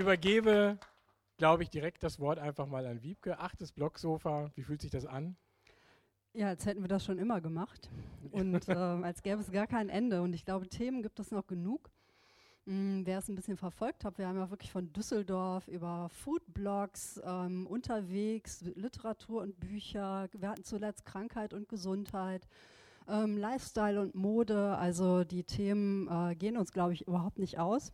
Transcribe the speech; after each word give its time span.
übergebe, 0.00 0.78
glaube 1.36 1.62
ich, 1.62 1.70
direkt 1.70 2.02
das 2.02 2.18
Wort 2.18 2.38
einfach 2.38 2.66
mal 2.66 2.86
an 2.86 3.02
Wiebke. 3.02 3.38
Achtes 3.38 3.70
Blocksofa, 3.70 4.50
wie 4.54 4.62
fühlt 4.62 4.80
sich 4.80 4.90
das 4.90 5.06
an? 5.06 5.36
Ja, 6.32 6.48
als 6.48 6.64
hätten 6.64 6.80
wir 6.80 6.88
das 6.88 7.04
schon 7.04 7.18
immer 7.18 7.40
gemacht 7.40 7.90
und 8.30 8.68
äh, 8.68 8.72
als 8.72 9.22
gäbe 9.22 9.40
es 9.40 9.50
gar 9.52 9.66
kein 9.66 9.88
Ende. 9.88 10.22
Und 10.22 10.32
ich 10.32 10.44
glaube, 10.44 10.68
Themen 10.68 11.02
gibt 11.02 11.20
es 11.20 11.30
noch 11.30 11.46
genug. 11.46 11.90
Mm, 12.66 13.02
wer 13.04 13.18
es 13.18 13.28
ein 13.28 13.34
bisschen 13.34 13.56
verfolgt 13.56 14.04
hat, 14.04 14.18
wir 14.18 14.28
haben 14.28 14.36
ja 14.36 14.50
wirklich 14.50 14.70
von 14.70 14.92
Düsseldorf 14.92 15.66
über 15.68 16.08
Foodblogs 16.10 17.20
ähm, 17.24 17.66
unterwegs, 17.66 18.62
Literatur 18.74 19.42
und 19.42 19.58
Bücher. 19.58 20.28
Wir 20.32 20.50
hatten 20.50 20.64
zuletzt 20.64 21.04
Krankheit 21.04 21.52
und 21.52 21.68
Gesundheit, 21.68 22.46
ähm, 23.08 23.36
Lifestyle 23.36 24.00
und 24.00 24.14
Mode. 24.14 24.76
Also 24.76 25.24
die 25.24 25.44
Themen 25.44 26.08
äh, 26.08 26.34
gehen 26.36 26.56
uns, 26.56 26.72
glaube 26.72 26.92
ich, 26.92 27.06
überhaupt 27.06 27.38
nicht 27.38 27.58
aus. 27.58 27.92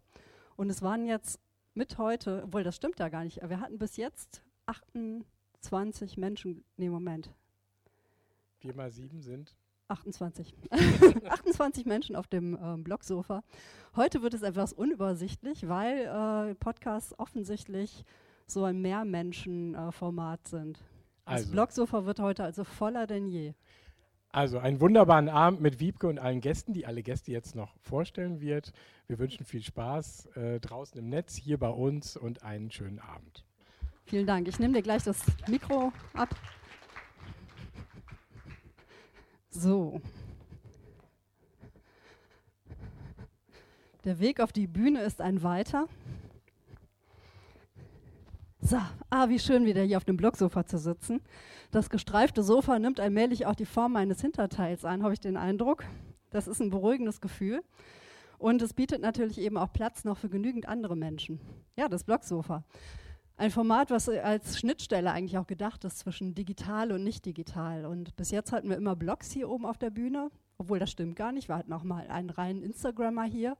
Und 0.57 0.71
es 0.71 0.83
waren 0.83 1.07
jetzt 1.07 1.41
mit 1.77 1.99
heute, 1.99 2.43
obwohl 2.45 2.65
das 2.65 2.77
stimmt 2.77 2.99
ja 2.99 3.09
gar 3.09 3.25
nicht, 3.25 3.41
wir 3.43 3.61
hatten 3.61 3.79
bis 3.79 3.97
jetzt 3.97 4.43
28 4.67 6.17
Menschen, 6.17 6.65
nee, 6.77 6.89
Moment, 6.89 7.31
4 8.61 8.75
mal 8.75 8.91
7 8.91 9.21
sind? 9.21 9.55
28. 9.89 10.57
28 11.29 11.87
Menschen 11.87 12.17
auf 12.17 12.27
dem 12.27 12.59
ähm, 12.61 12.83
Blogsofa. 12.83 13.45
Heute 13.95 14.23
wird 14.23 14.35
es 14.35 14.43
etwas 14.43 14.73
unübersichtlich, 14.73 15.69
weil 15.69 16.51
äh, 16.51 16.55
Podcasts 16.57 17.17
offensichtlich 17.19 18.05
so 18.47 18.65
ein 18.65 18.81
Mehrmenschen-Format 18.81 20.41
äh, 20.47 20.49
sind. 20.49 20.79
Das 21.25 21.35
also. 21.35 21.53
Blogsofa 21.53 22.05
wird 22.05 22.21
heute 22.21 22.45
also 22.45 22.65
voller 22.65 23.07
denn 23.07 23.27
je. 23.27 23.55
Also 24.37 24.59
einen 24.59 24.83
wunderbaren 24.83 25.31
Abend 25.31 25.63
mit 25.63 25.81
Wiebke 25.81 26.07
und 26.07 26.19
allen 26.19 26.43
Gästen, 26.43 26.75
die 26.75 26.85
alle 26.85 27.03
Gäste 27.03 27.33
jetzt 27.33 27.55
noch 27.55 27.75
vorstellen 27.81 28.43
wird. 28.43 28.75
Wir 29.07 29.19
wünschen 29.19 29.47
viel 29.47 29.63
Spaß 29.63 30.27
äh, 30.37 30.61
draußen 30.61 30.99
im 30.99 31.09
Netz, 31.09 31.37
hier 31.37 31.57
bei 31.59 31.71
uns 31.71 32.19
und 32.19 32.43
einen 32.43 32.71
schönen 32.71 32.99
Abend. 32.99 33.47
Vielen 34.05 34.27
Dank. 34.27 34.47
Ich 34.47 34.59
nehme 34.59 34.75
dir 34.75 34.83
gleich 34.83 35.05
das 35.05 35.23
Mikro 35.49 35.91
ab. 36.13 36.29
So. 39.49 40.03
Der 44.05 44.19
Weg 44.19 44.41
auf 44.41 44.53
die 44.53 44.67
Bühne 44.67 45.01
ist 45.01 45.23
ein 45.23 45.43
weiter. 45.43 45.89
So, 48.61 48.79
ah, 49.11 49.29
wie 49.29 49.39
schön 49.39 49.65
wieder 49.65 49.83
hier 49.83 49.99
auf 49.99 50.05
dem 50.05 50.17
Blocksofa 50.17 50.65
zu 50.67 50.79
sitzen. 50.79 51.21
Das 51.71 51.91
gestreifte 51.91 52.43
Sofa 52.43 52.79
nimmt 52.79 53.01
allmählich 53.01 53.47
auch 53.47 53.55
die 53.55 53.67
Form 53.67 53.93
meines 53.93 54.21
Hinterteils 54.21 54.85
an, 54.85 55.03
habe 55.03 55.13
ich 55.13 55.21
den 55.21 55.37
Eindruck. 55.37 55.85
Das 56.31 56.49
ist 56.49 56.61
ein 56.61 56.71
beruhigendes 56.71 57.21
Gefühl. 57.21 57.63
Und 58.39 58.63
es 58.63 58.75
bietet 58.75 59.03
natürlich 59.03 59.39
eben 59.39 59.57
auch 59.57 59.73
Platz 59.73 60.05
noch 60.05 60.17
für 60.19 60.29
genügend 60.29 60.67
andere 60.67 60.97
Menschen. 60.97 61.41
Ja, 61.77 61.89
das 61.89 62.05
Blocksofa. 62.05 62.65
Ein 63.37 63.51
Format, 63.51 63.91
was 63.91 64.09
als 64.09 64.59
Schnittstelle 64.59 65.11
eigentlich 65.13 65.39
auch 65.39 65.47
gedacht 65.47 65.85
ist 65.85 65.99
zwischen 65.99 66.35
digital 66.35 66.93
und 66.93 67.05
nicht 67.05 67.27
digital. 67.27 67.85
Und 67.85 68.17
bis 68.17 68.31
jetzt 68.31 68.53
hatten 68.53 68.71
wir 68.71 68.77
immer 68.77 68.97
Blogs 68.97 69.31
hier 69.31 69.51
oben 69.51 69.67
auf 69.67 69.79
der 69.79 69.91
Bühne, 69.91 70.31
obwohl 70.57 70.79
das 70.79 70.91
stimmt 70.91 71.17
gar 71.17 71.33
nicht. 71.33 71.49
Wir 71.49 71.57
hatten 71.57 71.73
auch 71.73 71.85
mal 71.85 72.09
einen 72.09 72.31
reinen 72.31 72.63
Instagrammer 72.63 73.25
hier, 73.25 73.57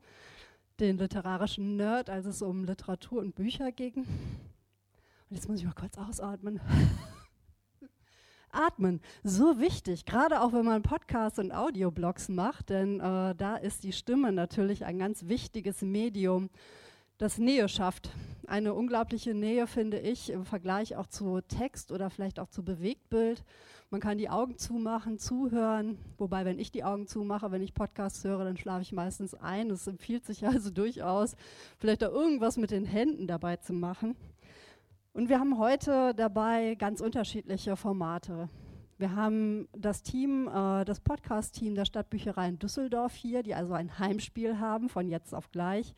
den 0.81 0.97
literarischen 0.97 1.77
Nerd, 1.77 2.09
als 2.09 2.25
es 2.25 2.41
um 2.41 2.65
Literatur 2.65 3.21
und 3.21 3.35
Bücher 3.35 3.71
ging. 3.71 4.07
Und 5.29 5.37
jetzt 5.37 5.49
muss 5.49 5.59
ich 5.59 5.65
mal 5.65 5.73
kurz 5.73 5.99
ausatmen. 5.99 6.61
Atmen, 8.51 9.01
so 9.23 9.61
wichtig, 9.61 10.07
gerade 10.07 10.41
auch 10.41 10.53
wenn 10.53 10.65
man 10.65 10.83
Podcasts 10.83 11.39
und 11.39 11.53
Audioblogs 11.53 12.29
macht, 12.29 12.71
denn 12.71 13.01
äh, 13.01 13.35
da 13.35 13.57
ist 13.57 13.85
die 13.85 13.93
Stimme 13.93 14.33
natürlich 14.33 14.85
ein 14.85 14.99
ganz 14.99 15.27
wichtiges 15.27 15.83
Medium 15.83 16.49
das 17.19 17.39
Nähe 17.39 17.69
schafft. 17.69 18.11
Eine 18.47 18.75
unglaubliche 18.75 19.35
Nähe, 19.35 19.67
finde 19.67 19.99
ich, 19.99 20.31
im 20.31 20.45
Vergleich 20.45 20.97
auch 20.97 21.07
zu 21.07 21.41
Text 21.41 21.91
oder 21.91 22.11
vielleicht 22.11 22.39
auch 22.39 22.49
zu 22.49 22.63
Bewegtbild. 22.63 23.43
Man 23.91 24.01
kann 24.01 24.19
die 24.19 24.29
Augen 24.29 24.59
zumachen, 24.59 25.19
zuhören. 25.19 25.99
Wobei, 26.19 26.45
wenn 26.45 26.59
ich 26.59 26.71
die 26.71 26.85
Augen 26.85 27.07
zumache, 27.07 27.51
wenn 27.51 27.63
ich 27.63 27.75
Podcasts 27.75 28.23
höre, 28.25 28.45
dann 28.45 28.57
schlafe 28.57 28.83
ich 28.83 28.93
meistens 28.93 29.35
ein. 29.35 29.71
Es 29.71 29.87
empfiehlt 29.87 30.25
sich 30.25 30.47
also 30.47 30.71
durchaus, 30.71 31.37
vielleicht 31.79 32.05
auch 32.05 32.13
irgendwas 32.13 32.57
mit 32.57 32.71
den 32.71 32.85
Händen 32.85 33.27
dabei 33.27 33.57
zu 33.57 33.73
machen. 33.73 34.17
Und 35.17 35.31
wir 35.31 35.41
haben 35.41 35.57
heute 35.57 36.13
dabei 36.15 36.75
ganz 36.75 37.01
unterschiedliche 37.01 37.75
Formate. 37.77 38.51
Wir 38.99 39.17
haben 39.17 39.67
das 39.73 40.03
Team, 40.03 40.47
äh, 40.47 40.85
das 40.85 41.01
Podcast-Team 41.01 41.75
der 41.75 41.87
Stadtbücherei 41.87 42.51
in 42.51 42.59
Düsseldorf 42.59 43.15
hier, 43.15 43.43
die 43.43 43.55
also 43.55 43.73
ein 43.73 43.99
Heimspiel 43.99 44.59
haben 44.59 44.91
von 44.91 45.09
jetzt 45.09 45.35
auf 45.35 45.51
gleich. 45.51 45.95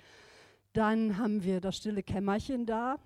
Dann 0.73 1.19
haben 1.19 1.43
wir 1.43 1.61
das 1.61 1.78
Stille 1.78 2.05
Kämmerchen 2.05 2.65
da, 2.65 3.01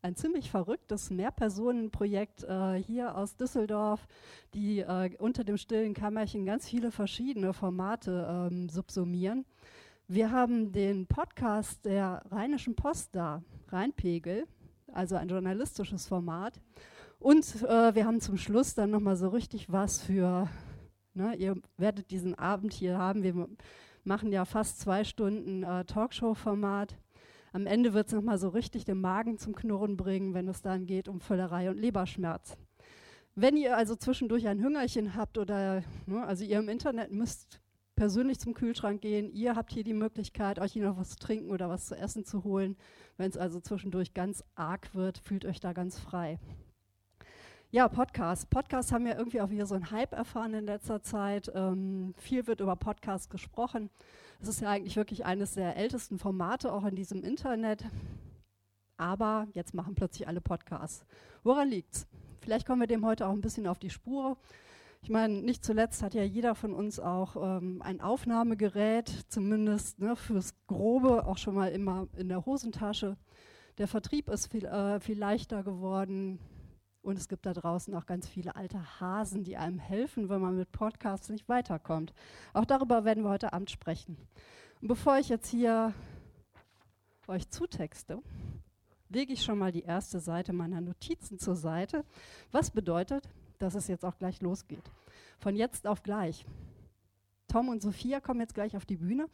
ein 0.00 0.16
ziemlich 0.16 0.50
verrücktes 0.50 1.10
Mehrpersonenprojekt 1.10 2.44
äh, 2.44 2.76
hier 2.76 3.14
aus 3.14 3.36
Düsseldorf, 3.36 4.06
die 4.54 4.78
äh, 4.78 5.10
unter 5.18 5.44
dem 5.44 5.58
stillen 5.58 5.92
Kämmerchen 5.92 6.46
ganz 6.46 6.66
viele 6.66 6.90
verschiedene 6.90 7.52
Formate 7.52 8.48
ähm, 8.50 8.70
subsumieren. 8.70 9.44
Wir 10.06 10.30
haben 10.30 10.72
den 10.72 11.06
Podcast 11.06 11.84
der 11.84 12.22
Rheinischen 12.30 12.74
Post 12.74 13.14
da, 13.14 13.42
Rheinpegel, 13.68 14.46
also 14.98 15.14
ein 15.14 15.28
journalistisches 15.28 16.08
Format. 16.08 16.60
Und 17.20 17.62
äh, 17.62 17.94
wir 17.94 18.04
haben 18.04 18.20
zum 18.20 18.36
Schluss 18.36 18.74
dann 18.74 18.90
nochmal 18.90 19.16
so 19.16 19.28
richtig 19.28 19.70
was 19.70 20.02
für, 20.02 20.48
ne, 21.14 21.36
ihr 21.36 21.56
werdet 21.76 22.10
diesen 22.10 22.34
Abend 22.34 22.72
hier 22.72 22.98
haben. 22.98 23.22
Wir 23.22 23.48
machen 24.02 24.32
ja 24.32 24.44
fast 24.44 24.80
zwei 24.80 25.04
Stunden 25.04 25.62
äh, 25.62 25.84
Talkshow-Format. 25.84 26.96
Am 27.52 27.66
Ende 27.66 27.94
wird 27.94 28.08
es 28.08 28.12
nochmal 28.12 28.38
so 28.38 28.48
richtig 28.48 28.84
den 28.84 29.00
Magen 29.00 29.38
zum 29.38 29.54
Knurren 29.54 29.96
bringen, 29.96 30.34
wenn 30.34 30.48
es 30.48 30.62
dann 30.62 30.86
geht 30.86 31.08
um 31.08 31.20
Völlerei 31.20 31.70
und 31.70 31.78
Leberschmerz. 31.78 32.56
Wenn 33.36 33.56
ihr 33.56 33.76
also 33.76 33.94
zwischendurch 33.94 34.48
ein 34.48 34.60
Hüngerchen 34.60 35.14
habt 35.14 35.38
oder, 35.38 35.84
ne, 36.06 36.24
also 36.26 36.44
ihr 36.44 36.58
im 36.58 36.68
Internet 36.68 37.12
müsst 37.12 37.60
persönlich 37.98 38.38
zum 38.38 38.54
Kühlschrank 38.54 39.00
gehen, 39.00 39.32
ihr 39.32 39.56
habt 39.56 39.72
hier 39.72 39.82
die 39.82 39.92
Möglichkeit, 39.92 40.60
euch 40.60 40.72
hier 40.72 40.84
noch 40.84 40.96
was 40.96 41.10
zu 41.10 41.16
trinken 41.16 41.50
oder 41.50 41.68
was 41.68 41.86
zu 41.86 41.96
essen 41.96 42.24
zu 42.24 42.44
holen. 42.44 42.76
Wenn 43.16 43.28
es 43.28 43.36
also 43.36 43.58
zwischendurch 43.60 44.14
ganz 44.14 44.44
arg 44.54 44.94
wird, 44.94 45.18
fühlt 45.18 45.44
euch 45.44 45.58
da 45.58 45.72
ganz 45.72 45.98
frei. 45.98 46.38
Ja, 47.72 47.88
Podcasts. 47.88 48.46
Podcasts 48.46 48.92
haben 48.92 49.04
ja 49.04 49.16
irgendwie 49.18 49.40
auch 49.40 49.50
wieder 49.50 49.66
so 49.66 49.74
einen 49.74 49.90
Hype 49.90 50.12
erfahren 50.12 50.54
in 50.54 50.64
letzter 50.66 51.02
Zeit. 51.02 51.50
Ähm, 51.56 52.14
viel 52.16 52.46
wird 52.46 52.60
über 52.60 52.76
Podcasts 52.76 53.28
gesprochen. 53.28 53.90
Es 54.40 54.46
ist 54.46 54.60
ja 54.60 54.70
eigentlich 54.70 54.94
wirklich 54.94 55.26
eines 55.26 55.54
der 55.54 55.76
ältesten 55.76 56.20
Formate 56.20 56.72
auch 56.72 56.84
in 56.84 56.94
diesem 56.94 57.24
Internet. 57.24 57.84
Aber 58.96 59.48
jetzt 59.54 59.74
machen 59.74 59.96
plötzlich 59.96 60.28
alle 60.28 60.40
Podcasts. 60.40 61.04
Woran 61.42 61.68
liegt's? 61.68 62.06
Vielleicht 62.42 62.64
kommen 62.64 62.80
wir 62.80 62.86
dem 62.86 63.04
heute 63.04 63.26
auch 63.26 63.32
ein 63.32 63.40
bisschen 63.40 63.66
auf 63.66 63.80
die 63.80 63.90
Spur. 63.90 64.38
Ich 65.02 65.10
meine, 65.10 65.42
nicht 65.42 65.64
zuletzt 65.64 66.02
hat 66.02 66.14
ja 66.14 66.22
jeder 66.22 66.54
von 66.54 66.74
uns 66.74 66.98
auch 67.00 67.36
ähm, 67.36 67.80
ein 67.82 68.00
Aufnahmegerät, 68.00 69.08
zumindest 69.28 70.00
ne, 70.00 70.16
fürs 70.16 70.54
Grobe, 70.66 71.26
auch 71.26 71.38
schon 71.38 71.54
mal 71.54 71.70
immer 71.70 72.08
in 72.16 72.28
der 72.28 72.44
Hosentasche. 72.44 73.16
Der 73.78 73.88
Vertrieb 73.88 74.28
ist 74.28 74.50
viel, 74.50 74.64
äh, 74.64 75.00
viel 75.00 75.18
leichter 75.18 75.62
geworden. 75.62 76.40
Und 77.00 77.16
es 77.16 77.28
gibt 77.28 77.46
da 77.46 77.54
draußen 77.54 77.94
auch 77.94 78.06
ganz 78.06 78.28
viele 78.28 78.56
alte 78.56 79.00
Hasen, 79.00 79.44
die 79.44 79.56
einem 79.56 79.78
helfen, 79.78 80.28
wenn 80.28 80.40
man 80.40 80.56
mit 80.56 80.72
Podcasts 80.72 81.28
nicht 81.28 81.48
weiterkommt. 81.48 82.12
Auch 82.52 82.64
darüber 82.64 83.04
werden 83.04 83.24
wir 83.24 83.30
heute 83.30 83.52
Abend 83.52 83.70
sprechen. 83.70 84.18
Und 84.82 84.88
bevor 84.88 85.16
ich 85.16 85.28
jetzt 85.28 85.48
hier 85.48 85.94
euch 87.28 87.48
zutexte, 87.48 88.20
lege 89.08 89.32
ich 89.32 89.42
schon 89.42 89.58
mal 89.58 89.72
die 89.72 89.84
erste 89.84 90.18
Seite 90.20 90.52
meiner 90.52 90.80
Notizen 90.80 91.38
zur 91.38 91.56
Seite. 91.56 92.04
Was 92.50 92.70
bedeutet, 92.70 93.28
dass 93.58 93.74
es 93.74 93.88
jetzt 93.88 94.04
auch 94.04 94.16
gleich 94.18 94.40
losgeht. 94.40 94.82
Von 95.38 95.56
jetzt 95.56 95.86
auf 95.86 96.02
gleich. 96.02 96.44
Tom 97.48 97.68
und 97.68 97.82
Sophia 97.82 98.20
kommen 98.20 98.40
jetzt 98.40 98.54
gleich 98.54 98.76
auf 98.76 98.84
die 98.84 98.96
Bühne. 98.96 99.26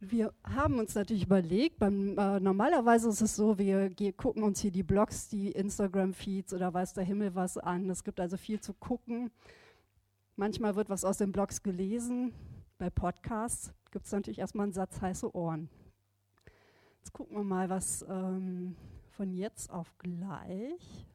Wir 0.00 0.32
haben 0.42 0.78
uns 0.80 0.94
natürlich 0.94 1.24
überlegt, 1.24 1.78
beim, 1.78 2.18
äh, 2.18 2.40
normalerweise 2.40 3.08
ist 3.08 3.20
es 3.20 3.36
so, 3.36 3.58
wir 3.58 3.94
gucken 4.16 4.42
uns 4.42 4.60
hier 4.60 4.72
die 4.72 4.82
Blogs, 4.82 5.28
die 5.28 5.52
Instagram-Feeds 5.52 6.54
oder 6.54 6.74
weiß 6.74 6.94
der 6.94 7.04
Himmel 7.04 7.36
was 7.36 7.56
an. 7.56 7.88
Es 7.88 8.02
gibt 8.02 8.18
also 8.18 8.36
viel 8.36 8.60
zu 8.60 8.74
gucken. 8.74 9.30
Manchmal 10.34 10.74
wird 10.74 10.88
was 10.88 11.04
aus 11.04 11.18
den 11.18 11.30
Blogs 11.30 11.62
gelesen. 11.62 12.32
Bei 12.78 12.90
Podcasts 12.90 13.72
gibt 13.92 14.06
es 14.06 14.12
natürlich 14.12 14.40
erstmal 14.40 14.64
einen 14.64 14.72
Satz 14.72 15.00
heiße 15.00 15.32
Ohren. 15.36 15.68
Jetzt 16.98 17.12
gucken 17.12 17.36
wir 17.36 17.44
mal, 17.44 17.68
was 17.68 18.04
ähm, 18.08 18.74
von 19.10 19.32
jetzt 19.32 19.70
auf 19.70 19.96
gleich. 19.98 21.06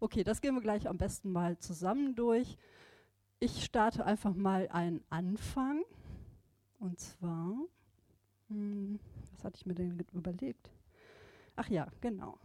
Okay, 0.00 0.24
das 0.24 0.40
gehen 0.40 0.54
wir 0.54 0.60
gleich 0.62 0.88
am 0.88 0.98
besten 0.98 1.32
mal 1.32 1.58
zusammen 1.58 2.14
durch. 2.14 2.58
Ich 3.38 3.64
starte 3.64 4.04
einfach 4.04 4.34
mal 4.34 4.68
einen 4.68 5.02
Anfang. 5.10 5.82
Und 6.78 7.00
zwar, 7.00 7.56
hm, 8.48 9.00
was 9.32 9.44
hatte 9.44 9.56
ich 9.56 9.66
mir 9.66 9.74
denn 9.74 10.04
überlegt? 10.12 10.70
Ach 11.56 11.68
ja, 11.68 11.88
genau. 12.00 12.38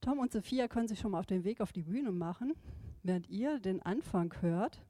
Tom 0.00 0.20
und 0.20 0.30
Sophia 0.32 0.68
können 0.68 0.86
sich 0.86 1.00
schon 1.00 1.10
mal 1.10 1.18
auf 1.18 1.26
den 1.26 1.42
Weg 1.44 1.60
auf 1.60 1.72
die 1.72 1.82
Bühne 1.82 2.12
machen. 2.12 2.54
Während 3.02 3.28
ihr 3.28 3.58
den 3.58 3.82
Anfang 3.82 4.32
hört, 4.40 4.84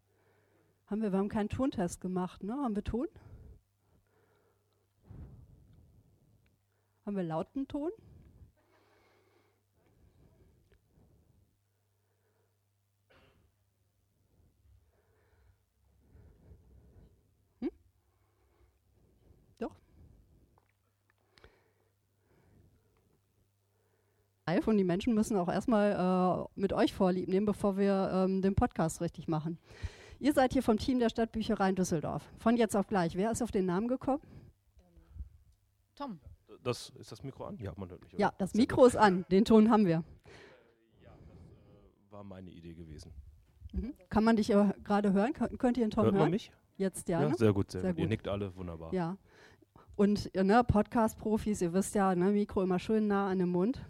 haben 0.87 1.03
wir, 1.03 1.13
wir 1.13 1.19
haben 1.19 1.29
keinen 1.29 1.49
Tontest 1.49 2.01
gemacht, 2.01 2.43
ne? 2.43 2.55
Haben 2.55 2.77
wir 2.77 2.85
Ton? 2.85 3.09
Haben 7.07 7.17
wir 7.17 7.23
lauten 7.23 7.67
Ton? 7.69 7.91
Hm? 17.61 17.71
Doch. 19.59 19.77
Und 24.67 24.77
die 24.77 24.85
Menschen 24.85 25.15
müssen 25.15 25.37
auch 25.37 25.49
erstmal 25.49 26.47
äh, 26.47 26.61
mit 26.61 26.73
euch 26.73 26.95
vorlieb 26.95 27.29
nehmen, 27.29 27.47
bevor 27.47 27.77
wir 27.77 28.11
ähm, 28.13 28.43
den 28.43 28.55
Podcast 28.55 29.01
richtig 29.01 29.27
machen. 29.27 29.59
Ihr 30.21 30.33
seid 30.33 30.53
hier 30.53 30.63
vom 30.63 30.79
Team 30.79 31.01
der 31.01 31.09
Stadtbücherei 31.09 31.71
in 31.71 31.75
Düsseldorf. 31.75 32.23
Von 32.39 32.57
jetzt 32.57 32.77
auf 32.77 32.87
gleich. 32.87 33.17
Wer 33.17 33.33
ist 33.33 33.43
auf 33.43 33.51
den 33.51 33.67
Namen 33.67 33.89
gekommen? 33.89 34.23
Tom. 35.97 36.21
Das, 36.63 36.91
ist 36.91 37.11
das 37.11 37.23
Mikro 37.25 37.45
an? 37.45 37.59
Ja, 37.59 37.73
man 37.77 37.91
hört 37.91 38.03
mich. 38.03 38.15
Oder? 38.15 38.21
Ja, 38.21 38.33
das 38.39 38.55
Mikro 38.55 38.87
ist 38.87 38.97
an. 38.97 39.25
Den 39.31 39.45
Ton 39.45 39.69
haben 39.71 39.85
wir. 39.85 40.05
Ja, 41.03 41.11
das 41.11 42.09
äh, 42.09 42.13
war 42.13 42.25
meine 42.25 42.51
Idee 42.51 42.75
gewesen. 42.75 43.13
Mhm. 43.73 43.95
Kann 44.09 44.25
man 44.25 44.37
dich 44.37 44.51
äh, 44.51 44.73
gerade 44.85 45.13
hören? 45.13 45.33
Kön 45.33 45.59
könnt 45.59 45.77
ihr 45.77 45.85
den 45.85 45.91
Tom 45.91 46.05
hört 46.05 46.15
hören? 46.15 46.25
Man 46.25 46.31
mich? 46.31 46.53
Jetzt 46.77 47.09
ja. 47.09 47.21
ja 47.21 47.29
ne? 47.29 47.35
sehr 47.35 47.53
gut, 47.53 47.71
sehr, 47.71 47.81
sehr 47.81 47.91
gut. 47.91 47.97
gut. 47.97 48.03
Ihr 48.05 48.09
nickt 48.09 48.29
alle 48.29 48.55
wunderbar. 48.55 48.93
Ja. 48.93 49.17
Und 49.97 50.33
ne, 50.35 50.63
Podcast-Profis, 50.63 51.63
ihr 51.63 51.73
wisst 51.73 51.95
ja, 51.95 52.15
ne, 52.15 52.31
Mikro 52.31 52.63
immer 52.63 52.79
schön 52.79 53.07
nah 53.07 53.29
an 53.29 53.39
dem 53.39 53.51
Mund. 53.51 53.85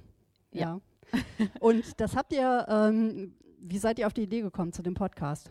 Ja. 0.56 0.80
ja. 1.12 1.46
Und 1.60 2.00
das 2.00 2.16
habt 2.16 2.32
ihr, 2.32 2.66
ähm, 2.68 3.34
wie 3.58 3.78
seid 3.78 3.98
ihr 3.98 4.06
auf 4.06 4.12
die 4.12 4.22
Idee 4.22 4.40
gekommen 4.40 4.72
zu 4.72 4.82
dem 4.82 4.94
Podcast? 4.94 5.50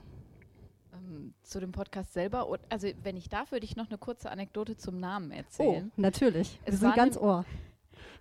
Ähm, 0.93 1.33
zu 1.43 1.59
dem 1.59 1.71
Podcast 1.71 2.13
selber. 2.13 2.47
Also 2.69 2.87
wenn 3.03 3.17
ich 3.17 3.29
darf, 3.29 3.51
würde 3.51 3.65
ich 3.65 3.75
noch 3.75 3.89
eine 3.89 3.97
kurze 3.97 4.31
Anekdote 4.31 4.77
zum 4.77 4.99
Namen 4.99 5.31
erzählen. 5.31 5.91
Oh, 5.95 6.01
natürlich. 6.01 6.59
Wir 6.63 6.73
es 6.73 6.79
sind 6.79 6.95
ganz 6.95 7.17
ohr. 7.17 7.45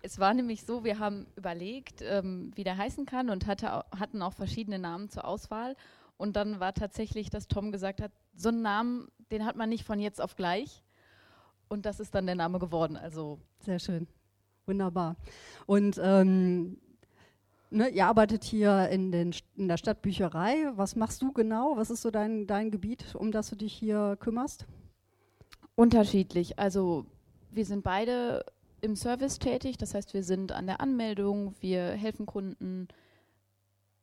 Es 0.02 0.18
war 0.18 0.34
nämlich 0.34 0.64
so, 0.64 0.84
wir 0.84 0.98
haben 0.98 1.26
überlegt, 1.36 2.02
ähm, 2.02 2.52
wie 2.54 2.64
der 2.64 2.76
heißen 2.76 3.06
kann 3.06 3.30
und 3.30 3.46
hatte, 3.46 3.84
hatten 3.98 4.22
auch 4.22 4.34
verschiedene 4.34 4.78
Namen 4.78 5.08
zur 5.08 5.24
Auswahl. 5.24 5.76
Und 6.16 6.36
dann 6.36 6.60
war 6.60 6.74
tatsächlich, 6.74 7.30
dass 7.30 7.48
Tom 7.48 7.72
gesagt 7.72 8.00
hat, 8.00 8.12
so 8.34 8.50
einen 8.50 8.62
Namen, 8.62 9.08
den 9.30 9.44
hat 9.46 9.56
man 9.56 9.68
nicht 9.68 9.84
von 9.84 9.98
jetzt 9.98 10.20
auf 10.20 10.36
gleich. 10.36 10.82
Und 11.68 11.86
das 11.86 12.00
ist 12.00 12.14
dann 12.14 12.26
der 12.26 12.34
Name 12.34 12.58
geworden. 12.58 12.96
Also 12.96 13.40
Sehr 13.60 13.78
schön. 13.78 14.06
Wunderbar. 14.66 15.16
Und 15.66 16.00
ähm, 16.02 16.78
ne, 17.70 17.88
ihr 17.88 18.06
arbeitet 18.06 18.44
hier 18.44 18.88
in, 18.88 19.12
den, 19.12 19.34
in 19.56 19.68
der 19.68 19.76
Stadtbücherei. 19.76 20.72
Was 20.74 20.96
machst 20.96 21.20
du 21.22 21.32
genau? 21.32 21.76
Was 21.76 21.90
ist 21.90 22.02
so 22.02 22.10
dein, 22.10 22.46
dein 22.46 22.70
Gebiet, 22.70 23.14
um 23.14 23.32
das 23.32 23.50
du 23.50 23.56
dich 23.56 23.74
hier 23.74 24.16
kümmerst? 24.20 24.66
Unterschiedlich. 25.74 26.58
Also 26.58 27.06
wir 27.50 27.64
sind 27.64 27.82
beide 27.82 28.44
im 28.80 28.96
Service 28.96 29.38
tätig. 29.38 29.76
Das 29.76 29.94
heißt, 29.94 30.14
wir 30.14 30.22
sind 30.22 30.52
an 30.52 30.66
der 30.66 30.80
Anmeldung, 30.80 31.54
wir 31.60 31.90
helfen 31.90 32.26
Kunden 32.26 32.88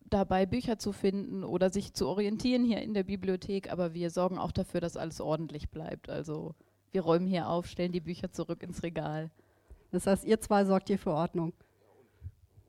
dabei, 0.10 0.46
Bücher 0.46 0.78
zu 0.78 0.92
finden 0.92 1.44
oder 1.44 1.70
sich 1.70 1.94
zu 1.94 2.08
orientieren 2.08 2.64
hier 2.66 2.82
in 2.82 2.94
der 2.94 3.04
Bibliothek. 3.04 3.72
Aber 3.72 3.94
wir 3.94 4.10
sorgen 4.10 4.38
auch 4.38 4.52
dafür, 4.52 4.82
dass 4.82 4.98
alles 4.98 5.22
ordentlich 5.22 5.70
bleibt. 5.70 6.10
Also 6.10 6.56
wir 6.92 7.02
räumen 7.02 7.26
hier 7.26 7.48
auf, 7.48 7.68
stellen 7.68 7.94
die 7.94 8.02
Bücher 8.02 8.32
zurück 8.32 8.62
ins 8.64 8.84
Regal. 8.84 9.32
Das 9.92 10.08
heißt, 10.08 10.26
ihr 10.26 10.40
zwei 10.40 10.66
sorgt 10.66 10.88
hier 10.88 11.00
für 11.00 11.12
Ordnung. 11.12 11.54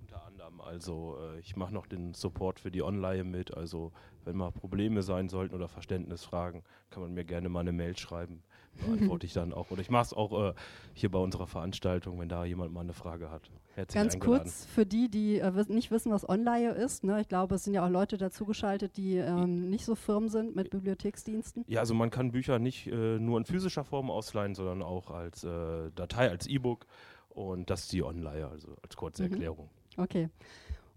Unter 0.01 0.27
anderem, 0.27 0.61
also 0.61 1.19
äh, 1.21 1.39
ich 1.41 1.57
mache 1.57 1.73
noch 1.73 1.87
den 1.87 2.15
Support 2.15 2.61
für 2.61 2.71
die 2.71 2.83
Online 2.83 3.25
mit. 3.25 3.57
Also 3.57 3.93
wenn 4.25 4.37
mal 4.37 4.51
Probleme 4.51 5.03
sein 5.03 5.29
sollten 5.29 5.55
oder 5.55 5.69
Verständnisfragen, 5.69 6.63
kann 6.91 7.03
man 7.03 7.15
mir 7.15 7.25
gerne 7.25 7.49
mal 7.49 7.61
eine 7.61 7.73
Mail 7.73 7.97
schreiben. 7.97 8.43
Beantworte 8.87 9.27
ich 9.27 9.33
dann 9.33 9.53
auch. 9.53 9.71
Oder 9.71 9.83
ich 9.83 9.91
mache 9.91 10.05
es 10.05 10.13
auch 10.15 10.51
äh, 10.51 10.55
hier 10.95 11.11
bei 11.11 11.19
unserer 11.19 11.47
Veranstaltung, 11.47 12.19
wenn 12.19 12.29
da 12.29 12.45
jemand 12.45 12.73
mal 12.73 12.81
eine 12.81 12.95
Frage 12.95 13.31
hat. 13.31 13.51
Herzlich 13.75 13.95
Ganz 13.95 14.15
eingeladen. 14.15 14.45
kurz 14.45 14.67
für 14.67 14.87
die, 14.87 15.11
die 15.11 15.39
äh, 15.39 15.65
nicht 15.69 15.91
wissen, 15.91 16.11
was 16.13 16.29
Online 16.29 16.71
ist. 16.71 17.05
Ne? 17.05 17.21
Ich 17.21 17.29
glaube, 17.29 17.55
es 17.57 17.65
sind 17.65 17.75
ja 17.75 17.85
auch 17.85 17.91
Leute 17.91 18.17
dazugeschaltet, 18.17 18.97
die 18.97 19.17
ähm, 19.17 19.69
nicht 19.69 19.85
so 19.85 19.95
firm 19.95 20.29
sind 20.29 20.57
mit 20.57 20.71
Bibliotheksdiensten. 20.71 21.65
Ja, 21.69 21.81
also 21.81 21.95
man 21.95 22.11
kann 22.11 22.33
Bücher 22.33 22.59
nicht 22.59 22.87
äh, 22.87 23.19
nur 23.19 23.39
in 23.39 23.45
physischer 23.45 23.85
Form 23.85 24.11
ausleihen, 24.11 24.55
sondern 24.55 24.83
auch 24.83 25.11
als 25.11 25.45
äh, 25.45 25.91
Datei, 25.95 26.31
als 26.31 26.47
E-Book. 26.47 26.87
Und 27.35 27.71
das 27.71 27.83
ist 27.83 27.93
die 27.93 28.03
Online, 28.03 28.47
also 28.47 28.77
als 28.83 28.97
kurze 28.97 29.25
mhm. 29.25 29.33
Erklärung. 29.33 29.71
Okay. 29.97 30.29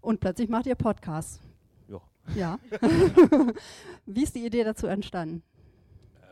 Und 0.00 0.20
plötzlich 0.20 0.48
macht 0.48 0.66
ihr 0.66 0.74
Podcasts. 0.74 1.40
Ja. 1.88 2.00
Ja. 2.34 2.58
Wie 4.06 4.22
ist 4.22 4.34
die 4.34 4.44
Idee 4.44 4.64
dazu 4.64 4.86
entstanden? 4.86 5.42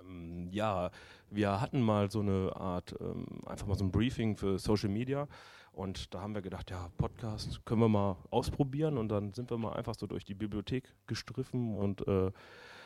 Ähm, 0.00 0.48
ja, 0.50 0.90
wir 1.30 1.60
hatten 1.60 1.80
mal 1.80 2.10
so 2.10 2.20
eine 2.20 2.54
Art, 2.54 2.94
ähm, 3.00 3.26
einfach 3.46 3.66
mal 3.66 3.76
so 3.76 3.84
ein 3.84 3.90
Briefing 3.90 4.36
für 4.36 4.58
Social 4.58 4.90
Media. 4.90 5.26
Und 5.72 6.14
da 6.14 6.20
haben 6.20 6.34
wir 6.34 6.42
gedacht, 6.42 6.70
ja, 6.70 6.88
Podcast 6.98 7.64
können 7.64 7.80
wir 7.80 7.88
mal 7.88 8.16
ausprobieren. 8.30 8.98
Und 8.98 9.08
dann 9.08 9.32
sind 9.32 9.50
wir 9.50 9.58
mal 9.58 9.72
einfach 9.72 9.94
so 9.98 10.06
durch 10.06 10.24
die 10.24 10.34
Bibliothek 10.34 10.84
gestriffen 11.06 11.76
und 11.76 12.06
äh, 12.06 12.30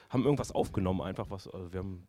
haben 0.08 0.25
irgendwas 0.25 0.52
aufgenommen, 0.52 1.02
einfach 1.02 1.31
was, 1.31 1.49
also 1.49 1.72
wir 1.72 1.81
haben 1.81 2.06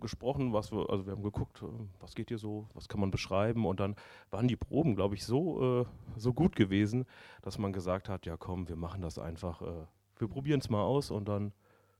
gesprochen, 0.00 0.52
was 0.52 0.72
wir, 0.72 0.88
also 0.90 1.06
wir 1.06 1.12
haben 1.12 1.22
geguckt, 1.22 1.62
äh, 1.62 1.66
was 2.00 2.14
geht 2.14 2.28
hier 2.28 2.38
so, 2.38 2.66
was 2.74 2.88
kann 2.88 3.00
man 3.00 3.10
beschreiben 3.10 3.66
und 3.66 3.80
dann 3.80 3.94
waren 4.30 4.48
die 4.48 4.56
Proben, 4.56 4.96
glaube 4.96 5.14
ich, 5.14 5.24
so, 5.24 5.82
äh, 5.82 5.86
so 6.16 6.32
gut 6.32 6.56
gewesen, 6.56 7.04
dass 7.42 7.58
man 7.58 7.72
gesagt 7.72 8.08
hat, 8.08 8.26
ja 8.26 8.36
komm, 8.36 8.68
wir 8.68 8.76
machen 8.76 9.02
das 9.02 9.18
einfach, 9.18 9.62
äh, 9.62 9.86
wir 10.18 10.28
probieren 10.28 10.60
es 10.60 10.70
mal 10.70 10.82
aus 10.82 11.10
und 11.10 11.28
dann, 11.28 11.52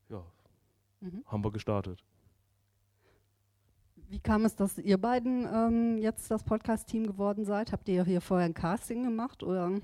ja, 0.09 0.23
mhm. 1.01 1.23
haben 1.25 1.43
wir 1.43 1.51
gestartet. 1.51 2.03
Wie 4.09 4.19
kam 4.19 4.45
es, 4.45 4.55
dass 4.55 4.77
ihr 4.77 4.99
beiden 4.99 5.47
ähm, 5.51 5.97
jetzt 5.97 6.29
das 6.29 6.43
Podcast-Team 6.43 7.07
geworden 7.07 7.45
seid? 7.45 7.71
Habt 7.71 7.89
ihr 7.89 8.05
hier 8.05 8.21
vorher 8.21 8.45
ein 8.45 8.53
Casting 8.53 9.03
gemacht 9.03 9.41
oder? 9.41 9.71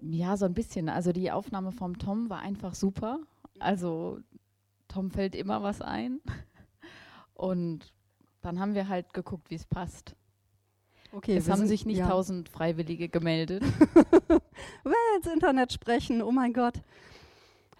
ja, 0.00 0.34
so 0.38 0.46
ein 0.46 0.54
bisschen. 0.54 0.88
Also 0.88 1.12
die 1.12 1.30
Aufnahme 1.30 1.70
vom 1.70 1.98
Tom 1.98 2.30
war 2.30 2.40
einfach 2.40 2.74
super. 2.74 3.20
Also 3.58 4.20
Tom 4.88 5.10
fällt 5.10 5.34
immer 5.34 5.62
was 5.62 5.80
ein. 5.80 6.20
Und 7.34 7.92
dann 8.42 8.60
haben 8.60 8.74
wir 8.74 8.88
halt 8.88 9.12
geguckt, 9.14 9.50
wie 9.50 9.56
es 9.56 9.64
passt. 9.64 10.14
Okay, 11.12 11.36
es 11.36 11.48
haben 11.48 11.58
sind, 11.58 11.68
sich 11.68 11.86
nicht 11.86 11.98
ja. 11.98 12.08
tausend 12.08 12.48
Freiwillige 12.48 13.08
gemeldet. 13.08 13.62
ins 15.16 15.32
Internet 15.32 15.72
sprechen, 15.72 16.22
oh 16.22 16.32
mein 16.32 16.52
Gott. 16.52 16.80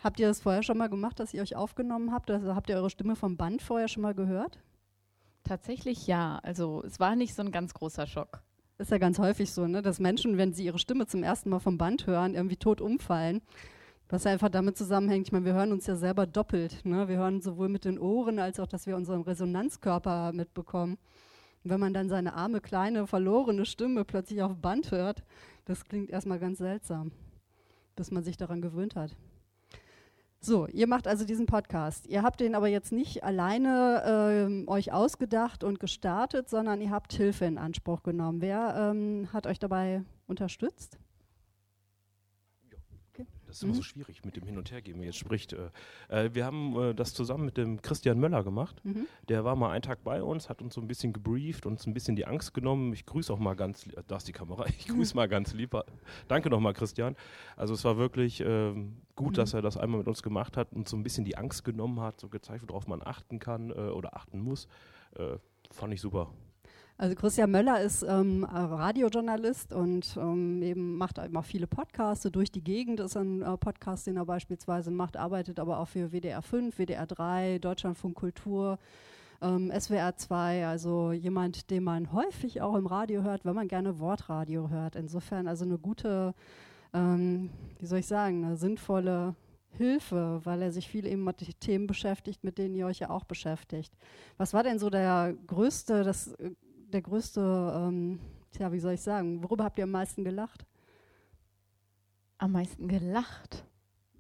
Habt 0.03 0.21
ihr 0.21 0.29
das 0.29 0.41
vorher 0.41 0.63
schon 0.63 0.79
mal 0.79 0.89
gemacht, 0.89 1.19
dass 1.19 1.33
ihr 1.33 1.43
euch 1.43 1.57
aufgenommen 1.57 2.13
habt? 2.13 2.31
Also 2.31 2.55
habt 2.55 2.69
ihr 2.69 2.77
eure 2.77 2.91
Stimme 2.91 3.17
vom 3.17 3.37
Band 3.37 3.63
vorher 3.63 3.89
schon 3.89 4.03
mal 4.03 4.15
gehört? 4.15 4.59
Tatsächlich 5.45 6.07
ja. 6.07 6.39
Also 6.43 6.83
es 6.85 7.01
war 7.01 7.17
nicht 7.17 7.35
so 7.35 7.43
ein 7.43 7.53
ganz 7.53 7.75
großer 7.75 8.07
Schock. 8.07 8.43
Ist 8.77 8.91
ja 8.91 8.99
ganz 8.99 9.19
häufig 9.19 9.53
so, 9.53 9.67
ne? 9.67 9.83
dass 9.83 10.01
Menschen, 10.01 10.37
wenn 10.37 10.53
sie 10.53 10.65
ihre 10.65 10.79
Stimme 10.79 11.07
zum 11.07 11.23
ersten 11.23 11.49
Mal 11.49 11.61
vom 11.61 11.79
Band 11.79 12.07
hören, 12.07 12.35
irgendwie 12.35 12.57
tot 12.57 12.81
umfallen. 12.81 13.41
Was 14.09 14.27
einfach 14.27 14.51
damit 14.51 14.77
zusammenhängt, 14.77 15.29
ich 15.29 15.33
meine, 15.33 15.47
wir 15.47 15.55
hören 15.55 15.73
uns 15.73 15.87
ja 15.87 15.97
selber 15.97 16.27
doppelt. 16.27 16.85
Ne? 16.85 17.09
Wir 17.09 17.17
hören 17.17 17.41
sowohl 17.41 17.69
mit 17.69 17.85
den 17.85 17.99
Ohren, 17.99 18.39
als 18.39 18.61
auch, 18.61 18.67
dass 18.67 18.87
wir 18.87 18.97
unseren 18.97 19.23
Resonanzkörper 19.23 20.33
mitbekommen. 20.33 20.99
Und 21.65 21.71
wenn 21.71 21.81
man 21.81 21.95
dann 21.95 22.11
seine 22.11 22.35
arme, 22.35 22.61
kleine, 22.61 23.07
verlorene 23.07 23.65
Stimme 23.65 24.05
plötzlich 24.05 24.43
auf 24.43 24.57
Band 24.57 24.91
hört, 24.91 25.25
das 25.65 25.85
klingt 25.85 26.11
erstmal 26.11 26.39
ganz 26.39 26.59
seltsam, 26.59 27.13
bis 27.97 28.11
man 28.11 28.23
sich 28.23 28.37
daran 28.37 28.61
gewöhnt 28.61 28.95
hat. 28.95 29.17
So, 30.39 30.67
ihr 30.67 30.87
macht 30.87 31.09
also 31.09 31.25
diesen 31.25 31.47
Podcast. 31.47 32.07
Ihr 32.07 32.23
habt 32.23 32.41
den 32.41 32.55
aber 32.55 32.69
jetzt 32.69 32.93
nicht 32.93 33.25
alleine 33.25 34.03
ähm, 34.07 34.69
euch 34.69 34.93
ausgedacht 34.93 35.65
und 35.65 35.81
gestartet, 35.81 36.51
sondern 36.51 36.83
ihr 36.83 36.91
habt 36.91 37.15
Hilfe 37.15 37.47
in 37.47 37.57
Anspruch 37.57 38.03
genommen. 38.03 38.43
Wer 38.43 38.93
ähm, 38.93 39.33
hat 39.33 39.47
euch 39.47 39.59
dabei 39.59 40.03
unterstützt? 40.27 40.99
Das 43.55 43.61
ist 43.61 43.63
immer 43.63 43.75
mhm. 43.75 43.77
so 43.77 43.83
schwierig 43.85 44.25
mit 44.25 44.35
dem 44.35 44.47
Hin- 44.47 44.59
und 44.59 44.73
Hergeben, 44.73 45.01
wie 45.01 45.05
jetzt 45.05 45.19
spricht. 45.19 45.53
Äh, 45.53 45.69
äh, 46.09 46.35
wir 46.35 46.45
haben 46.45 46.77
äh, 46.77 46.93
das 46.93 47.15
zusammen 47.15 47.45
mit 47.45 47.57
dem 47.57 47.81
Christian 47.81 48.19
Möller 48.19 48.43
gemacht. 48.43 48.85
Mhm. 48.85 49.07
Der 49.29 49.45
war 49.45 49.55
mal 49.55 49.71
einen 49.71 49.83
Tag 49.83 50.03
bei 50.03 50.25
uns, 50.25 50.49
hat 50.49 50.61
uns 50.61 50.75
so 50.75 50.81
ein 50.81 50.89
bisschen 50.89 51.13
gebrieft, 51.13 51.65
uns 51.65 51.87
ein 51.87 51.95
bisschen 51.95 52.17
die 52.17 52.27
Angst 52.27 52.53
genommen. 52.53 52.93
Ich 52.93 53.07
grüße 53.07 53.33
auch 53.33 53.39
mal 53.39 53.55
ganz, 53.55 53.87
äh, 53.87 54.03
da 54.09 54.17
ist 54.17 54.27
die 54.27 54.33
Kamera, 54.33 54.67
ich 54.79 54.89
grüße 54.89 55.15
mhm. 55.15 55.19
mal 55.19 55.29
ganz 55.29 55.55
lieb. 55.55 55.77
Danke 56.27 56.51
nochmal, 56.51 56.75
Christian. 56.75 57.15
Also 57.57 57.75
es 57.75 57.85
war 57.85 57.97
wirklich 57.97 58.41
ähm, 58.41 58.97
gut, 59.15 59.35
mhm. 59.35 59.37
dass 59.37 59.55
er 59.55 59.63
das 59.63 59.77
einmal 59.77 59.99
mit 59.99 60.09
uns 60.09 60.25
gemacht 60.25 60.57
hat 60.57 60.73
und 60.73 60.89
so 60.89 60.97
ein 60.97 61.05
bisschen 61.05 61.25
die 61.25 61.37
Angst 61.37 61.63
genommen 61.65 62.01
hat, 62.01 62.19
so 62.19 62.29
gezeigt, 62.29 62.65
worauf 62.67 62.89
man 62.89 63.03
achten 63.05 63.39
kann 63.39 63.71
äh, 63.71 63.75
oder 63.75 64.17
achten 64.17 64.41
muss. 64.41 64.67
Äh, 65.15 65.37
fand 65.71 65.95
ich 65.95 66.01
super. 66.01 66.33
Also 66.97 67.17
Christian 67.17 67.51
Möller 67.51 67.81
ist 67.81 68.05
ähm, 68.05 68.45
Radiojournalist 68.45 69.73
und 69.73 70.17
ähm, 70.17 70.63
eben 70.63 70.97
macht 70.97 71.19
immer 71.19 71.43
viele 71.43 71.67
Podcasts. 71.67 72.31
Durch 72.31 72.53
die 72.53 72.63
Gegend 72.63 73.01
ist 73.01 73.17
ein 73.17 73.43
äh, 73.43 73.57
Podcast, 73.57 74.07
den 74.07 74.17
er 74.17 74.25
beispielsweise 74.25 74.93
macht, 74.93 75.17
arbeitet 75.17 75.59
aber 75.59 75.81
auch 75.81 75.89
für 75.89 76.13
WDR 76.13 76.41
5, 76.41 76.79
WDR 76.79 77.07
3, 77.07 77.59
Deutschlandfunk 77.59 78.15
Kultur, 78.15 78.79
ähm, 79.43 79.73
SWR 79.77 80.17
2. 80.17 80.69
Also 80.69 81.11
jemand, 81.11 81.69
den 81.71 81.83
man 81.83 82.13
häufig 82.13 82.63
auch 82.63 82.77
im 82.77 82.87
Radio 82.87 83.25
hört, 83.25 83.45
wenn 83.45 83.57
man 83.57 83.67
gerne 83.67 83.99
Wortradio 83.99 84.71
hört. 84.71 84.95
Insofern 84.95 85.49
also 85.49 85.65
eine 85.65 85.79
gute, 85.79 86.33
ähm, 86.93 87.51
wie 87.81 87.87
soll 87.87 87.99
ich 87.99 88.07
sagen, 88.07 88.45
eine 88.45 88.57
sinnvolle 88.57 89.35
Hilfe, 89.77 90.41
weil 90.45 90.63
er 90.63 90.71
sich 90.71 90.89
viel 90.89 91.07
eben 91.07 91.25
mit 91.25 91.61
Themen 91.61 91.89
beschäftigt, 91.89 92.45
mit 92.45 92.57
denen 92.59 92.77
ihr 92.77 92.87
euch 92.87 93.01
ja 93.01 93.11
auch 93.11 93.25
beschäftigt. 93.25 93.93
Was 94.37 94.55
war 94.55 94.63
denn 94.63 94.79
so 94.79 94.91
der 94.91 95.35
größte, 95.49 96.05
das 96.05 96.33
äh, 96.35 96.53
der 96.95 97.03
größte, 97.03 97.41
ähm, 97.77 98.21
tja, 98.53 98.73
wie 98.73 98.79
soll 98.79 98.95
ich 98.95 99.03
sagen, 99.03 99.43
worüber 99.43 99.65
habt 99.65 99.79
ihr 99.79 99.85
am 99.85 99.91
meisten 99.91 100.25
gelacht? 100.25 100.65
Am 102.39 102.53
meisten 102.53 102.89
gelacht. 102.89 103.65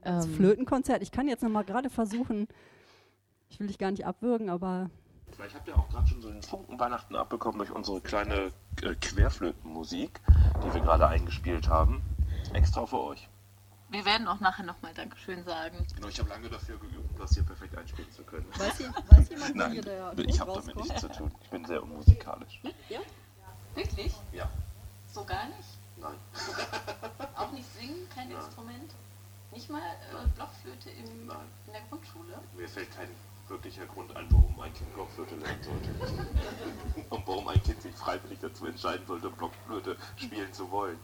Das 0.02 0.26
Ähm, 0.26 0.34
Flötenkonzert. 0.34 1.02
Ich 1.02 1.12
kann 1.12 1.28
jetzt 1.28 1.42
noch 1.42 1.50
mal 1.50 1.64
gerade 1.64 1.88
versuchen, 1.88 2.48
ich 3.48 3.58
will 3.60 3.68
dich 3.68 3.78
gar 3.78 3.90
nicht 3.90 4.04
abwürgen, 4.04 4.50
aber 4.50 4.90
ich 5.46 5.54
habe 5.54 5.70
ja 5.70 5.76
auch 5.76 5.88
gerade 5.88 6.06
schon 6.06 6.22
so 6.22 6.30
den 6.30 6.42
Funken 6.42 6.78
Weihnachten 6.78 7.16
abbekommen 7.16 7.58
durch 7.58 7.70
unsere 7.72 8.00
kleine 8.00 8.52
äh, 8.82 8.94
Querflötenmusik, 9.00 10.20
die 10.62 10.74
wir 10.74 10.80
gerade 10.80 11.08
eingespielt 11.08 11.68
haben. 11.68 12.02
Extra 12.52 12.86
für 12.86 13.00
euch. 13.00 13.28
Wir 13.94 14.04
werden 14.04 14.26
auch 14.26 14.40
nachher 14.40 14.64
nochmal 14.64 14.92
Dankeschön 14.92 15.44
sagen. 15.44 15.86
Genau, 15.94 16.08
ich 16.08 16.18
habe 16.18 16.28
lange 16.28 16.48
dafür 16.48 16.76
geübt, 16.80 17.12
um 17.12 17.16
das 17.16 17.32
hier 17.32 17.44
perfekt 17.44 17.78
einspielen 17.78 18.10
zu 18.10 18.24
können. 18.24 18.44
weiß, 18.58 18.80
ihr, 18.80 18.92
weiß 19.08 19.28
jemand, 19.28 19.54
Nein, 19.54 19.72
wie 19.72 19.80
der 19.82 20.18
ich 20.18 20.40
habe 20.40 20.52
damit 20.52 20.74
nichts 20.74 21.00
zu 21.00 21.08
tun. 21.10 21.32
Ich 21.40 21.50
bin 21.50 21.64
sehr 21.64 21.80
unmusikalisch. 21.80 22.60
Wirklich? 23.76 24.12
Ja, 24.32 24.50
So 25.12 25.24
gar 25.24 25.44
nicht? 25.46 25.68
nein. 25.96 26.16
Auch 27.36 27.52
nicht 27.52 27.72
singen, 27.72 28.08
kein 28.12 28.30
Nein. 28.30 28.38
Instrument? 28.38 28.92
Nicht 29.52 29.70
mal 29.70 29.78
äh, 29.80 30.26
Blockflöte 30.34 30.90
im, 30.90 31.26
Nein. 31.28 31.36
in 31.68 31.72
der 31.74 31.82
Grundschule? 31.82 32.40
Mir 32.56 32.68
fällt 32.68 32.90
kein 32.96 33.08
wirklicher 33.46 33.86
Grund 33.86 34.14
ein, 34.16 34.26
warum 34.30 34.58
ein 34.58 34.74
Kind 34.74 34.92
Blockflöte 34.94 35.36
lernen 35.36 35.62
sollte. 35.62 35.90
Und 37.10 37.26
warum 37.28 37.46
ein 37.46 37.62
Kind 37.62 37.80
sich 37.80 37.94
freiwillig 37.94 38.40
dazu 38.40 38.66
entscheiden 38.66 39.06
sollte, 39.06 39.30
Blockflöte 39.30 39.96
spielen 40.16 40.52
zu 40.52 40.68
wollen. 40.72 40.98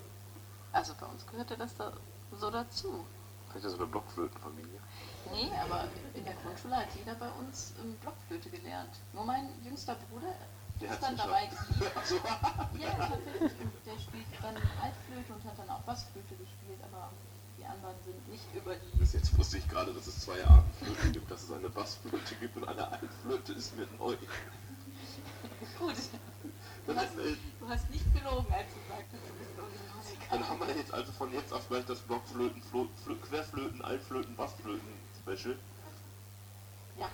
Also 0.73 0.93
bei 0.99 1.07
uns 1.07 1.25
gehörte 1.29 1.57
das 1.57 1.77
da 1.77 1.93
so 2.39 2.51
dazu. 2.51 3.05
Vielleicht 3.49 3.67
ist 3.67 3.73
das 3.73 3.73
so 3.73 3.79
eine 3.79 3.87
Blockflötenfamilie. 3.87 4.81
Nee, 5.33 5.51
aber 5.63 5.89
in 6.15 6.25
der 6.25 6.35
Grundschule 6.35 6.77
hat 6.77 6.89
jeder 6.97 7.15
bei 7.15 7.29
uns 7.41 7.75
ähm, 7.83 7.95
Blockflöte 7.97 8.51
gelernt. 8.51 9.01
Nur 9.13 9.25
mein 9.25 9.49
jüngster 9.65 9.97
Bruder 10.09 10.35
Der 10.81 10.91
ist 10.91 11.03
dann 11.03 11.17
dabei 11.17 11.47
geblieben. 11.47 11.91
Ja, 12.81 12.91
tatsächlich. 12.95 13.53
Der 13.87 13.99
spielt 13.99 14.27
dann 14.41 14.57
Altflöte 14.57 15.35
und 15.35 15.45
hat 15.45 15.59
dann 15.59 15.71
auch 15.71 15.81
Bassflöte 15.83 16.35
gespielt, 16.37 16.79
aber 16.83 17.11
die 17.59 17.65
anderen 17.65 17.95
sind 18.05 18.29
nicht 18.29 18.45
über 18.55 18.75
die. 18.75 18.99
Bis 18.99 19.13
jetzt 19.13 19.37
wusste 19.37 19.59
ich 19.59 19.69
gerade, 19.69 19.93
dass 19.93 20.07
es 20.07 20.21
zwei 20.21 20.43
Arten 20.45 20.71
Flöten 20.79 21.13
gibt. 21.13 21.31
Dass 21.31 21.43
es 21.43 21.53
eine 21.53 21.69
Bassflöte 21.69 22.35
gibt 22.37 22.57
und 22.57 22.69
eine 22.69 22.89
Altflöte 22.89 23.53
ist 23.53 23.77
mir 23.77 23.87
neu. 23.99 24.17
Gut, 25.79 25.93
ist 25.93 26.11
selten. 27.21 27.53
du 27.61 27.69
hast 27.69 27.91
nicht 27.91 28.05
gelogen, 28.15 28.53
als 28.53 28.69
du 28.73 28.81
sagtest, 28.89 29.23
du. 29.29 29.40
Dann 30.31 30.49
haben 30.49 30.61
wir 30.61 30.77
jetzt 30.77 30.95
also 30.95 31.11
von 31.13 31.33
jetzt 31.33 31.53
auf 31.53 31.69
gleich 31.69 31.85
das 31.87 31.99
Blockflöten, 32.01 32.63
Flo 32.63 32.89
Flö 33.05 33.17
Querflöten, 33.17 33.83
Altflöten, 33.83 34.37
Bassflöten-Special. 34.37 35.57
Ja. 36.99 37.09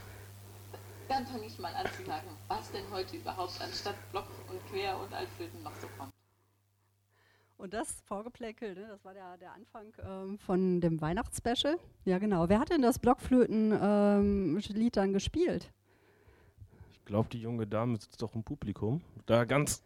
Dann 1.09 1.27
fange 1.27 1.47
ich 1.47 1.59
mal 1.59 1.75
an 1.75 1.87
zu 1.97 2.05
sagen, 2.05 2.29
was 2.49 2.71
denn 2.73 2.85
heute 2.91 3.17
überhaupt 3.17 3.59
anstatt 3.61 3.95
Block 4.11 4.27
und 4.51 4.61
Quer 4.71 4.99
und 4.99 5.15
Altflöten 5.15 5.63
noch 5.63 5.75
so 5.81 5.87
kommt. 5.97 6.13
Und 7.59 7.73
das 7.73 8.03
Vorgeplänkel, 8.03 8.75
ne, 8.75 8.87
das 8.89 9.03
war 9.03 9.15
der, 9.15 9.39
der 9.39 9.53
Anfang 9.55 9.95
ähm, 10.05 10.39
von 10.39 10.83
dem 10.83 11.01
Weihnachtsspecial. 11.01 11.79
Ja, 12.05 12.19
genau. 12.19 12.51
Wer 12.51 12.61
hat 12.61 12.69
denn 12.71 12.83
das 12.83 12.99
Blockflöten-Lied 12.99 14.97
dann 14.97 15.15
gespielt? 15.15 15.73
Ich 16.93 17.03
glaube, 17.07 17.31
die 17.31 17.41
junge 17.41 17.67
Dame 17.67 17.97
sitzt 17.97 18.21
doch 18.21 18.35
im 18.35 18.43
Publikum. 18.43 19.01
Da 19.25 19.45
ganz 19.45 19.83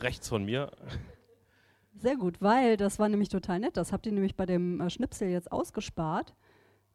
rechts 0.00 0.28
von 0.28 0.44
mir. 0.44 0.72
Sehr 1.98 2.16
gut, 2.16 2.42
weil 2.42 2.76
das 2.76 2.98
war 2.98 3.08
nämlich 3.08 3.30
total 3.30 3.58
nett. 3.58 3.76
Das 3.76 3.92
habt 3.92 4.06
ihr 4.06 4.12
nämlich 4.12 4.36
bei 4.36 4.44
dem 4.44 4.80
äh, 4.80 4.90
Schnipsel 4.90 5.28
jetzt 5.28 5.50
ausgespart. 5.50 6.34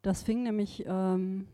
Das 0.03 0.21
fing 0.21 0.43
nämlich. 0.43 0.85
Ähm, 0.85 1.47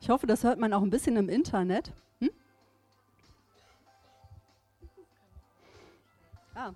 ich 0.00 0.10
hoffe, 0.10 0.26
das 0.26 0.44
hört 0.44 0.58
man 0.58 0.72
auch 0.74 0.82
ein 0.82 0.90
bisschen 0.90 1.16
im 1.16 1.28
Internet. 1.30 1.92
Hm? 2.20 2.30
Ah, 6.54 6.72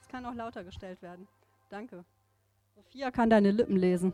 es 0.00 0.08
kann 0.08 0.24
auch 0.24 0.34
lauter 0.34 0.64
gestellt 0.64 1.02
werden. 1.02 1.28
Danke. 1.68 2.04
Sophia 2.74 3.10
kann 3.10 3.28
deine 3.28 3.50
Lippen 3.50 3.76
lesen. 3.76 4.12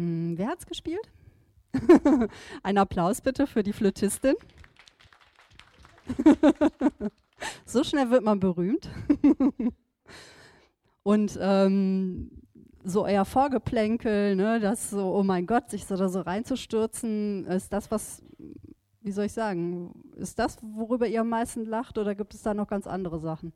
Hm, 0.00 0.38
wer 0.38 0.48
hat's 0.48 0.64
gespielt? 0.64 1.12
Ein 2.62 2.78
Applaus 2.78 3.20
bitte 3.20 3.46
für 3.46 3.62
die 3.62 3.74
Flötistin. 3.74 4.34
so 7.66 7.84
schnell 7.84 8.10
wird 8.10 8.24
man 8.24 8.40
berühmt. 8.40 8.88
Und 11.02 11.38
ähm, 11.38 12.30
so 12.82 13.04
euer 13.04 13.26
Vorgeplänkel, 13.26 14.36
ne, 14.36 14.58
das 14.58 14.88
so, 14.88 15.14
oh 15.14 15.22
mein 15.22 15.46
Gott, 15.46 15.68
sich 15.68 15.84
so 15.84 15.96
da 15.96 16.08
so 16.08 16.22
reinzustürzen, 16.22 17.44
ist 17.44 17.70
das, 17.70 17.90
was, 17.90 18.22
wie 19.02 19.12
soll 19.12 19.26
ich 19.26 19.34
sagen, 19.34 19.92
ist 20.16 20.38
das, 20.38 20.56
worüber 20.62 21.08
ihr 21.08 21.20
am 21.20 21.28
meisten 21.28 21.66
lacht 21.66 21.98
oder 21.98 22.14
gibt 22.14 22.32
es 22.32 22.40
da 22.40 22.54
noch 22.54 22.68
ganz 22.68 22.86
andere 22.86 23.20
Sachen? 23.20 23.52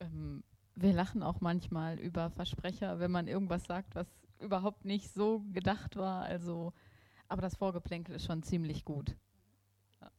Ähm, 0.00 0.42
wir 0.74 0.92
lachen 0.92 1.22
auch 1.22 1.40
manchmal 1.40 2.00
über 2.00 2.30
Versprecher, 2.30 2.98
wenn 2.98 3.12
man 3.12 3.28
irgendwas 3.28 3.64
sagt, 3.64 3.94
was 3.94 4.08
überhaupt 4.40 4.84
nicht 4.84 5.12
so 5.12 5.40
gedacht 5.52 5.96
war. 5.96 6.22
Also, 6.24 6.72
aber 7.28 7.42
das 7.42 7.56
Vorgeplänkel 7.56 8.14
ist 8.14 8.24
schon 8.24 8.42
ziemlich 8.42 8.84
gut. 8.84 9.16
Ja, 10.00 10.10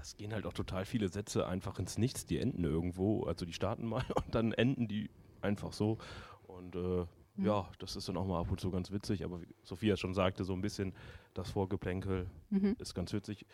es 0.00 0.16
gehen 0.16 0.32
halt 0.32 0.46
auch 0.46 0.52
total 0.52 0.84
viele 0.84 1.08
Sätze 1.08 1.46
einfach 1.46 1.78
ins 1.78 1.98
Nichts. 1.98 2.26
Die 2.26 2.38
enden 2.38 2.64
irgendwo. 2.64 3.24
Also 3.24 3.46
die 3.46 3.52
starten 3.52 3.86
mal 3.86 4.04
und 4.16 4.34
dann 4.34 4.52
enden 4.52 4.88
die 4.88 5.10
einfach 5.40 5.72
so. 5.72 5.98
Und 6.46 6.76
äh, 6.76 7.06
Mhm. 7.36 7.46
ja, 7.46 7.68
das 7.80 7.96
ist 7.96 8.08
dann 8.08 8.16
auch 8.16 8.26
mal 8.26 8.40
ab 8.40 8.50
und 8.50 8.60
zu 8.60 8.70
ganz 8.70 8.92
witzig. 8.92 9.24
Aber 9.24 9.42
wie 9.42 9.54
Sophia 9.64 9.96
schon 9.96 10.14
sagte, 10.14 10.44
so 10.44 10.52
ein 10.52 10.60
bisschen 10.60 10.94
das 11.34 11.50
Vorgeplänkel 11.50 12.30
Mhm. 12.50 12.76
ist 12.78 12.94
ganz 12.94 13.12
witzig. 13.12 13.44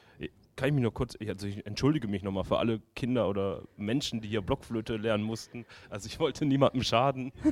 Kann 0.61 0.69
ich 0.69 0.75
mich 0.75 0.83
nur 0.83 0.93
kurz, 0.93 1.17
also 1.27 1.47
ich 1.47 1.65
entschuldige 1.65 2.07
mich 2.07 2.23
nochmal 2.23 2.45
für 2.45 2.59
alle 2.59 2.83
Kinder 2.95 3.31
oder 3.31 3.63
Menschen, 3.79 4.21
die 4.21 4.29
hier 4.29 4.43
Blockflöte 4.43 4.99
lernen 4.99 5.25
mussten. 5.25 5.65
Also 5.89 6.07
ich 6.07 6.21
wollte 6.21 6.45
niemandem 6.45 6.83
schaden. 6.83 7.33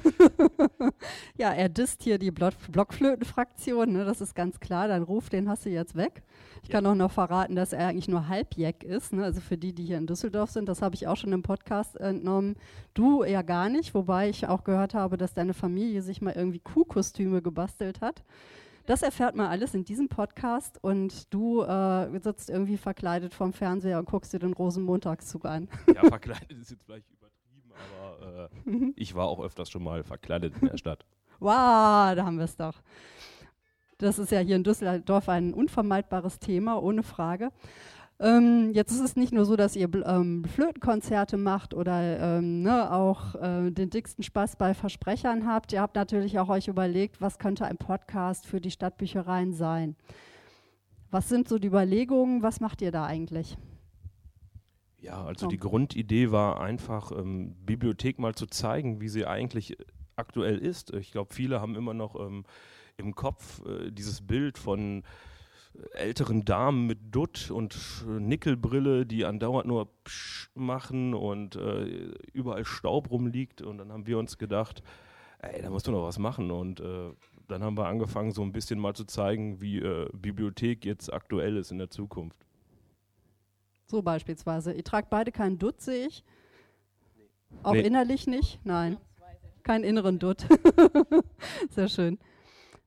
Ja, 1.38 1.52
er 1.52 1.68
disst 1.68 2.02
hier 2.02 2.18
die 2.18 2.30
Block 2.30 2.54
Blockflötenfraktion, 2.70 3.92
ne, 3.92 4.04
das 4.04 4.20
ist 4.20 4.34
ganz 4.34 4.60
klar. 4.60 4.88
Dein 4.88 5.02
Ruf, 5.02 5.30
den 5.30 5.48
hast 5.48 5.64
du 5.64 5.70
jetzt 5.70 5.94
weg. 5.96 6.22
Ich 6.62 6.68
Ja. 6.68 6.74
kann 6.74 6.86
auch 6.86 6.94
noch 6.94 7.12
verraten, 7.12 7.54
dass 7.56 7.72
er 7.72 7.86
eigentlich 7.86 8.08
nur 8.08 8.28
Halbjack 8.28 8.82
ist. 8.84 9.12
Ne? 9.12 9.24
Also 9.24 9.40
für 9.40 9.56
die, 9.56 9.72
die 9.72 9.84
hier 9.84 9.96
in 9.98 10.06
Düsseldorf 10.06 10.50
sind, 10.50 10.68
das 10.68 10.82
habe 10.82 10.94
ich 10.96 11.06
auch 11.06 11.16
schon 11.16 11.32
im 11.32 11.42
Podcast 11.42 11.96
entnommen. 11.96 12.56
Du 12.92 13.22
eher 13.22 13.42
gar 13.44 13.68
nicht, 13.70 13.94
wobei 13.94 14.28
ich 14.28 14.46
auch 14.48 14.64
gehört 14.64 14.92
habe, 14.94 15.16
dass 15.16 15.32
deine 15.32 15.54
Familie 15.54 16.02
sich 16.02 16.20
mal 16.20 16.34
irgendwie 16.34 16.58
Kuhkostüme 16.60 17.40
gebastelt 17.40 18.00
hat. 18.00 18.22
Das 18.88 19.02
erfährt 19.02 19.36
man 19.36 19.48
alles 19.48 19.74
in 19.74 19.84
diesem 19.84 20.08
Podcast 20.08 20.82
und 20.82 21.34
du 21.34 21.60
äh, 21.60 22.20
sitzt 22.20 22.48
irgendwie 22.48 22.78
verkleidet 22.78 23.34
vorm 23.34 23.52
Fernseher 23.52 23.98
und 23.98 24.06
guckst 24.06 24.32
dir 24.32 24.38
den 24.38 24.54
Rosenmontagszug 24.54 25.44
an. 25.44 25.68
Ja, 25.94 26.00
verkleidet 26.08 26.52
ist 26.52 26.70
jetzt 26.70 26.84
vielleicht 26.84 27.04
übertrieben, 27.10 27.70
aber 28.00 28.48
äh, 28.66 28.92
ich 28.96 29.14
war 29.14 29.26
auch 29.26 29.44
öfters 29.44 29.68
schon 29.68 29.82
mal 29.82 30.04
verkleidet 30.04 30.54
in 30.62 30.68
der 30.68 30.78
Stadt. 30.78 31.04
Wow, 31.38 32.14
da 32.16 32.24
haben 32.24 32.38
wir 32.38 32.46
es 32.46 32.56
doch. 32.56 32.80
Das 33.98 34.18
ist 34.18 34.32
ja 34.32 34.38
hier 34.38 34.56
in 34.56 34.64
Düsseldorf 34.64 35.28
ein 35.28 35.52
unvermeidbares 35.52 36.38
Thema, 36.38 36.82
ohne 36.82 37.02
Frage. 37.02 37.50
Ähm, 38.20 38.72
jetzt 38.74 38.90
ist 38.90 39.00
es 39.00 39.14
nicht 39.14 39.32
nur 39.32 39.44
so, 39.44 39.54
dass 39.54 39.76
ihr 39.76 39.88
ähm, 40.04 40.44
Flötenkonzerte 40.44 41.36
macht 41.36 41.72
oder 41.72 42.38
ähm, 42.38 42.62
ne, 42.62 42.92
auch 42.92 43.36
äh, 43.36 43.70
den 43.70 43.90
dicksten 43.90 44.24
Spaß 44.24 44.56
bei 44.56 44.74
Versprechern 44.74 45.46
habt. 45.46 45.72
Ihr 45.72 45.80
habt 45.80 45.94
natürlich 45.94 46.38
auch 46.40 46.48
euch 46.48 46.66
überlegt, 46.66 47.20
was 47.20 47.38
könnte 47.38 47.64
ein 47.64 47.76
Podcast 47.76 48.46
für 48.46 48.60
die 48.60 48.72
Stadtbüchereien 48.72 49.52
sein. 49.52 49.94
Was 51.10 51.28
sind 51.28 51.48
so 51.48 51.58
die 51.58 51.68
Überlegungen? 51.68 52.42
Was 52.42 52.60
macht 52.60 52.82
ihr 52.82 52.90
da 52.90 53.06
eigentlich? 53.06 53.56
Ja, 55.00 55.24
also 55.24 55.46
So. 55.46 55.48
die 55.48 55.58
Grundidee 55.58 56.32
war 56.32 56.60
einfach, 56.60 57.12
ähm, 57.12 57.54
Bibliothek 57.64 58.18
mal 58.18 58.34
zu 58.34 58.46
zeigen, 58.46 59.00
wie 59.00 59.08
sie 59.08 59.26
eigentlich 59.26 59.76
aktuell 60.16 60.58
ist. 60.58 60.92
Ich 60.92 61.12
glaube, 61.12 61.32
viele 61.32 61.60
haben 61.60 61.76
immer 61.76 61.94
noch 61.94 62.18
ähm, 62.18 62.44
im 62.96 63.14
Kopf 63.14 63.64
äh, 63.64 63.92
dieses 63.92 64.26
Bild 64.26 64.58
von 64.58 65.04
älteren 65.92 66.44
Damen 66.44 66.86
mit 66.86 66.98
Dutt 67.14 67.50
und 67.50 67.76
Nickelbrille, 68.06 69.06
die 69.06 69.24
andauernd 69.24 69.66
nur 69.68 69.88
Psch 70.04 70.50
machen 70.54 71.14
und 71.14 71.56
äh, 71.56 72.12
überall 72.32 72.64
Staub 72.64 73.10
rumliegt. 73.10 73.62
Und 73.62 73.78
dann 73.78 73.92
haben 73.92 74.06
wir 74.06 74.18
uns 74.18 74.38
gedacht, 74.38 74.82
ey, 75.40 75.62
da 75.62 75.70
musst 75.70 75.86
du 75.86 75.92
noch 75.92 76.02
was 76.04 76.18
machen. 76.18 76.50
Und 76.50 76.80
äh, 76.80 77.10
dann 77.46 77.62
haben 77.62 77.78
wir 77.78 77.86
angefangen, 77.86 78.32
so 78.32 78.42
ein 78.42 78.52
bisschen 78.52 78.78
mal 78.78 78.94
zu 78.94 79.04
zeigen, 79.04 79.60
wie 79.60 79.78
äh, 79.78 80.08
Bibliothek 80.12 80.84
jetzt 80.84 81.12
aktuell 81.12 81.56
ist 81.56 81.70
in 81.70 81.78
der 81.78 81.90
Zukunft. 81.90 82.36
So 83.86 84.02
beispielsweise. 84.02 84.72
Ihr 84.72 84.84
tragt 84.84 85.08
beide 85.10 85.32
keinen 85.32 85.58
Dutt, 85.58 85.80
sehe 85.80 86.06
ich. 86.08 86.24
Auch 87.62 87.72
Nee. 87.72 87.80
innerlich 87.80 88.26
nicht? 88.26 88.60
Nein. 88.64 88.98
Keinen 89.62 89.84
inneren 89.84 90.18
Dutt. 90.18 90.46
Sehr 91.70 91.88
schön. 91.88 92.18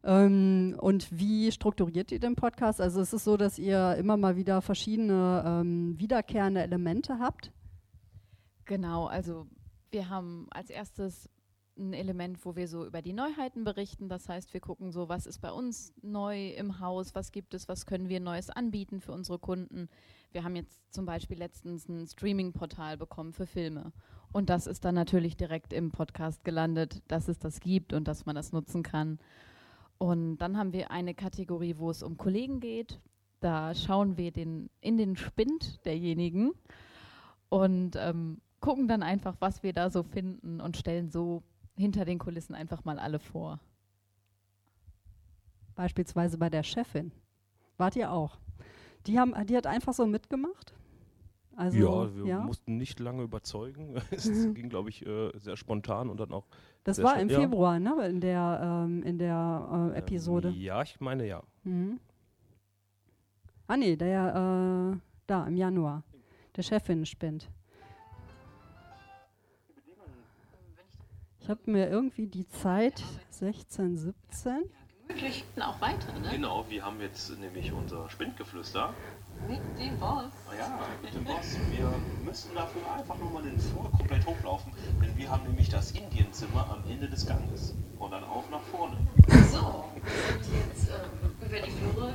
Ähm, 0.03 0.75
und 0.79 1.11
wie 1.11 1.51
strukturiert 1.51 2.11
ihr 2.11 2.19
den 2.19 2.35
Podcast? 2.35 2.81
Also 2.81 3.01
ist 3.01 3.13
es 3.13 3.23
so, 3.23 3.37
dass 3.37 3.59
ihr 3.59 3.95
immer 3.95 4.17
mal 4.17 4.35
wieder 4.35 4.61
verschiedene 4.61 5.43
ähm, 5.45 5.99
wiederkehrende 5.99 6.61
Elemente 6.61 7.19
habt? 7.19 7.51
Genau, 8.65 9.05
also 9.05 9.47
wir 9.91 10.09
haben 10.09 10.47
als 10.51 10.69
erstes 10.69 11.29
ein 11.77 11.93
Element, 11.93 12.45
wo 12.45 12.55
wir 12.55 12.67
so 12.67 12.85
über 12.85 13.01
die 13.01 13.13
Neuheiten 13.13 13.63
berichten. 13.63 14.09
Das 14.09 14.27
heißt, 14.27 14.53
wir 14.53 14.59
gucken 14.59 14.91
so, 14.91 15.09
was 15.09 15.25
ist 15.25 15.39
bei 15.39 15.51
uns 15.51 15.93
neu 16.01 16.49
im 16.49 16.79
Haus, 16.79 17.15
was 17.15 17.31
gibt 17.31 17.53
es, 17.53 17.67
was 17.67 17.85
können 17.85 18.09
wir 18.09 18.19
Neues 18.19 18.49
anbieten 18.49 18.99
für 18.99 19.11
unsere 19.11 19.39
Kunden. 19.39 19.89
Wir 20.31 20.43
haben 20.43 20.55
jetzt 20.55 20.81
zum 20.93 21.05
Beispiel 21.05 21.37
letztens 21.37 21.87
ein 21.87 22.07
Streaming-Portal 22.07 22.97
bekommen 22.97 23.33
für 23.33 23.45
Filme. 23.45 23.93
Und 24.31 24.49
das 24.49 24.67
ist 24.67 24.85
dann 24.85 24.95
natürlich 24.95 25.37
direkt 25.37 25.73
im 25.73 25.91
Podcast 25.91 26.43
gelandet, 26.43 27.01
dass 27.07 27.27
es 27.27 27.39
das 27.39 27.59
gibt 27.59 27.93
und 27.93 28.07
dass 28.07 28.25
man 28.25 28.35
das 28.35 28.51
nutzen 28.51 28.83
kann. 28.83 29.19
Und 30.01 30.37
dann 30.37 30.57
haben 30.57 30.73
wir 30.73 30.89
eine 30.89 31.13
Kategorie, 31.13 31.77
wo 31.77 31.91
es 31.91 32.01
um 32.01 32.17
Kollegen 32.17 32.59
geht. 32.59 32.99
Da 33.39 33.75
schauen 33.75 34.17
wir 34.17 34.31
den, 34.31 34.71
in 34.79 34.97
den 34.97 35.15
Spind 35.15 35.85
derjenigen 35.85 36.53
und 37.49 37.95
ähm, 37.97 38.41
gucken 38.61 38.87
dann 38.87 39.03
einfach, 39.03 39.35
was 39.41 39.61
wir 39.61 39.73
da 39.73 39.91
so 39.91 40.01
finden 40.01 40.59
und 40.59 40.75
stellen 40.75 41.11
so 41.11 41.43
hinter 41.77 42.03
den 42.03 42.17
Kulissen 42.17 42.55
einfach 42.55 42.83
mal 42.83 42.97
alle 42.97 43.19
vor. 43.19 43.59
Beispielsweise 45.75 46.39
bei 46.39 46.49
der 46.49 46.63
Chefin. 46.63 47.11
Wart 47.77 47.95
ihr 47.95 48.11
auch? 48.11 48.39
Die, 49.05 49.19
haben, 49.19 49.35
die 49.45 49.55
hat 49.55 49.67
einfach 49.67 49.93
so 49.93 50.07
mitgemacht? 50.07 50.73
Also, 51.61 51.77
ja, 51.77 52.15
wir 52.15 52.25
ja? 52.25 52.39
mussten 52.39 52.77
nicht 52.77 52.99
lange 52.99 53.21
überzeugen. 53.21 53.95
es 54.11 54.25
mhm. 54.27 54.55
ging, 54.55 54.69
glaube 54.69 54.89
ich, 54.89 55.05
äh, 55.05 55.31
sehr 55.37 55.55
spontan 55.55 56.09
und 56.09 56.19
dann 56.19 56.31
auch. 56.31 56.47
Das 56.83 57.03
war 57.03 57.19
im. 57.19 57.29
Februar, 57.29 57.79
ne? 57.79 58.07
In 58.07 58.19
der, 58.19 58.59
ähm, 58.63 59.03
in 59.03 59.19
der 59.19 59.91
äh, 59.93 59.99
Episode. 59.99 60.47
Ähm, 60.49 60.55
ja, 60.55 60.81
ich 60.81 60.99
meine 60.99 61.27
ja. 61.27 61.43
Mhm. 61.63 61.99
Ah 63.67 63.77
nee, 63.77 63.95
der 63.95 64.95
äh, 64.95 64.99
da 65.27 65.45
im 65.45 65.55
Januar. 65.55 66.03
Der 66.55 66.63
Chefin 66.63 67.05
spinnt. 67.05 67.47
Ich 71.39 71.47
habe 71.47 71.61
mir 71.65 71.89
irgendwie 71.89 72.27
die 72.27 72.47
Zeit 72.47 73.03
16, 73.29 73.97
17 73.97 74.63
gemütlich 75.11 75.43
auch 75.59 75.79
weiter, 75.81 76.11
ne? 76.19 76.29
Genau, 76.31 76.65
wir 76.69 76.83
haben 76.83 76.99
jetzt 77.01 77.37
nämlich 77.39 77.71
unser 77.71 78.09
Spindgeflüster. 78.09 78.93
Mit 79.47 79.59
dem 79.79 79.97
Boss. 79.97 80.31
Ah 80.49 80.55
ja, 80.57 80.79
mit 81.01 81.13
dem 81.13 81.23
Boss. 81.23 81.57
Wir 81.71 81.91
müssen 82.23 82.53
dafür 82.53 82.81
einfach 82.97 83.17
nochmal 83.17 83.43
den 83.43 83.59
Flur 83.59 83.89
komplett 83.91 84.25
hochlaufen, 84.25 84.71
denn 85.01 85.17
wir 85.17 85.29
haben 85.29 85.43
nämlich 85.43 85.69
das 85.69 85.91
Indienzimmer 85.91 86.67
am 86.69 86.89
Ende 86.89 87.07
des 87.07 87.25
Ganges. 87.25 87.73
Und 87.97 88.11
dann 88.11 88.23
auch 88.23 88.43
nach 88.51 88.61
vorne. 88.61 88.97
So, 89.51 89.85
wir 89.95 90.43
sind 90.43 90.55
jetzt 90.69 90.89
äh, 90.89 91.45
über 91.45 91.65
die 91.65 91.71
Flure 91.71 92.13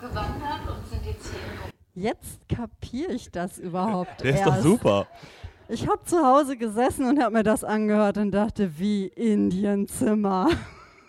gewandert 0.00 0.60
und 0.68 0.88
sind 0.88 1.06
jetzt 1.06 1.30
hier 1.30 1.72
Jetzt 1.94 2.48
kapiere 2.48 3.12
ich 3.12 3.30
das 3.30 3.58
überhaupt. 3.58 4.22
Der 4.22 4.30
ist 4.34 4.40
erst. 4.40 4.58
doch 4.58 4.62
super. 4.62 5.06
Ich 5.68 5.86
habe 5.86 6.02
zu 6.04 6.18
Hause 6.26 6.56
gesessen 6.56 7.06
und 7.06 7.22
habe 7.22 7.34
mir 7.34 7.42
das 7.42 7.64
angehört 7.64 8.16
und 8.16 8.30
dachte, 8.30 8.78
wie 8.78 9.06
Indienzimmer. 9.06 10.48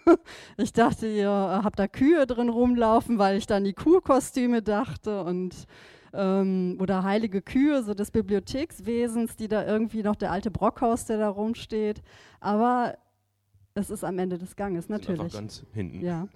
ich 0.57 0.73
dachte, 0.73 1.07
ihr 1.07 1.29
habt 1.29 1.79
da 1.79 1.87
Kühe 1.87 2.25
drin 2.25 2.49
rumlaufen, 2.49 3.17
weil 3.17 3.37
ich 3.37 3.47
dann 3.47 3.63
die 3.63 3.73
Kuhkostüme 3.73 4.61
dachte 4.61 5.23
und 5.23 5.67
ähm, 6.13 6.77
oder 6.79 7.03
heilige 7.03 7.41
Kühe, 7.41 7.83
so 7.83 7.93
des 7.93 8.11
Bibliothekswesens, 8.11 9.35
die 9.35 9.47
da 9.47 9.65
irgendwie 9.65 10.03
noch 10.03 10.15
der 10.15 10.31
alte 10.31 10.51
Brockhaus, 10.51 11.05
der 11.05 11.17
da 11.17 11.29
rumsteht. 11.29 12.03
Aber 12.39 12.97
es 13.73 13.89
ist 13.89 14.03
am 14.03 14.19
Ende 14.19 14.37
des 14.37 14.55
Ganges, 14.55 14.89
natürlich. 14.89 15.21
Einfach 15.21 15.39
ganz 15.39 15.65
hinten. 15.73 16.01
Ja. 16.01 16.27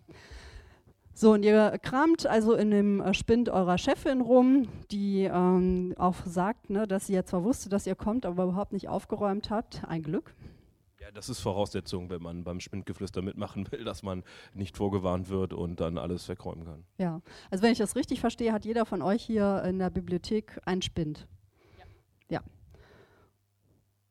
So, 1.14 1.34
und 1.34 1.44
ihr 1.44 1.80
kramt 1.82 2.28
also 2.28 2.54
in 2.54 2.70
dem 2.70 3.02
äh, 3.02 3.14
Spind 3.14 3.50
eurer 3.50 3.80
Chefin 3.80 4.22
rum, 4.22 4.68
die 4.92 5.24
ähm, 5.24 5.96
auch 5.98 6.16
sagt, 6.26 6.70
ne, 6.70 6.88
dass 6.88 7.08
sie 7.08 7.14
ja 7.14 7.24
zwar 7.24 7.44
wusste, 7.44 7.70
dass 7.70 7.88
ihr 7.88 7.96
kommt, 7.96 8.26
aber 8.26 8.44
überhaupt 8.44 8.72
nicht 8.72 8.88
aufgeräumt 8.88 9.50
habt. 9.50 9.82
Ein 9.88 10.04
Glück. 10.04 10.36
Ja, 11.08 11.14
das 11.14 11.30
ist 11.30 11.40
Voraussetzung, 11.40 12.10
wenn 12.10 12.22
man 12.22 12.44
beim 12.44 12.60
Spindgeflüster 12.60 13.22
mitmachen 13.22 13.72
will, 13.72 13.86
dass 13.86 14.04
man 14.04 14.26
nicht 14.54 14.76
vorgewarnt 14.76 15.30
wird 15.30 15.54
und 15.54 15.80
dann 15.80 15.98
alles 15.98 16.28
wegräumen 16.28 16.66
kann. 16.66 16.84
Ja, 16.98 17.22
also 17.50 17.64
wenn 17.64 17.72
ich 17.72 17.78
das 17.78 17.96
richtig 17.96 18.20
verstehe, 18.20 18.52
hat 18.52 18.66
jeder 18.66 18.86
von 18.86 19.02
euch 19.02 19.24
hier 19.24 19.64
in 19.64 19.80
der 19.80 19.90
Bibliothek 19.90 20.60
einen 20.66 20.82
Spind. 20.82 21.26
Ja. 21.80 21.86
ja. 22.28 22.44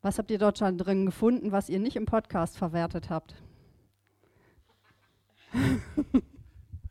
Was 0.00 0.16
habt 0.16 0.30
ihr 0.30 0.38
dort 0.38 0.56
schon 0.56 0.78
drin 0.78 1.04
gefunden, 1.04 1.52
was 1.52 1.68
ihr 1.68 1.80
nicht 1.80 1.96
im 1.96 2.06
Podcast 2.06 2.56
verwertet 2.56 3.10
habt? 3.10 3.34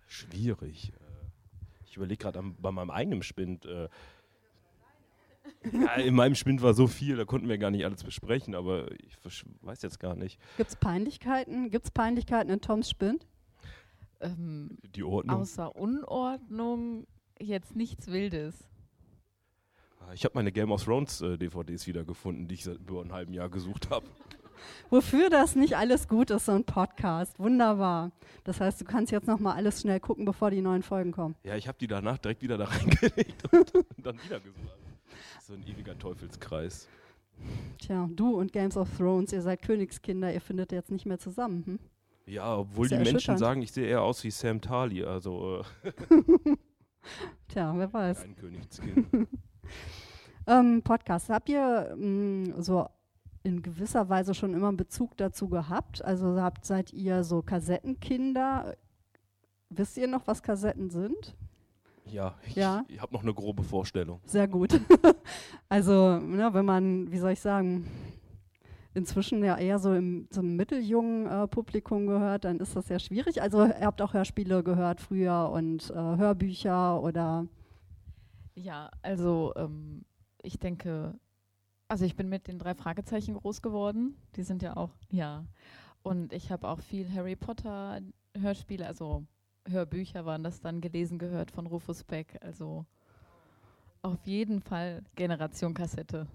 Schwierig. 0.05 0.93
Äh, 0.93 1.81
ich 1.87 1.97
überlege 1.97 2.21
gerade 2.21 2.43
bei 2.59 2.71
meinem 2.71 2.91
eigenen 2.91 3.23
Spind. 3.23 3.65
Ja, 5.71 5.93
in 5.95 6.13
meinem 6.15 6.35
Spind 6.35 6.61
war 6.61 6.73
so 6.73 6.87
viel, 6.87 7.15
da 7.17 7.25
konnten 7.25 7.49
wir 7.49 7.57
gar 7.57 7.71
nicht 7.71 7.85
alles 7.85 8.03
besprechen, 8.03 8.55
aber 8.55 8.91
ich 8.91 9.17
weiß 9.61 9.81
jetzt 9.81 9.99
gar 9.99 10.15
nicht. 10.15 10.39
Gibt 10.57 10.69
es 10.69 10.75
Peinlichkeiten? 10.75 11.69
Gibt 11.71 11.85
es 11.85 11.91
Peinlichkeiten 11.91 12.51
in 12.51 12.61
Toms 12.61 12.89
Spind? 12.89 13.25
Ähm, 14.21 14.77
Die 14.95 15.03
Ordnung. 15.03 15.37
Außer 15.41 15.75
Unordnung 15.75 17.07
jetzt 17.39 17.75
nichts 17.75 18.07
Wildes. 18.07 18.67
Ich 20.13 20.23
habe 20.23 20.35
meine 20.35 20.51
Game 20.51 20.71
of 20.71 20.83
Thrones 20.83 21.21
äh, 21.21 21.37
DVDs 21.37 21.87
wiedergefunden, 21.87 22.47
die 22.47 22.53
ich 22.55 22.63
seit 22.63 22.77
über 22.77 23.01
einem 23.01 23.11
halben 23.11 23.33
Jahr 23.33 23.49
gesucht 23.49 23.89
habe. 23.89 24.05
Wofür 24.89 25.29
das 25.29 25.55
nicht 25.55 25.75
alles 25.75 26.07
gut 26.07 26.29
ist, 26.29 26.45
so 26.45 26.51
ein 26.53 26.63
Podcast. 26.63 27.39
Wunderbar. 27.39 28.11
Das 28.43 28.61
heißt, 28.61 28.79
du 28.81 28.85
kannst 28.85 29.11
jetzt 29.11 29.27
noch 29.27 29.39
mal 29.39 29.53
alles 29.53 29.81
schnell 29.81 29.99
gucken, 29.99 30.25
bevor 30.25 30.51
die 30.51 30.61
neuen 30.61 30.83
Folgen 30.83 31.11
kommen. 31.11 31.35
Ja, 31.43 31.55
ich 31.55 31.67
habe 31.67 31.77
die 31.79 31.87
danach 31.87 32.19
direkt 32.19 32.41
wieder 32.43 32.57
da 32.57 32.65
reingelegt 32.69 33.51
und 33.51 33.73
dann 33.97 34.23
wieder 34.23 34.39
gesucht 34.39 34.84
so 35.41 35.53
ein 35.53 35.63
ewiger 35.67 35.97
Teufelskreis. 35.97 36.87
Tja, 37.79 38.09
du 38.11 38.39
und 38.39 38.53
Games 38.53 38.77
of 38.77 38.89
Thrones, 38.97 39.33
ihr 39.33 39.41
seid 39.41 39.61
Königskinder, 39.61 40.33
ihr 40.33 40.41
findet 40.41 40.71
jetzt 40.71 40.91
nicht 40.91 41.05
mehr 41.05 41.19
zusammen. 41.19 41.65
Hm? 41.65 41.79
Ja, 42.25 42.57
obwohl 42.57 42.87
die 42.87 42.97
Menschen 42.97 43.37
sagen, 43.37 43.61
ich 43.61 43.71
sehe 43.71 43.87
eher 43.87 44.01
aus 44.01 44.23
wie 44.23 44.31
Sam 44.31 44.61
Tali, 44.61 45.03
also. 45.03 45.63
Äh 45.83 45.91
Tja, 47.47 47.73
wer 47.77 47.93
weiß. 47.93 48.23
Ein 48.23 48.35
Königskind. 48.35 49.07
ähm, 50.47 50.81
Podcast, 50.83 51.29
habt 51.29 51.49
ihr 51.49 51.93
mh, 51.95 52.05
mm, 52.05 52.61
so 52.61 52.87
in 53.43 53.61
gewisser 53.61 54.09
Weise 54.09 54.33
schon 54.33 54.55
immer 54.55 54.69
einen 54.69 54.77
Bezug 54.77 55.15
dazu 55.17 55.47
gehabt? 55.47 56.03
Also 56.03 56.41
habt, 56.41 56.65
seid 56.65 56.91
ihr 56.93 57.23
so 57.23 57.43
Kassettenkinder? 57.43 58.75
Wisst 59.69 59.97
ihr 59.97 60.07
noch, 60.07 60.25
was 60.25 60.41
Kassetten 60.41 60.89
sind? 60.89 61.35
Ja, 62.05 62.35
ich, 62.45 62.55
ja? 62.55 62.85
ich 62.87 63.01
habe 63.01 63.13
noch 63.13 63.23
eine 63.23 63.33
grobe 63.33 63.63
Vorstellung. 63.63 64.21
Sehr 64.25 64.47
gut. 64.47 64.79
also, 65.69 66.19
ne, 66.19 66.53
wenn 66.53 66.65
man, 66.65 67.11
wie 67.11 67.17
soll 67.17 67.31
ich 67.31 67.39
sagen, 67.39 67.85
inzwischen 68.95 69.43
ja 69.43 69.57
eher 69.57 69.77
so 69.77 69.93
im 69.93 70.27
zum 70.31 70.55
mitteljungen 70.55 71.27
äh, 71.27 71.47
Publikum 71.47 72.07
gehört, 72.07 72.45
dann 72.45 72.59
ist 72.59 72.75
das 72.75 72.89
ja 72.89 72.97
schwierig. 72.97 73.41
Also 73.41 73.65
ihr 73.65 73.81
habt 73.81 74.01
auch 74.01 74.13
Hörspiele 74.13 74.63
gehört 74.63 75.01
früher 75.01 75.51
und 75.53 75.91
äh, 75.91 75.93
Hörbücher 75.93 77.01
oder 77.01 77.47
Ja, 78.55 78.89
also 79.01 79.53
ähm, 79.57 80.05
ich 80.41 80.59
denke, 80.59 81.19
also 81.89 82.05
ich 82.05 82.15
bin 82.15 82.29
mit 82.29 82.47
den 82.47 82.57
drei 82.57 82.73
Fragezeichen 82.73 83.35
groß 83.35 83.61
geworden. 83.61 84.15
Die 84.37 84.43
sind 84.43 84.63
ja 84.63 84.77
auch, 84.77 84.91
ja. 85.11 85.45
Und 86.01 86.31
ich 86.31 86.51
habe 86.51 86.67
auch 86.67 86.79
viel 86.79 87.11
Harry 87.13 87.35
Potter 87.35 87.99
Hörspiele, 88.37 88.87
also 88.87 89.25
Hörbücher 89.67 90.25
waren 90.25 90.43
das 90.43 90.61
dann 90.61 90.81
gelesen 90.81 91.17
gehört 91.17 91.51
von 91.51 91.65
Rufus 91.65 92.03
Beck. 92.03 92.37
Also 92.41 92.85
auf 94.01 94.25
jeden 94.25 94.61
Fall 94.61 95.03
Generation 95.15 95.73
Kassette. 95.73 96.27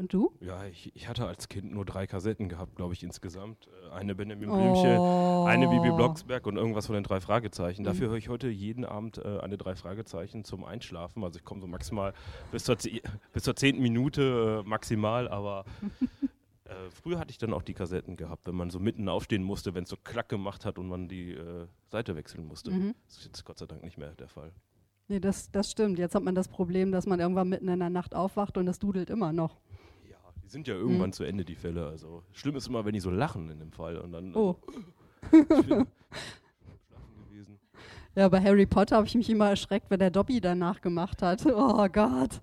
Und 0.00 0.14
du? 0.14 0.32
Ja, 0.40 0.64
ich, 0.64 0.90
ich 0.96 1.08
hatte 1.08 1.26
als 1.26 1.50
Kind 1.50 1.72
nur 1.72 1.84
drei 1.84 2.06
Kassetten 2.06 2.48
gehabt, 2.48 2.74
glaube 2.74 2.94
ich, 2.94 3.02
insgesamt. 3.02 3.68
Äh, 3.90 3.92
eine 3.92 4.14
Benjamin 4.14 4.48
Blümchen, 4.48 4.96
oh. 4.96 5.44
eine 5.46 5.68
Bibi 5.68 5.90
Blocksberg 5.90 6.46
und 6.46 6.56
irgendwas 6.56 6.86
von 6.86 6.94
den 6.94 7.04
drei 7.04 7.20
Fragezeichen. 7.20 7.82
Mhm. 7.82 7.86
Dafür 7.86 8.08
höre 8.08 8.16
ich 8.16 8.30
heute 8.30 8.48
jeden 8.48 8.86
Abend 8.86 9.18
äh, 9.18 9.40
eine 9.40 9.58
drei 9.58 9.74
Fragezeichen 9.74 10.42
zum 10.44 10.64
Einschlafen. 10.64 11.22
Also 11.22 11.38
ich 11.38 11.44
komme 11.44 11.60
so 11.60 11.66
maximal 11.66 12.14
bis 12.50 12.64
zur, 12.64 12.78
bis 13.34 13.42
zur 13.42 13.56
zehnten 13.56 13.82
Minute 13.82 14.62
äh, 14.64 14.68
maximal, 14.68 15.28
aber 15.28 15.66
Äh, 16.70 16.90
früher 16.90 17.18
hatte 17.18 17.32
ich 17.32 17.38
dann 17.38 17.52
auch 17.52 17.62
die 17.62 17.74
Kassetten 17.74 18.16
gehabt, 18.16 18.46
wenn 18.46 18.54
man 18.54 18.70
so 18.70 18.78
mitten 18.78 19.08
aufstehen 19.08 19.42
musste, 19.42 19.74
wenn 19.74 19.82
es 19.84 19.90
so 19.90 19.96
klack 19.96 20.28
gemacht 20.28 20.64
hat 20.64 20.78
und 20.78 20.88
man 20.88 21.08
die 21.08 21.32
äh, 21.32 21.66
Seite 21.88 22.14
wechseln 22.14 22.46
musste. 22.46 22.70
Mhm. 22.70 22.94
Das 23.08 23.18
ist 23.18 23.24
jetzt 23.24 23.44
Gott 23.44 23.58
sei 23.58 23.66
Dank 23.66 23.82
nicht 23.82 23.98
mehr 23.98 24.14
der 24.14 24.28
Fall. 24.28 24.52
Nee, 25.08 25.18
das, 25.18 25.50
das 25.50 25.68
stimmt. 25.68 25.98
Jetzt 25.98 26.14
hat 26.14 26.22
man 26.22 26.36
das 26.36 26.46
Problem, 26.46 26.92
dass 26.92 27.06
man 27.06 27.18
irgendwann 27.18 27.48
mitten 27.48 27.66
in 27.66 27.80
der 27.80 27.90
Nacht 27.90 28.14
aufwacht 28.14 28.56
und 28.56 28.68
es 28.68 28.78
dudelt 28.78 29.10
immer 29.10 29.32
noch. 29.32 29.58
Ja, 30.08 30.18
die 30.44 30.48
sind 30.48 30.68
ja 30.68 30.74
irgendwann 30.74 31.08
mhm. 31.08 31.14
zu 31.14 31.24
Ende, 31.24 31.44
die 31.44 31.56
Fälle. 31.56 31.88
Also 31.88 32.22
schlimm 32.30 32.54
ist 32.54 32.68
immer, 32.68 32.84
wenn 32.84 32.92
die 32.92 33.00
so 33.00 33.10
lachen 33.10 33.50
in 33.50 33.58
dem 33.58 33.72
Fall. 33.72 33.98
Und 33.98 34.12
dann, 34.12 34.36
oh. 34.36 34.56
Also, 35.32 35.84
ja, 38.14 38.28
bei 38.28 38.40
Harry 38.40 38.66
Potter 38.66 38.96
habe 38.96 39.06
ich 39.06 39.14
mich 39.14 39.30
immer 39.30 39.50
erschreckt, 39.50 39.90
wenn 39.90 39.98
der 39.98 40.10
Dobby 40.10 40.40
danach 40.40 40.80
gemacht 40.80 41.22
hat. 41.22 41.44
Oh 41.46 41.88
Gott. 41.88 42.40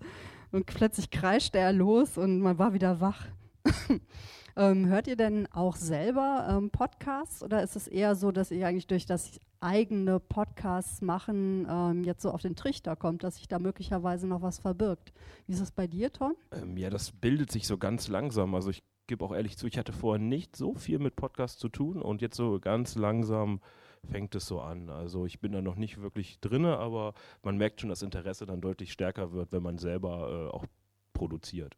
Und 0.51 0.65
plötzlich 0.65 1.09
kreischte 1.09 1.59
er 1.59 1.71
los 1.71 2.17
und 2.17 2.39
man 2.39 2.57
war 2.57 2.73
wieder 2.73 2.99
wach. 2.99 3.27
ähm, 4.55 4.87
hört 4.87 5.07
ihr 5.07 5.15
denn 5.15 5.47
auch 5.51 5.75
selber 5.75 6.47
ähm, 6.49 6.69
Podcasts 6.69 7.43
oder 7.43 7.63
ist 7.63 7.75
es 7.75 7.87
eher 7.87 8.15
so, 8.15 8.31
dass 8.31 8.51
ihr 8.51 8.67
eigentlich 8.67 8.87
durch 8.87 9.05
das 9.05 9.39
eigene 9.59 10.19
Podcasts 10.19 11.01
machen 11.01 11.67
ähm, 11.69 12.03
jetzt 12.03 12.21
so 12.21 12.31
auf 12.31 12.41
den 12.41 12.55
Trichter 12.55 12.95
kommt, 12.95 13.23
dass 13.23 13.37
sich 13.37 13.47
da 13.47 13.59
möglicherweise 13.59 14.27
noch 14.27 14.41
was 14.41 14.59
verbirgt? 14.59 15.13
Wie 15.45 15.53
ist 15.53 15.61
es 15.61 15.71
bei 15.71 15.87
dir, 15.87 16.11
Tom? 16.11 16.35
Ähm, 16.51 16.77
ja, 16.77 16.89
das 16.89 17.11
bildet 17.11 17.51
sich 17.51 17.67
so 17.67 17.77
ganz 17.77 18.07
langsam. 18.07 18.53
Also 18.55 18.69
ich 18.69 18.83
gebe 19.07 19.23
auch 19.23 19.33
ehrlich 19.33 19.57
zu, 19.57 19.67
ich 19.67 19.77
hatte 19.77 19.93
vorher 19.93 20.23
nicht 20.23 20.55
so 20.55 20.75
viel 20.75 20.99
mit 20.99 21.15
Podcasts 21.15 21.59
zu 21.59 21.69
tun 21.69 22.01
und 22.01 22.21
jetzt 22.21 22.35
so 22.35 22.59
ganz 22.59 22.95
langsam 22.95 23.61
fängt 24.03 24.35
es 24.35 24.45
so 24.45 24.61
an. 24.61 24.89
Also 24.89 25.25
ich 25.25 25.39
bin 25.39 25.51
da 25.51 25.61
noch 25.61 25.75
nicht 25.75 26.01
wirklich 26.01 26.39
drinne, 26.39 26.77
aber 26.77 27.13
man 27.43 27.57
merkt 27.57 27.81
schon, 27.81 27.89
dass 27.89 28.01
Interesse 28.01 28.45
dann 28.45 28.61
deutlich 28.61 28.91
stärker 28.91 29.31
wird, 29.31 29.51
wenn 29.51 29.63
man 29.63 29.77
selber 29.77 30.49
äh, 30.51 30.55
auch 30.55 30.65
produziert. 31.13 31.75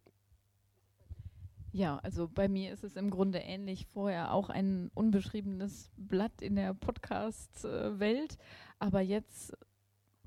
Ja, 1.72 1.98
also 1.98 2.28
bei 2.28 2.48
mir 2.48 2.74
ist 2.74 2.84
es 2.84 2.96
im 2.96 3.10
Grunde 3.10 3.40
ähnlich. 3.40 3.86
Vorher 3.88 4.34
auch 4.34 4.50
ein 4.50 4.90
unbeschriebenes 4.94 5.92
Blatt 5.98 6.42
in 6.42 6.56
der 6.56 6.74
Podcast-Welt, 6.74 8.38
aber 8.80 9.02
jetzt 9.02 9.56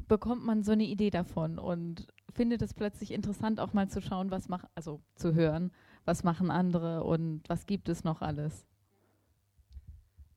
bekommt 0.06 0.44
man 0.44 0.62
so 0.62 0.72
eine 0.72 0.84
Idee 0.84 1.10
davon 1.10 1.58
und 1.58 2.06
findet 2.32 2.62
es 2.62 2.74
plötzlich 2.74 3.12
interessant, 3.12 3.60
auch 3.60 3.72
mal 3.72 3.88
zu 3.88 4.00
schauen, 4.00 4.30
was 4.30 4.48
macht, 4.48 4.66
also 4.74 5.00
zu 5.16 5.34
hören, 5.34 5.72
was 6.04 6.22
machen 6.22 6.50
andere 6.50 7.04
und 7.04 7.48
was 7.48 7.66
gibt 7.66 7.88
es 7.88 8.04
noch 8.04 8.22
alles. 8.22 8.66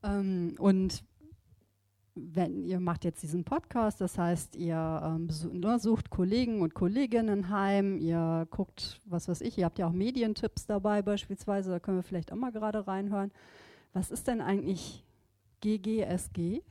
Ähm, 0.03 0.55
und 0.59 1.03
wenn 2.15 2.63
ihr 2.63 2.79
macht 2.79 3.03
jetzt 3.03 3.21
diesen 3.23 3.43
Podcast, 3.43 3.99
das 4.01 4.17
heißt, 4.17 4.55
ihr 4.55 5.01
ähm, 5.03 5.29
ne, 5.53 5.79
sucht 5.79 6.09
Kollegen 6.09 6.61
und 6.61 6.73
Kolleginnen 6.73 7.49
heim, 7.49 7.97
ihr 7.97 8.47
guckt, 8.49 9.01
was 9.05 9.27
weiß 9.27 9.41
ich, 9.41 9.57
ihr 9.57 9.65
habt 9.65 9.79
ja 9.79 9.87
auch 9.87 9.91
Medientipps 9.91 10.65
dabei 10.65 11.01
beispielsweise, 11.01 11.71
da 11.71 11.79
können 11.79 11.97
wir 11.97 12.03
vielleicht 12.03 12.31
auch 12.31 12.37
mal 12.37 12.51
gerade 12.51 12.87
reinhören. 12.87 13.31
Was 13.93 14.11
ist 14.11 14.27
denn 14.27 14.41
eigentlich 14.41 15.03
GGSG? 15.61 16.39
Äh, 16.57 16.61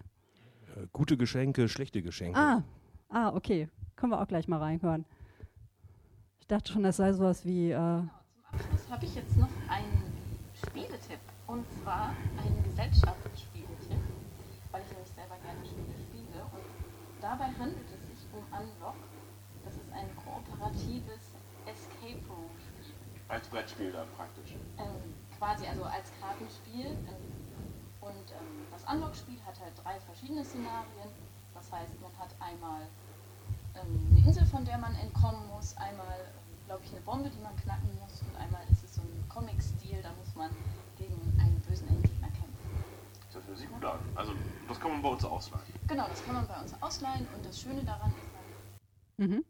gute 0.92 1.16
Geschenke, 1.16 1.68
schlechte 1.68 2.02
Geschenke. 2.02 2.38
Ah, 2.38 2.62
ah, 3.08 3.34
okay. 3.34 3.68
Können 3.96 4.12
wir 4.12 4.20
auch 4.20 4.28
gleich 4.28 4.48
mal 4.48 4.58
reinhören. 4.58 5.04
Ich 6.40 6.48
dachte 6.48 6.72
schon, 6.72 6.82
das 6.82 6.98
sei 6.98 7.12
sowas 7.12 7.44
wie. 7.46 7.70
Äh 7.70 7.72
genau, 7.72 8.10
zum 8.36 8.44
Abschluss 8.52 8.90
habe 8.90 9.04
ich 9.06 9.14
jetzt 9.14 9.36
noch 9.36 9.48
einen 9.68 10.02
Spieletipp. 10.54 11.20
Und 11.46 11.64
zwar 11.82 12.14
einen 12.36 12.62
Gesellschaftsspieletipp, 12.64 14.00
weil 14.72 14.82
ich 14.82 14.90
nämlich 14.92 15.12
selber 15.14 15.36
gerne 15.42 15.64
Spiele 15.64 15.94
spiele. 16.08 16.44
Und 16.52 16.64
dabei 17.24 17.48
handelt 17.58 17.88
es 17.88 18.20
sich 18.20 18.28
um 18.36 18.44
Unlock. 18.52 19.00
Das 19.64 19.74
ist 19.74 19.90
ein 19.96 20.08
kooperatives 20.20 21.32
Escape 21.64 22.20
Room 22.28 22.52
Spiel. 22.60 22.92
Als 23.28 23.48
Brettspiel 23.48 23.92
dann 23.92 24.08
praktisch. 24.12 24.52
Ähm, 24.76 25.16
quasi 25.38 25.66
also 25.66 25.84
als 25.84 26.12
Kartenspiel. 26.20 26.92
Ähm, 27.08 27.24
und 28.04 28.28
ähm, 28.36 28.68
das 28.70 28.84
Unlock-Spiel 28.84 29.40
hat 29.46 29.58
halt 29.58 29.72
drei 29.82 29.98
verschiedene 30.00 30.44
Szenarien. 30.44 31.08
Das 31.54 31.72
heißt, 31.72 31.98
man 32.02 32.12
hat 32.20 32.36
einmal 32.38 32.84
ähm, 33.74 34.04
eine 34.12 34.26
Insel, 34.28 34.44
von 34.44 34.62
der 34.66 34.76
man 34.76 34.94
entkommen 34.96 35.48
muss, 35.48 35.74
einmal, 35.78 36.28
glaube 36.66 36.84
ich, 36.84 36.92
eine 36.92 37.00
Bombe, 37.00 37.30
die 37.30 37.40
man 37.40 37.56
knacken 37.56 37.88
muss 37.98 38.20
und 38.20 38.36
einmal 38.36 38.60
ist 38.70 38.84
es 38.84 38.96
so 38.96 39.00
ein 39.00 39.24
Comic-Stil, 39.30 40.02
da 40.02 40.12
muss 40.20 40.34
man 40.36 40.50
gegen 40.98 41.16
einen 41.40 41.58
bösen 41.66 41.88
kämpfen. 41.88 42.03
Das 43.44 43.48
hört 43.48 43.58
sich 43.58 43.68
gut 43.68 43.84
an. 43.84 43.98
Also 44.14 44.32
das 44.68 44.80
kann 44.80 44.92
man 44.92 45.02
bei 45.02 45.08
uns 45.10 45.24
ausleihen. 45.24 45.66
Genau, 45.86 46.06
das 46.08 46.24
kann 46.24 46.34
man 46.34 46.46
bei 46.46 46.60
uns 46.60 46.74
ausleihen 46.80 47.26
und 47.36 47.44
das 47.44 47.60
Schöne 47.60 47.84
daran 47.84 48.10
ist 48.10 48.16
dann, 49.18 49.28
mhm. 49.28 49.44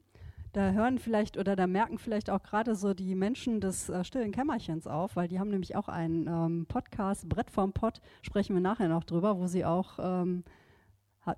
Da 0.52 0.70
hören 0.70 0.98
vielleicht 1.00 1.37
oder 1.37 1.57
da 1.57 1.66
merken 1.66 1.98
vielleicht 1.98 2.30
auch 2.30 2.42
gerade 2.42 2.76
so 2.76 2.94
die 2.94 3.16
Menschen 3.16 3.61
des 3.61 3.88
äh, 3.88 4.04
stillen 4.04 4.30
Kämmerchens 4.30 4.87
auf, 4.87 5.16
weil 5.16 5.26
die 5.26 5.40
haben 5.40 5.50
nämlich 5.50 5.74
auch 5.74 5.88
einen 5.88 6.28
ähm, 6.28 6.66
Podcast, 6.66 7.28
Brett 7.28 7.50
vom 7.50 7.72
Pott, 7.72 8.00
sprechen 8.22 8.54
wir 8.54 8.61
nachher 8.61 8.88
noch 8.88 9.02
drüber, 9.02 9.37
wo 9.37 9.48
sie 9.48 9.64
auch, 9.64 9.98
ähm, 9.98 10.44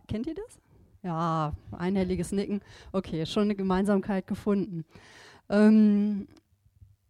kennt 0.07 0.27
ihr 0.27 0.35
das? 0.35 0.61
Ja, 1.03 1.55
einhelliges 1.73 2.33
Nicken. 2.33 2.61
Okay, 2.92 3.25
schon 3.25 3.45
eine 3.45 3.55
Gemeinsamkeit 3.55 4.27
gefunden. 4.27 4.85
Ähm, 5.49 6.27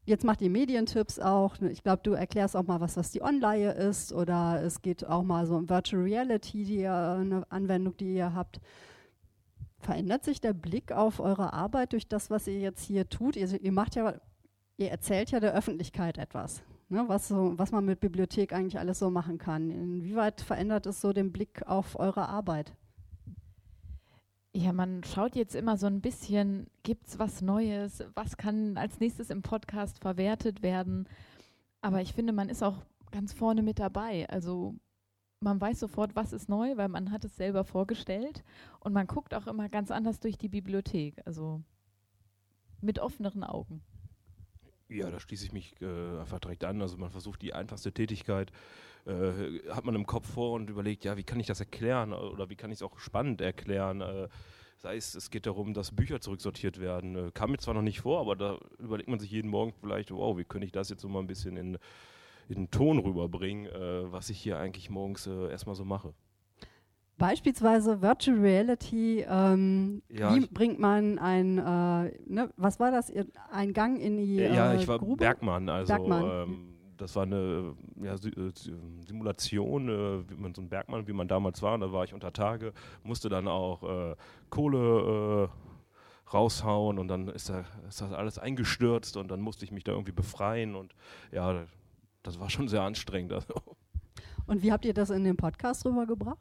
jetzt 0.06 0.24
macht 0.24 0.40
ihr 0.40 0.50
Medientipps 0.50 1.18
auch. 1.18 1.60
Ich 1.60 1.82
glaube, 1.82 2.00
du 2.02 2.12
erklärst 2.12 2.56
auch 2.56 2.62
mal, 2.62 2.80
was, 2.80 2.96
was 2.96 3.10
die 3.10 3.22
Online 3.22 3.72
ist. 3.72 4.12
Oder 4.12 4.62
es 4.62 4.80
geht 4.80 5.04
auch 5.04 5.22
mal 5.22 5.46
so 5.46 5.56
um 5.56 5.68
Virtual 5.68 6.02
Reality, 6.02 6.64
die 6.64 6.78
ihr, 6.78 6.94
eine 6.94 7.44
Anwendung, 7.50 7.96
die 7.96 8.14
ihr 8.14 8.34
habt. 8.34 8.60
Verändert 9.78 10.24
sich 10.24 10.40
der 10.40 10.54
Blick 10.54 10.92
auf 10.92 11.20
eure 11.20 11.52
Arbeit 11.52 11.92
durch 11.92 12.08
das, 12.08 12.30
was 12.30 12.46
ihr 12.46 12.58
jetzt 12.58 12.82
hier 12.82 13.08
tut? 13.08 13.36
Ihr, 13.36 13.60
ihr 13.60 13.72
macht 13.72 13.94
ja, 13.94 14.14
ihr 14.78 14.90
erzählt 14.90 15.30
ja 15.30 15.40
der 15.40 15.54
Öffentlichkeit 15.54 16.18
etwas, 16.18 16.62
ne, 16.88 17.04
was, 17.06 17.28
so, 17.28 17.52
was 17.56 17.72
man 17.72 17.84
mit 17.84 18.00
Bibliothek 18.00 18.52
eigentlich 18.52 18.78
alles 18.78 18.98
so 18.98 19.10
machen 19.10 19.38
kann. 19.38 19.70
Inwieweit 19.70 20.40
verändert 20.40 20.86
es 20.86 21.00
so 21.00 21.12
den 21.12 21.30
Blick 21.30 21.66
auf 21.66 21.98
eure 21.98 22.28
Arbeit? 22.28 22.72
Ja, 24.56 24.72
man 24.72 25.04
schaut 25.04 25.36
jetzt 25.36 25.54
immer 25.54 25.76
so 25.76 25.86
ein 25.86 26.00
bisschen, 26.00 26.70
gibt 26.82 27.08
es 27.08 27.18
was 27.18 27.42
Neues, 27.42 28.02
was 28.14 28.38
kann 28.38 28.78
als 28.78 29.00
nächstes 29.00 29.28
im 29.28 29.42
Podcast 29.42 29.98
verwertet 29.98 30.62
werden. 30.62 31.06
Aber 31.82 32.00
ich 32.00 32.14
finde, 32.14 32.32
man 32.32 32.48
ist 32.48 32.62
auch 32.62 32.86
ganz 33.10 33.34
vorne 33.34 33.60
mit 33.62 33.78
dabei. 33.78 34.26
Also 34.30 34.74
man 35.40 35.60
weiß 35.60 35.78
sofort, 35.78 36.16
was 36.16 36.32
ist 36.32 36.48
neu, 36.48 36.78
weil 36.78 36.88
man 36.88 37.10
hat 37.10 37.22
es 37.26 37.36
selber 37.36 37.64
vorgestellt 37.64 38.44
und 38.80 38.94
man 38.94 39.06
guckt 39.06 39.34
auch 39.34 39.46
immer 39.46 39.68
ganz 39.68 39.90
anders 39.90 40.20
durch 40.20 40.38
die 40.38 40.48
Bibliothek, 40.48 41.20
also 41.26 41.62
mit 42.80 42.98
offeneren 42.98 43.44
Augen. 43.44 43.82
Ja, 44.88 45.10
da 45.10 45.20
schließe 45.20 45.44
ich 45.44 45.52
mich 45.52 45.78
äh, 45.82 46.18
einfach 46.18 46.40
direkt 46.40 46.64
an. 46.64 46.80
Also 46.80 46.96
man 46.96 47.10
versucht 47.10 47.42
die 47.42 47.52
einfachste 47.52 47.92
Tätigkeit, 47.92 48.52
äh, 49.06 49.70
hat 49.70 49.84
man 49.84 49.94
im 49.94 50.06
Kopf 50.06 50.32
vor 50.32 50.52
und 50.52 50.68
überlegt, 50.70 51.04
ja, 51.04 51.16
wie 51.16 51.24
kann 51.24 51.40
ich 51.40 51.46
das 51.46 51.60
erklären 51.60 52.12
oder 52.12 52.50
wie 52.50 52.56
kann 52.56 52.70
ich 52.70 52.78
es 52.78 52.82
auch 52.82 52.98
spannend 52.98 53.40
erklären. 53.40 54.00
Äh, 54.00 54.28
sei 54.78 54.96
es, 54.96 55.14
es 55.14 55.30
geht 55.30 55.46
darum, 55.46 55.72
dass 55.72 55.94
Bücher 55.94 56.20
zurücksortiert 56.20 56.80
werden. 56.80 57.16
Äh, 57.16 57.30
kam 57.32 57.50
mir 57.50 57.58
zwar 57.58 57.74
noch 57.74 57.82
nicht 57.82 58.00
vor, 58.00 58.20
aber 58.20 58.36
da 58.36 58.58
überlegt 58.78 59.08
man 59.08 59.18
sich 59.18 59.30
jeden 59.30 59.50
Morgen 59.50 59.72
vielleicht, 59.80 60.10
wow, 60.10 60.36
wie 60.36 60.44
könnte 60.44 60.66
ich 60.66 60.72
das 60.72 60.90
jetzt 60.90 61.02
so 61.02 61.08
mal 61.08 61.20
ein 61.20 61.26
bisschen 61.26 61.56
in 61.56 61.78
in 62.48 62.56
den 62.56 62.70
Ton 62.70 62.98
rüberbringen, 62.98 63.66
äh, 63.66 64.12
was 64.12 64.30
ich 64.30 64.38
hier 64.38 64.58
eigentlich 64.58 64.90
morgens 64.90 65.26
äh, 65.26 65.50
erstmal 65.50 65.74
so 65.74 65.84
mache. 65.84 66.14
Beispielsweise 67.18 68.02
Virtual 68.02 68.38
Reality, 68.38 69.24
ähm, 69.26 70.02
ja, 70.10 70.34
wie 70.34 70.46
bringt 70.46 70.78
man 70.78 71.18
ein, 71.18 71.56
äh, 71.56 72.12
ne, 72.26 72.52
was 72.56 72.78
war 72.78 72.90
das, 72.90 73.10
ein 73.50 73.72
Gang 73.72 73.98
in 73.98 74.18
die 74.18 74.38
äh, 74.38 74.54
Ja, 74.54 74.74
ich 74.74 74.86
war 74.86 74.98
Grube? 74.98 75.16
Bergmann, 75.16 75.68
also 75.70 75.94
Bergmann. 75.94 76.50
Ähm, 76.50 76.75
das 76.96 77.16
war 77.16 77.24
eine 77.24 77.74
ja, 78.00 78.14
äh, 78.14 78.52
Simulation, 79.06 79.88
äh, 79.88 80.30
wie 80.30 80.34
man 80.34 80.54
so 80.54 80.62
ein 80.62 80.68
Bergmann, 80.68 81.06
wie 81.06 81.12
man 81.12 81.28
damals 81.28 81.62
war, 81.62 81.74
und 81.74 81.80
da 81.80 81.92
war 81.92 82.04
ich 82.04 82.14
unter 82.14 82.32
Tage, 82.32 82.72
musste 83.02 83.28
dann 83.28 83.48
auch 83.48 83.82
äh, 83.82 84.16
Kohle 84.50 85.48
äh, 85.48 86.32
raushauen 86.32 86.98
und 86.98 87.08
dann 87.08 87.28
ist, 87.28 87.48
da, 87.48 87.64
ist 87.88 88.00
das 88.00 88.12
alles 88.12 88.38
eingestürzt 88.38 89.16
und 89.16 89.28
dann 89.30 89.40
musste 89.40 89.64
ich 89.64 89.72
mich 89.72 89.84
da 89.84 89.92
irgendwie 89.92 90.12
befreien 90.12 90.74
und 90.74 90.94
ja, 91.32 91.66
das 92.22 92.40
war 92.40 92.50
schon 92.50 92.68
sehr 92.68 92.82
anstrengend. 92.82 93.32
Also. 93.32 93.54
Und 94.46 94.62
wie 94.62 94.72
habt 94.72 94.84
ihr 94.84 94.94
das 94.94 95.10
in 95.10 95.24
den 95.24 95.36
Podcast 95.36 95.84
rübergebracht? 95.84 96.38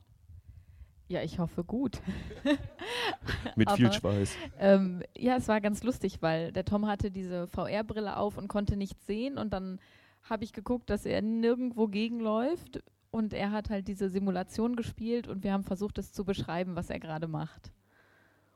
Ja, 1.08 1.22
ich 1.22 1.38
hoffe 1.38 1.63
gut. 1.63 2.02
Mit 3.56 3.70
viel 3.72 3.94
Schweiß. 3.94 4.36
Ähm, 4.58 5.04
ja, 5.15 5.38
es 5.38 5.48
war 5.48 5.62
ganz 5.62 5.84
lustig, 5.84 6.24
weil 6.24 6.52
der 6.52 6.65
Tom 6.65 6.88
hatte 6.88 7.12
diese 7.12 7.48
VR-Brille 7.48 8.18
auf 8.18 8.39
und 8.39 8.48
konnte 8.48 8.76
nichts 8.76 9.06
sehen 9.06 9.38
und 9.38 9.54
dann 9.54 9.80
habe 10.30 10.44
ich 10.44 10.54
geguckt, 10.54 10.90
dass 10.90 11.06
er 11.06 11.22
nirgendwo 11.22 11.88
gegenläuft 11.88 12.84
und 13.12 13.34
er 13.34 13.52
hat 13.52 13.70
halt 13.70 13.88
diese 13.88 14.10
Simulation 14.10 14.76
gespielt 14.76 15.28
und 15.28 15.44
wir 15.44 15.54
haben 15.54 15.64
versucht, 15.64 15.98
es 15.98 16.12
zu 16.12 16.26
beschreiben, 16.26 16.76
was 16.76 16.90
er 16.90 17.00
gerade 17.00 17.28
macht. 17.28 17.72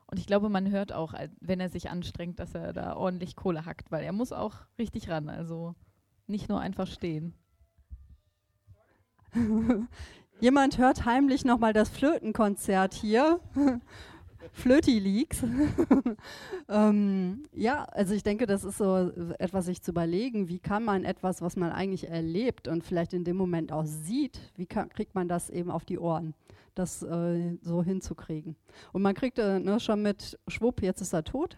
Und 0.08 0.18
ich 0.18 0.26
glaube, 0.26 0.50
man 0.50 0.72
hört 0.72 0.92
auch, 0.92 1.14
wenn 1.40 1.60
er 1.60 1.70
sich 1.70 1.90
anstrengt, 1.90 2.40
dass 2.40 2.56
er 2.56 2.74
da 2.74 2.96
ordentlich 2.96 3.36
Kohle 3.36 3.66
hackt, 3.66 3.92
weil 3.92 4.04
er 4.04 4.12
muss 4.12 4.32
auch 4.32 4.56
richtig 4.80 5.08
ran. 5.08 5.30
Also 5.30 5.76
nicht 6.26 6.50
nur 6.50 6.60
einfach 6.60 6.88
stehen. 6.88 7.36
Jemand 10.40 10.78
hört 10.80 11.06
heimlich 11.06 11.46
nochmal 11.46 11.74
das 11.74 11.90
Flötenkonzert 11.90 12.96
hier. 12.96 13.40
Flöti 14.54 14.99
Leaks. 14.99 15.43
ähm, 16.69 17.43
ja, 17.54 17.84
also 17.86 18.13
ich 18.13 18.23
denke, 18.23 18.45
das 18.45 18.63
ist 18.63 18.78
so 18.78 19.12
etwas, 19.39 19.65
sich 19.65 19.82
zu 19.82 19.91
überlegen, 19.91 20.47
wie 20.47 20.60
kann 20.60 20.84
man 20.84 21.04
etwas, 21.04 21.41
was 21.41 21.56
man 21.56 21.71
eigentlich 21.71 22.10
erlebt 22.10 22.67
und 22.67 22.84
vielleicht 22.84 23.13
in 23.13 23.23
dem 23.23 23.38
Moment 23.38 23.71
auch 23.71 23.86
sieht, 23.86 24.39
wie 24.56 24.65
kann, 24.65 24.89
kriegt 24.89 25.15
man 25.15 25.28
das 25.28 25.49
eben 25.49 25.71
auf 25.71 25.86
die 25.86 25.99
Ohren, 25.99 26.34
das 26.75 27.04
äh, 27.04 27.58
so 27.62 27.84
hinzukriegen. 27.84 28.56
Und 28.93 29.02
man 29.02 29.15
kriegt 29.15 29.39
äh, 29.39 29.60
ne, 29.60 29.80
schon 29.80 30.02
mit, 30.02 30.39
schwupp, 30.47 30.82
jetzt 30.82 31.02
ist 31.02 31.13
er 31.13 31.23
tot. 31.23 31.58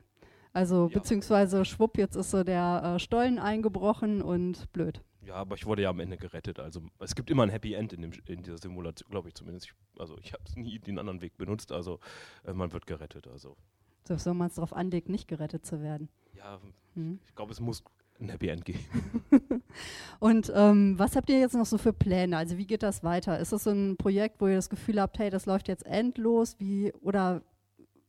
Also 0.54 0.90
ja. 0.92 1.00
beziehungsweise 1.00 1.64
schwupp, 1.64 1.98
jetzt 1.98 2.16
ist 2.16 2.32
so 2.32 2.44
der 2.44 2.96
äh, 2.96 3.00
Stollen 3.00 3.40
eingebrochen 3.40 4.22
und 4.22 4.72
blöd. 4.74 5.02
Ja, 5.26 5.36
aber 5.36 5.56
ich 5.56 5.66
wurde 5.66 5.84
ja 5.84 5.90
am 5.90 6.00
Ende 6.00 6.18
gerettet. 6.18 6.60
Also 6.60 6.82
es 7.00 7.14
gibt 7.16 7.30
immer 7.30 7.44
ein 7.44 7.50
Happy 7.50 7.74
End 7.74 7.94
in, 7.94 8.02
dem, 8.02 8.12
in 8.26 8.42
dieser 8.42 8.58
Simulation, 8.58 9.10
glaube 9.10 9.28
ich 9.28 9.36
zumindest. 9.36 9.68
Ich, 9.68 10.00
also 10.00 10.18
ich 10.20 10.34
habe 10.34 10.44
nie 10.56 10.80
den 10.80 10.98
anderen 10.98 11.22
Weg 11.22 11.38
benutzt. 11.38 11.72
Also 11.72 12.00
äh, 12.46 12.54
man 12.54 12.74
wird 12.74 12.88
gerettet. 12.88 13.28
Also. 13.28 13.56
So, 14.06 14.18
wenn 14.26 14.38
man 14.38 14.48
es 14.48 14.56
darauf 14.56 14.74
anlegt, 14.74 15.10
nicht 15.10 15.28
gerettet 15.28 15.66
zu 15.66 15.82
werden. 15.82 16.10
Ja, 16.34 16.60
hm. 16.96 17.20
ich 17.28 17.36
glaube, 17.36 17.52
es 17.52 17.60
muss 17.60 17.84
ein 18.20 18.30
Happy 18.30 18.48
End 18.48 18.66
geben. 18.66 18.80
Und 20.20 20.52
ähm, 20.56 20.98
was 20.98 21.16
habt 21.16 21.30
ihr 21.30 21.40
jetzt 21.40 21.56
noch 21.56 21.66
so 21.66 21.78
für 21.78 21.94
Pläne? 21.94 22.38
Also 22.38 22.58
wie 22.58 22.66
geht 22.66 22.84
das 22.84 23.04
weiter? 23.04 23.40
Ist 23.40 23.52
das 23.52 23.64
so 23.64 23.72
ein 23.72 23.98
Projekt, 23.98 24.42
wo 24.42 24.48
ihr 24.48 24.56
das 24.56 24.70
Gefühl 24.70 25.00
habt, 25.00 25.20
hey, 25.20 25.30
das 25.30 25.46
läuft 25.46 25.68
jetzt 25.68 25.86
endlos? 25.86 26.56
Wie, 26.60 26.94
oder 27.02 27.42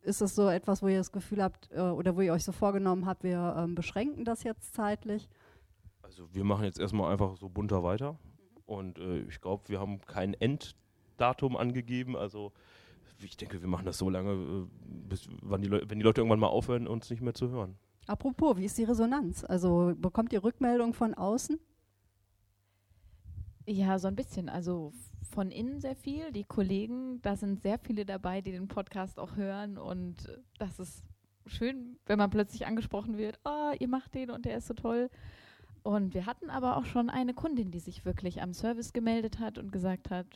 ist 0.03 0.21
das 0.21 0.35
so 0.35 0.49
etwas, 0.49 0.83
wo 0.83 0.89
ihr 0.89 0.99
das 0.99 1.13
Gefühl 1.13 1.43
habt 1.43 1.71
äh, 1.73 1.81
oder 1.81 2.17
wo 2.17 2.21
ihr 2.21 2.33
euch 2.33 2.45
so 2.45 2.53
vorgenommen 2.53 3.07
habt, 3.07 3.23
wir 3.23 3.55
ähm, 3.59 3.75
beschränken 3.75 4.25
das 4.25 4.43
jetzt 4.45 4.75
zeitlich? 4.75 5.29
Also 6.13 6.29
wir 6.35 6.45
machen 6.45 6.65
jetzt 6.65 6.79
erstmal 6.79 7.11
einfach 7.11 7.39
so 7.39 7.49
bunter 7.49 7.83
weiter. 7.83 8.19
Und 8.67 8.99
äh, 8.99 9.21
ich 9.23 9.41
glaube, 9.41 9.67
wir 9.69 9.81
haben 9.81 10.03
kein 10.03 10.35
Enddatum 10.35 11.57
angegeben. 11.57 12.17
Also 12.17 12.53
ich 13.23 13.39
denke, 13.39 13.63
wir 13.63 13.69
machen 13.69 13.87
das 13.87 13.97
so 13.97 14.11
lange, 14.11 14.33
äh, 14.33 14.67
bis 15.09 15.27
wann 15.41 15.63
die 15.63 15.71
wenn 15.71 15.99
die 15.99 16.05
Leute 16.05 16.21
irgendwann 16.21 16.39
mal 16.39 16.49
aufhören, 16.49 16.87
uns 16.87 17.09
nicht 17.09 17.23
mehr 17.23 17.33
zu 17.33 17.49
hören. 17.49 17.77
Apropos, 18.07 18.59
wie 18.59 18.67
ist 18.67 18.77
die 18.77 18.85
Resonanz? 18.85 19.43
Also 19.43 19.95
bekommt 19.97 20.35
ihr 20.35 20.45
Rückmeldung 20.45 20.93
von 20.93 21.15
außen? 21.15 21.59
Ja, 23.67 23.99
so 23.99 24.09
ein 24.09 24.17
bisschen. 24.17 24.51
Also 24.51 24.93
von 25.31 25.51
innen 25.51 25.81
sehr 25.81 25.97
viel. 25.97 26.31
Die 26.31 26.45
Kollegen, 26.45 27.23
da 27.23 27.37
sind 27.37 27.63
sehr 27.63 27.79
viele 27.79 28.05
dabei, 28.05 28.43
die 28.43 28.53
den 28.53 28.69
Podcast 28.69 29.19
auch 29.19 29.37
hören. 29.37 29.79
Und 29.79 30.29
das 30.59 30.79
ist 30.79 31.05
schön, 31.47 31.97
wenn 32.05 32.19
man 32.19 32.29
plötzlich 32.29 32.67
angesprochen 32.67 33.17
wird, 33.17 33.39
oh, 33.47 33.73
ihr 33.79 33.89
macht 33.89 34.15
den 34.15 34.31
und 34.31 34.45
der 34.45 34.59
ist 34.59 34.67
so 34.67 34.75
toll. 34.75 35.09
Und 35.83 36.15
wir 36.15 36.27
hatten 36.27 36.51
aber 36.51 36.77
auch 36.77 36.85
schon 36.85 37.11
eine 37.11 37.35
Kundin, 37.35 37.71
die 37.71 37.81
sich 37.81 38.05
wirklich 38.05 38.41
am 38.41 38.55
Service 38.55 38.93
gemeldet 38.93 39.41
hat 39.41 39.59
und 39.59 39.73
gesagt 39.73 40.11
hat, 40.11 40.27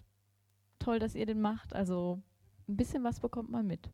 toll, 0.78 0.98
dass 0.98 1.14
ihr 1.14 1.26
den 1.26 1.40
macht. 1.40 1.74
Also 1.74 2.20
ein 2.68 2.76
bisschen 2.76 3.04
was 3.04 3.20
bekommt 3.20 3.50
man 3.50 3.66
mit. 3.66 3.90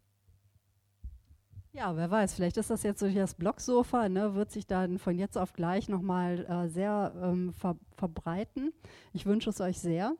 Ja, 1.74 1.96
wer 1.96 2.10
weiß, 2.10 2.34
vielleicht 2.34 2.58
ist 2.58 2.68
das 2.68 2.82
jetzt 2.82 3.00
durch 3.00 3.14
das 3.14 3.34
Blogsofa, 3.34 4.10
ne, 4.10 4.34
wird 4.34 4.50
sich 4.50 4.66
dann 4.66 4.98
von 4.98 5.18
jetzt 5.18 5.38
auf 5.38 5.54
gleich 5.54 5.88
nochmal 5.88 6.44
äh, 6.44 6.68
sehr 6.68 7.14
ähm, 7.22 7.54
ver 7.54 7.76
verbreiten. 7.96 8.74
Ich 9.14 9.24
wünsche 9.24 9.48
es 9.48 9.60
euch 9.60 9.78
sehr. 9.78 10.14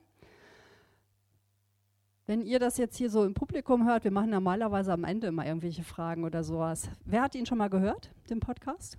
Wenn 2.24 2.40
ihr 2.40 2.58
das 2.58 2.78
jetzt 2.78 2.96
hier 2.96 3.10
so 3.10 3.24
im 3.24 3.34
Publikum 3.34 3.86
hört, 3.86 4.04
wir 4.04 4.10
machen 4.10 4.30
normalerweise 4.30 4.94
am 4.94 5.04
Ende 5.04 5.26
immer 5.26 5.44
irgendwelche 5.44 5.84
Fragen 5.84 6.24
oder 6.24 6.42
sowas. 6.42 6.88
Wer 7.04 7.20
hat 7.20 7.34
ihn 7.34 7.44
schon 7.44 7.58
mal 7.58 7.68
gehört, 7.68 8.10
den 8.30 8.40
Podcast? 8.40 8.96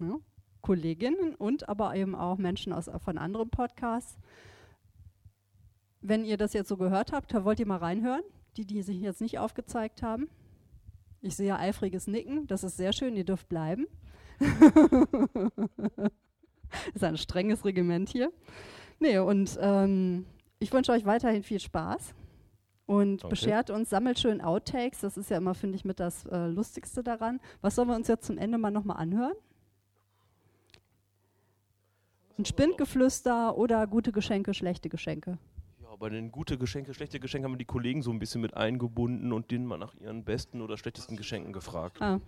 Ja, 0.00 0.18
Kolleginnen 0.66 1.36
und 1.36 1.68
aber 1.68 1.94
eben 1.94 2.16
auch 2.16 2.38
Menschen 2.38 2.72
aus, 2.72 2.90
von 3.04 3.18
anderen 3.18 3.50
Podcasts. 3.50 4.18
Wenn 6.00 6.24
ihr 6.24 6.36
das 6.36 6.54
jetzt 6.54 6.68
so 6.68 6.76
gehört 6.76 7.12
habt, 7.12 7.32
wollt 7.44 7.60
ihr 7.60 7.68
mal 7.68 7.78
reinhören, 7.78 8.24
die, 8.56 8.66
die 8.66 8.82
sich 8.82 9.00
jetzt 9.00 9.20
nicht 9.20 9.38
aufgezeigt 9.38 10.02
haben. 10.02 10.28
Ich 11.20 11.36
sehe 11.36 11.56
eifriges 11.56 12.08
Nicken, 12.08 12.48
das 12.48 12.64
ist 12.64 12.76
sehr 12.76 12.92
schön, 12.92 13.14
ihr 13.14 13.22
dürft 13.22 13.48
bleiben. 13.48 13.86
das 14.40 14.50
ist 16.94 17.04
ein 17.04 17.16
strenges 17.16 17.64
Regiment 17.64 18.08
hier. 18.08 18.32
Nee, 18.98 19.18
und 19.18 19.56
ähm, 19.60 20.26
ich 20.58 20.72
wünsche 20.72 20.90
euch 20.90 21.04
weiterhin 21.04 21.44
viel 21.44 21.60
Spaß 21.60 22.12
und 22.86 23.22
okay. 23.22 23.30
beschert 23.30 23.70
uns, 23.70 23.90
sammelt 23.90 24.18
schön 24.18 24.40
Outtakes. 24.40 24.98
Das 24.98 25.16
ist 25.16 25.30
ja 25.30 25.36
immer, 25.36 25.54
finde 25.54 25.76
ich, 25.76 25.84
mit 25.84 26.00
das 26.00 26.24
äh, 26.26 26.48
Lustigste 26.48 27.04
daran. 27.04 27.38
Was 27.60 27.76
sollen 27.76 27.86
wir 27.86 27.94
uns 27.94 28.08
jetzt 28.08 28.26
zum 28.26 28.36
Ende 28.36 28.58
mal 28.58 28.72
nochmal 28.72 28.96
anhören? 28.96 29.36
Ein 32.38 32.44
Spindgeflüster 32.44 33.56
oder 33.56 33.86
gute 33.86 34.12
Geschenke, 34.12 34.52
schlechte 34.54 34.88
Geschenke? 34.88 35.38
bei 35.98 36.10
den 36.10 36.30
gute 36.30 36.58
Geschenke, 36.58 36.92
schlechte 36.92 37.20
Geschenke 37.20 37.46
haben 37.46 37.54
wir 37.54 37.58
die 37.58 37.64
Kollegen 37.64 38.02
so 38.02 38.10
ein 38.10 38.18
bisschen 38.18 38.40
mit 38.40 38.54
eingebunden 38.54 39.32
und 39.32 39.50
denen 39.50 39.66
mal 39.66 39.78
nach 39.78 39.94
ihren 39.94 40.24
besten 40.24 40.60
oder 40.60 40.76
schlechtesten 40.76 41.16
Geschenken 41.16 41.52
gefragt. 41.52 42.00
Ah. 42.00 42.20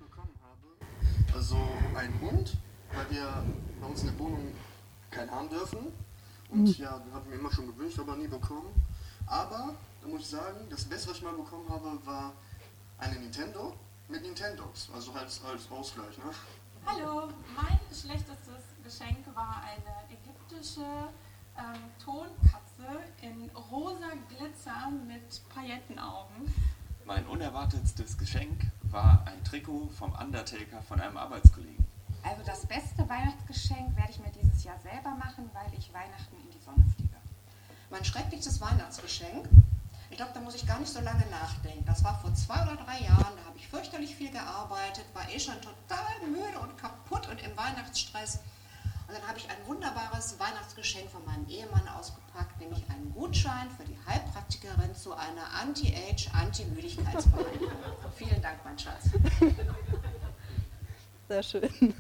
Also 1.35 1.57
ein 1.95 2.19
Hund, 2.21 2.57
weil 2.95 3.11
wir 3.11 3.45
bei 3.81 3.87
uns 3.87 4.01
in 4.03 4.09
der 4.09 4.19
Wohnung 4.19 4.53
keinen 5.11 5.31
haben 5.31 5.49
dürfen. 5.51 5.79
Und 6.51 6.63
mhm. 6.63 6.83
ja, 6.83 6.99
den 6.99 7.13
hatten 7.13 7.31
wir 7.31 7.39
immer 7.39 7.53
schon 7.53 7.67
gewünscht, 7.67 7.99
aber 7.99 8.17
nie 8.17 8.27
bekommen. 8.27 8.73
Aber, 9.27 9.75
da 10.01 10.09
muss 10.09 10.21
ich 10.23 10.29
sagen, 10.29 10.67
das 10.71 10.85
Beste, 10.85 11.11
was 11.11 11.19
ich 11.19 11.23
mal 11.23 11.35
bekommen 11.35 11.69
habe, 11.69 11.99
war 12.07 12.33
eine 12.97 13.21
Nintendo 13.21 13.75
mit 14.09 14.23
Nintendogs. 14.23 14.89
Also 14.95 15.13
halt 15.13 15.25
als 15.25 15.71
Ausgleich. 15.71 16.17
Ne? 16.17 16.33
Hallo, 16.87 17.29
mein 17.55 17.79
schlechtestes 17.93 18.48
Geschenk 18.89 19.19
war 19.35 19.63
eine 19.65 20.17
ägyptische 20.17 20.81
ähm, 21.59 21.91
Tonkatze 22.03 23.05
in 23.21 23.51
rosa 23.71 24.13
Glitzer 24.31 24.91
mit 25.07 25.47
Paillettenaugen. 25.55 26.55
Mein 27.05 27.27
unerwartetstes 27.27 28.17
Geschenk 28.17 28.63
war 28.85 29.27
ein 29.27 29.45
Trikot 29.45 29.91
vom 29.91 30.13
Undertaker 30.13 30.81
von 30.81 31.03
einem 31.03 31.19
Arbeitskollegen. 31.19 31.87
Also 32.23 32.43
das 32.47 32.65
beste 32.65 33.07
Weihnachtsgeschenk 33.07 33.95
werde 33.95 34.11
ich 34.11 34.21
mir 34.21 34.33
dieses 34.43 34.65
Jahr 34.65 34.79
selber 34.79 35.11
machen, 35.17 35.51
weil 35.53 35.71
ich 35.79 35.93
Weihnachten 35.93 36.37
in 36.37 36.51
die 36.51 36.65
Sonne 36.65 36.87
fliege. 36.97 37.17
Mein 37.91 38.07
schrecklichstes 38.07 38.59
Weihnachtsgeschenk, 38.63 39.51
ich 40.09 40.17
glaube, 40.17 40.33
da 40.33 40.41
muss 40.41 40.55
ich 40.55 40.67
gar 40.67 40.79
nicht 40.79 40.91
so 40.91 41.01
lange 41.01 41.27
nachdenken. 41.27 41.85
Das 41.85 42.03
war 42.05 42.19
vor 42.21 42.33
zwei 42.33 42.63
oder 42.63 42.77
drei 42.77 43.01
Jahren, 43.01 43.37
da 43.37 43.45
habe 43.45 43.59
ich 43.59 43.69
fürchterlich 43.69 44.17
viel 44.17 44.31
gearbeitet, 44.31 45.05
war 45.13 45.29
eh 45.29 45.39
schon 45.39 45.61
total 45.61 46.27
müde 46.27 46.59
und 46.63 46.79
kaputt 46.79 47.29
und 47.29 47.43
im 47.43 47.55
Weihnachtsstress. 47.55 48.39
Und 49.09 49.15
dann 49.15 49.27
habe 49.27 49.39
ich 49.39 49.49
ein 49.49 49.57
wunderbares 49.67 50.39
Weihnachtsgeschenk 50.39 51.09
von 51.09 51.25
meinem 51.25 51.47
Ehemann 51.49 51.89
ausgepackt, 51.99 52.61
nämlich 52.61 52.85
einen 52.91 53.11
Gutschein 53.15 53.71
für 53.71 53.85
die 53.85 53.97
Heilpraktikerin 54.07 54.95
zu 54.95 55.15
einer 55.15 55.51
Anti-Age, 55.63 56.29
Anti-Müdigkeitsbehandlung. 56.35 57.71
Vielen 58.17 58.43
Dank, 58.43 58.59
mein 58.65 58.79
Schatz. 58.79 59.09
Sehr 61.29 61.43
schön. 61.43 61.95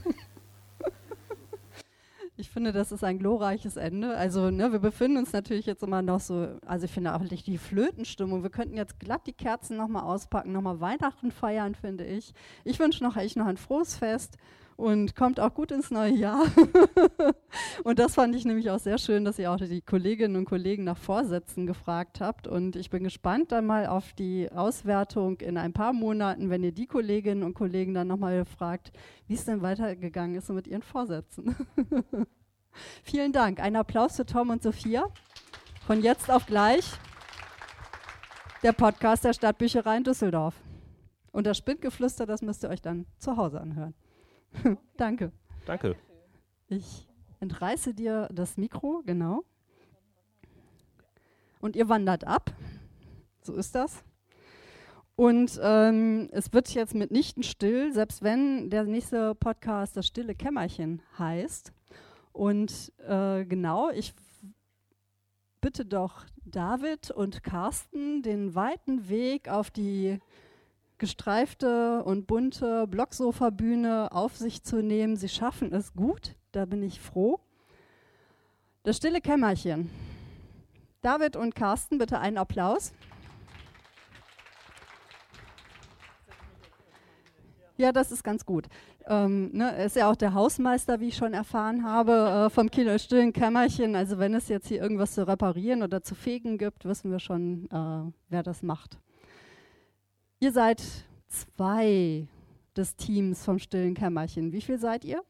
Ich 2.36 2.50
finde, 2.50 2.72
das 2.72 2.92
ist 2.92 3.02
ein 3.02 3.18
glorreiches 3.18 3.76
Ende. 3.76 4.14
Also, 4.14 4.50
ne, 4.50 4.70
wir 4.70 4.78
befinden 4.78 5.16
uns 5.16 5.32
natürlich 5.32 5.66
jetzt 5.66 5.82
immer 5.82 6.02
noch 6.02 6.20
so, 6.20 6.56
also 6.66 6.84
ich 6.84 6.92
finde 6.92 7.14
auch 7.14 7.24
die 7.24 7.58
Flötenstimmung. 7.58 8.42
Wir 8.42 8.50
könnten 8.50 8.76
jetzt 8.76 9.00
glatt 9.00 9.26
die 9.26 9.32
Kerzen 9.32 9.76
nochmal 9.76 10.04
auspacken, 10.04 10.52
nochmal 10.52 10.80
Weihnachten 10.80 11.32
feiern, 11.32 11.74
finde 11.74 12.04
ich. 12.04 12.34
Ich 12.64 12.78
wünsche 12.78 13.02
noch 13.02 13.16
echt 13.16 13.36
noch 13.36 13.46
ein 13.46 13.56
frohes 13.56 13.96
Fest 13.96 14.36
und 14.78 15.16
kommt 15.16 15.40
auch 15.40 15.54
gut 15.54 15.72
ins 15.72 15.90
neue 15.90 16.12
Jahr. 16.12 16.44
und 17.82 17.98
das 17.98 18.14
fand 18.14 18.36
ich 18.36 18.44
nämlich 18.44 18.70
auch 18.70 18.78
sehr 18.78 18.96
schön, 18.98 19.24
dass 19.24 19.36
ihr 19.40 19.50
auch 19.50 19.56
die 19.56 19.80
Kolleginnen 19.80 20.36
und 20.36 20.44
Kollegen 20.44 20.84
nach 20.84 20.96
Vorsätzen 20.96 21.66
gefragt 21.66 22.20
habt. 22.20 22.46
Und 22.46 22.76
ich 22.76 22.88
bin 22.88 23.02
gespannt 23.02 23.50
dann 23.50 23.66
mal 23.66 23.88
auf 23.88 24.12
die 24.12 24.48
Auswertung 24.52 25.40
in 25.40 25.58
ein 25.58 25.72
paar 25.72 25.92
Monaten, 25.92 26.48
wenn 26.48 26.62
ihr 26.62 26.70
die 26.70 26.86
Kolleginnen 26.86 27.42
und 27.42 27.54
Kollegen 27.54 27.92
dann 27.92 28.06
nochmal 28.06 28.44
fragt, 28.44 28.92
wie 29.26 29.34
es 29.34 29.44
denn 29.44 29.62
weitergegangen 29.62 30.36
ist 30.36 30.48
mit 30.50 30.68
ihren 30.68 30.82
Vorsätzen. 30.82 31.56
Vielen 33.02 33.32
Dank. 33.32 33.58
Ein 33.58 33.74
Applaus 33.74 34.14
für 34.14 34.26
Tom 34.26 34.50
und 34.50 34.62
Sophia. 34.62 35.08
Von 35.88 36.02
jetzt 36.02 36.30
auf 36.30 36.46
gleich 36.46 36.88
der 38.62 38.72
Podcast 38.72 39.24
der 39.24 39.32
Stadtbücherei 39.32 39.96
in 39.96 40.04
Düsseldorf. 40.04 40.54
Und 41.32 41.48
das 41.48 41.58
Spindgeflüster, 41.58 42.26
das 42.26 42.42
müsst 42.42 42.62
ihr 42.62 42.70
euch 42.70 42.80
dann 42.80 43.06
zu 43.18 43.36
Hause 43.36 43.60
anhören. 43.60 43.94
Danke. 44.96 45.32
Danke. 45.66 45.96
Ich 46.68 47.08
entreiße 47.40 47.94
dir 47.94 48.28
das 48.32 48.56
Mikro, 48.56 49.02
genau. 49.04 49.44
Und 51.60 51.76
ihr 51.76 51.88
wandert 51.88 52.24
ab. 52.24 52.54
So 53.42 53.54
ist 53.54 53.74
das. 53.74 54.04
Und 55.16 55.58
ähm, 55.62 56.28
es 56.30 56.52
wird 56.52 56.72
jetzt 56.74 56.94
mitnichten 56.94 57.42
still, 57.42 57.92
selbst 57.92 58.22
wenn 58.22 58.70
der 58.70 58.84
nächste 58.84 59.34
Podcast 59.34 59.96
das 59.96 60.06
stille 60.06 60.34
Kämmerchen 60.36 61.02
heißt. 61.18 61.72
Und 62.32 62.92
äh, 62.98 63.44
genau, 63.44 63.90
ich 63.90 64.14
bitte 65.60 65.84
doch 65.84 66.24
David 66.44 67.10
und 67.10 67.42
Carsten 67.42 68.22
den 68.22 68.54
weiten 68.54 69.08
Weg 69.08 69.48
auf 69.48 69.70
die 69.70 70.20
gestreifte 70.98 72.02
und 72.04 72.26
bunte 72.26 72.86
Blocksofa-Bühne 72.86 74.12
auf 74.12 74.36
sich 74.36 74.62
zu 74.62 74.82
nehmen. 74.82 75.16
Sie 75.16 75.28
schaffen 75.28 75.72
es 75.72 75.94
gut, 75.94 76.34
da 76.52 76.64
bin 76.64 76.82
ich 76.82 77.00
froh. 77.00 77.40
Das 78.82 78.96
stille 78.96 79.20
Kämmerchen. 79.20 79.90
David 81.02 81.36
und 81.36 81.54
Carsten, 81.54 81.98
bitte 81.98 82.18
einen 82.18 82.38
Applaus. 82.38 82.92
Ja, 87.76 87.92
das 87.92 88.10
ist 88.10 88.24
ganz 88.24 88.44
gut. 88.44 88.66
Ähm, 89.06 89.50
ne, 89.52 89.84
ist 89.84 89.94
ja 89.94 90.10
auch 90.10 90.16
der 90.16 90.34
Hausmeister, 90.34 90.98
wie 90.98 91.08
ich 91.08 91.16
schon 91.16 91.32
erfahren 91.32 91.84
habe, 91.84 92.46
äh, 92.46 92.50
vom 92.50 92.70
Kino 92.70 92.98
Stillen 92.98 93.32
Kämmerchen. 93.32 93.94
Also 93.94 94.18
wenn 94.18 94.34
es 94.34 94.48
jetzt 94.48 94.66
hier 94.66 94.82
irgendwas 94.82 95.14
zu 95.14 95.26
reparieren 95.26 95.84
oder 95.84 96.02
zu 96.02 96.16
fegen 96.16 96.58
gibt, 96.58 96.84
wissen 96.84 97.12
wir 97.12 97.20
schon, 97.20 97.68
äh, 97.70 98.12
wer 98.28 98.42
das 98.42 98.64
macht. 98.64 98.98
Ihr 100.40 100.52
seid 100.52 100.80
zwei 101.26 102.28
des 102.76 102.94
Teams 102.94 103.44
vom 103.44 103.58
Stillen 103.58 103.94
Kämmerchen. 103.94 104.52
Wie 104.52 104.60
viel 104.60 104.78
seid 104.78 105.04
ihr? 105.04 105.18
Äh, 105.18 105.22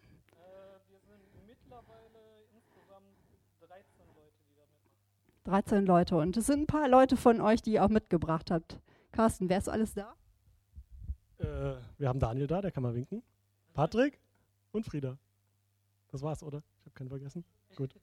wir 0.91 1.01
sind 1.01 1.47
mittlerweile 1.47 2.19
insgesamt 2.55 3.07
13 3.61 4.07
Leute, 4.15 4.35
die 4.47 4.55
da 4.55 4.65
mitmachen. 4.67 5.45
13 5.45 5.87
Leute. 5.87 6.17
Und 6.17 6.37
es 6.37 6.47
sind 6.47 6.61
ein 6.61 6.67
paar 6.67 6.89
Leute 6.89 7.17
von 7.17 7.41
euch, 7.41 7.63
die 7.63 7.73
ihr 7.73 7.85
auch 7.85 7.89
mitgebracht 7.89 8.51
habt. 8.51 8.79
Carsten, 9.11 9.49
wer 9.49 9.57
ist 9.57 9.71
alles 9.71 9.95
da? 9.95 10.15
Äh, 11.39 11.77
wir 11.97 12.09
haben 12.09 12.21
Daniel 12.21 12.47
da, 12.47 12.61
der 12.61 12.71
kann 12.71 12.83
mal 12.83 12.95
winken. 12.95 13.23
Patrick 13.73 14.21
und 14.73 14.85
Frieda. 14.85 15.17
Das 16.11 16.21
war's, 16.21 16.43
oder? 16.43 16.63
Ich 16.81 16.87
habe 16.87 16.95
keinen 16.95 17.09
vergessen. 17.09 17.45
Gut. 17.77 17.95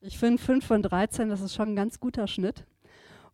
Ich 0.00 0.18
finde 0.18 0.42
5 0.42 0.66
von 0.66 0.82
13, 0.82 1.28
das 1.28 1.40
ist 1.40 1.54
schon 1.54 1.70
ein 1.70 1.76
ganz 1.76 2.00
guter 2.00 2.26
Schnitt. 2.26 2.66